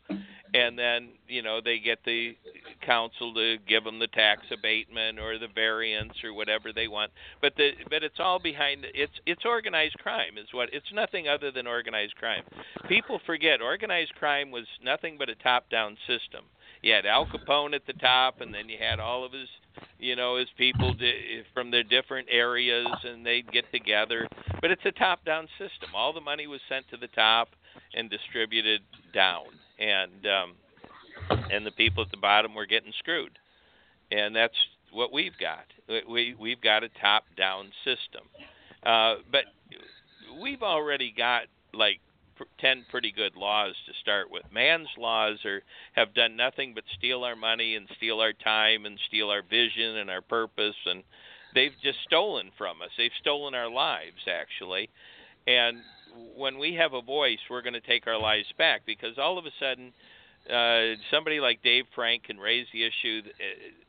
and 0.54 0.78
then 0.78 1.08
you 1.26 1.42
know 1.42 1.60
they 1.60 1.80
get 1.80 1.98
the 2.04 2.36
council 2.82 3.34
to 3.34 3.56
give 3.66 3.82
them 3.82 3.98
the 3.98 4.06
tax 4.06 4.42
abatement 4.52 5.18
or 5.18 5.38
the 5.38 5.48
variance 5.52 6.12
or 6.22 6.32
whatever 6.32 6.72
they 6.72 6.86
want. 6.86 7.10
But 7.40 7.54
the 7.56 7.70
but 7.90 8.04
it's 8.04 8.20
all 8.20 8.38
behind 8.38 8.86
it's 8.94 9.12
it's 9.26 9.44
organized 9.44 9.98
crime 9.98 10.38
is 10.38 10.46
what 10.52 10.68
it's 10.72 10.92
nothing 10.94 11.26
other 11.26 11.50
than 11.50 11.66
organized 11.66 12.14
crime. 12.14 12.44
People 12.88 13.20
forget 13.26 13.60
organized 13.60 14.14
crime 14.14 14.52
was 14.52 14.66
nothing 14.84 15.16
but 15.18 15.28
a 15.28 15.34
top-down 15.34 15.96
system. 16.06 16.44
You 16.82 16.92
had 16.92 17.06
Al 17.06 17.26
Capone 17.26 17.74
at 17.74 17.86
the 17.86 17.94
top, 17.94 18.40
and 18.40 18.54
then 18.54 18.68
you 18.68 18.76
had 18.78 19.00
all 19.00 19.24
of 19.24 19.32
his 19.32 19.48
you 19.98 20.16
know, 20.16 20.36
as 20.36 20.46
people 20.56 20.94
di- 20.94 21.42
from 21.54 21.70
their 21.70 21.82
different 21.82 22.28
areas, 22.30 22.86
and 23.04 23.24
they'd 23.24 23.50
get 23.50 23.70
together. 23.72 24.28
But 24.60 24.70
it's 24.70 24.84
a 24.84 24.92
top-down 24.92 25.48
system. 25.58 25.90
All 25.94 26.12
the 26.12 26.20
money 26.20 26.46
was 26.46 26.60
sent 26.68 26.88
to 26.90 26.96
the 26.96 27.08
top 27.08 27.48
and 27.94 28.10
distributed 28.10 28.82
down, 29.14 29.46
and 29.78 30.26
um, 30.26 30.54
and 31.50 31.64
the 31.64 31.72
people 31.72 32.02
at 32.02 32.10
the 32.10 32.16
bottom 32.16 32.54
were 32.54 32.66
getting 32.66 32.92
screwed. 32.98 33.38
And 34.10 34.34
that's 34.34 34.54
what 34.92 35.12
we've 35.12 35.36
got. 35.40 35.64
We 36.08 36.34
we've 36.38 36.60
got 36.60 36.84
a 36.84 36.88
top-down 37.00 37.70
system, 37.84 38.22
uh, 38.84 39.16
but 39.30 39.44
we've 40.40 40.62
already 40.62 41.12
got 41.16 41.44
like 41.72 42.00
10 42.58 42.86
pretty 42.90 43.12
good 43.12 43.36
laws 43.36 43.74
to 43.86 43.92
start 44.00 44.30
with. 44.30 44.42
Man's 44.52 44.88
laws 44.98 45.38
are 45.44 45.62
have 45.94 46.14
done 46.14 46.36
nothing 46.36 46.72
but 46.74 46.84
steal 46.98 47.24
our 47.24 47.36
money 47.36 47.76
and 47.76 47.88
steal 47.96 48.20
our 48.20 48.32
time 48.32 48.86
and 48.86 48.98
steal 49.08 49.30
our 49.30 49.42
vision 49.42 49.96
and 49.96 50.10
our 50.10 50.22
purpose 50.22 50.76
and 50.86 51.02
they've 51.54 51.74
just 51.82 51.98
stolen 52.06 52.50
from 52.58 52.82
us. 52.82 52.90
They've 52.98 53.10
stolen 53.20 53.54
our 53.54 53.70
lives 53.70 54.26
actually. 54.28 54.88
And 55.46 55.78
when 56.36 56.58
we 56.58 56.74
have 56.74 56.92
a 56.92 57.02
voice, 57.02 57.38
we're 57.50 57.62
going 57.62 57.74
to 57.74 57.80
take 57.80 58.06
our 58.06 58.20
lives 58.20 58.48
back 58.58 58.82
because 58.86 59.18
all 59.18 59.38
of 59.38 59.46
a 59.46 59.50
sudden 59.60 59.92
uh, 60.50 60.96
somebody 61.10 61.40
like 61.40 61.62
Dave 61.62 61.84
Frank 61.94 62.24
can 62.24 62.38
raise 62.38 62.66
the 62.72 62.84
issue 62.84 63.22
th- 63.22 63.34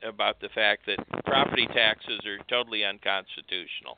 about 0.04 0.40
the 0.42 0.50
fact 0.50 0.88
that 0.88 0.98
property 1.26 1.68
taxes 1.68 2.20
are 2.26 2.38
totally 2.50 2.84
unconstitutional 2.84 3.98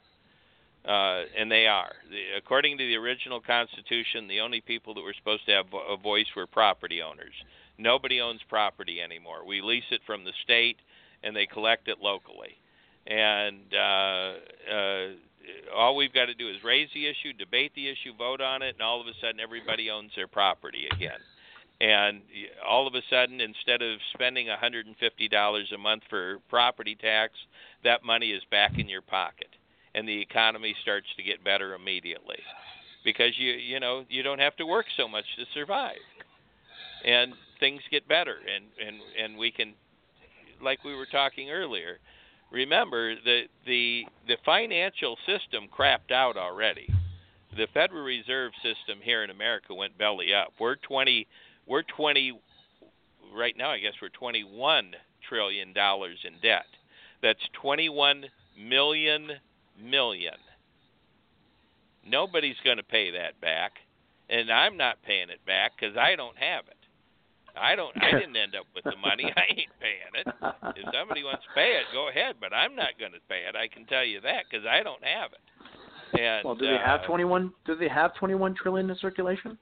uh, 0.86 1.24
and 1.38 1.52
they 1.52 1.68
are. 1.68 1.92
The, 2.10 2.38
according 2.38 2.78
to 2.78 2.86
the 2.86 2.96
original 2.96 3.42
Constitution, 3.42 4.28
the 4.28 4.40
only 4.40 4.62
people 4.62 4.94
that 4.94 5.02
were 5.02 5.14
supposed 5.18 5.46
to 5.48 5.52
have 5.52 5.66
a 5.74 5.98
voice 5.98 6.28
were 6.36 6.48
property 6.48 7.02
owners. 7.02 7.34
Nobody 7.78 8.22
owns 8.22 8.42
property 8.50 9.02
anymore. 9.02 9.46
We 9.46 9.62
lease 9.62 9.90
it 9.92 10.02
from 10.06 10.24
the 10.24 10.34
state, 10.44 10.78
and 11.24 11.36
they 11.36 11.46
collect 11.46 11.88
it 11.88 11.98
locally. 12.02 12.58
And 13.08 13.60
uh, 13.74 14.34
uh, 14.74 15.08
all 15.76 15.96
we've 15.96 16.14
got 16.14 16.26
to 16.26 16.34
do 16.34 16.50
is 16.50 16.58
raise 16.64 16.90
the 16.94 17.08
issue, 17.08 17.34
debate 17.38 17.72
the 17.76 17.88
issue, 17.88 18.14
vote 18.18 18.42
on 18.42 18.62
it, 18.62 18.76
and 18.76 18.82
all 18.82 19.02
of 19.02 19.08
a 19.08 19.14
sudden 19.22 19.40
everybody 19.40 19.90
owns 19.90 20.12
their 20.16 20.28
property 20.28 20.88
again. 20.94 21.20
And 21.82 22.22
all 22.68 22.88
of 22.88 22.94
a 22.94 23.02
sudden, 23.10 23.40
instead 23.40 23.82
of 23.82 24.00
spending 24.14 24.48
$150 24.48 25.74
a 25.74 25.78
month 25.78 26.04
for 26.10 26.40
property 26.50 26.98
tax, 27.00 27.34
that 27.86 28.04
money 28.04 28.32
is 28.32 28.44
back 28.52 28.78
in 28.78 28.90
your 28.90 29.02
pocket 29.02 29.48
and 29.96 30.08
the 30.08 30.22
economy 30.22 30.76
starts 30.82 31.08
to 31.18 31.24
get 31.24 31.44
better 31.44 31.74
immediately. 31.74 32.40
Because 33.04 33.32
you 33.38 33.52
you 33.52 33.80
know 33.80 34.06
you 34.10 34.24
don't 34.24 34.40
have 34.40 34.56
to 34.58 34.66
work 34.66 34.86
so 34.98 35.08
much 35.08 35.26
to 35.38 35.46
survive. 35.54 35.98
And 37.06 37.34
things 37.60 37.82
get 37.92 38.08
better 38.08 38.36
and 38.56 38.66
and 38.86 38.98
and 39.22 39.38
we 39.38 39.52
can 39.52 39.74
like 40.62 40.84
we 40.84 40.96
were 40.96 41.08
talking 41.12 41.50
earlier 41.50 42.00
remember 42.52 43.16
that 43.16 43.44
the 43.66 44.04
the 44.28 44.38
financial 44.46 45.18
system 45.26 45.68
crapped 45.76 46.12
out 46.12 46.38
already. 46.38 46.88
The 47.56 47.68
federal 47.74 48.04
reserve 48.04 48.52
system 48.62 49.00
here 49.02 49.24
in 49.24 49.30
america 49.30 49.74
went 49.74 49.98
belly 49.98 50.34
up. 50.34 50.54
We're 50.60 50.76
20 50.76 51.28
we're 51.68 51.84
20 51.84 52.40
right 53.36 53.56
now 53.56 53.70
i 53.70 53.78
guess 53.78 53.94
we're 54.02 54.10
21 54.10 54.92
trillion 55.28 55.74
dollars 55.74 56.18
in 56.26 56.34
debt. 56.42 56.66
That's 57.22 57.40
21 57.62 58.26
million 58.58 59.30
million. 59.82 60.36
Nobody's 62.06 62.56
going 62.64 62.78
to 62.78 62.84
pay 62.84 63.12
that 63.12 63.40
back, 63.42 63.74
and 64.30 64.52
I'm 64.52 64.78
not 64.78 65.02
paying 65.04 65.30
it 65.30 65.46
back 65.46 65.74
because 65.80 65.98
I 65.98 66.16
don't 66.16 66.38
have 66.38 66.66
it. 66.68 66.80
I 67.60 67.76
don't. 67.76 67.96
I 68.02 68.12
didn't 68.12 68.36
end 68.36 68.56
up 68.56 68.66
with 68.74 68.84
the 68.86 68.98
money. 69.02 69.26
I 69.36 69.44
ain't 69.50 69.74
paying 69.80 70.14
it. 70.16 70.28
If 70.78 70.86
somebody 70.94 71.24
wants 71.24 71.44
to 71.44 71.54
pay 71.54 71.78
it, 71.78 71.86
go 71.94 72.10
ahead. 72.10 72.36
But 72.40 72.54
I'm 72.54 72.76
not 72.76 72.98
going 73.00 73.12
to 73.12 73.20
pay 73.28 73.44
it. 73.48 73.56
I 73.56 73.68
can 73.68 73.86
tell 73.86 74.06
you 74.06 74.22
that 74.22 74.46
because 74.50 74.66
I 74.66 74.84
don't 74.84 75.04
have 75.04 75.32
it. 75.34 75.44
And 76.20 76.46
well, 76.46 76.56
do 76.56 76.66
they 76.66 76.78
have 76.84 77.02
uh, 77.02 77.08
21? 77.08 77.54
Do 77.66 77.76
they 77.76 77.90
have 77.90 78.16
21 78.16 78.56
trillion 78.56 78.90
in 78.90 78.98
circulation? 78.98 79.58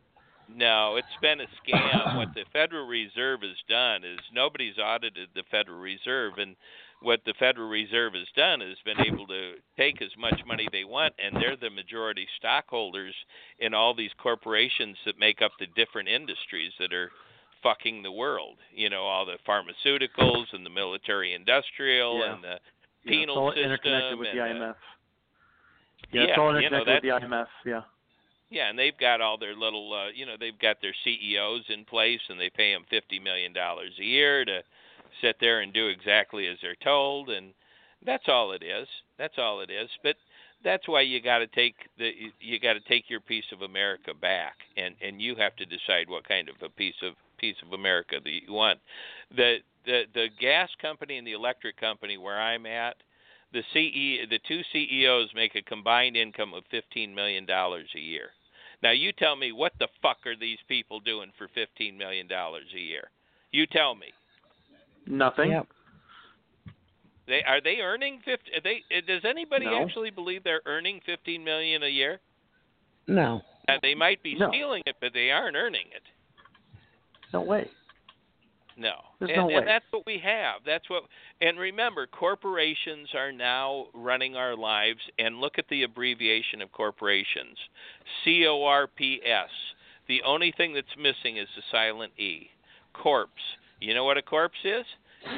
No, 0.53 0.95
it's 0.95 1.07
been 1.21 1.41
a 1.41 1.47
scam. 1.59 2.15
what 2.15 2.29
the 2.33 2.45
Federal 2.53 2.87
Reserve 2.87 3.41
has 3.41 3.57
done 3.67 4.03
is 4.05 4.19
nobody's 4.33 4.77
audited 4.77 5.29
the 5.35 5.43
Federal 5.51 5.79
Reserve, 5.79 6.33
and 6.37 6.55
what 7.01 7.21
the 7.25 7.33
Federal 7.37 7.69
Reserve 7.69 8.13
has 8.13 8.27
done 8.35 8.61
is 8.61 8.77
been 8.83 8.99
able 9.05 9.27
to 9.27 9.53
take 9.77 10.01
as 10.01 10.09
much 10.17 10.39
money 10.47 10.67
they 10.71 10.83
want, 10.83 11.13
and 11.19 11.35
they're 11.35 11.55
the 11.55 11.69
majority 11.69 12.27
stockholders 12.37 13.13
in 13.59 13.73
all 13.73 13.93
these 13.93 14.11
corporations 14.17 14.97
that 15.05 15.19
make 15.19 15.41
up 15.41 15.51
the 15.59 15.67
different 15.75 16.09
industries 16.09 16.71
that 16.79 16.93
are 16.93 17.11
fucking 17.61 18.01
the 18.01 18.11
world. 18.11 18.57
You 18.73 18.89
know, 18.89 19.03
all 19.03 19.25
the 19.25 19.37
pharmaceuticals 19.47 20.45
and 20.53 20.65
the 20.65 20.69
military 20.69 21.33
industrial 21.33 22.19
Yeah. 22.19 22.33
and 22.33 22.43
the 22.43 22.59
Yeah, 23.03 23.11
penal 23.11 23.35
it's 23.35 23.37
all 23.37 23.51
system 23.51 23.63
interconnected 23.65 24.19
with 24.19 24.31
the 24.31 24.39
IMF. 24.39 24.75
Yeah, 26.11 26.21
it's 26.21 26.29
yeah, 26.29 26.41
all 26.41 26.47
you 26.47 26.69
know, 26.69 26.77
interconnected 26.77 27.09
with 27.11 27.21
the 27.21 27.27
IMF. 27.27 27.47
Yeah. 27.65 27.81
Yeah, 28.49 28.69
and 28.69 28.79
they've 28.79 28.97
got 28.97 29.19
all 29.19 29.37
their 29.37 29.55
little, 29.55 29.93
uh, 29.93 30.07
you 30.15 30.25
know, 30.25 30.35
they've 30.39 30.57
got 30.57 30.77
their 30.81 30.95
CEOs 31.03 31.65
in 31.69 31.83
place, 31.83 32.21
and 32.29 32.39
they 32.39 32.49
pay 32.49 32.71
them 32.73 32.85
fifty 32.89 33.19
million 33.19 33.51
dollars 33.51 33.91
a 33.99 34.03
year 34.03 34.45
to 34.45 34.63
sit 35.21 35.37
there 35.39 35.61
and 35.61 35.73
do 35.73 35.87
exactly 35.87 36.47
as 36.47 36.57
they're 36.61 36.75
told, 36.83 37.29
and 37.29 37.53
that's 38.05 38.27
all 38.27 38.51
it 38.51 38.63
is. 38.63 38.87
That's 39.17 39.37
all 39.37 39.61
it 39.61 39.69
is. 39.69 39.89
But 40.03 40.15
that's 40.63 40.87
why 40.87 41.01
you 41.01 41.21
got 41.21 41.39
to 41.39 41.47
take 41.47 41.75
the 41.97 42.11
you 42.39 42.59
got 42.59 42.73
to 42.73 42.79
take 42.81 43.09
your 43.09 43.19
piece 43.21 43.45
of 43.51 43.61
America 43.61 44.13
back, 44.13 44.55
and 44.75 44.95
and 45.01 45.21
you 45.21 45.35
have 45.35 45.55
to 45.57 45.65
decide 45.65 46.09
what 46.09 46.27
kind 46.27 46.49
of 46.49 46.55
a 46.63 46.69
piece 46.69 46.95
of 47.03 47.13
piece 47.37 47.57
of 47.65 47.73
America 47.73 48.15
that 48.23 48.29
you 48.29 48.53
want. 48.53 48.79
The 49.35 49.57
the 49.85 50.03
the 50.13 50.27
gas 50.39 50.69
company 50.81 51.17
and 51.17 51.27
the 51.27 51.33
electric 51.33 51.79
company 51.79 52.17
where 52.17 52.39
I'm 52.39 52.65
at, 52.65 52.97
the 53.53 53.63
CE 53.73 54.29
the 54.29 54.39
two 54.47 54.61
CEOs 54.73 55.29
make 55.35 55.55
a 55.55 55.61
combined 55.61 56.17
income 56.17 56.53
of 56.53 56.63
fifteen 56.71 57.13
million 57.13 57.45
dollars 57.45 57.89
a 57.95 57.99
year. 57.99 58.29
Now 58.83 58.91
you 58.91 59.11
tell 59.11 59.35
me 59.35 59.51
what 59.51 59.73
the 59.79 59.87
fuck 60.01 60.17
are 60.25 60.35
these 60.35 60.59
people 60.67 60.99
doing 60.99 61.31
for 61.37 61.47
fifteen 61.53 61.97
million 61.97 62.27
dollars 62.27 62.67
a 62.75 62.79
year? 62.79 63.09
You 63.51 63.65
tell 63.67 63.95
me. 63.95 64.07
Nothing. 65.07 65.51
Yep. 65.51 65.67
They 67.27 67.43
are 67.43 67.61
they 67.61 67.77
earning 67.81 68.21
fifty? 68.23 68.51
Are 68.55 68.61
they 68.61 68.83
does 69.05 69.25
anybody 69.25 69.65
No. 69.65 69.81
actually 69.83 70.11
believe 70.11 70.43
they're 70.43 70.61
earning 70.65 71.01
fifteen 71.05 71.43
million 71.43 71.83
a 71.83 71.87
year? 71.87 72.19
No. 73.07 73.41
Uh, 73.67 73.77
they 73.81 73.95
might 73.95 74.21
be 74.23 74.35
No. 74.35 74.49
stealing 74.49 74.83
it, 74.85 74.95
but 75.01 75.13
they 75.13 75.29
aren't 75.31 75.57
earning 75.57 75.87
it. 75.93 76.03
No 77.33 77.41
way. 77.41 77.69
No, 78.79 78.93
There's 79.19 79.31
and, 79.31 79.39
no 79.39 79.47
way. 79.47 79.55
and 79.55 79.67
that's 79.67 79.85
what 79.89 80.05
we 80.05 80.19
have. 80.19 80.61
That's 80.63 80.87
what. 80.87 81.03
And 81.41 81.57
remember, 81.57 82.05
corporations 82.05 83.09
are 83.15 83.31
now 83.31 83.87
running 83.93 84.35
our 84.35 84.55
lives. 84.55 84.99
And 85.17 85.41
look 85.41 85.57
at 85.57 85.67
the 85.69 85.81
abbreviation 85.81 86.61
of 86.61 86.71
corporations, 86.71 87.57
C 88.23 88.45
O 88.45 88.63
R 88.63 88.85
P 88.85 89.19
S. 89.25 89.49
The 90.07 90.21
only 90.23 90.51
thing 90.55 90.73
that's 90.73 90.95
missing 90.95 91.37
is 91.37 91.47
the 91.55 91.63
silent 91.71 92.13
E. 92.19 92.51
Corpse. 92.93 93.31
You 93.79 93.93
know 93.93 94.05
what 94.05 94.17
a 94.17 94.21
corpse 94.21 94.57
is? 94.63 94.85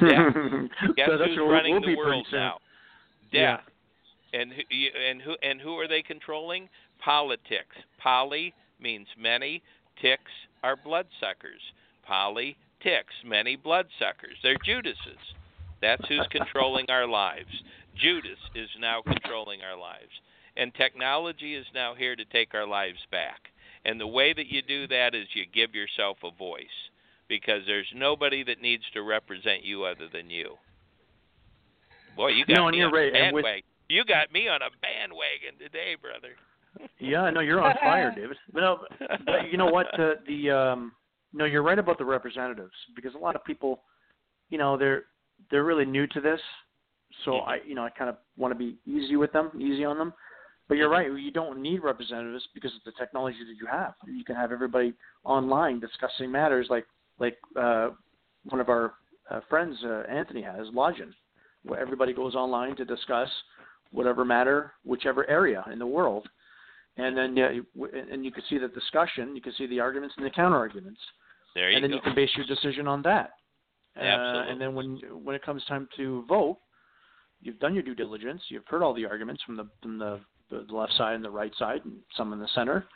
Death. 0.00 0.34
Guess 0.96 1.06
so 1.08 1.18
that's 1.18 1.30
who's 1.30 1.38
running 1.38 1.74
we'll 1.74 1.82
the 1.82 1.96
world 1.96 2.26
now? 2.32 2.58
Yeah. 3.32 3.56
Death. 3.56 3.64
And 4.32 4.52
who, 4.52 4.62
and 5.10 5.22
who 5.22 5.34
and 5.42 5.60
who 5.60 5.74
are 5.74 5.88
they 5.88 6.02
controlling? 6.02 6.68
Politics. 7.04 7.76
Poly 7.98 8.54
means 8.80 9.06
many. 9.18 9.62
Ticks 10.00 10.30
are 10.62 10.76
bloodsuckers. 10.76 11.60
ticks, 12.82 13.14
many 13.24 13.56
bloodsuckers. 13.56 14.36
They're 14.42 14.56
Judases. 14.64 15.18
That's 15.80 16.06
who's 16.08 16.26
controlling 16.30 16.86
our 16.88 17.06
lives. 17.06 17.50
Judas 17.96 18.38
is 18.54 18.68
now 18.78 19.02
controlling 19.02 19.62
our 19.62 19.78
lives. 19.78 20.12
And 20.56 20.74
technology 20.74 21.54
is 21.54 21.66
now 21.74 21.94
here 21.94 22.16
to 22.16 22.24
take 22.26 22.54
our 22.54 22.66
lives 22.66 22.98
back. 23.10 23.40
And 23.84 24.00
the 24.00 24.06
way 24.06 24.32
that 24.32 24.48
you 24.48 24.62
do 24.62 24.86
that 24.88 25.14
is 25.14 25.26
you 25.34 25.44
give 25.52 25.74
yourself 25.74 26.18
a 26.22 26.30
voice 26.30 26.89
because 27.30 27.62
there's 27.66 27.86
nobody 27.94 28.42
that 28.44 28.60
needs 28.60 28.82
to 28.92 29.02
represent 29.02 29.64
you 29.64 29.84
other 29.84 30.08
than 30.12 30.28
you. 30.28 30.56
Boy, 32.16 32.28
you 32.32 32.44
got 32.44 32.54
No, 32.54 32.68
me 32.70 32.78
you're 32.78 32.88
on 32.88 32.92
a 32.92 32.96
right, 32.96 33.14
and 33.16 33.34
with- 33.34 33.44
bandwagon. 33.44 33.64
You 33.88 34.04
got 34.04 34.30
me 34.32 34.46
on 34.48 34.60
a 34.62 34.70
bandwagon 34.82 35.58
today, 35.58 35.96
brother. 36.00 36.34
Yeah, 37.00 37.28
no, 37.30 37.40
you're 37.40 37.60
on 37.60 37.74
fire, 37.80 38.12
David. 38.16 38.36
But, 38.52 38.60
no, 38.60 38.78
but 39.26 39.50
you 39.50 39.58
know 39.58 39.66
what? 39.66 39.86
The 39.96 40.14
the 40.28 40.50
um, 40.50 40.92
no, 41.32 41.44
you're 41.44 41.62
right 41.64 41.78
about 41.78 41.98
the 41.98 42.04
representatives 42.04 42.70
because 42.94 43.14
a 43.16 43.18
lot 43.18 43.34
of 43.34 43.44
people, 43.44 43.82
you 44.50 44.58
know, 44.58 44.76
they're 44.76 45.04
they're 45.50 45.64
really 45.64 45.84
new 45.84 46.06
to 46.08 46.20
this. 46.20 46.40
So 47.24 47.32
Mhm. 47.32 47.48
I, 47.48 47.56
you 47.66 47.74
know, 47.74 47.82
I 47.84 47.90
kind 47.90 48.08
of 48.08 48.16
want 48.36 48.52
to 48.52 48.58
be 48.58 48.76
easy 48.86 49.16
with 49.16 49.32
them, 49.32 49.50
easy 49.58 49.84
on 49.84 49.98
them. 49.98 50.12
But 50.68 50.76
you're 50.76 50.88
right. 50.88 51.10
You 51.10 51.32
don't 51.32 51.60
need 51.60 51.82
representatives 51.82 52.46
because 52.54 52.72
of 52.76 52.84
the 52.84 52.92
technology 52.92 53.38
that 53.44 53.56
you 53.60 53.66
have. 53.66 53.94
You 54.06 54.22
can 54.24 54.36
have 54.36 54.52
everybody 54.52 54.94
online 55.24 55.80
discussing 55.80 56.30
matters 56.30 56.68
like 56.70 56.86
like 57.20 57.36
uh, 57.56 57.90
one 58.48 58.60
of 58.60 58.68
our 58.68 58.94
uh, 59.30 59.40
friends, 59.48 59.76
uh, 59.84 60.02
Anthony, 60.10 60.42
has 60.42 60.66
Login, 60.74 61.12
where 61.64 61.78
everybody 61.78 62.12
goes 62.12 62.34
online 62.34 62.74
to 62.76 62.84
discuss 62.84 63.28
whatever 63.92 64.24
matter, 64.24 64.72
whichever 64.84 65.28
area 65.28 65.64
in 65.72 65.78
the 65.78 65.86
world, 65.86 66.28
and 66.96 67.16
then 67.16 67.36
yeah, 67.36 67.50
and 68.10 68.24
you 68.24 68.32
can 68.32 68.42
see 68.48 68.58
the 68.58 68.68
discussion, 68.68 69.36
you 69.36 69.42
can 69.42 69.52
see 69.56 69.66
the 69.66 69.78
arguments 69.78 70.14
and 70.16 70.26
the 70.26 70.30
counter 70.30 70.56
arguments, 70.56 71.00
there 71.54 71.70
you 71.70 71.74
go. 71.74 71.76
and 71.76 71.84
then 71.84 71.90
go. 71.90 71.96
you 71.96 72.02
can 72.02 72.14
base 72.14 72.30
your 72.36 72.46
decision 72.46 72.88
on 72.88 73.02
that. 73.02 73.30
Absolutely. 73.96 74.48
Uh, 74.48 74.52
and 74.52 74.60
then 74.60 74.74
when 74.74 75.00
when 75.24 75.34
it 75.36 75.44
comes 75.44 75.62
time 75.66 75.88
to 75.96 76.24
vote, 76.28 76.58
you've 77.42 77.58
done 77.58 77.74
your 77.74 77.82
due 77.82 77.94
diligence. 77.94 78.40
You've 78.48 78.66
heard 78.66 78.82
all 78.82 78.94
the 78.94 79.06
arguments 79.06 79.42
from 79.44 79.56
the 79.56 79.68
from 79.82 79.98
the, 79.98 80.20
the 80.50 80.64
left 80.72 80.92
side 80.96 81.14
and 81.14 81.24
the 81.24 81.30
right 81.30 81.52
side, 81.58 81.80
and 81.84 81.94
some 82.16 82.32
in 82.32 82.38
the 82.40 82.48
center, 82.54 82.86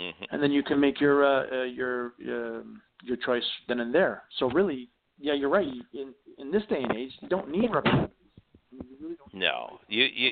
Mm-hmm. 0.00 0.24
and 0.32 0.42
then 0.42 0.50
you 0.50 0.62
can 0.64 0.80
make 0.80 1.00
your 1.00 1.24
uh, 1.24 1.60
uh, 1.60 1.62
your 1.64 2.14
uh, 2.28 2.62
your 3.04 3.16
choice 3.16 3.44
then 3.68 3.80
and 3.80 3.94
there. 3.94 4.22
So 4.38 4.48
really, 4.50 4.88
yeah, 5.18 5.34
you're 5.34 5.48
right. 5.48 5.66
In 5.92 6.14
in 6.38 6.50
this 6.50 6.62
day 6.68 6.82
and 6.82 6.96
age, 6.96 7.12
you 7.20 7.28
don't 7.28 7.50
need 7.50 7.70
representatives. 7.72 8.12
No, 9.32 9.78
you, 9.88 10.04
you, 10.04 10.30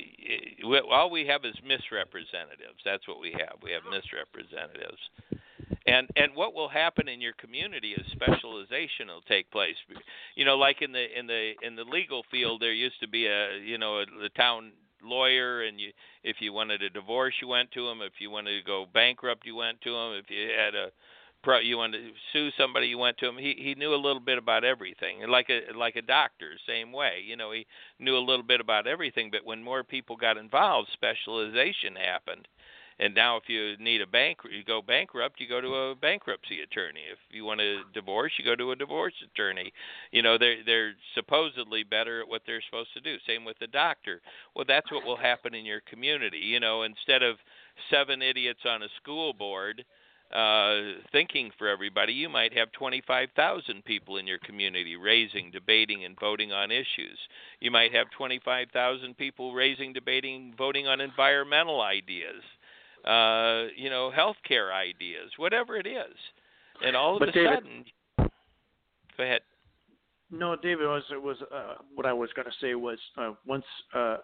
you, 0.59 0.81
all 0.91 1.11
we 1.11 1.27
have 1.27 1.45
is 1.45 1.55
misrepresentatives. 1.67 2.81
That's 2.85 3.07
what 3.07 3.21
we 3.21 3.33
have. 3.33 3.59
We 3.63 3.71
have 3.73 3.83
misrepresentatives. 3.91 4.99
And 5.87 6.09
and 6.17 6.35
what 6.35 6.55
will 6.55 6.69
happen 6.69 7.09
in 7.09 7.21
your 7.21 7.33
community 7.35 7.93
is 7.93 8.07
specialization 8.13 9.09
will 9.09 9.23
take 9.23 9.51
place. 9.51 9.75
You 10.37 10.45
know, 10.45 10.57
like 10.57 10.83
in 10.83 10.93
the 10.93 11.19
in 11.19 11.27
the 11.27 11.53
in 11.63 11.77
the 11.77 11.85
legal 11.85 12.23
field, 12.31 12.61
there 12.61 12.73
used 12.73 13.01
to 13.01 13.09
be 13.09 13.27
a 13.27 13.59
you 13.59 13.79
know 13.79 14.05
the 14.05 14.29
town 14.37 14.73
lawyer, 15.03 15.63
and 15.63 15.81
you 15.81 15.91
if 16.23 16.37
you 16.41 16.53
wanted 16.53 16.83
a 16.83 16.91
divorce, 16.91 17.35
you 17.43 17.49
went 17.49 17.73
to 17.73 17.89
him. 17.89 18.01
If 18.01 18.15
you 18.21 18.31
wanted 18.31 18.59
to 18.59 18.65
go 18.65 18.87
bankrupt, 18.93 19.45
you 19.45 19.57
went 19.57 19.81
to 19.83 19.91
him. 19.91 20.13
If 20.15 20.31
you 20.31 20.49
had 20.57 20.75
a 20.75 20.91
pro 21.43 21.59
you 21.59 21.77
wanted 21.77 21.99
to 21.99 22.13
sue 22.33 22.51
somebody 22.57 22.87
you 22.87 22.99
went 22.99 23.17
to 23.19 23.29
him 23.29 23.37
he 23.37 23.55
he 23.59 23.75
knew 23.75 23.95
a 23.95 23.97
little 23.97 24.21
bit 24.21 24.39
about 24.39 24.65
everything 24.65 25.19
like 25.29 25.49
a 25.51 25.77
like 25.77 25.97
a 25.97 26.03
doctor 26.03 26.53
same 26.67 26.93
way 26.93 27.23
you 27.27 27.37
know 27.37 27.53
he 27.53 27.67
knew 27.99 28.17
a 28.17 28.19
little 28.19 28.45
bit 28.45 28.61
about 28.61 28.87
everything 28.87 29.31
but 29.31 29.45
when 29.45 29.63
more 29.63 29.83
people 29.83 30.17
got 30.17 30.37
involved 30.37 30.89
specialization 30.93 31.97
happened. 31.97 32.49
And 32.99 33.15
now 33.15 33.37
if 33.37 33.49
you 33.49 33.77
need 33.79 34.01
a 34.01 34.07
bank 34.07 34.39
you 34.45 34.63
go 34.65 34.83
bankrupt 34.83 35.41
you 35.41 35.49
go 35.49 35.61
to 35.61 35.75
a 35.75 35.95
bankruptcy 35.95 36.61
attorney. 36.61 37.01
If 37.11 37.19
you 37.31 37.45
want 37.45 37.61
a 37.61 37.83
divorce 37.95 38.33
you 38.39 38.45
go 38.45 38.55
to 38.55 38.73
a 38.73 38.77
divorce 38.77 39.15
attorney. 39.25 39.73
You 40.13 40.23
know 40.23 40.39
they're 40.39 40.63
they're 40.65 40.93
supposedly 41.15 41.83
better 41.83 42.21
at 42.21 42.29
what 42.29 42.43
they're 42.47 42.63
supposed 42.63 42.93
to 42.95 43.01
do. 43.01 43.17
Same 43.27 43.45
with 43.45 43.59
the 43.59 43.67
doctor. 43.67 44.21
Well 44.55 44.67
that's 44.69 44.93
what 44.93 45.05
will 45.05 45.17
happen 45.17 45.55
in 45.55 45.65
your 45.65 45.81
community. 45.81 46.39
You 46.39 46.61
know 46.61 46.83
instead 46.83 47.23
of 47.23 47.37
seven 47.91 48.23
idiots 48.23 48.61
on 48.67 48.83
a 48.83 48.89
school 49.01 49.33
board 49.33 49.85
thinking 51.13 51.51
for 51.59 51.69
everybody, 51.69 52.13
you 52.13 52.29
might 52.29 52.53
have 52.57 52.73
25,000 52.73 53.85
people 53.85 54.17
in 54.17 54.27
your 54.27 54.39
community 54.39 54.97
raising, 54.97 55.51
debating, 55.51 56.05
and 56.05 56.19
voting 56.19 56.53
on 56.53 56.71
issues. 56.71 57.19
You 57.61 57.71
might 57.71 57.93
have 57.95 58.07
25,000 58.17 59.17
people 59.17 59.53
raising, 59.53 59.93
debating, 59.93 60.55
voting 60.57 60.87
on 60.87 61.01
environmental 61.01 61.81
ideas, 61.83 62.43
uh, 63.05 63.67
you 63.77 63.91
know, 63.91 64.11
healthcare 64.17 64.73
ideas, 64.73 65.31
whatever 65.37 65.77
it 65.77 65.87
is. 65.87 66.17
And 66.85 66.97
all 66.97 67.15
of 67.15 67.21
But 67.21 67.29
a 67.29 67.33
David- 67.33 67.55
sudden, 67.55 67.85
go 69.17 69.25
ahead. 69.25 69.43
No, 70.31 70.57
David 70.57 70.87
was 70.87 71.03
was 71.11 71.37
uh, 71.55 71.75
what 71.95 72.07
I 72.07 72.13
was 72.15 72.31
going 72.35 72.47
to 72.47 72.55
say 72.59 72.75
was 72.75 72.99
uh, 73.19 73.33
once 73.47 73.67
uh, 73.95 74.17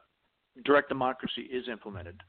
direct 0.65 0.89
democracy 0.89 1.43
is 1.43 1.69
implemented, 1.69 2.23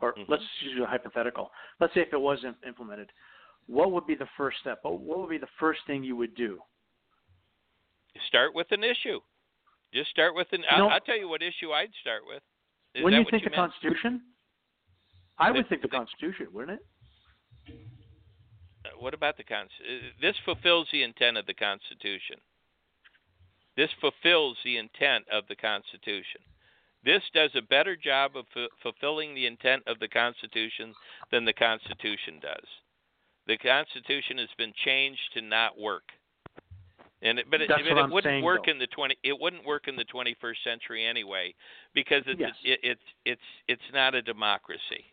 or 0.00 0.14
Mhm. 0.14 0.28
let's 0.28 0.44
use 0.60 0.78
a 0.80 0.86
hypothetical. 0.86 1.50
Let's 1.80 1.94
say 1.94 2.00
if 2.02 2.12
it 2.12 2.20
was 2.20 2.42
im- 2.44 2.56
implemented, 2.66 3.10
what 3.66 3.90
would 3.92 4.06
be 4.06 4.14
the 4.14 4.26
first 4.36 4.58
step? 4.60 4.80
What, 4.82 5.00
what 5.00 5.18
would 5.20 5.30
be 5.30 5.38
the 5.38 5.46
first 5.58 5.80
thing 5.86 6.04
you 6.04 6.16
would 6.16 6.34
do? 6.34 6.62
Start 8.28 8.54
with 8.54 8.70
an 8.72 8.82
issue. 8.84 9.20
Just 9.92 10.10
start 10.10 10.34
with 10.34 10.52
an. 10.52 10.64
I'll, 10.70 10.78
No. 10.78 10.88
I'll 10.88 11.00
tell 11.00 11.16
you 11.18 11.28
what 11.28 11.42
issue 11.42 11.72
I'd 11.72 11.94
start 12.00 12.26
with. 12.26 12.42
Is 12.94 13.04
when 13.04 13.12
you 13.12 13.24
think 13.24 13.42
you 13.44 13.50
the 13.50 13.56
meant? 13.56 13.72
Constitution, 13.72 14.22
I 15.38 15.50
would 15.50 15.64
The- 15.64 15.68
think 15.68 15.82
the 15.82 15.88
the- 15.88 15.96
Constitution, 15.96 16.52
wouldn't 16.52 16.80
it? 16.80 16.86
Uh, 18.84 18.88
what 18.98 19.14
about 19.14 19.36
the 19.36 19.44
Cons? 19.44 19.70
uh, 19.80 20.10
This 20.20 20.36
fulfills 20.38 20.88
the 20.90 21.02
intent 21.02 21.36
of 21.36 21.46
the 21.46 21.54
Constitution. 21.54 22.40
This 23.74 23.92
fulfills 24.00 24.56
the 24.62 24.78
intent 24.78 25.28
of 25.28 25.46
the 25.48 25.56
Constitution. 25.56 26.40
This 27.06 27.22
does 27.32 27.50
a 27.54 27.62
better 27.62 27.94
job 27.96 28.32
of 28.36 28.44
fu- 28.52 28.68
fulfilling 28.82 29.32
the 29.34 29.46
intent 29.46 29.84
of 29.86 30.00
the 30.00 30.08
Constitution 30.08 30.92
than 31.30 31.44
the 31.44 31.52
Constitution 31.52 32.40
does. 32.42 32.66
The 33.46 33.56
Constitution 33.56 34.38
has 34.38 34.48
been 34.58 34.72
changed 34.84 35.20
to 35.34 35.40
not 35.40 35.78
work. 35.78 36.02
And 37.22 37.38
it, 37.38 37.46
but 37.50 37.62
it, 37.62 37.70
it 37.70 38.10
wouldn't 38.10 38.24
saying, 38.24 38.44
work 38.44 38.66
though. 38.66 38.72
in 38.72 38.78
the 38.78 38.88
twenty. 38.88 39.16
It 39.22 39.38
wouldn't 39.40 39.64
work 39.64 39.88
in 39.88 39.96
the 39.96 40.04
21st 40.04 40.62
century 40.64 41.06
anyway, 41.06 41.54
because 41.94 42.22
it's 42.26 42.38
Yes. 42.40 42.52
it, 42.62 42.80
it's 42.82 43.00
it's 43.24 43.48
it's 43.68 43.88
not 43.94 44.14
a 44.14 44.20
democracy. 44.20 45.04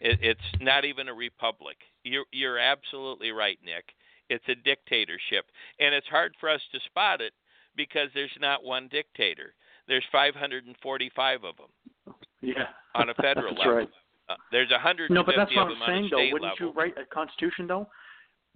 It, 0.00 0.18
it's 0.20 0.60
not 0.60 0.84
even 0.84 1.08
a 1.08 1.14
republic. 1.14 1.76
You're 2.04 2.26
you're 2.32 2.58
absolutely 2.58 3.30
right, 3.30 3.58
Nick. 3.64 3.84
It's 4.28 4.44
a 4.48 4.54
dictatorship, 4.54 5.46
and 5.78 5.94
it's 5.94 6.06
hard 6.08 6.34
for 6.38 6.50
us 6.50 6.60
to 6.72 6.80
spot 6.80 7.20
it 7.22 7.32
because 7.74 8.10
there's 8.14 8.36
not 8.38 8.62
one 8.64 8.88
dictator. 8.88 9.54
There's 9.90 10.06
545 10.12 11.42
of 11.44 11.56
them 11.58 12.14
Yeah. 12.40 12.68
on 12.94 13.10
a 13.10 13.14
federal 13.14 13.48
That's 13.54 13.58
level. 13.58 13.74
right. 13.74 13.88
Uh, 14.28 14.36
there's 14.52 14.70
150 14.70 15.12
No, 15.12 15.24
but 15.24 15.34
that's 15.36 15.50
what 15.54 15.66
I'm 15.66 15.82
saying 15.84 16.08
though. 16.10 16.22
Wouldn't 16.30 16.42
level. 16.42 16.56
you 16.68 16.70
write 16.72 16.96
a 16.96 17.04
Constitution 17.04 17.66
though? 17.66 17.90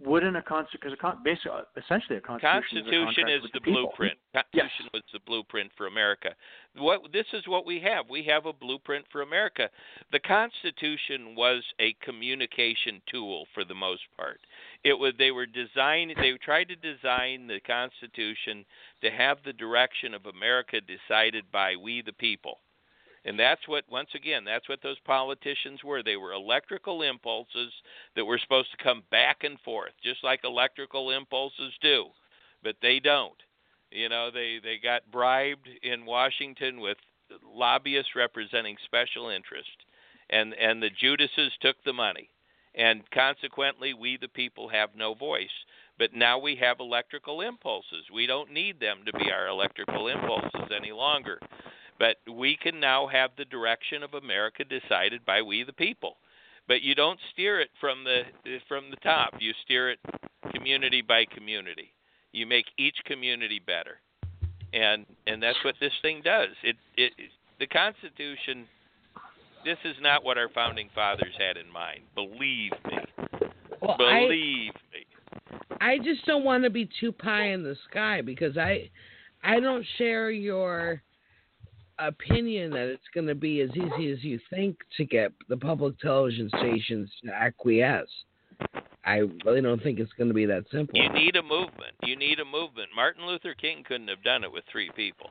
Wouldn't 0.00 0.36
a 0.36 0.42
constitution, 0.42 0.80
because 0.82 0.92
a 0.92 0.96
con- 1.00 1.22
basically, 1.22 1.52
uh, 1.52 1.62
essentially 1.76 2.18
a 2.18 2.20
constitution, 2.20 2.82
Constitution 2.82 3.28
is, 3.28 3.30
a 3.30 3.36
is 3.36 3.42
with 3.42 3.52
the 3.52 3.60
blueprint. 3.60 4.18
Constitution 4.34 4.88
was 4.92 5.02
the 5.12 5.20
blueprint 5.20 5.70
for 5.76 5.86
America. 5.86 6.34
What 6.76 7.12
this 7.12 7.26
is 7.32 7.46
what 7.46 7.64
we 7.64 7.78
have. 7.80 8.10
We 8.10 8.24
have 8.24 8.46
a 8.46 8.52
blueprint 8.52 9.04
for 9.12 9.22
America. 9.22 9.70
The 10.10 10.18
Constitution 10.18 11.36
was 11.36 11.62
a 11.78 11.92
communication 12.04 13.02
tool 13.08 13.46
for 13.54 13.64
the 13.64 13.74
most 13.74 14.02
part. 14.16 14.40
It 14.84 14.98
was 14.98 15.14
they 15.18 15.30
were 15.30 15.46
designed 15.46 16.14
they 16.16 16.32
tried 16.44 16.68
to 16.68 16.76
design 16.76 17.46
the 17.46 17.60
Constitution 17.60 18.64
to 19.02 19.10
have 19.10 19.38
the 19.42 19.52
direction 19.54 20.12
of 20.12 20.26
America 20.26 20.78
decided 20.80 21.44
by 21.50 21.76
we 21.76 22.02
the 22.02 22.12
people. 22.12 22.58
And 23.24 23.38
that's 23.38 23.66
what, 23.66 23.84
once 23.90 24.10
again, 24.14 24.44
that's 24.44 24.68
what 24.68 24.82
those 24.82 24.98
politicians 25.06 25.82
were. 25.82 26.02
They 26.02 26.16
were 26.16 26.32
electrical 26.32 27.02
impulses 27.02 27.72
that 28.14 28.24
were 28.24 28.38
supposed 28.38 28.70
to 28.72 28.84
come 28.84 29.02
back 29.10 29.44
and 29.44 29.58
forth, 29.60 29.92
just 30.02 30.22
like 30.22 30.40
electrical 30.44 31.10
impulses 31.10 31.72
do. 31.80 32.08
But 32.62 32.76
they 32.82 33.00
don't. 33.00 33.32
You 33.90 34.10
know, 34.10 34.30
they, 34.30 34.58
they 34.62 34.76
got 34.82 35.10
bribed 35.10 35.68
in 35.82 36.04
Washington 36.04 36.80
with 36.80 36.98
lobbyists 37.42 38.14
representing 38.14 38.76
special 38.84 39.30
interest. 39.30 39.70
And, 40.28 40.52
and 40.54 40.82
the 40.82 40.90
Judases 40.90 41.52
took 41.62 41.76
the 41.84 41.92
money. 41.94 42.28
And 42.74 43.02
consequently, 43.12 43.94
we 43.94 44.16
the 44.16 44.28
people 44.28 44.68
have 44.68 44.90
no 44.96 45.14
voice. 45.14 45.46
But 45.98 46.12
now 46.12 46.38
we 46.38 46.56
have 46.56 46.80
electrical 46.80 47.40
impulses. 47.40 48.04
We 48.12 48.26
don't 48.26 48.52
need 48.52 48.80
them 48.80 48.98
to 49.06 49.12
be 49.12 49.30
our 49.30 49.46
electrical 49.46 50.08
impulses 50.08 50.72
any 50.76 50.90
longer 50.90 51.38
but 51.98 52.16
we 52.30 52.56
can 52.60 52.80
now 52.80 53.06
have 53.06 53.30
the 53.36 53.44
direction 53.44 54.02
of 54.02 54.14
America 54.14 54.64
decided 54.64 55.24
by 55.24 55.42
we 55.42 55.62
the 55.62 55.72
people. 55.72 56.16
But 56.66 56.82
you 56.82 56.94
don't 56.94 57.18
steer 57.32 57.60
it 57.60 57.70
from 57.80 58.04
the 58.04 58.22
from 58.68 58.90
the 58.90 58.96
top. 58.96 59.34
You 59.38 59.52
steer 59.64 59.90
it 59.90 59.98
community 60.52 61.02
by 61.02 61.24
community. 61.26 61.92
You 62.32 62.46
make 62.46 62.64
each 62.78 62.96
community 63.04 63.60
better, 63.64 64.00
and 64.72 65.04
and 65.26 65.42
that's 65.42 65.62
what 65.62 65.74
this 65.78 65.92
thing 66.00 66.22
does. 66.24 66.50
It 66.62 66.76
it 66.96 67.12
the 67.60 67.66
Constitution. 67.66 68.66
This 69.64 69.78
is 69.84 69.96
not 70.00 70.24
what 70.24 70.38
our 70.38 70.48
founding 70.50 70.90
fathers 70.94 71.34
had 71.38 71.56
in 71.56 71.70
mind. 71.72 72.00
Believe 72.14 72.72
me. 72.86 72.98
Well, 73.80 73.96
I, 74.00 74.20
Believe 74.20 74.72
me. 74.92 75.06
I 75.80 75.98
just 75.98 76.24
don't 76.26 76.44
want 76.44 76.64
to 76.64 76.70
be 76.70 76.88
too 77.00 77.12
pie 77.12 77.48
in 77.48 77.62
the 77.62 77.76
sky 77.90 78.20
because 78.20 78.56
I 78.56 78.90
I 79.42 79.60
don't 79.60 79.84
share 79.98 80.30
your 80.30 81.02
opinion 81.98 82.70
that 82.70 82.88
it's 82.88 83.02
going 83.14 83.26
to 83.26 83.34
be 83.34 83.60
as 83.60 83.70
easy 83.70 84.10
as 84.10 84.24
you 84.24 84.40
think 84.50 84.76
to 84.96 85.04
get 85.04 85.32
the 85.48 85.56
public 85.56 85.98
television 85.98 86.50
stations 86.58 87.10
to 87.24 87.32
acquiesce. 87.32 88.08
I 89.04 89.22
really 89.44 89.60
don't 89.60 89.82
think 89.82 89.98
it's 89.98 90.12
going 90.12 90.28
to 90.28 90.34
be 90.34 90.46
that 90.46 90.64
simple. 90.72 90.98
You 90.98 91.12
need 91.12 91.36
a 91.36 91.42
movement. 91.42 91.94
You 92.02 92.16
need 92.16 92.40
a 92.40 92.44
movement. 92.44 92.88
Martin 92.96 93.26
Luther 93.26 93.54
King 93.54 93.84
couldn't 93.86 94.08
have 94.08 94.22
done 94.22 94.44
it 94.44 94.52
with 94.52 94.64
three 94.70 94.90
people. 94.96 95.30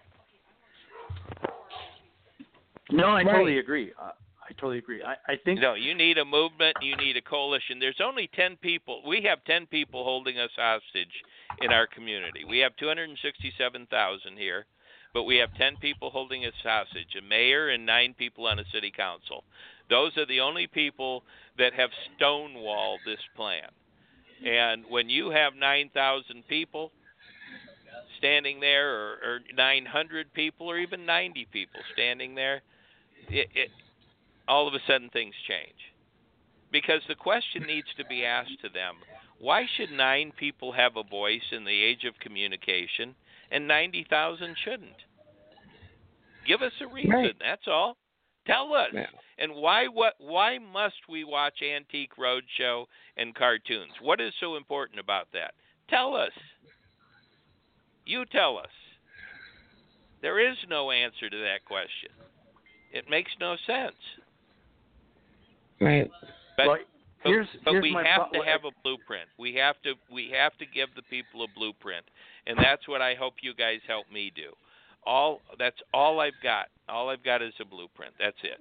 No, 2.91 3.07
I 3.09 3.23
Right. 3.23 3.31
totally 3.31 3.59
agree. 3.59 3.93
Uh, 3.97 4.11
I 4.47 4.53
totally 4.53 4.77
agree. 4.77 5.01
I, 5.01 5.15
I 5.27 5.35
think 5.37 5.59
No, 5.59 5.73
you 5.73 5.95
need 5.95 6.17
a 6.17 6.25
movement. 6.25 6.77
You 6.81 6.95
need 6.97 7.15
a 7.15 7.21
coalition. 7.21 7.79
There's 7.79 8.01
only 8.01 8.27
10 8.27 8.57
people. 8.57 9.01
We 9.05 9.21
have 9.21 9.43
10 9.45 9.67
people 9.67 10.03
holding 10.03 10.37
us 10.37 10.51
hostage 10.55 11.23
in 11.61 11.71
our 11.71 11.87
community. 11.87 12.43
We 12.43 12.59
have 12.59 12.75
267,000 12.75 14.37
here, 14.37 14.65
but 15.13 15.23
we 15.23 15.37
have 15.37 15.53
10 15.55 15.77
people 15.77 16.09
holding 16.09 16.45
us 16.45 16.53
hostage 16.61 17.15
a 17.17 17.21
mayor 17.21 17.69
and 17.69 17.85
nine 17.85 18.13
people 18.17 18.47
on 18.47 18.59
a 18.59 18.65
city 18.73 18.91
council. 18.91 19.43
Those 19.89 20.17
are 20.17 20.25
the 20.25 20.41
only 20.41 20.67
people 20.67 21.23
that 21.57 21.73
have 21.73 21.91
stonewalled 22.19 22.99
this 23.05 23.21
plan. 23.35 23.69
And 24.45 24.83
when 24.89 25.09
you 25.09 25.29
have 25.29 25.55
9,000 25.55 26.43
people 26.49 26.91
standing 28.17 28.59
there, 28.59 28.89
or, 28.93 29.11
or 29.23 29.39
900 29.55 30.33
people, 30.33 30.67
or 30.67 30.77
even 30.77 31.05
90 31.05 31.47
people 31.51 31.79
standing 31.93 32.35
there, 32.35 32.61
it, 33.29 33.49
it, 33.53 33.69
all 34.47 34.67
of 34.67 34.73
a 34.73 34.79
sudden 34.87 35.09
things 35.09 35.33
change. 35.47 35.77
Because 36.71 37.01
the 37.07 37.15
question 37.15 37.63
needs 37.63 37.87
to 37.97 38.05
be 38.05 38.25
asked 38.25 38.61
to 38.61 38.69
them 38.69 38.95
why 39.39 39.65
should 39.75 39.91
nine 39.91 40.31
people 40.37 40.71
have 40.71 40.95
a 40.95 41.03
voice 41.03 41.51
in 41.51 41.65
the 41.65 41.83
age 41.83 42.05
of 42.05 42.17
communication 42.19 43.13
and 43.51 43.67
90,000 43.67 44.55
shouldn't? 44.63 44.95
Give 46.47 46.61
us 46.61 46.71
a 46.81 46.87
reason. 46.87 47.11
Right. 47.11 47.35
That's 47.39 47.67
all. 47.67 47.97
Tell 48.47 48.73
us. 48.73 48.89
Yeah. 48.93 49.05
And 49.37 49.53
why 49.55 49.87
what 49.87 50.13
why 50.19 50.59
must 50.59 50.95
we 51.09 51.23
watch 51.23 51.61
Antique 51.61 52.15
Roadshow 52.19 52.85
and 53.17 53.33
cartoons? 53.33 53.93
What 54.01 54.21
is 54.21 54.33
so 54.39 54.57
important 54.57 54.99
about 54.99 55.27
that? 55.33 55.53
Tell 55.89 56.15
us. 56.15 56.31
You 58.05 58.25
tell 58.31 58.57
us. 58.57 58.67
There 60.21 60.39
is 60.39 60.57
no 60.69 60.91
answer 60.91 61.29
to 61.29 61.37
that 61.37 61.65
question. 61.65 62.11
It 62.93 63.09
makes 63.09 63.31
no 63.39 63.57
sense. 63.65 63.95
Right. 65.81 66.09
But 66.55 66.67
well, 66.67 66.77
but, 67.23 67.29
here's 67.29 67.47
but 67.65 67.71
here's 67.71 67.81
we 67.81 67.91
my 67.91 68.07
have 68.07 68.29
pro- 68.31 68.41
to 68.41 68.47
have 68.47 68.61
a 68.65 68.71
blueprint. 68.83 69.27
We 69.37 69.55
have 69.55 69.75
to 69.83 69.93
we 70.11 70.31
have 70.37 70.55
to 70.59 70.65
give 70.65 70.89
the 70.95 71.01
people 71.03 71.43
a 71.43 71.47
blueprint, 71.55 72.05
and 72.47 72.57
that's 72.57 72.87
what 72.87 73.01
I 73.01 73.15
hope 73.15 73.33
you 73.41 73.53
guys 73.53 73.79
help 73.87 74.05
me 74.11 74.31
do. 74.35 74.53
All 75.05 75.41
that's 75.57 75.77
all 75.93 76.19
I've 76.19 76.39
got. 76.41 76.67
All 76.87 77.09
I've 77.09 77.23
got 77.23 77.41
is 77.41 77.53
a 77.59 77.65
blueprint. 77.65 78.13
That's 78.19 78.37
it. 78.43 78.59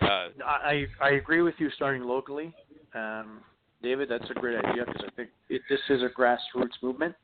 Uh, 0.00 0.28
I 0.44 0.86
I 1.00 1.10
agree 1.10 1.42
with 1.42 1.54
you 1.58 1.70
starting 1.76 2.02
locally, 2.02 2.54
um, 2.94 3.40
David. 3.82 4.08
That's 4.08 4.28
a 4.30 4.34
great 4.34 4.64
idea 4.64 4.84
because 4.86 5.02
I 5.06 5.10
think 5.16 5.28
it, 5.50 5.60
this 5.68 5.80
is 5.90 6.02
a 6.02 6.08
grassroots 6.08 6.82
movement. 6.82 7.14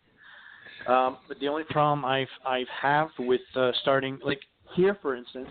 Um, 0.86 1.18
but 1.28 1.38
the 1.40 1.48
only 1.48 1.64
problem 1.70 2.04
I've 2.04 2.26
I 2.44 2.64
have 2.82 3.08
with 3.18 3.40
uh, 3.56 3.70
starting 3.80 4.18
like 4.22 4.40
here, 4.74 4.98
for 5.00 5.16
instance, 5.16 5.48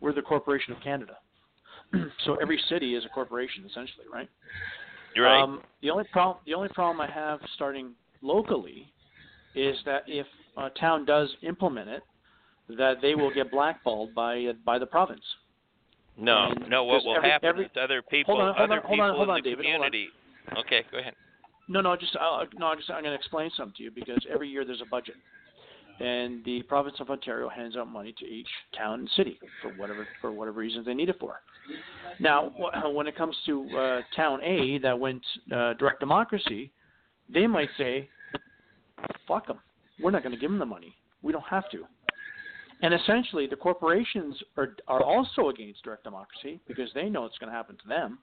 we're 0.00 0.12
the 0.12 0.22
Corporation 0.22 0.72
of 0.72 0.80
Canada, 0.82 1.16
so 2.24 2.36
every 2.40 2.60
city 2.68 2.94
is 2.94 3.04
a 3.04 3.08
corporation 3.08 3.64
essentially, 3.68 4.06
right? 4.12 4.28
you're 5.14 5.26
right. 5.26 5.42
Um, 5.42 5.60
the 5.82 5.90
only 5.90 6.04
problem 6.12 6.38
the 6.46 6.54
only 6.54 6.68
problem 6.70 7.00
I 7.00 7.10
have 7.12 7.40
starting 7.54 7.92
locally 8.22 8.92
is 9.54 9.76
that 9.84 10.02
if 10.06 10.26
a 10.56 10.70
town 10.70 11.04
does 11.04 11.28
implement 11.42 11.88
it, 11.88 12.02
that 12.78 12.94
they 13.02 13.14
will 13.14 13.32
get 13.32 13.50
blackballed 13.50 14.14
by 14.14 14.44
uh, 14.46 14.52
by 14.64 14.78
the 14.78 14.86
province. 14.86 15.24
no, 16.16 16.48
mean, 16.48 16.68
no. 16.68 16.84
What 16.84 17.04
will 17.04 17.16
every- 17.16 17.30
happen 17.30 17.48
every- 17.48 17.64
is 17.66 17.70
other 17.80 18.02
people, 18.02 18.36
on, 18.40 18.54
other 18.58 18.80
on, 18.80 18.82
hold 18.86 19.00
on, 19.00 19.10
people 19.10 19.16
hold 19.16 19.30
on, 19.30 19.38
in 19.38 19.44
the 19.44 19.50
David, 19.50 19.64
community. 19.64 20.08
Okay, 20.58 20.84
go 20.90 20.98
ahead. 20.98 21.14
No, 21.68 21.80
no, 21.80 21.94
just 21.96 22.16
uh, 22.16 22.44
no. 22.54 22.74
Just 22.74 22.90
I'm 22.90 23.02
going 23.02 23.12
to 23.12 23.18
explain 23.18 23.50
something 23.56 23.74
to 23.76 23.82
you 23.84 23.90
because 23.90 24.24
every 24.32 24.48
year 24.48 24.64
there's 24.64 24.80
a 24.82 24.88
budget, 24.88 25.14
and 26.00 26.44
the 26.44 26.62
province 26.62 26.96
of 27.00 27.10
Ontario 27.10 27.48
hands 27.48 27.76
out 27.76 27.88
money 27.88 28.14
to 28.18 28.24
each 28.24 28.48
town 28.76 29.00
and 29.00 29.10
city 29.16 29.38
for 29.60 29.70
whatever 29.72 30.06
for 30.20 30.32
whatever 30.32 30.58
reasons 30.58 30.86
they 30.86 30.94
need 30.94 31.08
it 31.08 31.16
for. 31.20 31.40
Now, 32.18 32.52
when 32.92 33.06
it 33.06 33.16
comes 33.16 33.36
to 33.46 33.68
uh, 33.76 34.00
town 34.14 34.40
A 34.42 34.78
that 34.78 34.98
went 34.98 35.22
uh, 35.54 35.74
direct 35.74 36.00
democracy, 36.00 36.72
they 37.32 37.46
might 37.46 37.68
say, 37.78 38.08
"Fuck 39.28 39.46
them. 39.46 39.58
We're 40.00 40.10
not 40.10 40.22
going 40.22 40.34
to 40.34 40.40
give 40.40 40.50
them 40.50 40.58
the 40.58 40.66
money. 40.66 40.94
We 41.22 41.32
don't 41.32 41.44
have 41.48 41.70
to." 41.70 41.84
And 42.82 42.92
essentially, 42.92 43.46
the 43.46 43.56
corporations 43.56 44.36
are 44.56 44.76
are 44.88 45.02
also 45.02 45.48
against 45.48 45.82
direct 45.84 46.04
democracy 46.04 46.60
because 46.66 46.90
they 46.94 47.08
know 47.08 47.24
it's 47.24 47.38
going 47.38 47.50
to 47.50 47.56
happen 47.56 47.76
to 47.82 47.88
them 47.88 48.18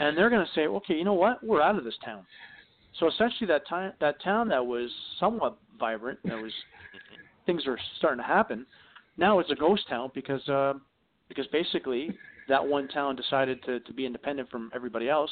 and 0.00 0.16
they're 0.16 0.30
going 0.30 0.44
to 0.44 0.52
say, 0.54 0.66
okay, 0.66 0.94
you 0.94 1.04
know 1.04 1.14
what, 1.14 1.42
we're 1.44 1.62
out 1.62 1.76
of 1.76 1.84
this 1.84 1.94
town. 2.04 2.24
So 2.98 3.08
essentially, 3.08 3.46
that 3.48 3.66
time, 3.68 3.92
that 4.00 4.22
town 4.22 4.48
that 4.48 4.64
was 4.64 4.90
somewhat 5.18 5.58
vibrant, 5.78 6.18
that 6.24 6.36
was 6.36 6.52
things 7.46 7.66
are 7.66 7.78
starting 7.98 8.20
to 8.20 8.26
happen. 8.26 8.66
Now 9.16 9.38
it's 9.38 9.50
a 9.50 9.54
ghost 9.54 9.88
town 9.88 10.10
because 10.14 10.46
uh, 10.48 10.74
because 11.28 11.46
basically 11.48 12.10
that 12.48 12.64
one 12.64 12.88
town 12.88 13.16
decided 13.16 13.62
to, 13.64 13.80
to 13.80 13.92
be 13.92 14.04
independent 14.04 14.50
from 14.50 14.70
everybody 14.74 15.08
else, 15.08 15.30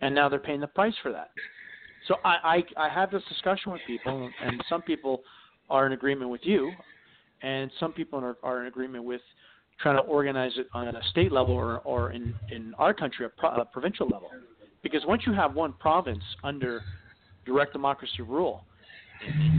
and 0.00 0.14
now 0.14 0.28
they're 0.28 0.38
paying 0.38 0.60
the 0.60 0.66
price 0.66 0.94
for 1.02 1.12
that. 1.12 1.30
So 2.08 2.16
I, 2.24 2.62
I 2.76 2.86
I 2.86 2.88
have 2.88 3.10
this 3.10 3.22
discussion 3.28 3.72
with 3.72 3.80
people, 3.86 4.30
and 4.44 4.62
some 4.68 4.82
people 4.82 5.22
are 5.70 5.86
in 5.86 5.92
agreement 5.92 6.30
with 6.30 6.42
you, 6.44 6.70
and 7.42 7.70
some 7.80 7.92
people 7.92 8.18
are, 8.20 8.36
are 8.42 8.60
in 8.60 8.66
agreement 8.66 9.04
with 9.04 9.20
trying 9.80 9.96
to 9.96 10.02
organize 10.02 10.52
it 10.56 10.68
on 10.72 10.88
a 10.88 11.02
state 11.10 11.32
level 11.32 11.54
or, 11.54 11.78
or 11.80 12.12
in, 12.12 12.34
in 12.50 12.74
our 12.78 12.94
country, 12.94 13.26
a, 13.26 13.28
pro, 13.28 13.50
a 13.50 13.64
provincial 13.64 14.06
level. 14.06 14.28
Because 14.82 15.02
once 15.06 15.22
you 15.26 15.32
have 15.32 15.54
one 15.54 15.72
province 15.74 16.22
under 16.44 16.82
direct 17.44 17.72
democracy 17.72 18.22
rule, 18.22 18.64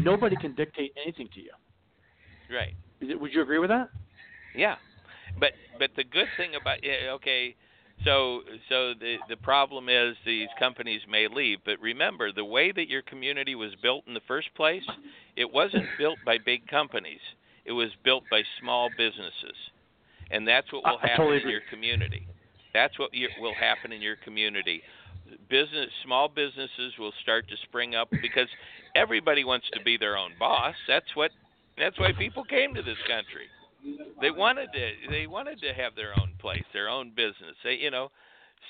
nobody 0.03 0.35
can 0.35 0.53
dictate 0.56 0.94
anything 1.02 1.30
to 1.34 1.41
you. 1.41 1.52
Right. 2.53 2.73
It- 3.02 3.19
Would 3.19 3.34
you 3.34 3.41
agree 3.41 3.60
with 3.60 3.69
that? 3.69 3.90
Yeah, 4.56 4.76
but 5.40 5.53
but 5.80 5.90
the 5.95 6.03
good 6.03 6.27
thing 6.38 6.56
about 6.56 6.84
yeah, 6.84 7.11
okay, 7.14 7.56
so 8.06 8.41
so 8.69 8.94
the 8.94 9.18
the 9.27 9.38
problem 9.38 9.90
is 9.90 10.15
these 10.26 10.49
companies 10.60 11.02
may 11.10 11.27
leave, 11.27 11.60
but 11.65 11.80
remember 11.81 12.31
the 12.31 12.45
way 12.45 12.72
that 12.72 12.88
your 12.88 13.02
community 13.02 13.56
was 13.56 13.72
built 13.81 14.03
in 14.07 14.14
the 14.14 14.22
first 14.27 14.53
place, 14.56 14.84
it 15.35 15.52
wasn't 15.52 15.98
built 15.98 16.19
by 16.26 16.38
big 16.38 16.68
companies. 16.68 17.19
It 17.65 17.72
was 17.72 17.90
built 18.03 18.23
by 18.30 18.44
small 18.60 18.90
businesses, 18.95 19.57
and 20.30 20.48
that's 20.48 20.72
what 20.72 20.84
will 20.84 20.99
I- 21.02 21.06
I 21.06 21.10
happen 21.10 21.26
totally 21.26 21.41
in 21.44 21.49
your 21.49 21.61
community. 21.69 22.27
That's 22.73 22.98
what 22.99 23.14
you, 23.14 23.30
will 23.40 23.53
happen 23.53 23.91
in 23.91 24.02
your 24.02 24.15
community. 24.18 24.84
Business, 25.50 25.90
small 26.04 26.28
businesses 26.28 26.94
will 27.00 27.14
start 27.22 27.48
to 27.50 27.56
spring 27.64 27.96
up 27.96 28.10
because 28.22 28.48
everybody 28.96 29.44
wants 29.44 29.68
to 29.74 29.82
be 29.84 29.98
their 29.98 30.18
own 30.18 30.32
boss. 30.40 30.76
That's 30.88 31.16
what. 31.16 31.32
That's 31.76 31.98
why 32.00 32.12
people 32.14 32.44
came 32.44 32.76
to 32.76 32.84
this 32.84 33.00
country 33.08 33.50
they 34.22 34.32
wanted 34.32 34.70
to 34.74 35.12
they 35.12 35.28
wanted 35.28 35.60
to 35.62 35.74
have 35.74 35.96
their 35.96 36.18
own 36.20 36.34
place, 36.40 36.64
their 36.74 36.90
own 36.90 37.12
business. 37.16 37.56
They 37.64 37.76
you 37.76 37.92
know, 37.92 38.10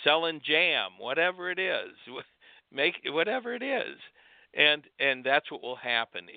selling 0.04 0.42
jam, 0.46 0.92
whatever 1.00 1.52
it 1.52 1.60
is, 1.60 1.92
make 2.74 2.96
whatever 3.06 3.54
it 3.54 3.64
is, 3.64 3.98
and 4.54 4.84
and 5.00 5.24
that's 5.24 5.52
what 5.52 5.62
will 5.62 5.76
happen. 5.76 6.28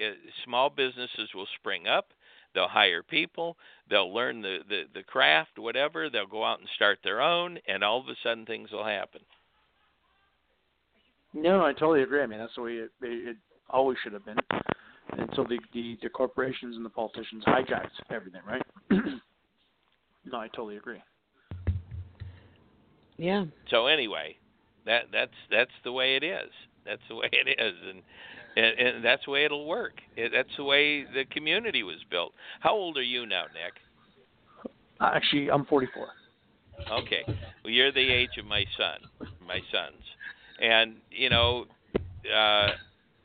Small 0.44 0.70
businesses 0.70 1.30
will 1.34 1.48
spring 1.58 1.86
up. 1.86 2.08
They'll 2.54 2.68
hire 2.68 3.02
people. 3.02 3.56
They'll 3.90 4.12
learn 4.12 4.42
the, 4.42 4.58
the 4.68 4.82
the 4.94 5.02
craft, 5.02 5.58
whatever. 5.58 6.10
They'll 6.10 6.26
go 6.26 6.44
out 6.44 6.60
and 6.60 6.68
start 6.74 6.98
their 7.02 7.20
own, 7.20 7.58
and 7.66 7.82
all 7.82 8.00
of 8.00 8.08
a 8.08 8.16
sudden 8.22 8.46
things 8.46 8.70
will 8.72 8.84
happen. 8.84 9.22
No, 11.36 11.64
I 11.64 11.74
totally 11.74 12.02
agree. 12.02 12.22
I 12.22 12.26
mean, 12.26 12.38
that's 12.38 12.54
the 12.56 12.62
way 12.62 12.72
it, 12.72 12.90
it, 13.02 13.28
it 13.28 13.36
always 13.68 13.98
should 14.02 14.14
have 14.14 14.24
been 14.24 14.38
until 15.12 15.44
the, 15.44 15.58
the 15.74 15.98
the 16.02 16.08
corporations 16.08 16.76
and 16.76 16.84
the 16.84 16.90
politicians 16.90 17.44
hijacked 17.46 17.90
everything, 18.10 18.40
right? 18.48 18.62
no, 18.90 20.38
I 20.38 20.48
totally 20.48 20.78
agree. 20.78 21.02
Yeah. 23.18 23.44
So 23.68 23.86
anyway, 23.86 24.36
that 24.86 25.04
that's 25.12 25.32
that's 25.50 25.70
the 25.84 25.92
way 25.92 26.16
it 26.16 26.24
is. 26.24 26.50
That's 26.86 27.02
the 27.10 27.16
way 27.16 27.28
it 27.30 27.60
is, 27.60 27.74
and 27.86 28.02
and, 28.56 28.78
and 28.78 29.04
that's 29.04 29.26
the 29.26 29.32
way 29.32 29.44
it'll 29.44 29.66
work. 29.66 30.00
It, 30.16 30.32
that's 30.34 30.56
the 30.56 30.64
way 30.64 31.04
the 31.04 31.26
community 31.30 31.82
was 31.82 31.98
built. 32.10 32.32
How 32.60 32.72
old 32.72 32.96
are 32.96 33.02
you 33.02 33.26
now, 33.26 33.44
Nick? 33.52 33.74
Uh, 35.00 35.10
Actually, 35.14 35.50
I'm 35.50 35.66
44. 35.66 36.08
Okay. 37.02 37.22
Well, 37.26 37.72
you're 37.72 37.92
the 37.92 38.10
age 38.10 38.38
of 38.38 38.46
my 38.46 38.64
son, 38.78 39.28
my 39.46 39.60
sons, 39.70 40.02
and 40.60 40.96
you 41.10 41.30
know, 41.30 41.66
uh, 42.34 42.68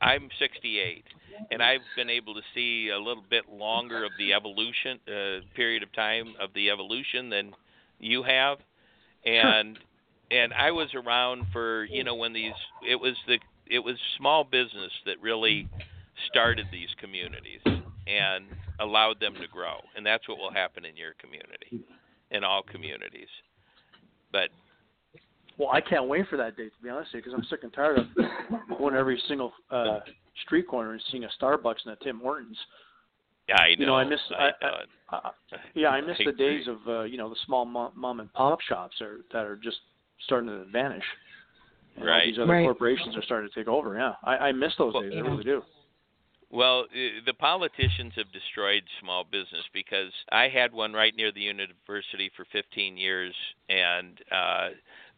I'm 0.00 0.28
68, 0.38 1.04
and 1.50 1.62
I've 1.62 1.80
been 1.96 2.10
able 2.10 2.34
to 2.34 2.40
see 2.54 2.90
a 2.90 2.98
little 2.98 3.24
bit 3.28 3.44
longer 3.50 4.04
of 4.04 4.12
the 4.18 4.32
evolution 4.32 4.98
uh, 5.08 5.40
period 5.54 5.82
of 5.82 5.92
time 5.92 6.34
of 6.40 6.50
the 6.54 6.70
evolution 6.70 7.30
than 7.30 7.52
you 7.98 8.22
have, 8.22 8.58
and 9.24 9.78
and 10.30 10.52
I 10.54 10.70
was 10.70 10.88
around 10.94 11.46
for 11.52 11.84
you 11.84 12.04
know 12.04 12.14
when 12.14 12.32
these 12.32 12.52
it 12.88 12.96
was 12.96 13.14
the 13.26 13.38
it 13.66 13.78
was 13.78 13.96
small 14.18 14.44
business 14.44 14.92
that 15.06 15.20
really 15.22 15.68
started 16.28 16.66
these 16.70 16.88
communities 17.00 17.60
and 18.06 18.44
allowed 18.80 19.20
them 19.20 19.34
to 19.34 19.46
grow, 19.46 19.76
and 19.96 20.04
that's 20.04 20.28
what 20.28 20.38
will 20.38 20.52
happen 20.52 20.84
in 20.84 20.96
your 20.96 21.12
community, 21.20 21.68
in 22.30 22.44
all 22.44 22.62
communities. 22.62 23.28
But 24.32 24.48
Well, 25.58 25.70
I 25.72 25.80
can't 25.80 26.08
wait 26.08 26.26
for 26.28 26.36
that 26.36 26.56
day 26.56 26.68
to 26.68 26.82
be 26.82 26.88
honest, 26.88 27.12
with 27.12 27.24
you, 27.24 27.30
because 27.30 27.38
I'm 27.38 27.44
sick 27.50 27.60
and 27.62 27.72
tired 27.72 27.98
of 27.98 28.06
going 28.78 28.94
to 28.94 28.98
every 28.98 29.20
single 29.28 29.52
uh, 29.70 30.00
street 30.44 30.66
corner 30.66 30.92
and 30.92 31.02
seeing 31.10 31.24
a 31.24 31.28
Starbucks 31.40 31.84
and 31.84 31.92
a 31.92 32.04
Tim 32.04 32.20
Hortons. 32.20 32.56
I 33.54 33.74
know, 33.74 33.74
You 33.78 33.86
know, 33.86 33.94
I 33.96 34.04
miss 34.04 34.20
I, 34.30 34.34
I, 34.34 34.50
know 34.62 34.76
it. 34.82 34.88
Uh, 35.12 35.30
yeah, 35.74 35.88
I 35.88 36.00
miss 36.00 36.16
I 36.20 36.24
the 36.26 36.32
days 36.32 36.66
of 36.68 36.76
uh, 36.88 37.02
you 37.02 37.18
know 37.18 37.28
the 37.28 37.36
small 37.44 37.64
mom, 37.64 37.92
mom 37.94 38.20
and 38.20 38.32
pop 38.32 38.60
shops 38.62 39.00
are, 39.00 39.18
that 39.32 39.44
are 39.44 39.56
just 39.56 39.78
starting 40.24 40.48
to 40.48 40.64
vanish. 40.72 41.04
And 41.96 42.04
all 42.04 42.10
Right. 42.10 42.26
these 42.26 42.38
other 42.38 42.50
Right. 42.52 42.64
corporations 42.64 43.14
are 43.16 43.22
starting 43.22 43.50
to 43.50 43.54
take 43.54 43.68
over. 43.68 43.96
Yeah, 43.96 44.14
I, 44.24 44.48
I 44.48 44.52
miss 44.52 44.72
those 44.78 44.94
Well- 44.94 45.02
days. 45.02 45.12
I 45.16 45.20
really 45.20 45.44
do. 45.44 45.62
Well, 46.50 46.80
uh, 46.80 47.24
the 47.24 47.32
politicians 47.32 48.12
have 48.16 48.30
destroyed 48.30 48.82
small 49.00 49.24
business 49.24 49.64
because 49.72 50.12
I 50.30 50.48
had 50.48 50.70
one 50.74 50.92
right 50.92 51.14
near 51.16 51.32
the 51.32 51.40
university 51.40 52.30
for 52.36 52.44
15 52.52 52.98
years, 52.98 53.34
and 53.70 54.20
uh, 54.30 54.68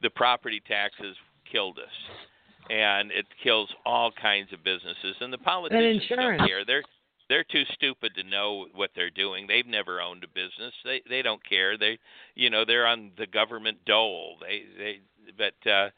the 0.04 0.10
property 0.10 0.62
taxes 0.68 1.16
killed 1.50 1.78
us, 1.78 2.70
and 2.70 3.10
it 3.10 3.26
kills 3.42 3.68
all 3.84 4.12
kinds 4.12 4.52
of 4.52 4.62
businesses. 4.62 5.16
And 5.20 5.32
the 5.32 5.38
politicians 5.38 6.02
insurance. 6.02 6.38
don't 6.38 6.48
care. 6.48 6.64
They're 6.64 6.84
they're 7.30 7.44
too 7.50 7.64
stupid 7.72 8.12
to 8.14 8.22
know 8.22 8.66
what 8.74 8.90
they're 8.94 9.10
doing. 9.10 9.46
They've 9.46 9.66
never 9.66 10.00
owned 10.00 10.22
a 10.22 10.28
business. 10.28 10.74
They 10.84 11.02
they 11.08 11.22
don't 11.22 11.42
care. 11.48 11.76
They 11.78 11.98
you 12.34 12.50
know 12.50 12.64
they're 12.64 12.86
on 12.86 13.12
the 13.16 13.26
government 13.26 13.78
dole. 13.86 14.36
They 14.40 14.62
they 14.78 15.00
but. 15.36 15.70
uh 15.70 15.88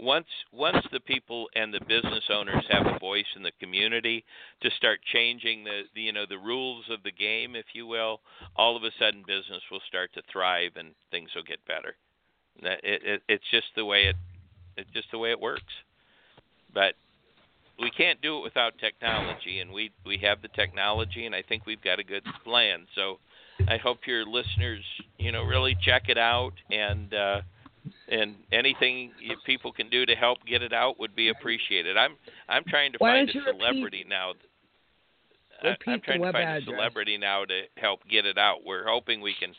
once 0.00 0.28
once 0.52 0.86
the 0.92 1.00
people 1.00 1.48
and 1.56 1.74
the 1.74 1.80
business 1.80 2.22
owners 2.30 2.64
have 2.70 2.86
a 2.86 2.98
voice 3.00 3.26
in 3.34 3.42
the 3.42 3.50
community 3.58 4.24
to 4.62 4.70
start 4.76 5.00
changing 5.12 5.64
the, 5.64 5.82
the 5.92 6.02
you 6.02 6.12
know 6.12 6.24
the 6.28 6.38
rules 6.38 6.84
of 6.88 7.02
the 7.02 7.10
game 7.10 7.56
if 7.56 7.66
you 7.74 7.84
will 7.84 8.20
all 8.54 8.76
of 8.76 8.84
a 8.84 8.92
sudden 8.96 9.24
business 9.26 9.60
will 9.72 9.82
start 9.88 10.12
to 10.14 10.22
thrive 10.32 10.70
and 10.76 10.94
things 11.10 11.30
will 11.34 11.42
get 11.42 11.58
better 11.66 11.96
it, 12.62 12.80
it, 13.04 13.22
it's 13.28 13.44
just 13.50 13.66
the 13.76 13.84
way 13.84 14.04
it 14.04 14.16
it's 14.76 14.90
just 14.92 15.10
the 15.10 15.18
way 15.18 15.30
it 15.30 15.40
works 15.40 15.72
but 16.74 16.94
we 17.80 17.90
can't 17.90 18.20
do 18.20 18.38
it 18.38 18.42
without 18.42 18.72
technology 18.78 19.60
and 19.60 19.72
we 19.72 19.90
we 20.06 20.18
have 20.18 20.42
the 20.42 20.48
technology 20.48 21.26
and 21.26 21.34
I 21.34 21.42
think 21.42 21.66
we've 21.66 21.82
got 21.82 21.98
a 21.98 22.04
good 22.04 22.24
plan 22.44 22.86
so 22.94 23.18
I 23.68 23.76
hope 23.76 23.98
your 24.06 24.24
listeners 24.26 24.84
you 25.18 25.32
know 25.32 25.42
really 25.42 25.76
check 25.84 26.08
it 26.08 26.18
out 26.18 26.52
and 26.70 27.12
uh 27.14 27.40
and 28.10 28.34
anything 28.52 29.12
people 29.46 29.72
can 29.72 29.88
do 29.88 30.04
to 30.04 30.14
help 30.14 30.38
get 30.46 30.62
it 30.62 30.72
out 30.74 30.98
would 31.00 31.14
be 31.16 31.28
appreciated. 31.30 31.96
I'm 31.96 32.16
I'm 32.48 32.64
trying 32.64 32.92
to 32.92 32.98
Why 32.98 33.16
find 33.18 33.30
a 33.30 33.32
you 33.32 33.40
repeat- 33.40 33.58
celebrity 33.60 34.04
now. 34.08 34.32
I- 35.62 35.68
I'm 35.86 36.00
trying 36.00 36.20
to 36.20 36.32
find 36.32 36.36
address. 36.48 36.62
a 36.62 36.70
celebrity 36.70 37.16
now 37.18 37.44
to 37.46 37.62
help 37.76 38.00
get 38.08 38.26
it 38.26 38.36
out. 38.36 38.58
We're 38.66 38.86
hoping 38.86 39.20
we 39.20 39.34
can 39.38 39.54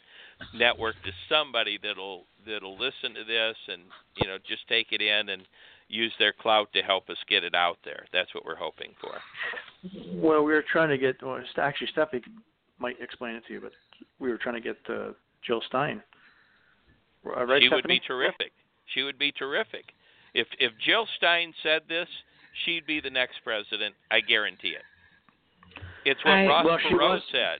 network 0.53 0.95
to 1.03 1.11
somebody 1.27 1.77
that'll 1.81 2.23
that'll 2.45 2.77
listen 2.77 3.13
to 3.13 3.23
this 3.23 3.55
and 3.67 3.81
you 4.15 4.27
know 4.27 4.37
just 4.47 4.67
take 4.67 4.87
it 4.91 5.01
in 5.01 5.29
and 5.29 5.43
use 5.87 6.13
their 6.19 6.33
clout 6.33 6.71
to 6.73 6.81
help 6.81 7.09
us 7.09 7.17
get 7.27 7.43
it 7.43 7.55
out 7.55 7.77
there. 7.83 8.05
That's 8.13 8.33
what 8.35 8.45
we're 8.45 8.55
hoping 8.55 8.93
for. 9.01 9.11
Well, 10.13 10.43
we 10.43 10.53
were 10.53 10.63
trying 10.71 10.89
to 10.89 10.97
get. 10.97 11.21
Well, 11.23 11.41
actually, 11.57 11.87
Stephanie 11.91 12.21
might 12.77 12.95
explain 13.01 13.35
it 13.35 13.43
to 13.47 13.53
you, 13.53 13.61
but 13.61 13.71
we 14.19 14.29
were 14.29 14.37
trying 14.37 14.55
to 14.55 14.61
get 14.61 14.77
uh, 14.89 15.11
Jill 15.45 15.61
Stein. 15.67 16.01
Uh, 17.25 17.45
right, 17.45 17.61
she 17.61 17.69
would 17.69 17.87
be 17.87 17.99
terrific. 17.99 18.51
She 18.93 19.03
would 19.03 19.19
be 19.19 19.31
terrific. 19.31 19.85
If 20.33 20.47
if 20.59 20.71
Jill 20.85 21.07
Stein 21.17 21.53
said 21.63 21.81
this, 21.89 22.07
she'd 22.65 22.85
be 22.85 23.01
the 23.01 23.09
next 23.09 23.39
president. 23.43 23.95
I 24.11 24.21
guarantee 24.21 24.69
it. 24.75 24.83
It's 26.05 26.23
what 26.23 26.33
I- 26.33 26.45
Ross 26.47 26.65
Well, 26.65 26.77
Perot 26.79 27.09
was- 27.15 27.23
said. 27.31 27.59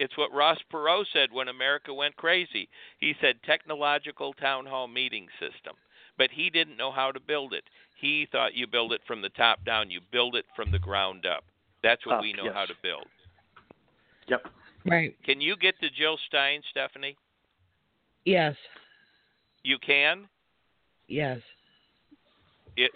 It's 0.00 0.16
what 0.16 0.32
Ross 0.32 0.56
Perot 0.72 1.04
said 1.12 1.28
when 1.30 1.48
America 1.48 1.92
went 1.92 2.16
crazy. 2.16 2.70
He 3.00 3.14
said 3.20 3.34
technological 3.44 4.32
town 4.32 4.64
hall 4.64 4.88
meeting 4.88 5.26
system, 5.38 5.76
but 6.16 6.30
he 6.32 6.48
didn't 6.48 6.78
know 6.78 6.90
how 6.90 7.12
to 7.12 7.20
build 7.20 7.52
it. 7.52 7.64
He 8.00 8.26
thought 8.32 8.54
you 8.54 8.66
build 8.66 8.94
it 8.94 9.02
from 9.06 9.20
the 9.20 9.28
top 9.28 9.62
down. 9.66 9.90
You 9.90 10.00
build 10.10 10.36
it 10.36 10.46
from 10.56 10.72
the 10.72 10.78
ground 10.78 11.26
up. 11.26 11.44
That's 11.82 12.04
what 12.06 12.16
Up, 12.16 12.22
we 12.22 12.32
know 12.32 12.44
yes. 12.44 12.54
how 12.54 12.64
to 12.64 12.72
build. 12.82 13.06
Yep. 14.28 14.46
Right. 14.86 15.14
Can 15.22 15.42
you 15.42 15.54
get 15.54 15.78
to 15.80 15.90
Jill 15.90 16.18
Stein, 16.28 16.62
Stephanie? 16.70 17.16
Yes. 18.24 18.56
You 19.62 19.76
can. 19.78 20.26
Yes. 21.08 21.40
it, 22.78 22.90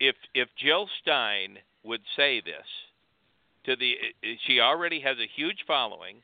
if 0.00 0.16
if 0.34 0.48
Jill 0.56 0.88
Stein 1.00 1.58
would 1.84 2.00
say 2.16 2.40
this 2.40 2.66
to 3.68 3.76
the 3.76 3.94
she 4.46 4.60
already 4.60 5.00
has 5.00 5.16
a 5.18 5.28
huge 5.36 5.58
following. 5.66 6.16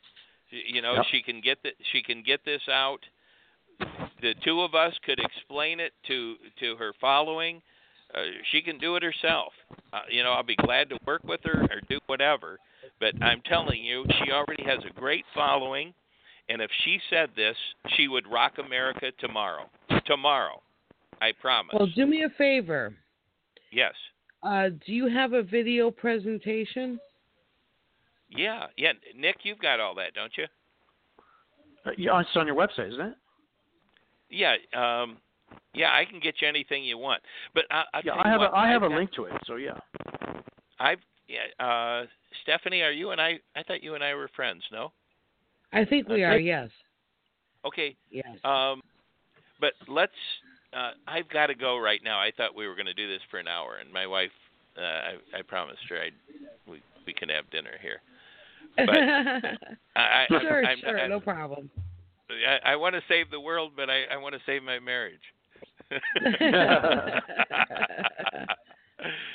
You 0.50 0.80
know 0.82 0.94
Yep. 0.94 1.06
she 1.10 1.22
can 1.22 1.40
get 1.40 1.58
the, 1.62 1.70
she 1.92 2.02
can 2.02 2.22
get 2.22 2.44
this 2.44 2.62
out. 2.70 3.00
The 4.20 4.34
two 4.44 4.62
of 4.62 4.74
us 4.74 4.94
could 5.04 5.18
explain 5.20 5.80
it 5.80 5.92
to 6.08 6.36
to 6.60 6.76
her 6.76 6.92
following. 7.00 7.60
Uh, 8.14 8.18
she 8.52 8.62
can 8.62 8.78
do 8.78 8.94
it 8.96 9.02
herself. 9.02 9.52
Uh, 9.92 10.00
you 10.10 10.22
know 10.22 10.32
I'll 10.32 10.42
be 10.42 10.56
glad 10.56 10.88
to 10.90 10.98
work 11.06 11.22
with 11.24 11.40
her 11.44 11.62
or 11.64 11.80
do 11.88 11.98
whatever. 12.06 12.58
But 13.00 13.20
I'm 13.22 13.42
telling 13.48 13.82
you 13.84 14.04
she 14.24 14.30
already 14.32 14.62
has 14.64 14.78
a 14.88 14.98
great 14.98 15.24
following. 15.34 15.92
And 16.48 16.60
if 16.62 16.70
she 16.84 16.98
said 17.10 17.30
this 17.36 17.56
she 17.96 18.06
would 18.08 18.26
rock 18.30 18.54
America 18.64 19.10
tomorrow. 19.18 19.68
Tomorrow. 20.06 20.60
I 21.20 21.32
promise. 21.40 21.74
Well, 21.78 21.88
do 21.94 22.06
me 22.06 22.22
a 22.24 22.30
favor. 22.30 22.94
yes. 23.72 23.94
Uh, 24.42 24.68
do 24.84 24.92
you 24.92 25.08
have 25.08 25.32
a 25.32 25.42
video 25.42 25.90
presentation? 25.90 27.00
Yeah, 28.34 28.66
yeah. 28.76 28.92
Nick, 29.16 29.36
you've 29.42 29.58
got 29.58 29.80
all 29.80 29.94
that, 29.96 30.14
don't 30.14 30.32
you? 30.36 30.44
Uh, 31.86 31.90
yeah, 31.98 32.20
it's 32.20 32.30
on 32.36 32.46
your 32.46 32.56
website, 32.56 32.88
isn't 32.92 33.00
it? 33.06 33.14
Yeah, 34.30 34.54
um, 34.74 35.18
yeah. 35.74 35.90
I 35.92 36.04
can 36.04 36.18
get 36.20 36.36
you 36.40 36.48
anything 36.48 36.82
you 36.84 36.98
want, 36.98 37.22
but 37.54 37.64
I, 37.70 37.84
I'll 37.94 38.00
Yeah, 38.04 38.14
I 38.14 38.28
have 38.28 38.40
what, 38.40 38.52
a 38.52 38.56
I 38.56 38.68
have 38.70 38.82
a 38.82 38.86
I've 38.86 38.90
got- 38.90 38.98
link 38.98 39.12
to 39.12 39.24
it. 39.26 39.32
So 39.46 39.56
yeah. 39.56 39.78
I've 40.80 40.98
yeah. 41.28 41.64
Uh, 41.64 42.06
Stephanie, 42.42 42.82
are 42.82 42.90
you 42.90 43.10
and 43.10 43.20
I? 43.20 43.38
I 43.54 43.62
thought 43.62 43.82
you 43.82 43.94
and 43.94 44.02
I 44.02 44.14
were 44.14 44.28
friends. 44.34 44.62
No. 44.72 44.92
I 45.72 45.84
think 45.84 46.08
we 46.08 46.24
Uh, 46.24 46.28
are. 46.28 46.36
Nick? 46.36 46.46
Yes. 46.46 46.70
Okay. 47.64 47.96
Yes. 48.10 48.26
Um, 48.44 48.82
but 49.60 49.74
let's. 49.88 50.12
Uh, 50.72 50.92
I've 51.06 51.28
got 51.28 51.46
to 51.46 51.54
go 51.54 51.78
right 51.78 52.00
now. 52.02 52.18
I 52.18 52.32
thought 52.36 52.54
we 52.56 52.66
were 52.66 52.74
going 52.74 52.86
to 52.86 52.94
do 52.94 53.06
this 53.08 53.20
for 53.30 53.38
an 53.38 53.46
hour, 53.46 53.76
and 53.80 53.92
my 53.92 54.06
wife. 54.06 54.32
Uh, 54.76 54.80
I, 54.82 55.38
I 55.38 55.42
promised 55.46 55.82
her 55.88 56.00
I'd 56.00 56.14
we 56.66 56.82
we 57.06 57.12
can 57.12 57.28
have 57.28 57.48
dinner 57.50 57.70
here. 57.80 58.00
But- 58.76 58.88
I, 59.96 60.00
I, 60.00 60.26
sure, 60.28 60.64
I'm, 60.66 60.78
sure, 60.80 60.98
I, 61.00 61.06
no 61.08 61.20
problem. 61.20 61.70
I, 62.30 62.72
I 62.72 62.76
want 62.76 62.94
to 62.94 63.02
save 63.08 63.30
the 63.30 63.40
world, 63.40 63.72
but 63.76 63.88
I, 63.90 64.04
I 64.12 64.16
want 64.16 64.34
to 64.34 64.40
save 64.46 64.62
my 64.62 64.78
marriage. 64.78 65.20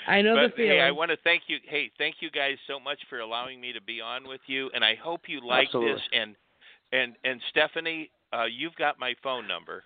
I 0.07 0.21
know 0.21 0.35
but 0.35 0.51
the 0.51 0.53
feeling. 0.55 0.71
hey, 0.71 0.81
I 0.81 0.91
want 0.91 1.11
to 1.11 1.17
thank 1.23 1.43
you. 1.47 1.57
Hey, 1.67 1.91
thank 1.97 2.15
you 2.21 2.31
guys 2.31 2.55
so 2.67 2.79
much 2.79 2.97
for 3.09 3.19
allowing 3.19 3.61
me 3.61 3.71
to 3.73 3.81
be 3.81 4.01
on 4.01 4.27
with 4.27 4.41
you, 4.47 4.69
and 4.73 4.83
I 4.83 4.95
hope 4.95 5.21
you 5.27 5.45
like 5.45 5.67
Absolutely. 5.67 5.93
this. 5.93 6.01
And 6.13 6.35
and 6.91 7.15
and 7.23 7.39
Stephanie, 7.51 8.09
uh, 8.33 8.45
you've 8.45 8.75
got 8.75 8.99
my 8.99 9.13
phone 9.21 9.47
number. 9.47 9.83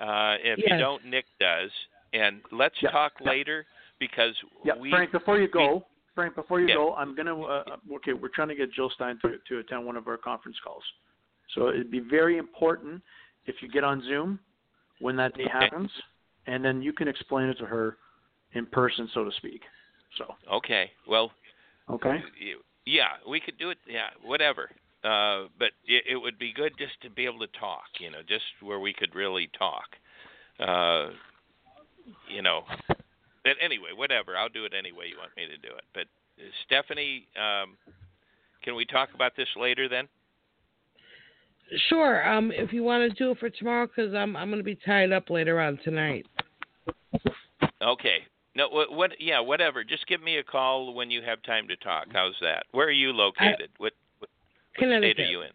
Uh, 0.00 0.36
if 0.42 0.58
you 0.58 0.76
don't, 0.78 1.04
Nick 1.06 1.26
does. 1.38 1.70
And 2.12 2.40
let's 2.50 2.74
Yeah, 2.82 2.90
talk 2.90 3.12
yeah. 3.20 3.30
later 3.30 3.64
because 4.00 4.34
Yeah, 4.64 4.74
we. 4.78 4.90
Frank. 4.90 5.12
Before 5.12 5.38
you 5.38 5.48
go, 5.48 5.86
Frank. 6.14 6.34
Before 6.34 6.60
you 6.60 6.68
Yeah. 6.68 6.74
go, 6.74 6.94
I'm 6.94 7.14
gonna. 7.14 7.40
Uh, 7.40 7.76
okay, 7.94 8.12
we're 8.12 8.28
trying 8.28 8.48
to 8.48 8.54
get 8.54 8.72
Jill 8.72 8.90
Stein 8.90 9.18
to 9.20 9.38
to 9.38 9.58
attend 9.58 9.84
one 9.84 9.96
of 9.96 10.08
our 10.08 10.16
conference 10.16 10.58
calls. 10.60 10.84
So 11.54 11.68
it'd 11.68 11.90
be 11.90 12.00
very 12.00 12.38
important 12.38 13.02
if 13.46 13.62
you 13.62 13.68
get 13.68 13.84
on 13.84 14.02
Zoom 14.02 14.38
when 15.00 15.16
that 15.16 15.34
day 15.34 15.48
happens, 15.48 15.90
and 16.46 16.64
then 16.64 16.82
you 16.82 16.92
can 16.92 17.08
explain 17.08 17.48
it 17.48 17.58
to 17.58 17.66
her 17.66 17.98
in 18.52 18.66
person, 18.66 19.08
so 19.12 19.24
to 19.24 19.32
speak. 19.32 19.62
So 20.16 20.36
Okay. 20.50 20.92
Well, 21.06 21.32
okay. 21.90 22.22
yeah, 22.84 23.16
we 23.26 23.40
could 23.40 23.58
do 23.58 23.70
it. 23.70 23.78
Yeah, 23.86 24.10
whatever. 24.22 24.70
Uh, 25.04 25.48
but 25.58 25.72
it, 25.84 26.04
it 26.08 26.16
would 26.16 26.38
be 26.38 26.52
good 26.52 26.72
just 26.78 27.00
to 27.02 27.10
be 27.10 27.24
able 27.24 27.40
to 27.40 27.48
talk. 27.58 27.84
You 27.98 28.10
know, 28.10 28.22
just 28.22 28.44
where 28.60 28.78
we 28.78 28.92
could 28.92 29.14
really 29.14 29.48
talk. 29.58 29.96
Uh, 30.60 31.10
you 32.28 32.42
know. 32.42 32.64
But 33.44 33.54
anyway, 33.60 33.88
whatever. 33.94 34.36
I'll 34.36 34.48
do 34.48 34.64
it 34.64 34.72
any 34.76 34.92
way 34.92 35.06
you 35.06 35.18
want 35.18 35.32
me 35.36 35.46
to 35.46 35.56
do 35.56 35.74
it. 35.74 35.84
But 35.94 36.06
uh, 36.38 36.48
Stephanie, 36.66 37.26
um, 37.36 37.76
can 38.62 38.74
we 38.74 38.84
talk 38.84 39.10
about 39.14 39.32
this 39.36 39.48
later 39.56 39.88
then? 39.88 40.08
Sure. 41.88 42.28
Um, 42.28 42.52
if 42.52 42.72
you 42.72 42.82
want 42.82 43.10
to 43.10 43.16
do 43.16 43.30
it 43.30 43.38
for 43.38 43.50
tomorrow, 43.50 43.86
because 43.86 44.14
I'm 44.14 44.36
I'm 44.36 44.48
going 44.48 44.60
to 44.60 44.64
be 44.64 44.78
tied 44.86 45.12
up 45.12 45.30
later 45.30 45.60
on 45.60 45.78
tonight. 45.82 46.26
Okay. 47.82 48.18
No, 48.54 48.68
what, 48.68 48.92
what? 48.92 49.12
Yeah, 49.18 49.40
whatever. 49.40 49.82
Just 49.82 50.06
give 50.06 50.22
me 50.22 50.36
a 50.36 50.44
call 50.44 50.92
when 50.94 51.10
you 51.10 51.22
have 51.22 51.42
time 51.42 51.66
to 51.68 51.76
talk. 51.76 52.06
How's 52.12 52.34
that? 52.42 52.64
Where 52.72 52.86
are 52.86 52.90
you 52.90 53.12
located? 53.12 53.70
what, 53.78 53.92
what 54.18 54.28
what 54.76 54.98
state 54.98 55.18
are 55.18 55.24
you 55.24 55.42
in? 55.42 55.48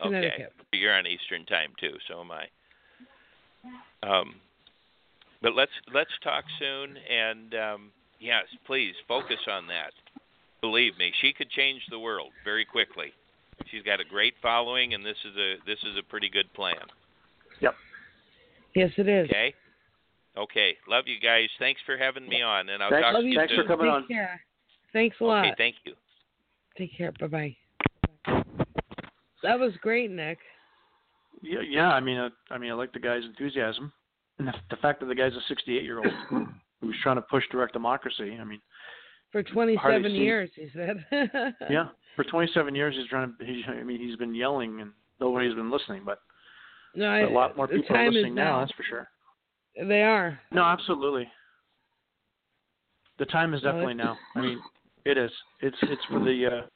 Okay. 0.00 0.08
Connecticut. 0.08 0.52
You're 0.72 0.94
on 0.94 1.06
Eastern 1.06 1.44
time 1.46 1.72
too, 1.78 1.94
so 2.08 2.20
am 2.20 2.30
I. 2.30 2.46
Um, 4.02 4.34
but 5.44 5.54
let's 5.54 5.70
let's 5.94 6.10
talk 6.24 6.44
soon, 6.58 6.96
and 6.96 7.54
um, 7.54 7.90
yes, 8.18 8.44
please 8.66 8.94
focus 9.06 9.38
on 9.48 9.66
that. 9.68 9.92
Believe 10.62 10.96
me, 10.98 11.12
she 11.20 11.34
could 11.34 11.50
change 11.50 11.82
the 11.90 11.98
world 11.98 12.30
very 12.42 12.64
quickly. 12.64 13.12
She's 13.70 13.82
got 13.82 14.00
a 14.00 14.04
great 14.04 14.32
following, 14.42 14.94
and 14.94 15.04
this 15.04 15.18
is 15.30 15.36
a 15.36 15.54
this 15.66 15.78
is 15.84 15.96
a 15.98 16.02
pretty 16.02 16.30
good 16.30 16.52
plan. 16.54 16.74
Yep. 17.60 17.74
Yes, 18.74 18.90
it 18.96 19.06
is. 19.06 19.28
Okay. 19.28 19.54
Okay. 20.36 20.76
Love 20.88 21.04
you 21.06 21.20
guys. 21.20 21.48
Thanks 21.58 21.80
for 21.86 21.96
having 21.98 22.26
me 22.28 22.40
on, 22.42 22.70
and 22.70 22.82
I'll 22.82 22.90
Thanks- 22.90 23.04
talk 23.06 23.16
to 23.16 23.22
you 23.22 23.32
you 23.32 23.38
Thanks 23.38 23.54
for 23.54 23.64
coming 23.64 23.86
Take 23.86 23.94
on. 23.94 24.08
care. 24.08 24.40
Thanks 24.92 25.16
a 25.20 25.24
lot. 25.24 25.44
Okay. 25.46 25.54
Thank 25.58 25.76
you. 25.84 25.92
Take 26.78 26.96
care. 26.96 27.12
Bye 27.20 27.26
bye. 27.26 27.56
That 29.42 29.60
was 29.60 29.72
great, 29.82 30.10
Nick. 30.10 30.38
Yeah, 31.42 31.60
yeah. 31.60 31.92
I 31.92 32.00
mean, 32.00 32.16
uh, 32.16 32.30
I 32.50 32.56
mean, 32.56 32.70
I 32.70 32.74
like 32.74 32.94
the 32.94 32.98
guy's 32.98 33.24
enthusiasm, 33.24 33.92
and 34.38 34.48
the, 34.48 34.52
the 34.70 34.76
fact 34.76 35.00
that 35.00 35.06
the 35.06 35.14
guy's 35.14 35.32
a 35.32 35.40
68 35.48 35.82
year 35.82 35.98
old 35.98 36.08
who's 36.80 36.96
trying 37.02 37.16
to 37.16 37.22
push 37.22 37.44
direct 37.50 37.72
democracy. 37.72 38.36
I 38.40 38.44
mean, 38.44 38.60
For 39.32 39.42
27 39.42 40.12
years, 40.12 40.50
he 40.54 40.68
said. 40.74 41.04
yeah, 41.70 41.88
for 42.16 42.24
27 42.24 42.74
years 42.74 42.94
he's 42.98 43.08
trying 43.08 43.34
to. 43.38 43.44
He's, 43.44 43.64
I 43.68 43.82
mean, 43.82 44.00
he's 44.00 44.16
been 44.16 44.34
yelling 44.34 44.80
and 44.80 44.90
nobody's 45.20 45.54
been 45.54 45.70
listening, 45.70 46.02
but, 46.04 46.18
no, 46.94 47.22
but 47.22 47.30
a 47.30 47.34
lot 47.34 47.56
more 47.56 47.68
people 47.68 47.96
are 47.96 48.10
listening 48.10 48.34
now, 48.34 48.52
now. 48.52 48.60
That's 48.60 48.72
for 48.72 48.84
sure. 48.88 49.08
They 49.76 50.02
are. 50.02 50.38
No, 50.52 50.62
absolutely. 50.62 51.26
The 53.18 53.26
time 53.26 53.54
is 53.54 53.62
definitely 53.62 53.94
now. 53.94 54.16
I 54.36 54.40
mean, 54.40 54.60
it 55.04 55.18
is. 55.18 55.30
It's 55.60 55.76
it's 55.82 56.02
for 56.08 56.18
the. 56.20 56.46
uh 56.46 56.66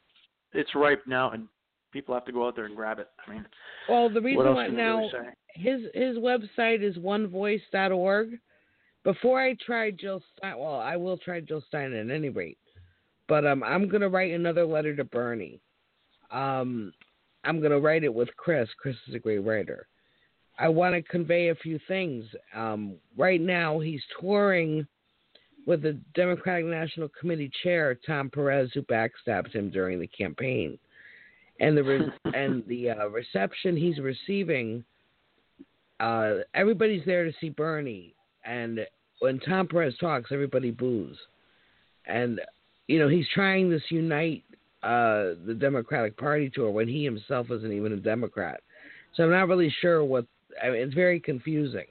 It's 0.52 0.74
ripe 0.74 1.02
now, 1.06 1.30
and 1.30 1.48
people 1.92 2.14
have 2.14 2.24
to 2.26 2.32
go 2.32 2.46
out 2.46 2.56
there 2.56 2.66
and 2.66 2.76
grab 2.76 2.98
it. 2.98 3.08
I 3.26 3.30
mean, 3.32 3.46
Well, 3.88 4.08
the 4.08 4.20
reason 4.20 4.54
why 4.54 4.68
now 4.68 4.98
really 4.98 5.28
his 5.54 5.82
his 5.94 6.16
website 6.16 6.82
is 6.82 6.96
onevoice.org. 6.96 8.38
Before 9.04 9.40
I 9.40 9.54
try 9.64 9.90
Jill 9.90 10.22
Stein, 10.36 10.58
well, 10.58 10.80
I 10.80 10.96
will 10.96 11.16
try 11.18 11.40
Jill 11.40 11.62
Stein 11.68 11.92
at 11.94 12.10
any 12.10 12.28
rate, 12.28 12.58
but 13.28 13.46
um, 13.46 13.62
I'm 13.62 13.88
gonna 13.88 14.08
write 14.08 14.32
another 14.32 14.66
letter 14.66 14.94
to 14.96 15.04
Bernie. 15.04 15.60
Um, 16.30 16.92
I'm 17.44 17.62
gonna 17.62 17.80
write 17.80 18.04
it 18.04 18.12
with 18.12 18.28
Chris. 18.36 18.68
Chris 18.78 18.96
is 19.08 19.14
a 19.14 19.18
great 19.18 19.38
writer. 19.38 19.86
I 20.58 20.68
want 20.68 20.94
to 20.94 21.02
convey 21.02 21.48
a 21.48 21.54
few 21.54 21.78
things. 21.86 22.24
Um, 22.54 22.96
right 23.16 23.40
now, 23.40 23.78
he's 23.78 24.02
touring 24.20 24.86
with 25.66 25.82
the 25.82 25.98
Democratic 26.14 26.66
National 26.66 27.08
Committee 27.20 27.50
chair 27.62 27.96
Tom 28.06 28.28
Perez, 28.28 28.70
who 28.74 28.82
backstabbed 28.82 29.52
him 29.52 29.70
during 29.70 30.00
the 30.00 30.06
campaign, 30.08 30.78
and 31.60 31.76
the 31.76 31.82
re- 31.82 32.12
and 32.34 32.62
the 32.66 32.90
uh, 32.90 33.06
reception 33.08 33.76
he's 33.76 33.98
receiving 33.98 34.84
uh, 36.00 36.34
everybody's 36.54 37.04
there 37.06 37.24
to 37.24 37.32
see 37.40 37.48
Bernie, 37.48 38.14
and 38.44 38.80
when 39.18 39.40
Tom 39.40 39.66
Perez 39.66 39.94
talks, 39.98 40.30
everybody 40.30 40.70
boos, 40.70 41.18
and 42.06 42.40
you 42.86 42.98
know 42.98 43.08
he's 43.08 43.26
trying 43.34 43.68
this 43.68 43.82
unite 43.90 44.44
uh, 44.82 45.34
the 45.46 45.56
Democratic 45.58 46.16
Party 46.16 46.50
tour 46.50 46.70
when 46.70 46.86
he 46.86 47.04
himself 47.04 47.50
isn't 47.50 47.72
even 47.72 47.92
a 47.92 47.96
Democrat. 47.96 48.60
So 49.14 49.24
I'm 49.24 49.30
not 49.30 49.48
really 49.48 49.74
sure 49.80 50.04
what. 50.04 50.24
I 50.62 50.70
mean, 50.70 50.82
it's 50.82 50.94
very 50.94 51.20
confusing 51.20 51.86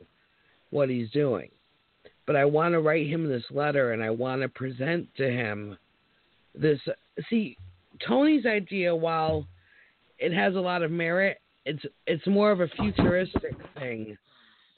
what 0.69 0.89
he's 0.89 1.09
doing, 1.11 1.49
but 2.25 2.35
I 2.35 2.45
want 2.45 2.73
to 2.73 2.79
write 2.79 3.07
him 3.07 3.27
this 3.27 3.43
letter, 3.51 3.91
and 3.91 4.01
I 4.01 4.09
want 4.09 4.41
to 4.41 4.49
present 4.49 5.07
to 5.17 5.29
him 5.29 5.77
this. 6.55 6.79
See, 7.29 7.57
Tony's 8.07 8.45
idea, 8.45 8.95
while 8.95 9.45
it 10.19 10.33
has 10.33 10.55
a 10.55 10.59
lot 10.59 10.83
of 10.83 10.91
merit, 10.91 11.37
it's 11.65 11.83
it's 12.05 12.25
more 12.27 12.51
of 12.51 12.61
a 12.61 12.67
futuristic 12.69 13.55
thing 13.77 14.17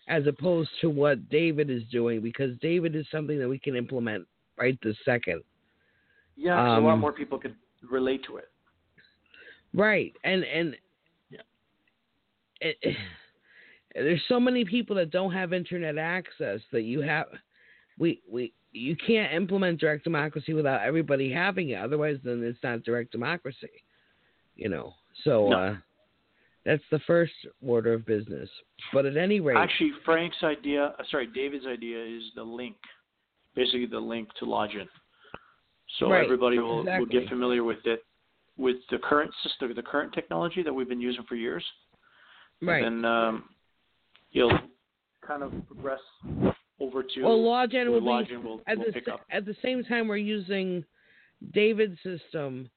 as 0.08 0.26
opposed 0.28 0.70
to 0.82 0.90
what 0.90 1.30
David 1.30 1.70
is 1.70 1.84
doing 1.92 2.20
because 2.22 2.58
David 2.62 2.96
is 2.96 3.06
something 3.12 3.38
that 3.40 3.48
we 3.48 3.60
can 3.60 3.76
implement 3.76 4.28
right 4.58 4.78
this 4.82 4.98
second. 5.06 5.42
Yeah, 6.36 6.56
'cause 6.56 6.78
a 6.78 6.82
lot 6.82 6.94
Um, 6.94 7.00
more 7.00 7.14
people 7.14 7.38
could 7.38 7.56
relate 7.84 8.24
to 8.24 8.38
it. 8.38 8.50
Right. 9.74 10.16
And 10.24 10.44
and 10.46 10.78
Yeah. 11.30 11.42
it, 12.62 12.78
it- 12.82 12.98
there's 13.96 14.24
so 14.28 14.40
many 14.40 14.66
people 14.66 14.96
that 14.96 15.12
don't 15.12 15.32
have 15.32 15.54
internet 15.54 15.98
access 15.98 16.62
that 16.72 16.82
you 16.84 17.02
have 17.02 17.28
we 17.98 18.22
we 18.28 18.54
you 18.72 18.96
can't 18.96 19.34
implement 19.34 19.80
direct 19.80 20.04
democracy 20.04 20.54
without 20.54 20.82
everybody 20.82 21.32
having 21.32 21.70
it 21.70 21.76
otherwise 21.76 22.20
then 22.24 22.44
it's 22.44 22.62
not 22.64 22.84
direct 22.84 23.12
democracy. 23.12 23.70
You 24.56 24.70
know. 24.70 24.94
So 25.24 25.50
No. 25.50 25.58
uh 25.58 25.76
that's 26.66 26.84
the 26.92 27.00
first 27.08 27.34
order 27.66 27.94
of 27.94 28.06
business. 28.06 28.50
But 28.94 29.06
at 29.06 29.16
any 29.18 29.40
rate, 29.40 29.58
Actually, 29.58 29.92
Frank's 30.04 30.44
idea, 30.44 30.94
uh, 31.00 31.04
sorry, 31.10 31.28
David's 31.28 31.66
idea 31.66 32.04
is 32.06 32.24
the 32.36 32.44
link, 32.44 32.76
basically 33.56 33.86
the 33.86 34.00
link 34.00 34.28
to 34.40 34.46
login. 34.46 34.88
So 35.98 36.12
Right, 36.12 36.24
everybody 36.24 36.60
will, 36.60 36.84
will 36.84 37.06
get 37.06 37.28
familiar 37.30 37.64
with 37.64 37.80
it, 37.86 38.04
with 38.58 38.76
the 38.92 38.98
current 39.00 39.32
system, 39.42 39.74
the 39.74 39.82
current 39.82 40.14
technology 40.14 40.62
that 40.62 40.72
we've 40.72 40.90
been 40.90 41.02
using 41.02 41.24
for 41.30 41.36
years. 41.36 41.64
right. 42.62 42.84
And 42.84 43.04
then 43.04 43.12
um, 43.12 43.44
you'll 44.32 44.60
kind 45.26 45.42
of 45.42 45.52
progress 45.66 46.02
over 46.80 47.04
to 47.04 47.24
Well, 47.24 47.40
Login 47.40 47.88
will 47.88 48.02
where 48.04 48.26
be 48.26 48.36
will, 48.36 48.62
at 48.68 48.78
will 48.78 48.86
the 48.86 48.92
pick 48.92 49.08
up. 49.08 49.22
at 49.32 49.46
the 49.46 49.56
same 49.64 49.84
time 49.86 50.08
we're 50.08 50.18
using 50.18 50.84
David's 51.54 51.98
system. 52.04 52.70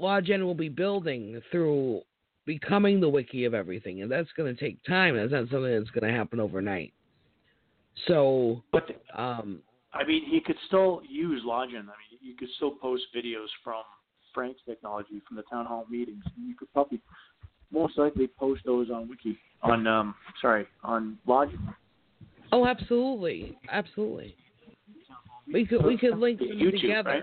Login 0.00 0.42
will 0.44 0.54
be 0.54 0.68
building 0.68 1.40
through 1.50 2.02
becoming 2.46 3.00
the 3.00 3.08
wiki 3.08 3.44
of 3.44 3.54
everything, 3.54 4.02
and 4.02 4.10
that's 4.10 4.30
going 4.36 4.54
to 4.54 4.60
take 4.60 4.82
time. 4.84 5.16
That's 5.16 5.32
not 5.32 5.48
something 5.50 5.78
that's 5.78 5.90
going 5.90 6.10
to 6.10 6.16
happen 6.16 6.40
overnight. 6.40 6.92
So, 8.06 8.62
But 8.72 8.88
um, 9.16 9.60
I 9.92 10.04
mean, 10.04 10.24
he 10.28 10.40
could 10.40 10.56
still 10.66 11.02
use 11.08 11.42
Login. 11.46 11.80
I 11.80 11.96
mean, 11.98 12.18
you 12.20 12.34
could 12.36 12.48
still 12.56 12.70
post 12.70 13.02
videos 13.14 13.48
from 13.62 13.82
Frank's 14.32 14.60
technology 14.66 15.20
from 15.26 15.36
the 15.36 15.42
town 15.42 15.66
hall 15.66 15.86
meetings. 15.90 16.22
You 16.36 16.54
could 16.56 16.72
probably 16.72 17.00
most 17.72 17.98
likely 17.98 18.26
post 18.26 18.62
those 18.64 18.90
on 18.90 19.08
Wiki 19.08 19.38
on 19.62 19.86
um 19.86 20.14
sorry 20.40 20.66
on 20.82 21.18
Login. 21.26 21.58
oh, 22.52 22.66
absolutely, 22.66 23.58
absolutely. 23.70 24.34
We 25.52 25.66
could 25.66 25.84
we 25.84 25.98
could 25.98 26.18
link 26.18 26.38
them 26.38 26.48
YouTube, 26.48 26.80
together. 26.80 27.10
right? 27.10 27.22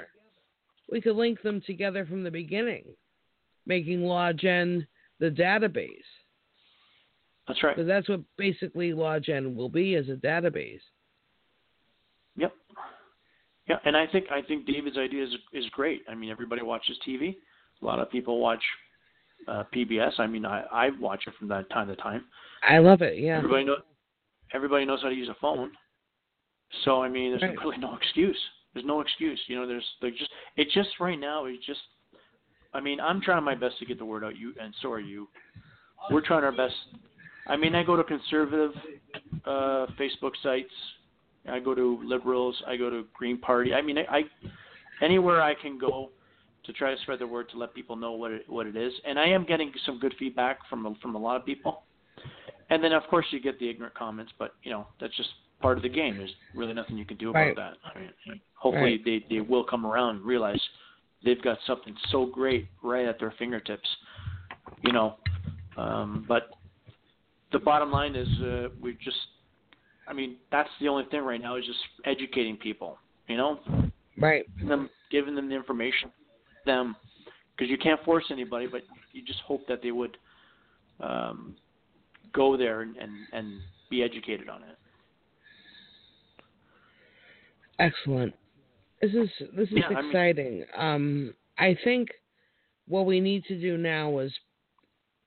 We 0.91 1.01
could 1.01 1.15
link 1.15 1.41
them 1.41 1.61
together 1.65 2.05
from 2.05 2.23
the 2.23 2.31
beginning, 2.31 2.85
making 3.65 3.99
Login 3.99 4.87
the 5.19 5.29
database. 5.29 5.89
That's 7.47 7.61
right. 7.63 7.75
Because 7.75 7.87
that's 7.87 8.09
what 8.09 8.21
basically 8.37 8.91
Login 8.91 9.55
will 9.55 9.69
be 9.69 9.95
as 9.95 10.09
a 10.09 10.13
database. 10.15 10.81
Yep. 12.37 12.53
Yeah, 13.67 13.77
and 13.85 13.97
I 13.97 14.07
think 14.07 14.25
I 14.31 14.41
think 14.41 14.65
David's 14.65 14.97
idea 14.97 15.23
is 15.25 15.33
is 15.53 15.65
great. 15.71 16.03
I 16.09 16.15
mean, 16.15 16.29
everybody 16.29 16.61
watches 16.61 16.97
TV. 17.07 17.35
A 17.81 17.85
lot 17.85 17.99
of 17.99 18.09
people 18.09 18.39
watch 18.39 18.63
uh, 19.47 19.63
PBS. 19.75 20.19
I 20.19 20.27
mean, 20.27 20.45
I 20.45 20.63
I 20.71 20.89
watch 20.99 21.23
it 21.27 21.33
from 21.37 21.47
that 21.49 21.69
time 21.69 21.87
to 21.87 21.95
time. 21.97 22.23
I 22.63 22.77
love 22.77 23.01
it. 23.01 23.17
Yeah. 23.17 23.37
Everybody 23.37 23.65
know 23.65 23.77
everybody 24.53 24.85
knows 24.85 25.01
how 25.01 25.09
to 25.09 25.15
use 25.15 25.29
a 25.29 25.35
phone. 25.41 25.71
So 26.85 27.01
I 27.01 27.09
mean, 27.09 27.31
there's 27.31 27.41
Right. 27.41 27.57
really 27.59 27.77
no 27.77 27.95
excuse. 27.95 28.37
There's 28.77 28.85
no 28.85 29.01
excuse. 29.01 29.39
You 29.47 29.55
know, 29.55 29.65
there's 29.65 29.85
there's 30.01 30.15
just 30.19 30.29
it 30.55 30.67
just 30.71 30.89
right 30.99 31.19
now 31.19 31.47
is 31.47 31.57
just. 31.65 31.79
I 32.75 32.79
mean, 32.79 32.99
I'm 32.99 33.19
trying 33.21 33.43
my 33.43 33.55
best 33.55 33.79
to 33.79 33.87
get 33.87 33.97
the 33.97 34.05
word 34.05 34.23
out. 34.23 34.37
You 34.37 34.53
and 34.61 34.71
so 34.83 34.91
are 34.91 34.99
you. 34.99 35.27
We're 36.11 36.21
trying 36.21 36.43
our 36.43 36.51
best. 36.51 36.75
I 37.47 37.57
mean, 37.57 37.73
I 37.73 37.81
go 37.81 37.95
to 37.95 38.03
conservative 38.03 38.69
uh, 39.45 39.87
Facebook 39.99 40.33
sites. 40.43 40.69
I 41.49 41.59
go 41.59 41.73
to 41.73 41.99
liberals. 42.05 42.55
I 42.67 42.77
go 42.77 42.91
to 42.91 43.05
Green 43.15 43.39
Party. 43.39 43.73
I 43.73 43.81
mean, 43.81 43.97
I, 43.97 44.17
I 44.17 44.23
anywhere 45.03 45.41
I 45.41 45.55
can 45.59 45.79
go 45.79 46.11
to 46.63 46.73
try 46.73 46.93
to 46.93 47.01
spread 47.01 47.17
the 47.17 47.25
word 47.25 47.49
to 47.49 47.57
let 47.57 47.73
people 47.73 47.95
know 47.95 48.11
what 48.11 48.31
it 48.31 48.47
what 48.47 48.67
it 48.67 48.75
is. 48.75 48.93
And 49.07 49.17
I 49.17 49.25
am 49.25 49.43
getting 49.43 49.71
some 49.87 49.97
good 49.97 50.13
feedback 50.19 50.59
from 50.69 50.95
from 51.01 51.15
a 51.15 51.19
lot 51.19 51.35
of 51.35 51.47
people. 51.47 51.81
And 52.69 52.83
then 52.83 52.91
of 52.91 53.01
course 53.09 53.25
you 53.31 53.39
get 53.39 53.57
the 53.59 53.67
ignorant 53.67 53.95
comments, 53.95 54.33
but 54.37 54.51
you 54.61 54.69
know 54.69 54.85
that's 55.01 55.17
just 55.17 55.29
part 55.61 55.77
of 55.77 55.83
the 55.83 55.89
game. 55.89 56.17
There's 56.17 56.33
really 56.53 56.73
nothing 56.73 56.97
you 56.97 57.05
can 57.05 57.17
do 57.17 57.29
about 57.31 57.39
Right. 57.39 57.55
that. 57.55 57.77
I 57.83 57.99
mean, 57.99 58.41
hopefully 58.53 59.01
they 59.03 59.25
they 59.29 59.41
will 59.41 59.63
come 59.63 59.85
around 59.85 60.17
and 60.17 60.25
realize 60.25 60.61
they've 61.23 61.41
got 61.41 61.57
something 61.65 61.95
so 62.09 62.25
great 62.25 62.67
right 62.83 63.05
at 63.05 63.19
their 63.19 63.31
fingertips. 63.31 63.87
You 64.81 64.93
know, 64.93 65.15
um, 65.77 66.25
but 66.27 66.51
the 67.51 67.59
bottom 67.59 67.91
line 67.91 68.15
is 68.15 68.27
uh, 68.41 68.69
we 68.81 68.93
just. 69.03 69.17
I 70.09 70.13
mean, 70.13 70.37
that's 70.51 70.69
the 70.79 70.87
only 70.87 71.03
thing 71.11 71.21
right 71.21 71.41
now 71.41 71.57
is 71.57 71.65
just 71.65 71.79
educating 72.05 72.55
people. 72.55 72.97
You 73.27 73.35
know, 73.35 73.59
Right. 74.17 74.45
them 74.65 74.89
giving 75.11 75.35
them 75.35 75.49
the 75.49 75.55
information 75.55 76.09
them 76.65 76.95
because 77.55 77.69
you 77.69 77.77
can't 77.77 78.03
force 78.03 78.25
anybody 78.29 78.67
but 78.67 78.83
you 79.13 79.23
just 79.23 79.39
hope 79.39 79.65
that 79.67 79.81
they 79.81 79.91
would 79.91 80.17
um, 80.99 81.55
go 82.33 82.55
there 82.57 82.81
and, 82.81 82.95
and 82.97 83.27
and 83.31 83.59
be 83.89 84.03
educated 84.03 84.49
on 84.49 84.61
it 84.63 84.77
Excellent. 87.79 88.33
This 89.01 89.11
is 89.13 89.29
this 89.55 89.67
is 89.69 89.77
Yeah, 89.77 89.87
I 89.87 90.01
mean- 90.01 90.05
exciting. 90.09 90.65
um, 90.75 91.33
I 91.57 91.75
think 91.83 92.09
what 92.87 93.05
we 93.05 93.19
need 93.19 93.45
to 93.45 93.59
do 93.59 93.77
now 93.77 94.19
is 94.19 94.33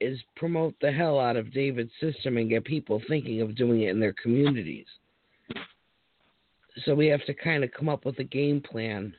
is 0.00 0.20
promote 0.34 0.74
the 0.80 0.90
hell 0.90 1.20
out 1.20 1.36
of 1.36 1.52
David's 1.52 1.92
system 2.00 2.38
and 2.38 2.48
get 2.48 2.64
people 2.64 3.00
thinking 3.06 3.42
of 3.42 3.54
doing 3.54 3.82
it 3.82 3.90
in 3.90 4.00
their 4.00 4.14
communities. 4.14 4.86
So 6.84 6.94
we 6.94 7.06
have 7.08 7.22
to 7.26 7.34
kind 7.34 7.62
of 7.62 7.70
come 7.72 7.90
up 7.90 8.06
with 8.06 8.18
a 8.18 8.24
game 8.24 8.62
plan 8.62 9.14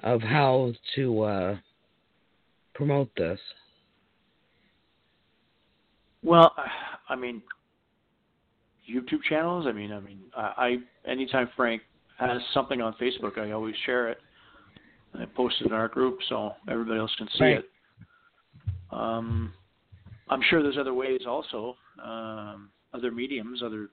of 0.00 0.20
how 0.20 0.72
to 0.96 1.22
uh, 1.22 1.58
promote 2.74 3.14
this. 3.16 3.40
well 6.24 6.52
i 7.08 7.14
mean 7.14 7.40
youtube 8.90 9.22
channels 9.28 9.66
i 9.68 9.72
mean 9.72 9.92
i 9.92 10.00
mean 10.00 10.20
i, 10.36 10.78
I 11.04 11.10
anytime 11.10 11.48
frank 11.54 11.82
has 12.18 12.40
something 12.54 12.80
on 12.80 12.94
facebook 13.00 13.38
i 13.38 13.50
always 13.52 13.74
share 13.86 14.08
it 14.08 14.18
i 15.18 15.24
post 15.24 15.56
it 15.60 15.66
in 15.66 15.72
our 15.72 15.88
group 15.88 16.18
so 16.28 16.52
everybody 16.70 16.98
else 16.98 17.14
can 17.18 17.28
see 17.38 17.44
Right. 17.44 17.58
it 17.58 17.64
um 18.90 19.52
i'm 20.28 20.40
sure 20.48 20.62
there's 20.62 20.78
other 20.78 20.94
ways 20.94 21.20
also 21.26 21.76
um 22.02 22.70
other 22.94 23.10
mediums 23.10 23.62
other 23.62 23.88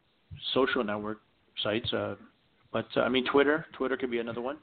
social 0.53 0.84
network 0.84 1.19
sites 1.64 1.91
uh 1.93 2.15
but 2.72 2.88
uh, 2.97 3.02
i 3.02 3.10
mean 3.10 3.26
twitter 3.31 3.65
twitter 3.73 3.97
could 3.97 4.11
be 4.11 4.19
another 4.19 4.41
one 4.41 4.57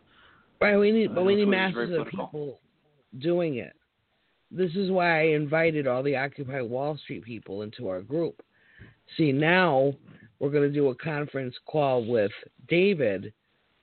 Right, 0.61 0.77
we 0.77 0.93
need, 0.93 1.13
but 1.13 1.25
we 1.25 1.35
need 1.35 1.47
Twitter 1.47 1.67
is 1.67 1.75
very 1.75 1.89
masses 1.89 1.99
of 1.99 2.07
people 2.07 2.61
doing 3.19 3.57
it. 3.57 3.73
This 4.53 4.71
is 4.77 4.93
why 4.93 5.19
I 5.23 5.25
invited 5.35 5.89
all 5.89 6.05
the 6.05 6.15
Occupy 6.15 6.61
Wall 6.61 6.97
Street 6.99 7.25
people 7.25 7.63
into 7.63 7.89
our 7.89 8.01
group. 8.01 8.41
See, 9.17 9.33
now 9.33 9.93
we're 10.39 10.51
going 10.51 10.63
to 10.63 10.73
do 10.73 10.91
a 10.91 10.95
conference 10.95 11.57
call 11.67 12.05
with 12.07 12.31
David 12.69 13.33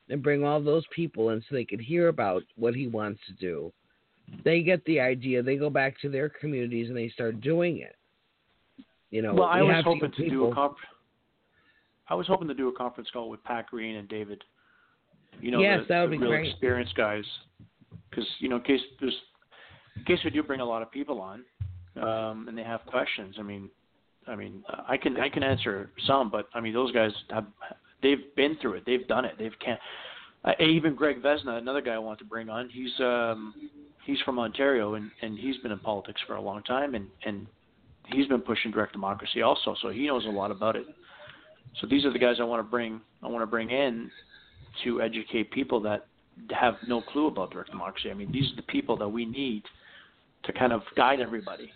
and 0.10 0.24
bring 0.24 0.44
all 0.44 0.62
those 0.62 0.84
people 0.96 1.30
in 1.30 1.42
so 1.42 1.56
they 1.56 1.66
can 1.66 1.80
hear 1.80 2.08
about 2.08 2.44
what 2.56 2.74
he 2.74 2.88
wants 2.88 3.20
to 3.28 3.34
do. 3.34 3.72
They 4.44 4.62
get 4.62 4.84
the 4.86 5.00
idea, 5.00 5.42
they 5.42 5.58
go 5.58 5.70
back 5.70 6.00
to 6.02 6.10
their 6.10 6.30
communities 6.30 6.90
and 6.90 6.98
they 6.98 7.10
start 7.10 7.42
doing 7.42 7.80
it. 7.80 7.96
You 9.12 9.24
know, 9.24 9.34
well, 9.34 9.48
I 9.48 9.62
was 9.62 9.84
hoping 9.84 10.02
get 10.02 10.16
to 10.16 10.30
do 10.30 10.46
a 10.46 10.54
conf- 10.54 10.78
I 12.10 12.16
was 12.16 12.28
hoping 12.28 12.48
to 12.48 12.54
do 12.54 12.70
a 12.70 12.72
conference 12.72 13.10
call 13.12 13.30
with 13.30 13.44
Pat 13.44 13.68
Green 13.68 13.96
and 13.96 14.08
David. 14.08 14.44
You 15.42 15.52
know, 15.52 15.62
Yes, 15.62 15.82
the, 15.88 15.94
that 15.94 16.02
would 16.02 16.12
the 16.12 16.18
be 16.18 16.24
real 16.24 16.32
great. 16.32 16.50
experienced 16.50 16.96
guys, 16.96 17.24
because 18.10 18.26
you 18.40 18.50
know, 18.50 18.58
in 18.58 18.64
case 18.64 18.82
there's, 19.00 19.16
in 19.96 20.04
case 20.06 20.20
we 20.24 20.30
do 20.30 20.44
bring 20.44 20.60
a 20.60 20.66
lot 20.66 20.82
of 20.82 20.92
people 20.92 21.22
on, 21.22 21.44
um, 22.02 22.48
and 22.48 22.58
they 22.58 22.64
have 22.64 22.82
questions. 22.86 23.36
I 23.40 23.44
mean, 23.44 23.70
I 24.28 24.36
mean, 24.36 24.64
I 24.88 24.98
can 24.98 25.18
I 25.18 25.30
can 25.30 25.44
answer 25.44 25.90
some, 26.06 26.30
but 26.30 26.50
I 26.54 26.60
mean, 26.60 26.74
those 26.74 26.92
guys 26.92 27.12
have 27.32 27.46
they've 28.02 28.36
been 28.36 28.58
through 28.62 28.74
it, 28.76 28.84
they've 28.86 29.08
done 29.08 29.26
it, 29.26 29.36
they've 29.38 29.58
can't. 29.64 29.80
Uh, 30.46 30.54
even 30.64 30.96
Greg 30.96 31.22
Vesna, 31.22 31.58
another 31.58 31.82
guy 31.82 31.94
I 31.94 31.98
want 31.98 32.20
to 32.20 32.26
bring 32.26 32.50
on, 32.50 32.70
he's 32.70 32.98
um, 33.00 33.54
he's 34.06 34.20
from 34.22 34.40
Ontario 34.40 34.96
and 34.96 35.12
and 35.22 35.38
he's 35.38 35.58
been 35.58 35.72
in 35.72 35.80
politics 35.80 36.22
for 36.26 36.36
a 36.36 36.42
long 36.42 36.64
time, 36.64 36.96
and 36.96 37.08
and 37.26 37.46
he's 38.08 38.28
been 38.28 38.42
pushing 38.42 38.72
direct 38.72 38.94
democracy 38.94 39.42
also, 39.42 39.76
so 39.82 39.90
he 39.90 40.08
knows 40.08 40.26
a 40.26 40.30
lot 40.30 40.52
about 40.52 40.76
it. 40.76 40.86
So 41.82 41.88
these 41.88 42.06
are 42.06 42.12
the 42.12 42.20
guys 42.20 42.38
I 42.40 42.44
want 42.44 42.66
to 42.66 42.70
bring. 42.70 43.02
I 43.22 43.28
want 43.28 43.42
to 43.42 43.48
bring 43.48 43.70
in 43.70 44.10
to 44.84 45.02
educate 45.02 45.52
people 45.52 45.80
that 45.82 46.08
have 46.52 46.76
no 46.88 47.02
clue 47.02 47.28
about 47.28 47.52
direct 47.52 47.70
democracy. 47.72 48.10
I 48.10 48.14
mean, 48.14 48.32
these 48.32 48.52
are 48.52 48.56
the 48.56 48.64
people 48.64 48.96
that 48.98 49.08
we 49.08 49.26
need 49.26 49.64
to 50.44 50.54
kind 50.54 50.72
of 50.72 50.82
guide 50.96 51.20
everybody, 51.20 51.72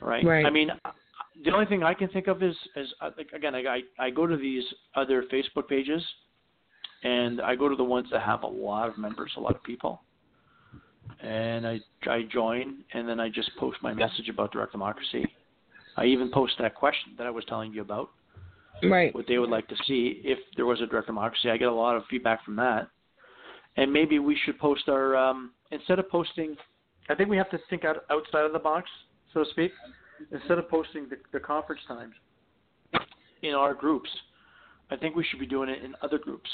right? 0.00 0.24
Right. 0.24 0.44
I 0.44 0.50
mean, 0.50 0.70
the 1.44 1.52
only 1.52 1.66
thing 1.66 1.82
I 1.82 1.94
can 1.94 2.08
think 2.08 2.26
of 2.26 2.42
is, 2.42 2.54
is 2.76 2.92
uh, 3.00 3.10
like, 3.16 3.30
again, 3.34 3.54
I, 3.54 3.60
I 3.60 4.06
I 4.06 4.10
go 4.10 4.26
to 4.26 4.36
these 4.36 4.64
other 4.94 5.24
Facebook 5.32 5.68
pages, 5.68 6.02
and 7.02 7.40
I 7.40 7.54
go 7.54 7.68
to 7.68 7.76
the 7.76 7.84
ones 7.84 8.08
that 8.12 8.22
have 8.22 8.42
a 8.42 8.46
lot 8.46 8.88
of 8.88 8.98
members, 8.98 9.32
a 9.36 9.40
lot 9.40 9.54
of 9.54 9.62
people, 9.62 10.02
and 11.22 11.66
I 11.66 11.80
I 12.06 12.22
join, 12.32 12.84
and 12.94 13.08
then 13.08 13.20
I 13.20 13.28
just 13.28 13.50
post 13.58 13.78
my 13.82 13.92
message 13.92 14.28
about 14.28 14.52
direct 14.52 14.72
democracy. 14.72 15.26
I 15.96 16.04
even 16.06 16.30
post 16.30 16.54
that 16.58 16.74
question 16.74 17.12
that 17.18 17.26
I 17.26 17.30
was 17.30 17.44
telling 17.46 17.72
you 17.72 17.82
about 17.82 18.10
right. 18.84 19.14
what 19.14 19.26
they 19.26 19.38
would 19.38 19.50
like 19.50 19.68
to 19.68 19.76
see 19.86 20.20
if 20.24 20.38
there 20.56 20.66
was 20.66 20.80
a 20.80 20.86
direct 20.86 21.06
democracy. 21.06 21.50
I 21.50 21.56
get 21.56 21.68
a 21.68 21.74
lot 21.74 21.96
of 21.96 22.04
feedback 22.08 22.44
from 22.44 22.56
that. 22.56 22.88
And 23.76 23.92
maybe 23.92 24.18
we 24.18 24.36
should 24.44 24.58
post 24.58 24.88
our 24.88 25.16
um, 25.16 25.52
instead 25.70 25.98
of 25.98 26.08
posting. 26.08 26.56
I 27.08 27.14
think 27.14 27.28
we 27.28 27.36
have 27.36 27.50
to 27.50 27.58
think 27.68 27.84
out, 27.84 28.04
outside 28.10 28.44
of 28.44 28.52
the 28.52 28.58
box, 28.58 28.88
so 29.32 29.44
to 29.44 29.50
speak. 29.50 29.72
Instead 30.32 30.58
of 30.58 30.68
posting 30.68 31.08
the, 31.08 31.16
the 31.32 31.40
conference 31.40 31.80
times 31.88 32.14
in 33.42 33.54
our 33.54 33.74
groups, 33.74 34.10
I 34.90 34.96
think 34.96 35.16
we 35.16 35.24
should 35.24 35.40
be 35.40 35.46
doing 35.46 35.68
it 35.68 35.82
in 35.82 35.94
other 36.02 36.18
groups 36.18 36.50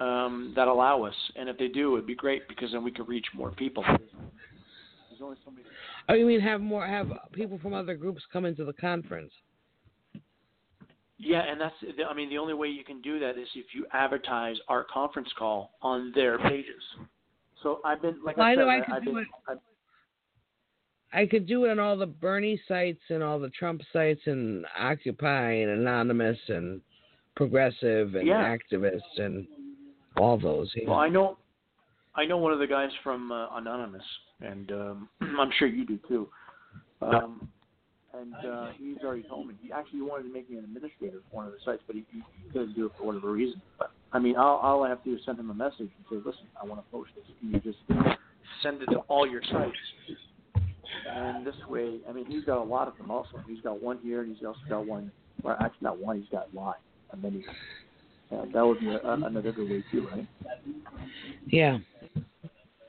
um, 0.00 0.52
that 0.56 0.68
allow 0.68 1.02
us. 1.02 1.14
And 1.36 1.48
if 1.48 1.58
they 1.58 1.68
do, 1.68 1.94
it'd 1.94 2.06
be 2.06 2.14
great 2.14 2.48
because 2.48 2.72
then 2.72 2.82
we 2.82 2.90
could 2.90 3.08
reach 3.08 3.26
more 3.34 3.50
people. 3.52 3.84
There's 3.86 5.20
only 5.22 5.36
so 5.44 5.50
many. 5.50 5.64
Oh, 6.08 6.14
you 6.14 6.26
mean 6.26 6.40
have 6.40 6.60
more 6.60 6.86
have 6.86 7.10
people 7.32 7.58
from 7.58 7.74
other 7.74 7.94
groups 7.94 8.22
come 8.32 8.44
into 8.46 8.64
the 8.64 8.72
conference? 8.72 9.32
Yeah, 11.18 11.42
and 11.46 11.60
that's 11.60 11.74
I 12.08 12.14
mean 12.14 12.30
the 12.30 12.38
only 12.38 12.54
way 12.54 12.68
you 12.68 12.82
can 12.82 13.02
do 13.02 13.18
that 13.20 13.36
is 13.38 13.46
if 13.54 13.66
you 13.74 13.86
advertise 13.92 14.56
our 14.68 14.84
conference 14.84 15.28
call 15.38 15.72
on 15.82 16.12
their 16.14 16.38
pages. 16.38 16.82
So 17.62 17.80
I've 17.84 18.00
been 18.00 18.16
like 18.24 18.38
Well, 18.38 18.46
I 18.46 18.52
I 18.52 18.54
said, 18.54 18.60
know 18.60 18.68
I 18.68 18.76
I 18.76 18.80
could 18.80 18.94
have 18.94 19.04
do 19.04 19.10
been 19.10 19.18
it. 19.18 19.28
I've, 19.46 19.58
I 21.12 21.26
could 21.26 21.46
do 21.46 21.64
it 21.64 21.70
on 21.70 21.78
all 21.78 21.96
the 21.96 22.06
Bernie 22.06 22.60
sites 22.68 23.00
and 23.08 23.22
all 23.22 23.38
the 23.38 23.50
Trump 23.50 23.82
sites 23.92 24.20
and 24.26 24.64
Occupy 24.78 25.52
and 25.52 25.70
Anonymous 25.70 26.38
and 26.48 26.80
Progressive 27.36 28.14
and 28.14 28.26
Yeah. 28.26 28.56
Activist 28.56 29.18
and 29.18 29.46
all 30.16 30.38
those. 30.38 30.70
yeah. 30.76 30.88
well 30.88 30.98
I 30.98 31.08
know 31.08 31.38
I 32.14 32.24
know 32.26 32.38
one 32.38 32.52
of 32.52 32.58
the 32.58 32.66
guys 32.66 32.90
from 33.04 33.30
uh, 33.30 33.56
Anonymous, 33.56 34.02
and 34.40 34.70
um, 34.72 35.08
I'm 35.20 35.50
sure 35.58 35.68
you 35.68 35.86
do 35.86 35.98
too. 36.08 36.28
Um, 37.00 37.48
and 38.12 38.34
uh, 38.44 38.70
he's 38.76 38.98
already 39.04 39.22
told 39.22 39.46
me 39.46 39.54
he 39.62 39.70
actually 39.72 40.02
wanted 40.02 40.24
to 40.24 40.32
make 40.32 40.50
me 40.50 40.58
an 40.58 40.64
administrator 40.64 41.18
of 41.18 41.22
one 41.30 41.46
of 41.46 41.52
the 41.52 41.58
sites, 41.64 41.82
but 41.86 41.94
he, 41.94 42.04
he 42.10 42.20
couldn't 42.52 42.74
do 42.74 42.86
it 42.86 42.92
for 42.98 43.04
whatever 43.04 43.30
reason. 43.30 43.62
But 43.78 43.92
I 44.12 44.18
mean, 44.18 44.34
all, 44.36 44.56
all 44.58 44.82
I 44.82 44.88
have 44.88 45.02
to 45.04 45.10
do 45.10 45.16
is 45.16 45.22
send 45.24 45.38
him 45.38 45.50
a 45.50 45.54
message 45.54 45.88
and 45.96 46.04
say, 46.10 46.16
"Listen, 46.16 46.46
I 46.60 46.66
want 46.66 46.84
to 46.84 46.90
post 46.90 47.10
this." 47.14 47.24
Can 47.38 47.52
you 47.52 47.60
just 47.60 47.78
send 48.62 48.82
it 48.82 48.86
to 48.86 48.98
all 49.08 49.26
your 49.26 49.42
sites? 49.50 49.78
And 51.08 51.46
this 51.46 51.54
way, 51.68 51.98
I 52.08 52.12
mean, 52.12 52.26
he's 52.26 52.44
got 52.44 52.58
a 52.58 52.64
lot 52.64 52.88
of 52.88 52.96
them 52.96 53.10
also. 53.10 53.40
He's 53.48 53.60
got 53.60 53.82
one 53.82 53.98
here, 54.02 54.22
and 54.22 54.34
he's 54.34 54.44
also 54.44 54.60
got 54.68 54.86
one. 54.86 55.10
Well, 55.42 55.56
actually, 55.60 55.78
not 55.82 55.98
one. 55.98 56.20
He's 56.20 56.28
got 56.30 56.54
live, 56.54 56.74
and 57.12 57.22
then 57.22 57.32
he's. 57.32 57.44
Uh, 58.32 58.44
that 58.52 58.64
would 58.64 58.78
be 58.78 58.88
a, 58.88 58.98
a, 58.98 59.14
another 59.14 59.52
good 59.52 59.68
way 59.68 59.84
too, 59.90 60.06
right? 60.12 60.26
yeah. 61.46 61.78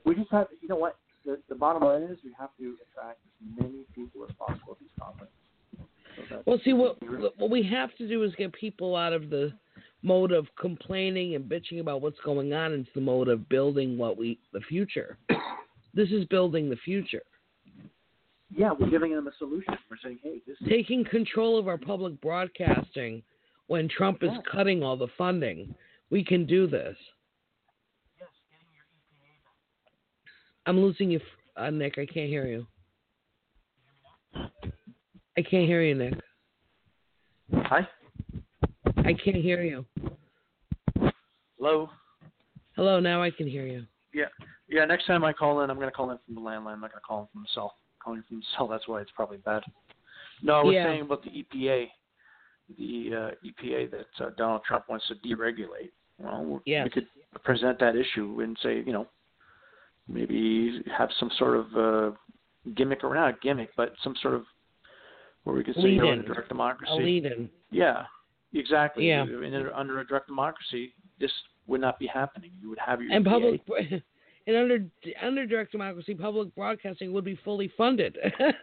We 0.06 0.16
just 0.16 0.32
have, 0.32 0.48
you 0.62 0.68
know 0.68 0.76
what? 0.76 0.98
The, 1.26 1.40
the 1.50 1.56
bottom 1.56 1.84
line 1.84 2.04
is 2.04 2.18
we 2.24 2.32
have 2.40 2.50
to 2.60 2.76
attract 2.92 3.20
as 3.42 3.64
many 3.64 3.86
people 3.96 4.24
as 4.28 4.36
possible 4.36 4.76
to 4.76 4.80
these 4.80 4.90
conferences. 5.00 5.34
So 6.30 6.44
Well, 6.46 6.60
see, 6.64 6.74
what 6.74 6.98
what 7.38 7.50
we 7.50 7.64
have 7.64 7.96
to 7.98 8.08
do 8.08 8.24
is 8.24 8.34
get 8.36 8.54
people 8.54 8.96
out 8.96 9.14
of 9.14 9.30
the 9.30 9.54
mode 10.04 10.32
of 10.32 10.48
complaining 10.60 11.36
and 11.36 11.46
bitching 11.46 11.80
about 11.80 12.02
what's 12.02 12.20
going 12.26 12.54
on 12.54 12.74
into 12.74 12.90
the 12.96 13.02
mode 13.02 13.28
of 13.28 13.48
building 13.50 13.98
what 13.98 14.18
we 14.18 14.40
the 14.54 14.62
future. 14.62 15.18
This 15.94 16.10
is 16.12 16.24
building 16.28 16.70
the 16.70 16.78
future. 16.78 17.22
Yeah, 18.56 18.72
we're 18.78 18.90
giving 18.90 19.16
them 19.16 19.28
a 19.28 19.32
solution. 19.38 19.74
We're 19.90 19.98
saying, 20.04 20.20
hey, 20.24 20.42
this 20.46 20.58
is 20.62 20.68
Taking 20.68 21.06
control 21.06 21.58
of 21.58 21.68
our 21.68 21.78
public 21.78 22.20
broadcasting 22.22 23.24
when 23.68 23.88
Trump 23.88 24.24
is 24.24 24.32
cutting 24.52 24.84
all 24.84 24.98
the 24.98 25.08
funding. 25.18 25.74
We 26.10 26.24
can 26.24 26.46
do 26.46 26.68
this. 26.68 26.98
Yes, 28.20 28.28
getting 28.50 28.68
your 28.74 28.84
EPA 28.84 29.44
back. 29.44 30.32
I'm 30.66 30.80
losing 30.80 31.10
you, 31.10 31.22
uh, 31.56 31.70
Nick. 31.70 31.98
I 31.98 32.06
can't 32.06 32.28
hear 32.30 32.46
you. 32.46 32.68
I 35.38 35.42
can't 35.42 35.66
hear 35.66 35.82
you, 35.82 35.96
Nick. 35.96 36.14
hi, 37.54 37.88
I 38.98 39.14
can't 39.14 39.38
hear 39.38 39.64
you. 39.64 39.86
hello. 41.58 41.90
Hello, 42.76 43.00
now 43.00 43.22
I 43.22 43.30
can 43.30 43.48
hear 43.48 43.66
you. 43.66 43.86
Yeah, 44.14 44.26
yeah. 44.68 44.84
Next 44.86 45.06
time 45.06 45.24
I 45.24 45.32
call 45.32 45.62
in, 45.62 45.70
I'm 45.70 45.78
going 45.78 45.88
to 45.88 45.96
call 45.96 46.12
in 46.12 46.18
from 46.26 46.36
the 46.36 46.42
landline. 46.42 46.74
I'm 46.74 46.82
not 46.82 46.92
going 46.92 47.02
to 47.02 47.08
call 47.08 47.22
in 47.22 47.28
from 47.32 47.44
the 47.44 47.48
cell. 47.54 47.76
Calling 48.04 48.24
from 48.28 48.42
cell, 48.56 48.68
that's 48.72 48.88
why 48.88 49.02
it's 49.02 49.12
probably 49.16 49.38
bad. 49.38 49.64
No, 50.42 50.54
I 50.56 50.64
was 50.64 50.74
Yeah. 50.74 50.86
saying 50.86 51.02
about 51.02 51.24
the 51.24 51.30
EPA, 51.30 51.88
the 52.78 53.10
uh, 53.16 53.32
EPA 53.46 53.92
that 53.92 54.26
uh, 54.26 54.30
Donald 54.38 54.62
Trump 54.68 54.86
wants 54.90 55.08
to 55.08 55.16
deregulate. 55.16 55.92
Well, 56.18 56.62
Yes. 56.66 56.84
we 56.86 56.90
could 56.90 57.08
present 57.44 57.80
that 57.80 57.96
issue 57.96 58.42
and 58.42 58.58
say, 58.62 58.82
you 58.86 58.94
know, 58.94 59.08
maybe 60.08 60.82
have 60.96 61.10
some 61.20 61.30
sort 61.38 61.58
of 61.58 61.76
uh, 61.76 62.16
gimmick 62.76 63.04
or 63.04 63.14
not 63.16 63.42
gimmick, 63.42 63.70
but 63.76 63.94
some 64.04 64.16
sort 64.22 64.36
of 64.36 64.44
where 65.44 65.56
we 65.56 65.64
could 65.64 65.76
say, 65.76 65.90
you 65.90 66.02
know, 66.02 66.12
in 66.12 66.20
a 66.20 66.24
direct 66.24 66.50
democracy. 66.50 66.92
A 66.92 66.96
lead 66.96 67.26
in. 67.26 67.50
Yeah, 67.72 68.04
exactly. 68.54 69.08
Yeah. 69.08 69.24
In 69.24 69.70
under 69.76 70.00
a 70.00 70.08
direct 70.08 70.28
democracy, 70.28 70.94
this 71.20 71.32
would 71.68 71.82
not 71.82 71.98
be 72.00 72.08
happening. 72.08 72.52
You 72.62 72.70
would 72.70 72.80
have 72.80 73.02
your 73.02 73.12
And 73.12 73.26
EPA. 73.26 73.30
public 73.32 73.62
and 74.52 74.58
under 74.58 74.86
under 75.22 75.46
direct 75.46 75.72
democracy, 75.72 76.14
public 76.14 76.54
broadcasting 76.56 77.14
would 77.14 77.24
be 77.24 77.40
fully 77.44 77.72
funded. 77.78 78.18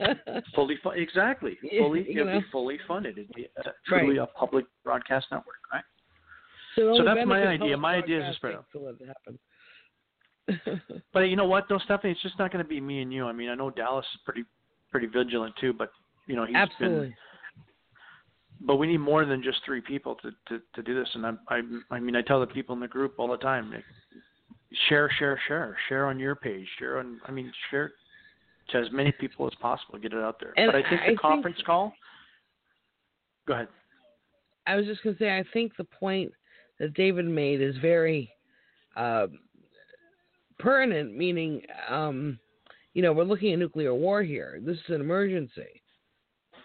fully 0.55 0.77
fu- 0.83 0.91
exactly 0.91 1.59
fully 1.79 2.07
you 2.09 2.23
it'd 2.23 2.43
be 2.43 2.49
fully 2.53 2.79
funded. 2.87 3.19
It'd 3.19 3.33
be 3.35 3.49
uh, 3.59 3.71
truly 3.87 4.19
a 4.19 4.27
public 4.27 4.67
broadcast 4.85 5.27
network, 5.31 5.57
right? 5.73 5.85
so, 6.77 6.89
only 6.91 7.05
that's 7.05 7.27
my 7.27 7.47
idea. 7.47 7.77
My 7.77 7.97
idea 7.97 8.21
is 8.21 8.35
to 8.35 8.37
spread 8.37 8.55
broadcasting 8.55 8.81
to 8.81 8.87
let 8.87 9.01
it 9.01 9.09
happen. 9.09 9.39
But 11.13 11.21
you 11.21 11.37
know 11.37 11.47
what, 11.47 11.67
though, 11.69 11.79
Stephanie, 11.79 12.13
it's 12.13 12.23
just 12.23 12.39
not 12.39 12.53
going 12.53 12.65
to 12.65 12.69
be 12.69 12.81
me 12.81 13.03
and 13.03 13.13
you. 13.13 13.27
I 13.27 13.33
mean, 13.33 13.49
I 13.49 13.55
know 13.55 13.71
Dallas 13.71 14.07
is 14.15 14.21
pretty 14.25 14.45
pretty 14.91 15.07
vigilant 15.07 15.55
too, 15.61 15.73
but 15.73 15.91
you 16.27 16.37
know 16.37 16.47
he's 16.47 16.57
Absolutely. 16.57 17.09
been. 17.09 17.15
But 18.61 18.77
we 18.77 18.87
need 18.87 18.99
more 18.99 19.25
than 19.25 19.43
just 19.43 19.59
three 19.65 19.81
people 19.81 20.17
to 20.17 20.31
to, 20.49 20.63
to 20.75 20.83
do 20.83 20.99
this. 20.99 21.09
And 21.15 21.27
I, 21.27 21.33
I 21.49 21.61
I 21.91 22.01
mean, 22.01 22.17
I 22.17 22.23
tell 22.23 22.41
the 22.41 22.47
people 22.47 22.75
in 22.75 22.81
the 22.81 22.89
group 22.89 23.15
all 23.19 23.29
the 23.29 23.37
time, 23.37 23.73
share, 24.89 25.11
share, 25.19 25.41
share, 25.49 25.77
share 25.89 26.07
on 26.07 26.19
your 26.19 26.35
page, 26.35 26.67
share 26.79 26.99
on. 26.99 27.21
I 27.27 27.31
mean, 27.33 27.53
share 27.71 27.93
to 28.71 28.79
as 28.79 28.87
many 28.93 29.13
people 29.13 29.47
as 29.47 29.55
possible. 29.61 29.99
Get 29.99 30.13
it 30.13 30.19
out 30.23 30.37
there. 30.41 30.53
And 30.57 30.71
but 30.73 30.85
I 30.85 30.89
think 30.89 31.01
I 31.01 31.05
the 31.05 31.09
think- 31.11 31.21
conference 31.21 31.59
call. 31.65 31.93
Go 33.47 33.55
ahead. 33.55 33.69
I 34.67 34.77
was 34.77 34.85
just 34.85 35.03
going 35.03 35.17
to 35.17 35.19
say, 35.19 35.31
I 35.39 35.43
think 35.55 35.73
the 35.79 35.85
point 35.85 36.31
that 36.79 36.93
David 36.93 37.25
made 37.25 37.63
is 37.63 37.75
very 37.79 38.31
uh, 38.97 39.29
pertinent, 40.59 41.17
meaning, 41.17 41.63
um, 41.89 42.39
you 42.93 43.01
know, 43.01 43.15
we're 43.15 43.25
looking 43.25 43.53
at 43.55 43.59
nuclear 43.59 43.95
war 43.95 44.23
here. 44.23 44.61
This 44.63 44.77
is 44.77 44.83
an 44.95 45.01
emergency. 45.01 45.83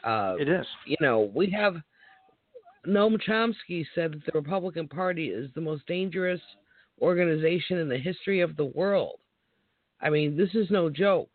Uh, 0.04 0.36
It 0.38 0.50
is. 0.50 0.66
you 0.86 0.98
know, 1.00 1.32
we 1.34 1.50
have 1.52 1.76
Noam 2.86 3.18
Chomsky 3.26 3.86
said 3.96 4.12
that 4.12 4.26
the 4.26 4.38
Republican 4.38 4.90
Party 4.90 5.30
is 5.30 5.50
the 5.56 5.62
most 5.62 5.86
dangerous 5.88 6.42
organization 7.02 7.78
in 7.80 7.90
the 7.90 7.98
history 7.98 8.42
of 8.42 8.56
the 8.56 8.66
world. 8.66 9.20
I 10.02 10.10
mean, 10.10 10.36
this 10.38 10.54
is 10.54 10.70
no 10.70 10.90
joke. 10.90 11.30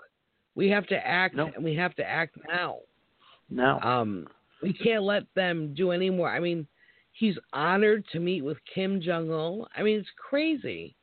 We 0.55 0.69
have 0.71 0.87
to 0.89 1.07
act, 1.07 1.35
No. 1.37 1.51
and 1.55 1.65
we 1.65 1.75
have 1.77 1.95
to 1.97 2.05
act 2.09 2.37
now. 2.49 2.81
Now, 3.51 3.81
Um, 3.81 4.27
we 4.63 4.73
can't 4.73 5.03
let 5.05 5.23
them 5.35 5.73
do 5.75 5.91
any 5.93 6.11
more. 6.11 6.29
I 6.29 6.41
mean, 6.41 6.67
he's 7.13 7.39
honored 7.53 8.05
to 8.13 8.21
meet 8.21 8.43
with 8.43 8.59
Kim 8.65 9.01
Jong 9.01 9.31
Un. 9.33 9.65
I 9.77 9.83
mean, 9.83 9.99
it's 10.01 10.11
crazy. 10.17 10.95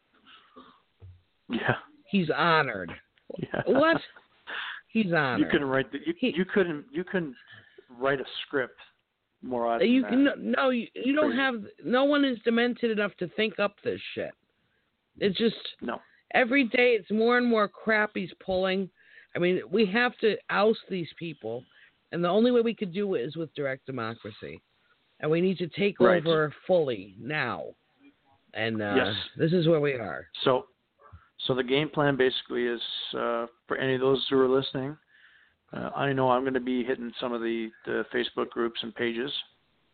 yeah, 1.50 1.76
He's 2.08 2.30
honored. 2.30 2.92
yeah. 3.38 3.62
What? 3.66 4.02
He's 4.88 5.12
honored. 5.12 5.40
You 5.42 5.46
couldn't 5.52 5.68
write 5.68 5.92
the, 5.92 6.00
you, 6.06 6.14
He- 6.18 6.34
you 6.36 6.46
couldn't 6.46 6.86
you 6.92 7.04
couldn't 7.04 7.36
write 8.00 8.22
a 8.22 8.26
script 8.46 8.80
more 9.42 9.78
than 9.78 9.90
You 9.90 10.04
can 10.06 10.28
no, 10.40 10.70
you, 10.70 10.88
you 10.94 11.14
don't 11.14 11.36
have. 11.36 11.56
No 11.84 12.06
one 12.06 12.24
is 12.24 12.38
demented 12.46 12.92
enough 12.92 13.14
to 13.18 13.28
think 13.30 13.60
up 13.60 13.76
this 13.84 14.00
shit. 14.14 14.32
It's 15.20 15.38
just 15.38 15.56
No. 15.82 16.02
every 16.34 16.66
day. 16.66 16.94
It's 16.94 17.12
more 17.12 17.38
and 17.38 17.48
more 17.48 17.68
crap 17.68 18.12
he's 18.14 18.34
pulling. 18.46 18.90
I 19.36 19.40
mean, 19.40 19.62
we 19.70 19.86
have 19.88 20.18
to 20.20 20.38
oust 20.50 20.80
these 20.90 21.10
people, 21.18 21.64
and 22.12 22.24
the 22.24 22.30
only 22.30 22.52
way 22.52 22.62
we 22.62 22.74
could 22.74 22.94
do 22.94 23.16
it 23.16 23.22
is 23.22 23.36
with 23.36 23.54
direct 23.54 23.86
democracy, 23.86 24.62
and 25.20 25.30
we 25.30 25.42
need 25.42 25.58
to 25.58 25.68
take 25.68 26.00
Right. 26.00 26.18
over 26.26 26.54
fully 26.66 27.16
now. 27.20 27.76
And 28.54 28.82
uh, 28.82 28.96
Yes. 28.96 29.16
this 29.38 29.52
is 29.52 29.68
where 29.68 29.82
we 29.82 29.94
are. 29.94 30.28
So, 30.44 30.68
so 31.46 31.54
the 31.54 31.64
game 31.64 31.90
plan 31.90 32.16
basically 32.16 32.66
is 32.66 32.82
uh, 33.14 33.48
for 33.68 33.78
any 33.78 33.96
of 33.96 34.02
those 34.02 34.26
who 34.30 34.40
are 34.40 34.48
listening. 34.48 34.98
Uh, 35.74 35.90
I 35.96 36.14
know 36.14 36.30
I'm 36.30 36.44
going 36.44 36.54
to 36.54 36.60
be 36.62 36.84
hitting 36.84 37.12
some 37.20 37.34
of 37.34 37.42
the, 37.42 37.70
the 37.86 38.06
Facebook 38.14 38.50
groups 38.50 38.80
and 38.82 38.96
pages 38.96 39.32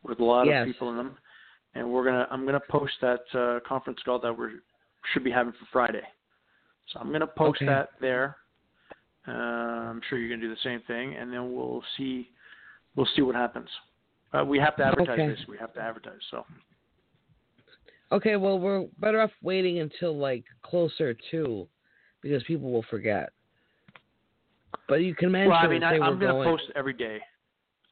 with 0.03 0.19
a 0.19 0.23
lot 0.23 0.45
Yes. 0.45 0.67
of 0.67 0.73
people 0.73 0.91
in 0.91 0.97
them, 0.97 1.17
and 1.73 1.91
we're 1.91 2.03
gonna 2.05 2.27
I'm 2.29 2.41
going 2.41 2.53
to 2.53 2.67
post 2.69 2.93
that 3.01 3.21
uh, 3.33 3.59
conference 3.67 3.99
call 4.05 4.19
that 4.19 4.37
we 4.37 4.47
should 5.13 5.23
be 5.23 5.31
having 5.31 5.53
for 5.53 5.67
Friday. 5.71 6.03
So 6.91 6.99
I'm 6.99 7.09
going 7.09 7.21
to 7.21 7.27
post 7.27 7.57
Okay. 7.57 7.65
that 7.65 7.89
there. 7.99 8.37
Uh, 9.27 9.31
I'm 9.31 10.01
sure 10.09 10.17
you're 10.17 10.29
going 10.29 10.41
to 10.41 10.47
do 10.47 10.53
the 10.53 10.59
same 10.63 10.81
thing, 10.87 11.15
and 11.15 11.31
then 11.31 11.53
we'll 11.53 11.83
see 11.97 12.29
we'll 12.95 13.07
see 13.15 13.21
what 13.21 13.35
happens. 13.35 13.69
Uh, 14.33 14.43
we 14.43 14.57
have 14.57 14.75
to 14.77 14.83
advertise 14.83 15.19
Okay. 15.19 15.27
this. 15.27 15.39
We 15.47 15.57
have 15.57 15.73
to 15.73 15.79
advertise. 15.79 16.19
So 16.31 16.45
Okay, 18.11 18.35
well, 18.35 18.59
we're 18.59 18.87
better 18.99 19.21
off 19.21 19.31
waiting 19.41 19.79
until 19.79 20.17
like 20.17 20.43
closer 20.63 21.15
to, 21.31 21.67
because 22.21 22.43
people 22.43 22.71
will 22.71 22.83
forget. 22.89 23.31
But 24.89 24.95
you 24.95 25.15
can 25.15 25.31
mention 25.31 25.51
Well, 25.51 25.59
I 25.59 25.67
mean, 25.67 25.83
I, 25.83 25.93
I'm 25.93 26.19
we're 26.19 26.33
going 26.33 26.43
to 26.43 26.49
post 26.49 26.63
it 26.69 26.75
every 26.75 26.93
day. 26.93 27.19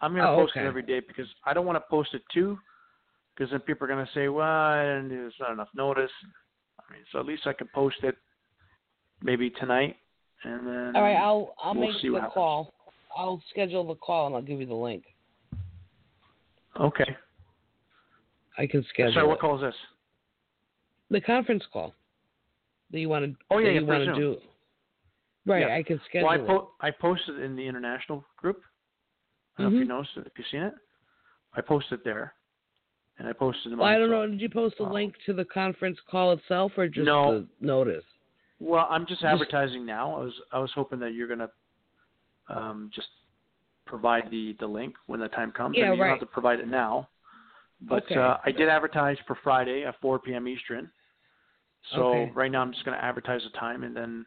I'm 0.01 0.11
going 0.11 0.23
to 0.23 0.29
Oh, 0.29 0.35
post 0.35 0.51
okay. 0.51 0.65
it 0.65 0.67
every 0.67 0.81
day 0.81 0.99
because 0.99 1.27
I 1.45 1.53
don't 1.53 1.65
want 1.65 1.77
to 1.77 1.83
post 1.89 2.13
it 2.13 2.23
too, 2.33 2.57
because 3.35 3.51
then 3.51 3.59
people 3.61 3.85
are 3.85 3.87
going 3.87 4.05
to 4.05 4.11
say, 4.13 4.27
"Well, 4.27 4.73
there's 5.07 5.33
not 5.39 5.51
enough 5.51 5.69
notice." 5.75 6.11
I 6.89 6.93
mean, 6.93 7.03
so 7.11 7.19
at 7.19 7.25
least 7.25 7.45
I 7.45 7.53
can 7.53 7.67
post 7.67 7.97
it 8.03 8.15
maybe 9.21 9.49
tonight, 9.49 9.97
and 10.43 10.67
then. 10.67 10.95
All 10.95 11.01
right, 11.01 11.15
I'll 11.15 11.53
I'll 11.61 11.75
we'll 11.75 11.91
make 11.91 12.01
the 12.01 12.29
call. 12.33 12.73
I'll 13.15 13.41
schedule 13.49 13.87
the 13.87 13.95
call 13.95 14.27
and 14.27 14.35
I'll 14.35 14.41
give 14.41 14.59
you 14.59 14.65
the 14.65 14.73
link. 14.75 15.03
Okay. 16.79 17.15
I 18.57 18.67
can 18.67 18.85
schedule 18.89 19.13
Sorry, 19.13 19.25
it. 19.25 19.29
what 19.29 19.39
call 19.39 19.55
is 19.55 19.61
this? 19.61 19.75
the 21.11 21.19
conference 21.21 21.63
call 21.73 21.93
that 22.91 22.99
you 22.99 23.09
want 23.09 23.25
to. 23.25 23.35
Oh, 23.49 23.57
yeah, 23.57 23.71
you 23.71 23.85
want 23.85 24.03
to 24.05 24.13
do. 24.13 24.37
Right, 25.47 25.67
Yeah. 25.67 25.75
I 25.75 25.81
can 25.81 25.99
schedule 26.07 26.27
Well, 26.27 26.37
I 26.39 26.43
it. 26.43 26.47
po- 26.47 26.71
I 26.81 26.91
posted 26.91 27.39
in 27.39 27.55
the 27.55 27.65
international 27.65 28.23
group. 28.37 28.61
I 29.57 29.63
don't 29.63 29.71
know 29.73 29.77
if 29.79 29.81
you 29.81 29.85
Mhm. 29.91 29.97
noticed 29.97 30.17
it, 30.17 30.27
if 30.27 30.37
you've 30.37 30.47
seen 30.47 30.61
it. 30.61 30.73
I 31.53 31.61
posted 31.61 32.03
there, 32.03 32.35
and 33.19 33.27
I 33.27 33.33
posted 33.33 33.71
them. 33.71 33.79
Well, 33.79 33.87
I 33.87 33.97
don't 33.97 34.09
know. 34.09 34.25
Did 34.25 34.41
you 34.41 34.49
post 34.49 34.75
a 34.79 34.83
Oh. 34.83 34.91
link 34.91 35.15
to 35.25 35.33
the 35.33 35.45
conference 35.45 35.99
call 36.09 36.31
itself 36.31 36.71
or 36.77 36.87
just 36.87 37.05
No. 37.05 37.31
the 37.31 37.47
notice? 37.59 38.05
Well, 38.59 38.87
I'm 38.89 39.05
just 39.05 39.23
advertising 39.23 39.85
now. 39.85 40.15
I 40.15 40.23
was 40.23 40.41
I 40.51 40.59
was 40.59 40.71
hoping 40.73 40.99
that 40.99 41.13
you're 41.13 41.27
gonna 41.27 41.49
um, 42.49 42.89
just 42.93 43.07
provide 43.85 44.29
the 44.31 44.53
the 44.59 44.67
link 44.67 44.95
when 45.05 45.19
the 45.19 45.29
time 45.29 45.51
comes. 45.51 45.77
Yeah, 45.77 45.85
I 45.85 45.89
mean, 45.89 45.97
you 45.97 46.03
don't 46.03 46.07
right. 46.07 46.19
have 46.19 46.27
to 46.27 46.33
provide 46.33 46.59
it 46.59 46.67
now, 46.67 47.07
but 47.81 48.03
Okay. 48.03 48.15
uh, 48.15 48.37
I 48.45 48.51
did 48.51 48.67
advertise 48.67 49.17
for 49.27 49.35
Friday 49.43 49.85
at 49.85 49.99
4 50.01 50.19
p.m. 50.19 50.47
Eastern. 50.47 50.91
So 51.91 52.07
Okay. 52.07 52.31
right 52.31 52.51
now 52.51 52.61
I'm 52.61 52.73
just 52.73 52.83
gonna 52.83 52.97
advertise 52.97 53.43
the 53.43 53.57
time, 53.57 53.83
and 53.83 53.95
then 53.95 54.25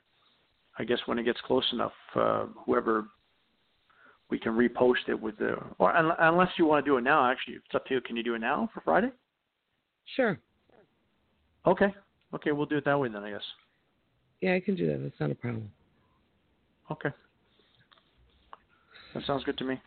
I 0.79 0.85
guess 0.85 1.07
when 1.07 1.19
it 1.19 1.25
gets 1.25 1.41
close 1.43 1.71
enough, 1.73 1.93
uh, 2.15 2.47
whoever 2.65 3.07
we 4.33 4.39
can 4.39 4.53
repost 4.53 5.09
it 5.09 5.21
with 5.21 5.37
the 5.37 5.57
or 5.79 5.95
un- 5.95 6.17
unless 6.21 6.49
you 6.57 6.65
want 6.65 6.83
to 6.83 6.91
do 6.91 6.97
it 6.97 7.03
now. 7.03 7.31
Actually, 7.31 7.57
it's 7.57 7.75
up 7.75 7.85
to 7.85 7.95
you. 7.95 8.01
Can 8.01 8.17
you 8.17 8.23
do 8.23 8.35
it 8.35 8.39
now 8.39 8.71
for 8.73 8.81
Friday? 8.81 9.11
Sure. 10.17 10.41
Okay. 11.67 11.95
Okay, 12.33 12.51
we'll 12.53 12.65
do 12.65 12.79
it 12.79 12.85
that 12.87 12.99
way 12.99 13.11
then. 13.11 13.23
I 13.23 13.31
guess. 13.33 13.43
Yeah, 14.41 14.55
I 14.55 14.61
can 14.61 14.75
do 14.75 14.87
that. 14.87 15.03
That's 15.03 15.21
not 15.21 15.31
a 15.31 15.35
problem. 15.35 15.71
Okay. 16.91 17.11
That 19.13 19.23
sounds 19.27 19.45
good 19.45 19.59
to 19.59 19.65
me. 19.65 19.79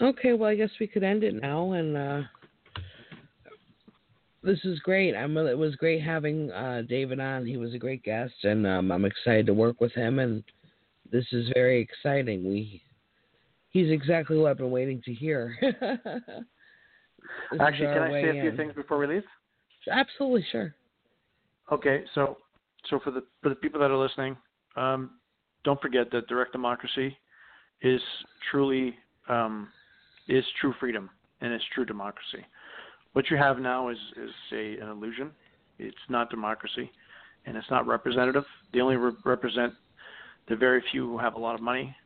Okay, 0.00 0.32
well, 0.32 0.50
I 0.50 0.56
guess 0.56 0.70
we 0.80 0.88
could 0.88 1.04
end 1.04 1.22
it 1.22 1.40
now. 1.40 1.72
And 1.72 1.96
uh, 1.96 2.22
this 4.42 4.58
is 4.64 4.80
great. 4.80 5.14
I'm. 5.14 5.36
It 5.36 5.56
was 5.56 5.76
great 5.76 6.02
having 6.02 6.50
uh, 6.50 6.82
David 6.88 7.20
on. 7.20 7.46
He 7.46 7.56
was 7.56 7.72
a 7.72 7.78
great 7.78 8.02
guest, 8.02 8.34
and 8.42 8.66
um, 8.66 8.90
I'm 8.90 9.04
excited 9.04 9.46
to 9.46 9.54
work 9.54 9.80
with 9.80 9.92
him. 9.92 10.18
And 10.18 10.42
this 11.12 11.26
is 11.30 11.48
very 11.54 11.80
exciting. 11.80 12.42
We. 12.42 12.82
He's 13.72 13.90
exactly 13.90 14.36
what 14.36 14.50
I've 14.50 14.58
been 14.58 14.70
waiting 14.70 15.00
to 15.06 15.14
hear. 15.14 15.56
Actually, 17.60 17.86
can 17.86 18.02
I 18.02 18.22
say 18.22 18.28
a 18.28 18.32
few 18.32 18.50
in. 18.50 18.56
things 18.56 18.74
before 18.74 18.98
we 18.98 19.06
leave? 19.06 19.24
Absolutely, 19.90 20.44
sure. 20.52 20.74
Okay, 21.70 22.04
so 22.14 22.36
so 22.90 23.00
for 23.02 23.10
the 23.10 23.24
for 23.42 23.48
the 23.48 23.54
people 23.54 23.80
that 23.80 23.90
are 23.90 23.96
listening, 23.96 24.36
um, 24.76 25.12
don't 25.64 25.80
forget 25.80 26.10
that 26.12 26.28
direct 26.28 26.52
democracy 26.52 27.16
is 27.80 28.00
truly 28.50 28.94
um, 29.28 29.68
is 30.28 30.44
true 30.60 30.74
freedom 30.78 31.08
and 31.40 31.52
it's 31.52 31.64
true 31.74 31.84
democracy. 31.84 32.44
What 33.14 33.30
you 33.30 33.36
have 33.38 33.58
now 33.58 33.88
is 33.88 33.98
is 34.16 34.30
a 34.52 34.78
an 34.82 34.88
illusion. 34.88 35.30
It's 35.78 35.96
not 36.10 36.28
democracy, 36.30 36.90
and 37.46 37.56
it's 37.56 37.70
not 37.70 37.86
representative. 37.86 38.44
They 38.72 38.80
only 38.80 38.96
re- 38.96 39.12
represent 39.24 39.72
the 40.48 40.56
very 40.56 40.82
few 40.90 41.08
who 41.08 41.18
have 41.18 41.34
a 41.34 41.38
lot 41.38 41.54
of 41.54 41.62
money, 41.62 41.96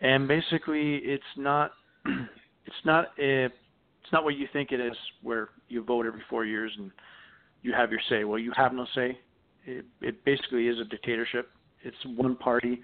and 0.00 0.28
basically, 0.28 0.96
it's 0.96 1.22
not 1.36 1.72
it's 2.06 2.84
not 2.84 3.06
a 3.18 3.46
it's 3.46 4.12
not 4.12 4.24
what 4.24 4.36
you 4.36 4.46
think 4.52 4.72
it 4.72 4.80
is, 4.80 4.96
where 5.22 5.50
you 5.68 5.82
vote 5.82 6.06
every 6.06 6.22
four 6.30 6.44
years 6.44 6.72
and 6.78 6.90
you 7.62 7.72
have 7.72 7.90
your 7.90 8.00
say. 8.08 8.24
Well, 8.24 8.38
you 8.38 8.52
have 8.56 8.72
no 8.72 8.86
say. 8.94 9.18
It, 9.64 9.84
it 10.00 10.24
basically 10.24 10.68
is 10.68 10.78
a 10.80 10.84
dictatorship. 10.84 11.50
It's 11.82 11.96
one 12.16 12.36
party, 12.36 12.80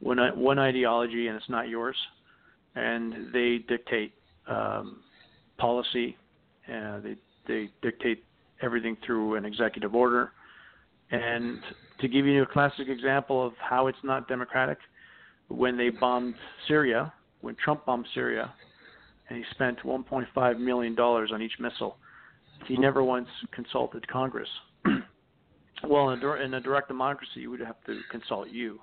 one 0.00 0.18
one 0.36 0.58
ideology, 0.58 1.28
and 1.28 1.36
it's 1.36 1.48
not 1.48 1.68
yours. 1.68 1.96
And 2.74 3.32
they 3.32 3.58
dictate 3.68 4.12
um, 4.48 5.00
policy. 5.58 6.16
Uh, 6.68 7.00
they 7.00 7.16
they 7.46 7.70
dictate 7.82 8.24
everything 8.62 8.96
through 9.04 9.36
an 9.36 9.44
executive 9.44 9.94
order. 9.94 10.32
And 11.10 11.60
to 12.00 12.08
give 12.08 12.26
you 12.26 12.42
a 12.42 12.46
classic 12.46 12.88
example 12.88 13.46
of 13.46 13.52
how 13.58 13.86
it's 13.86 13.98
not 14.02 14.26
democratic, 14.28 14.78
when 15.48 15.76
they 15.76 15.90
bombed 15.90 16.34
Syria, 16.68 17.12
when 17.40 17.56
Trump 17.56 17.86
bombed 17.86 18.06
Syria, 18.14 18.52
and 19.28 19.38
he 19.38 19.44
spent 19.52 19.78
1.5 19.80 20.60
million 20.60 20.94
dollars 20.94 21.30
on 21.32 21.42
each 21.42 21.58
missile 21.58 21.96
he 22.66 22.76
never 22.76 23.02
once 23.02 23.28
consulted 23.52 24.06
Congress. 24.08 24.48
well, 25.84 26.10
in 26.10 26.22
a, 26.22 26.32
in 26.34 26.54
a 26.54 26.60
direct 26.60 26.88
democracy, 26.88 27.40
you 27.40 27.50
would 27.50 27.60
have 27.60 27.82
to 27.86 28.00
consult 28.10 28.48
you. 28.48 28.80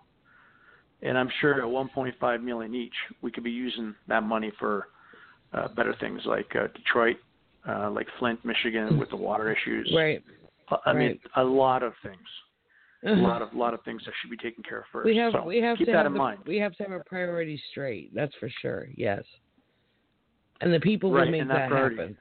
And 1.01 1.17
I'm 1.17 1.29
sure 1.41 1.55
at 1.55 1.63
1.5 1.63 2.43
million 2.43 2.73
each, 2.73 2.93
we 3.21 3.31
could 3.31 3.43
be 3.43 3.51
using 3.51 3.93
that 4.07 4.23
money 4.23 4.51
for 4.57 4.87
uh, 5.53 5.67
better 5.69 5.95
things 5.99 6.21
like 6.25 6.47
uh, 6.55 6.67
Detroit, 6.75 7.17
uh, 7.67 7.91
like 7.91 8.07
Flint, 8.19 8.43
Michigan, 8.45 8.97
with 8.97 9.09
the 9.09 9.17
water 9.17 9.51
issues. 9.51 9.91
Right. 9.95 10.23
I 10.85 10.93
mean, 10.93 11.07
right. 11.09 11.19
a 11.37 11.43
lot 11.43 11.83
of 11.83 11.93
things, 12.01 12.17
a 13.05 13.09
lot 13.11 13.41
of 13.45 13.53
lot 13.53 13.73
of 13.73 13.81
things 13.83 14.01
that 14.05 14.13
should 14.21 14.31
be 14.31 14.37
taken 14.37 14.63
care 14.63 14.79
of 14.79 14.85
first. 14.91 15.05
we 15.05 15.15
have 15.17 15.33
so 15.33 15.43
we 15.45 15.57
have 15.61 15.77
keep 15.77 15.87
to 15.87 15.91
that 15.93 15.97
have 15.99 16.05
in 16.07 16.13
the, 16.13 16.19
mind. 16.19 16.39
we 16.45 16.57
have 16.57 16.73
to 16.77 16.83
have 16.83 16.91
our 16.91 17.03
priorities 17.03 17.59
straight. 17.71 18.13
That's 18.13 18.33
for 18.39 18.49
sure. 18.61 18.87
Yes. 18.95 19.23
And 20.61 20.73
the 20.73 20.79
people 20.79 21.11
Right, 21.11 21.25
will 21.25 21.31
make 21.31 21.41
and 21.41 21.49
that 21.49 21.69
priority. 21.69 21.97
happen. 21.97 22.17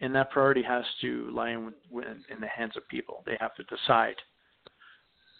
and 0.00 0.14
that 0.14 0.30
priority 0.30 0.62
has 0.62 0.84
to 1.00 1.30
lie 1.32 1.50
in, 1.50 1.72
in 1.90 2.40
the 2.40 2.46
hands 2.46 2.76
of 2.76 2.86
people. 2.88 3.22
They 3.26 3.36
have 3.40 3.54
to 3.54 3.62
decide 3.64 4.16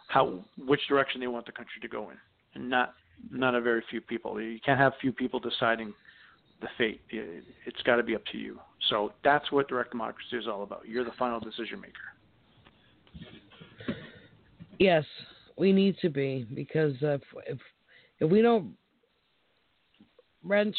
how 0.08 0.44
which 0.66 0.80
direction 0.88 1.20
they 1.20 1.26
want 1.26 1.44
the 1.46 1.52
country 1.52 1.80
to 1.82 1.88
go 1.88 2.10
in, 2.10 2.16
and 2.54 2.68
not 2.70 2.94
not 3.30 3.54
a 3.54 3.60
very 3.60 3.82
few 3.90 4.00
people. 4.00 4.40
You 4.40 4.58
can't 4.64 4.78
have 4.78 4.92
few 5.00 5.12
people 5.12 5.40
deciding 5.40 5.92
the 6.60 6.68
fate. 6.78 7.00
It's 7.10 7.82
got 7.82 7.96
to 7.96 8.02
be 8.02 8.14
up 8.14 8.24
to 8.32 8.38
you. 8.38 8.58
So 8.90 9.12
that's 9.22 9.50
what 9.52 9.68
direct 9.68 9.90
democracy 9.90 10.36
is 10.36 10.46
all 10.46 10.62
about. 10.62 10.86
You're 10.86 11.04
the 11.04 11.12
final 11.18 11.40
decision 11.40 11.80
maker. 11.80 12.13
Yes, 14.78 15.04
we 15.56 15.72
need 15.72 15.96
to 16.02 16.10
be 16.10 16.46
because 16.54 16.94
if 17.00 17.22
if 17.46 17.58
if 18.20 18.30
we 18.30 18.42
don't 18.42 18.72
wrench 20.42 20.76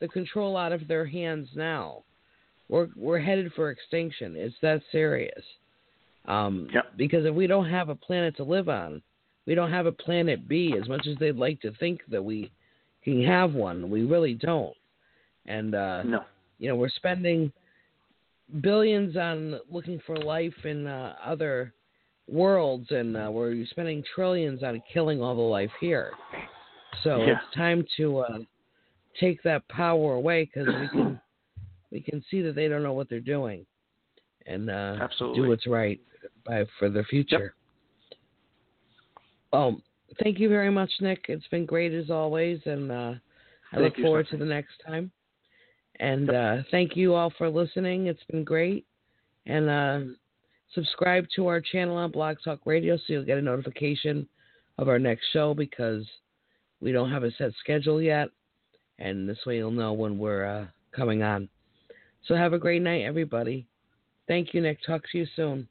the 0.00 0.08
control 0.08 0.56
out 0.56 0.72
of 0.72 0.86
their 0.88 1.06
hands 1.06 1.48
now, 1.54 2.02
we're 2.68 2.88
we're 2.96 3.18
headed 3.20 3.52
for 3.54 3.70
extinction. 3.70 4.36
It's 4.36 4.56
that 4.62 4.82
serious. 4.90 5.44
Um, 6.26 6.68
Yep. 6.72 6.84
Because 6.96 7.26
if 7.26 7.34
we 7.34 7.46
don't 7.46 7.68
have 7.68 7.88
a 7.88 7.94
planet 7.94 8.36
to 8.36 8.44
live 8.44 8.68
on, 8.68 9.02
we 9.46 9.54
don't 9.54 9.72
have 9.72 9.86
a 9.86 9.92
planet 9.92 10.48
B. 10.48 10.74
As 10.80 10.88
much 10.88 11.06
as 11.06 11.16
they'd 11.18 11.36
like 11.36 11.60
to 11.62 11.72
think 11.80 12.00
that 12.08 12.22
we 12.22 12.50
can 13.02 13.24
have 13.24 13.54
one, 13.54 13.90
we 13.90 14.04
really 14.04 14.34
don't. 14.34 14.74
And 15.46 15.74
uh, 15.74 16.02
No. 16.04 16.24
you 16.58 16.68
know, 16.68 16.76
we're 16.76 16.88
spending 16.88 17.52
billions 18.60 19.16
on 19.16 19.58
looking 19.70 20.00
for 20.06 20.16
life 20.16 20.54
in 20.64 20.86
uh, 20.86 21.16
other 21.24 21.72
worlds, 22.32 22.90
and 22.90 23.16
uh, 23.16 23.28
we're 23.30 23.64
spending 23.66 24.02
trillions 24.14 24.62
on 24.62 24.82
killing 24.92 25.22
all 25.22 25.36
the 25.36 25.40
life 25.40 25.70
here. 25.80 26.12
So 27.02 27.20
Yeah. 27.20 27.32
it's 27.32 27.54
time 27.54 27.84
to 27.96 28.18
uh, 28.18 28.38
take 29.20 29.42
that 29.42 29.66
power 29.68 30.14
away 30.14 30.44
because 30.44 30.74
we 30.76 30.88
can 30.88 31.20
we 31.90 32.00
can 32.00 32.24
see 32.30 32.40
that 32.42 32.54
they 32.54 32.68
don't 32.68 32.82
know 32.82 32.94
what 32.94 33.08
they're 33.08 33.20
doing, 33.20 33.66
and 34.46 34.70
uh, 34.70 35.08
do 35.34 35.48
what's 35.48 35.66
right 35.66 36.00
by 36.46 36.64
for 36.78 36.88
the 36.88 37.04
future. 37.04 37.54
Oh, 39.52 39.76
thank 40.22 40.38
you 40.38 40.48
very 40.48 40.70
much, 40.70 40.90
Nick. 41.00 41.26
It's 41.28 41.46
been 41.48 41.66
great 41.66 41.92
as 41.92 42.10
always, 42.10 42.60
and 42.64 42.90
uh, 42.90 42.94
I 42.94 43.18
Thank 43.72 43.82
look 43.82 43.96
you, 43.98 44.02
forward 44.04 44.28
to 44.30 44.38
the 44.38 44.44
next 44.44 44.80
time. 44.86 45.12
And 46.00 46.30
uh, 46.30 46.56
thank 46.70 46.96
you 46.96 47.14
all 47.14 47.32
for 47.36 47.48
listening. 47.50 48.06
It's 48.06 48.24
been 48.30 48.44
great. 48.44 48.86
And 49.46 49.68
uh, 49.68 50.00
subscribe 50.74 51.26
to 51.36 51.46
our 51.46 51.60
channel 51.60 51.96
on 51.96 52.10
Blog 52.10 52.36
Talk 52.44 52.60
Radio 52.64 52.96
so 52.96 53.02
you'll 53.08 53.24
get 53.24 53.38
a 53.38 53.42
notification 53.42 54.26
of 54.78 54.88
our 54.88 54.98
next 54.98 55.26
show 55.32 55.54
because 55.54 56.04
we 56.80 56.92
don't 56.92 57.10
have 57.10 57.24
a 57.24 57.30
set 57.32 57.52
schedule 57.60 58.00
yet. 58.00 58.28
And 58.98 59.28
this 59.28 59.38
way 59.46 59.56
you'll 59.56 59.70
know 59.70 59.92
when 59.92 60.18
we're 60.18 60.44
uh, 60.44 60.66
coming 60.94 61.22
on. 61.22 61.48
So 62.26 62.34
have 62.34 62.52
a 62.52 62.58
great 62.58 62.82
night, 62.82 63.02
everybody. 63.02 63.66
Thank 64.28 64.54
you, 64.54 64.60
Nick. 64.60 64.78
Talk 64.86 65.02
to 65.12 65.18
you 65.18 65.26
soon. 65.34 65.68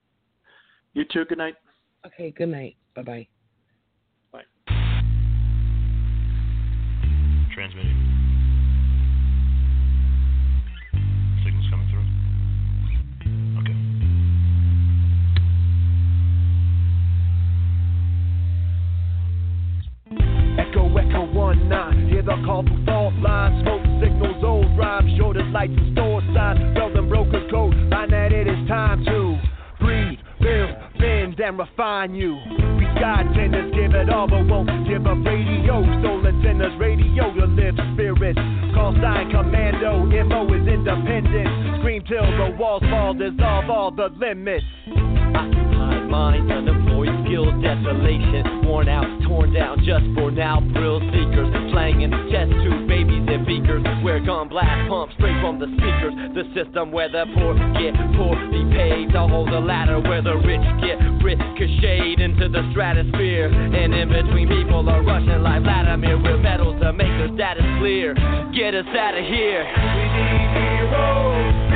You 0.93 1.05
too. 1.05 1.25
Good 1.25 1.37
night. 1.37 1.55
Okay, 2.05 2.31
good 2.31 2.49
night. 2.49 2.75
Bye 2.95 3.03
bye. 3.03 3.27
Bye. 4.31 4.43
Transmitting. 7.53 8.00
Echo, 20.71 20.87
echo, 20.95 21.25
one 21.33 21.67
nine. 21.67 22.07
Hear 22.07 22.21
the 22.21 22.39
call 22.45 22.63
from 22.63 22.85
fault 22.85 23.13
lines. 23.15 23.61
Smoke 23.63 23.83
signals, 23.99 24.41
old 24.41 24.77
rhymes. 24.77 25.11
Shortest 25.17 25.51
lights 25.51 25.73
and 25.75 25.91
store 25.91 26.21
signs. 26.33 26.63
Bells 26.75 26.93
and 26.95 27.09
brokers 27.09 27.43
code. 27.51 27.75
Find 27.91 28.13
that 28.13 28.31
it 28.31 28.47
is 28.47 28.55
time 28.69 29.03
to 29.03 29.35
breathe, 29.81 30.19
build, 30.39 30.71
bend, 30.97 31.37
and 31.41 31.59
refine 31.59 32.15
you. 32.15 32.39
We 32.79 32.87
sky 32.95 33.27
tenders 33.35 33.75
give 33.75 33.91
it 33.91 34.07
all, 34.09 34.29
but 34.29 34.47
won't 34.47 34.71
give 34.87 35.05
up 35.05 35.19
radio. 35.25 35.83
Soul 35.99 36.23
tenders, 36.39 36.71
radio 36.79 37.35
to 37.35 37.45
live 37.51 37.75
spirits. 37.91 38.39
Call 38.71 38.95
sign 39.03 39.29
commando. 39.29 40.07
MO 40.07 40.47
is 40.55 40.67
independent. 40.71 41.83
Scream 41.83 42.01
till 42.07 42.23
the 42.23 42.55
walls 42.55 42.83
fall. 42.87 43.13
Dissolve 43.13 43.69
all 43.69 43.91
the 43.91 44.07
limits. 44.15 44.63
Occupied 44.87 46.07
minds, 46.07 46.49
unemployed 46.49 46.90
skills, 47.31 47.53
desolation. 47.63 48.67
Worn 48.67 48.89
out, 48.89 49.07
torn 49.23 49.53
down, 49.53 49.79
just 49.83 50.03
for 50.15 50.31
now. 50.31 50.59
Thrill 50.73 50.99
seekers, 51.11 51.47
slanging 51.71 52.11
chest 52.31 52.51
tube 52.63 52.87
babies 52.87 53.23
and 53.27 53.45
beakers. 53.45 53.83
Where 54.03 54.19
gun 54.19 54.49
blast 54.49 54.89
pump 54.89 55.11
straight 55.15 55.39
from 55.39 55.59
the 55.59 55.67
speakers. 55.79 56.13
The 56.35 56.43
system 56.51 56.91
where 56.91 57.09
the 57.09 57.25
poor 57.35 57.55
get 57.79 57.95
poor, 58.19 58.35
be 58.51 58.63
paid 58.75 59.11
to 59.13 59.27
hold 59.27 59.47
the 59.47 59.59
ladder 59.59 59.99
where 59.99 60.21
the 60.21 60.35
rich 60.35 60.65
get 60.83 60.99
ricocheted 61.23 62.19
into 62.19 62.49
the 62.49 62.67
stratosphere. 62.71 63.47
And 63.47 63.93
in 63.93 64.09
between 64.09 64.47
people 64.47 64.87
are 64.89 65.03
rushing 65.03 65.41
like 65.41 65.63
Vladimir 65.63 66.17
with 66.17 66.41
medals 66.41 66.79
to 66.81 66.91
make 66.93 67.11
their 67.15 67.31
status 67.35 67.65
clear. 67.79 68.13
Get 68.51 68.75
us 68.75 68.87
out 68.91 69.15
of 69.15 69.25
here. 69.25 69.63
We 69.63 70.03
need 70.19 70.51
heroes, 70.51 71.70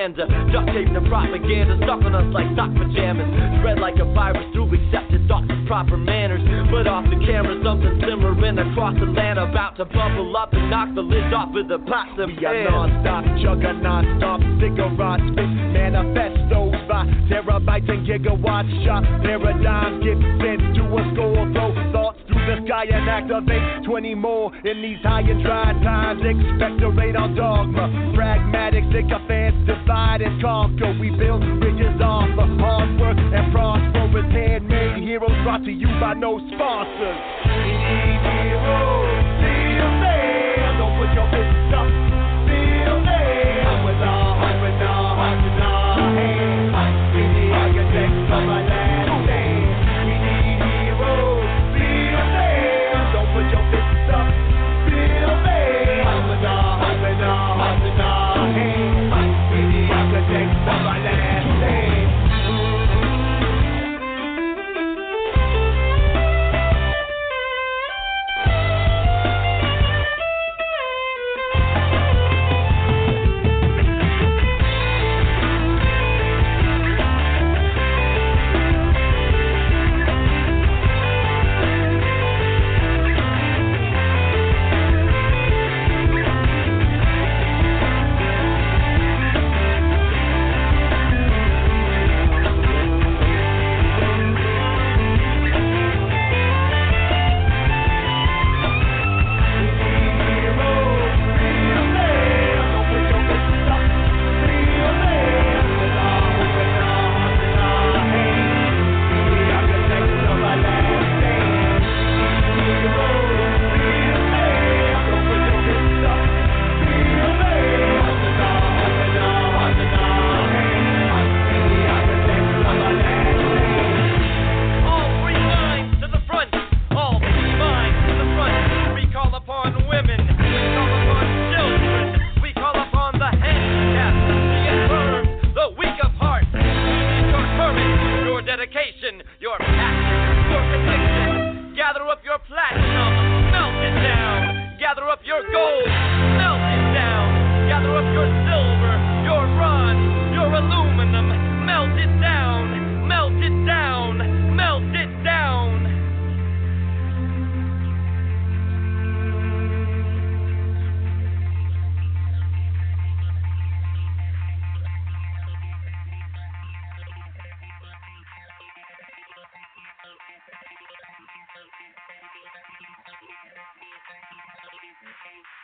To 0.00 0.16
duct 0.16 0.72
tape 0.72 0.88
the 0.96 1.04
propaganda, 1.12 1.76
stuck 1.84 2.00
on 2.00 2.16
us 2.16 2.24
like 2.32 2.48
sock 2.56 2.72
pajamas. 2.72 3.28
Spread 3.60 3.84
like 3.84 4.00
a 4.00 4.08
virus 4.16 4.48
through 4.56 4.72
accepted 4.72 5.28
thoughts 5.28 5.44
and 5.52 5.68
proper 5.68 5.98
manners. 5.98 6.40
But 6.72 6.88
off 6.88 7.04
the 7.04 7.20
camera, 7.20 7.60
something 7.60 8.00
simmering 8.00 8.56
across 8.56 8.96
the 8.96 9.04
land, 9.04 9.38
about 9.38 9.76
to 9.76 9.84
bubble 9.84 10.34
up 10.38 10.54
and 10.54 10.70
knock 10.70 10.88
the 10.94 11.02
lid 11.04 11.34
off 11.34 11.54
of 11.54 11.68
the 11.68 11.84
pots 11.84 12.16
and 12.16 12.32
We 12.32 12.46
are 12.46 12.64
non-stop, 12.64 13.24
juggernaut, 13.44 14.08
stop, 14.16 14.40
cigarette 14.56 15.20
spit, 15.36 15.50
manifestos 15.76 16.72
by 16.88 17.04
terabytes 17.28 17.92
and 17.92 18.00
gigawatts 18.08 18.72
shot. 18.88 19.04
Paradigms 19.20 20.00
get 20.00 20.16
sent 20.40 20.80
to 20.80 20.82
a 20.96 21.02
thoughts 21.12 21.52
through 21.52 21.99
the 22.50 22.66
sky 22.66 22.84
and 22.90 23.08
activate 23.08 23.84
20 23.84 24.14
more 24.16 24.50
in 24.64 24.82
these 24.82 24.98
high 25.02 25.20
and 25.20 25.42
dry 25.42 25.72
times. 25.84 26.20
Expectorate 26.26 27.14
on 27.14 27.34
dogma, 27.34 28.12
pragmatic 28.14 28.82
sycophants 28.90 29.66
divide 29.66 30.20
and 30.20 30.42
conquer. 30.42 30.90
We 30.98 31.10
build 31.14 31.42
bridges 31.60 32.00
off 32.02 32.30
of 32.34 32.50
hard 32.58 32.98
work 32.98 33.18
and 33.18 33.52
prosperous 33.52 34.26
handmade 34.32 35.02
heroes 35.02 35.30
brought 35.44 35.64
to 35.64 35.70
you 35.70 35.86
by 36.00 36.14
no 36.14 36.38
sponsors. 36.50 37.20
Heroes, 37.46 38.99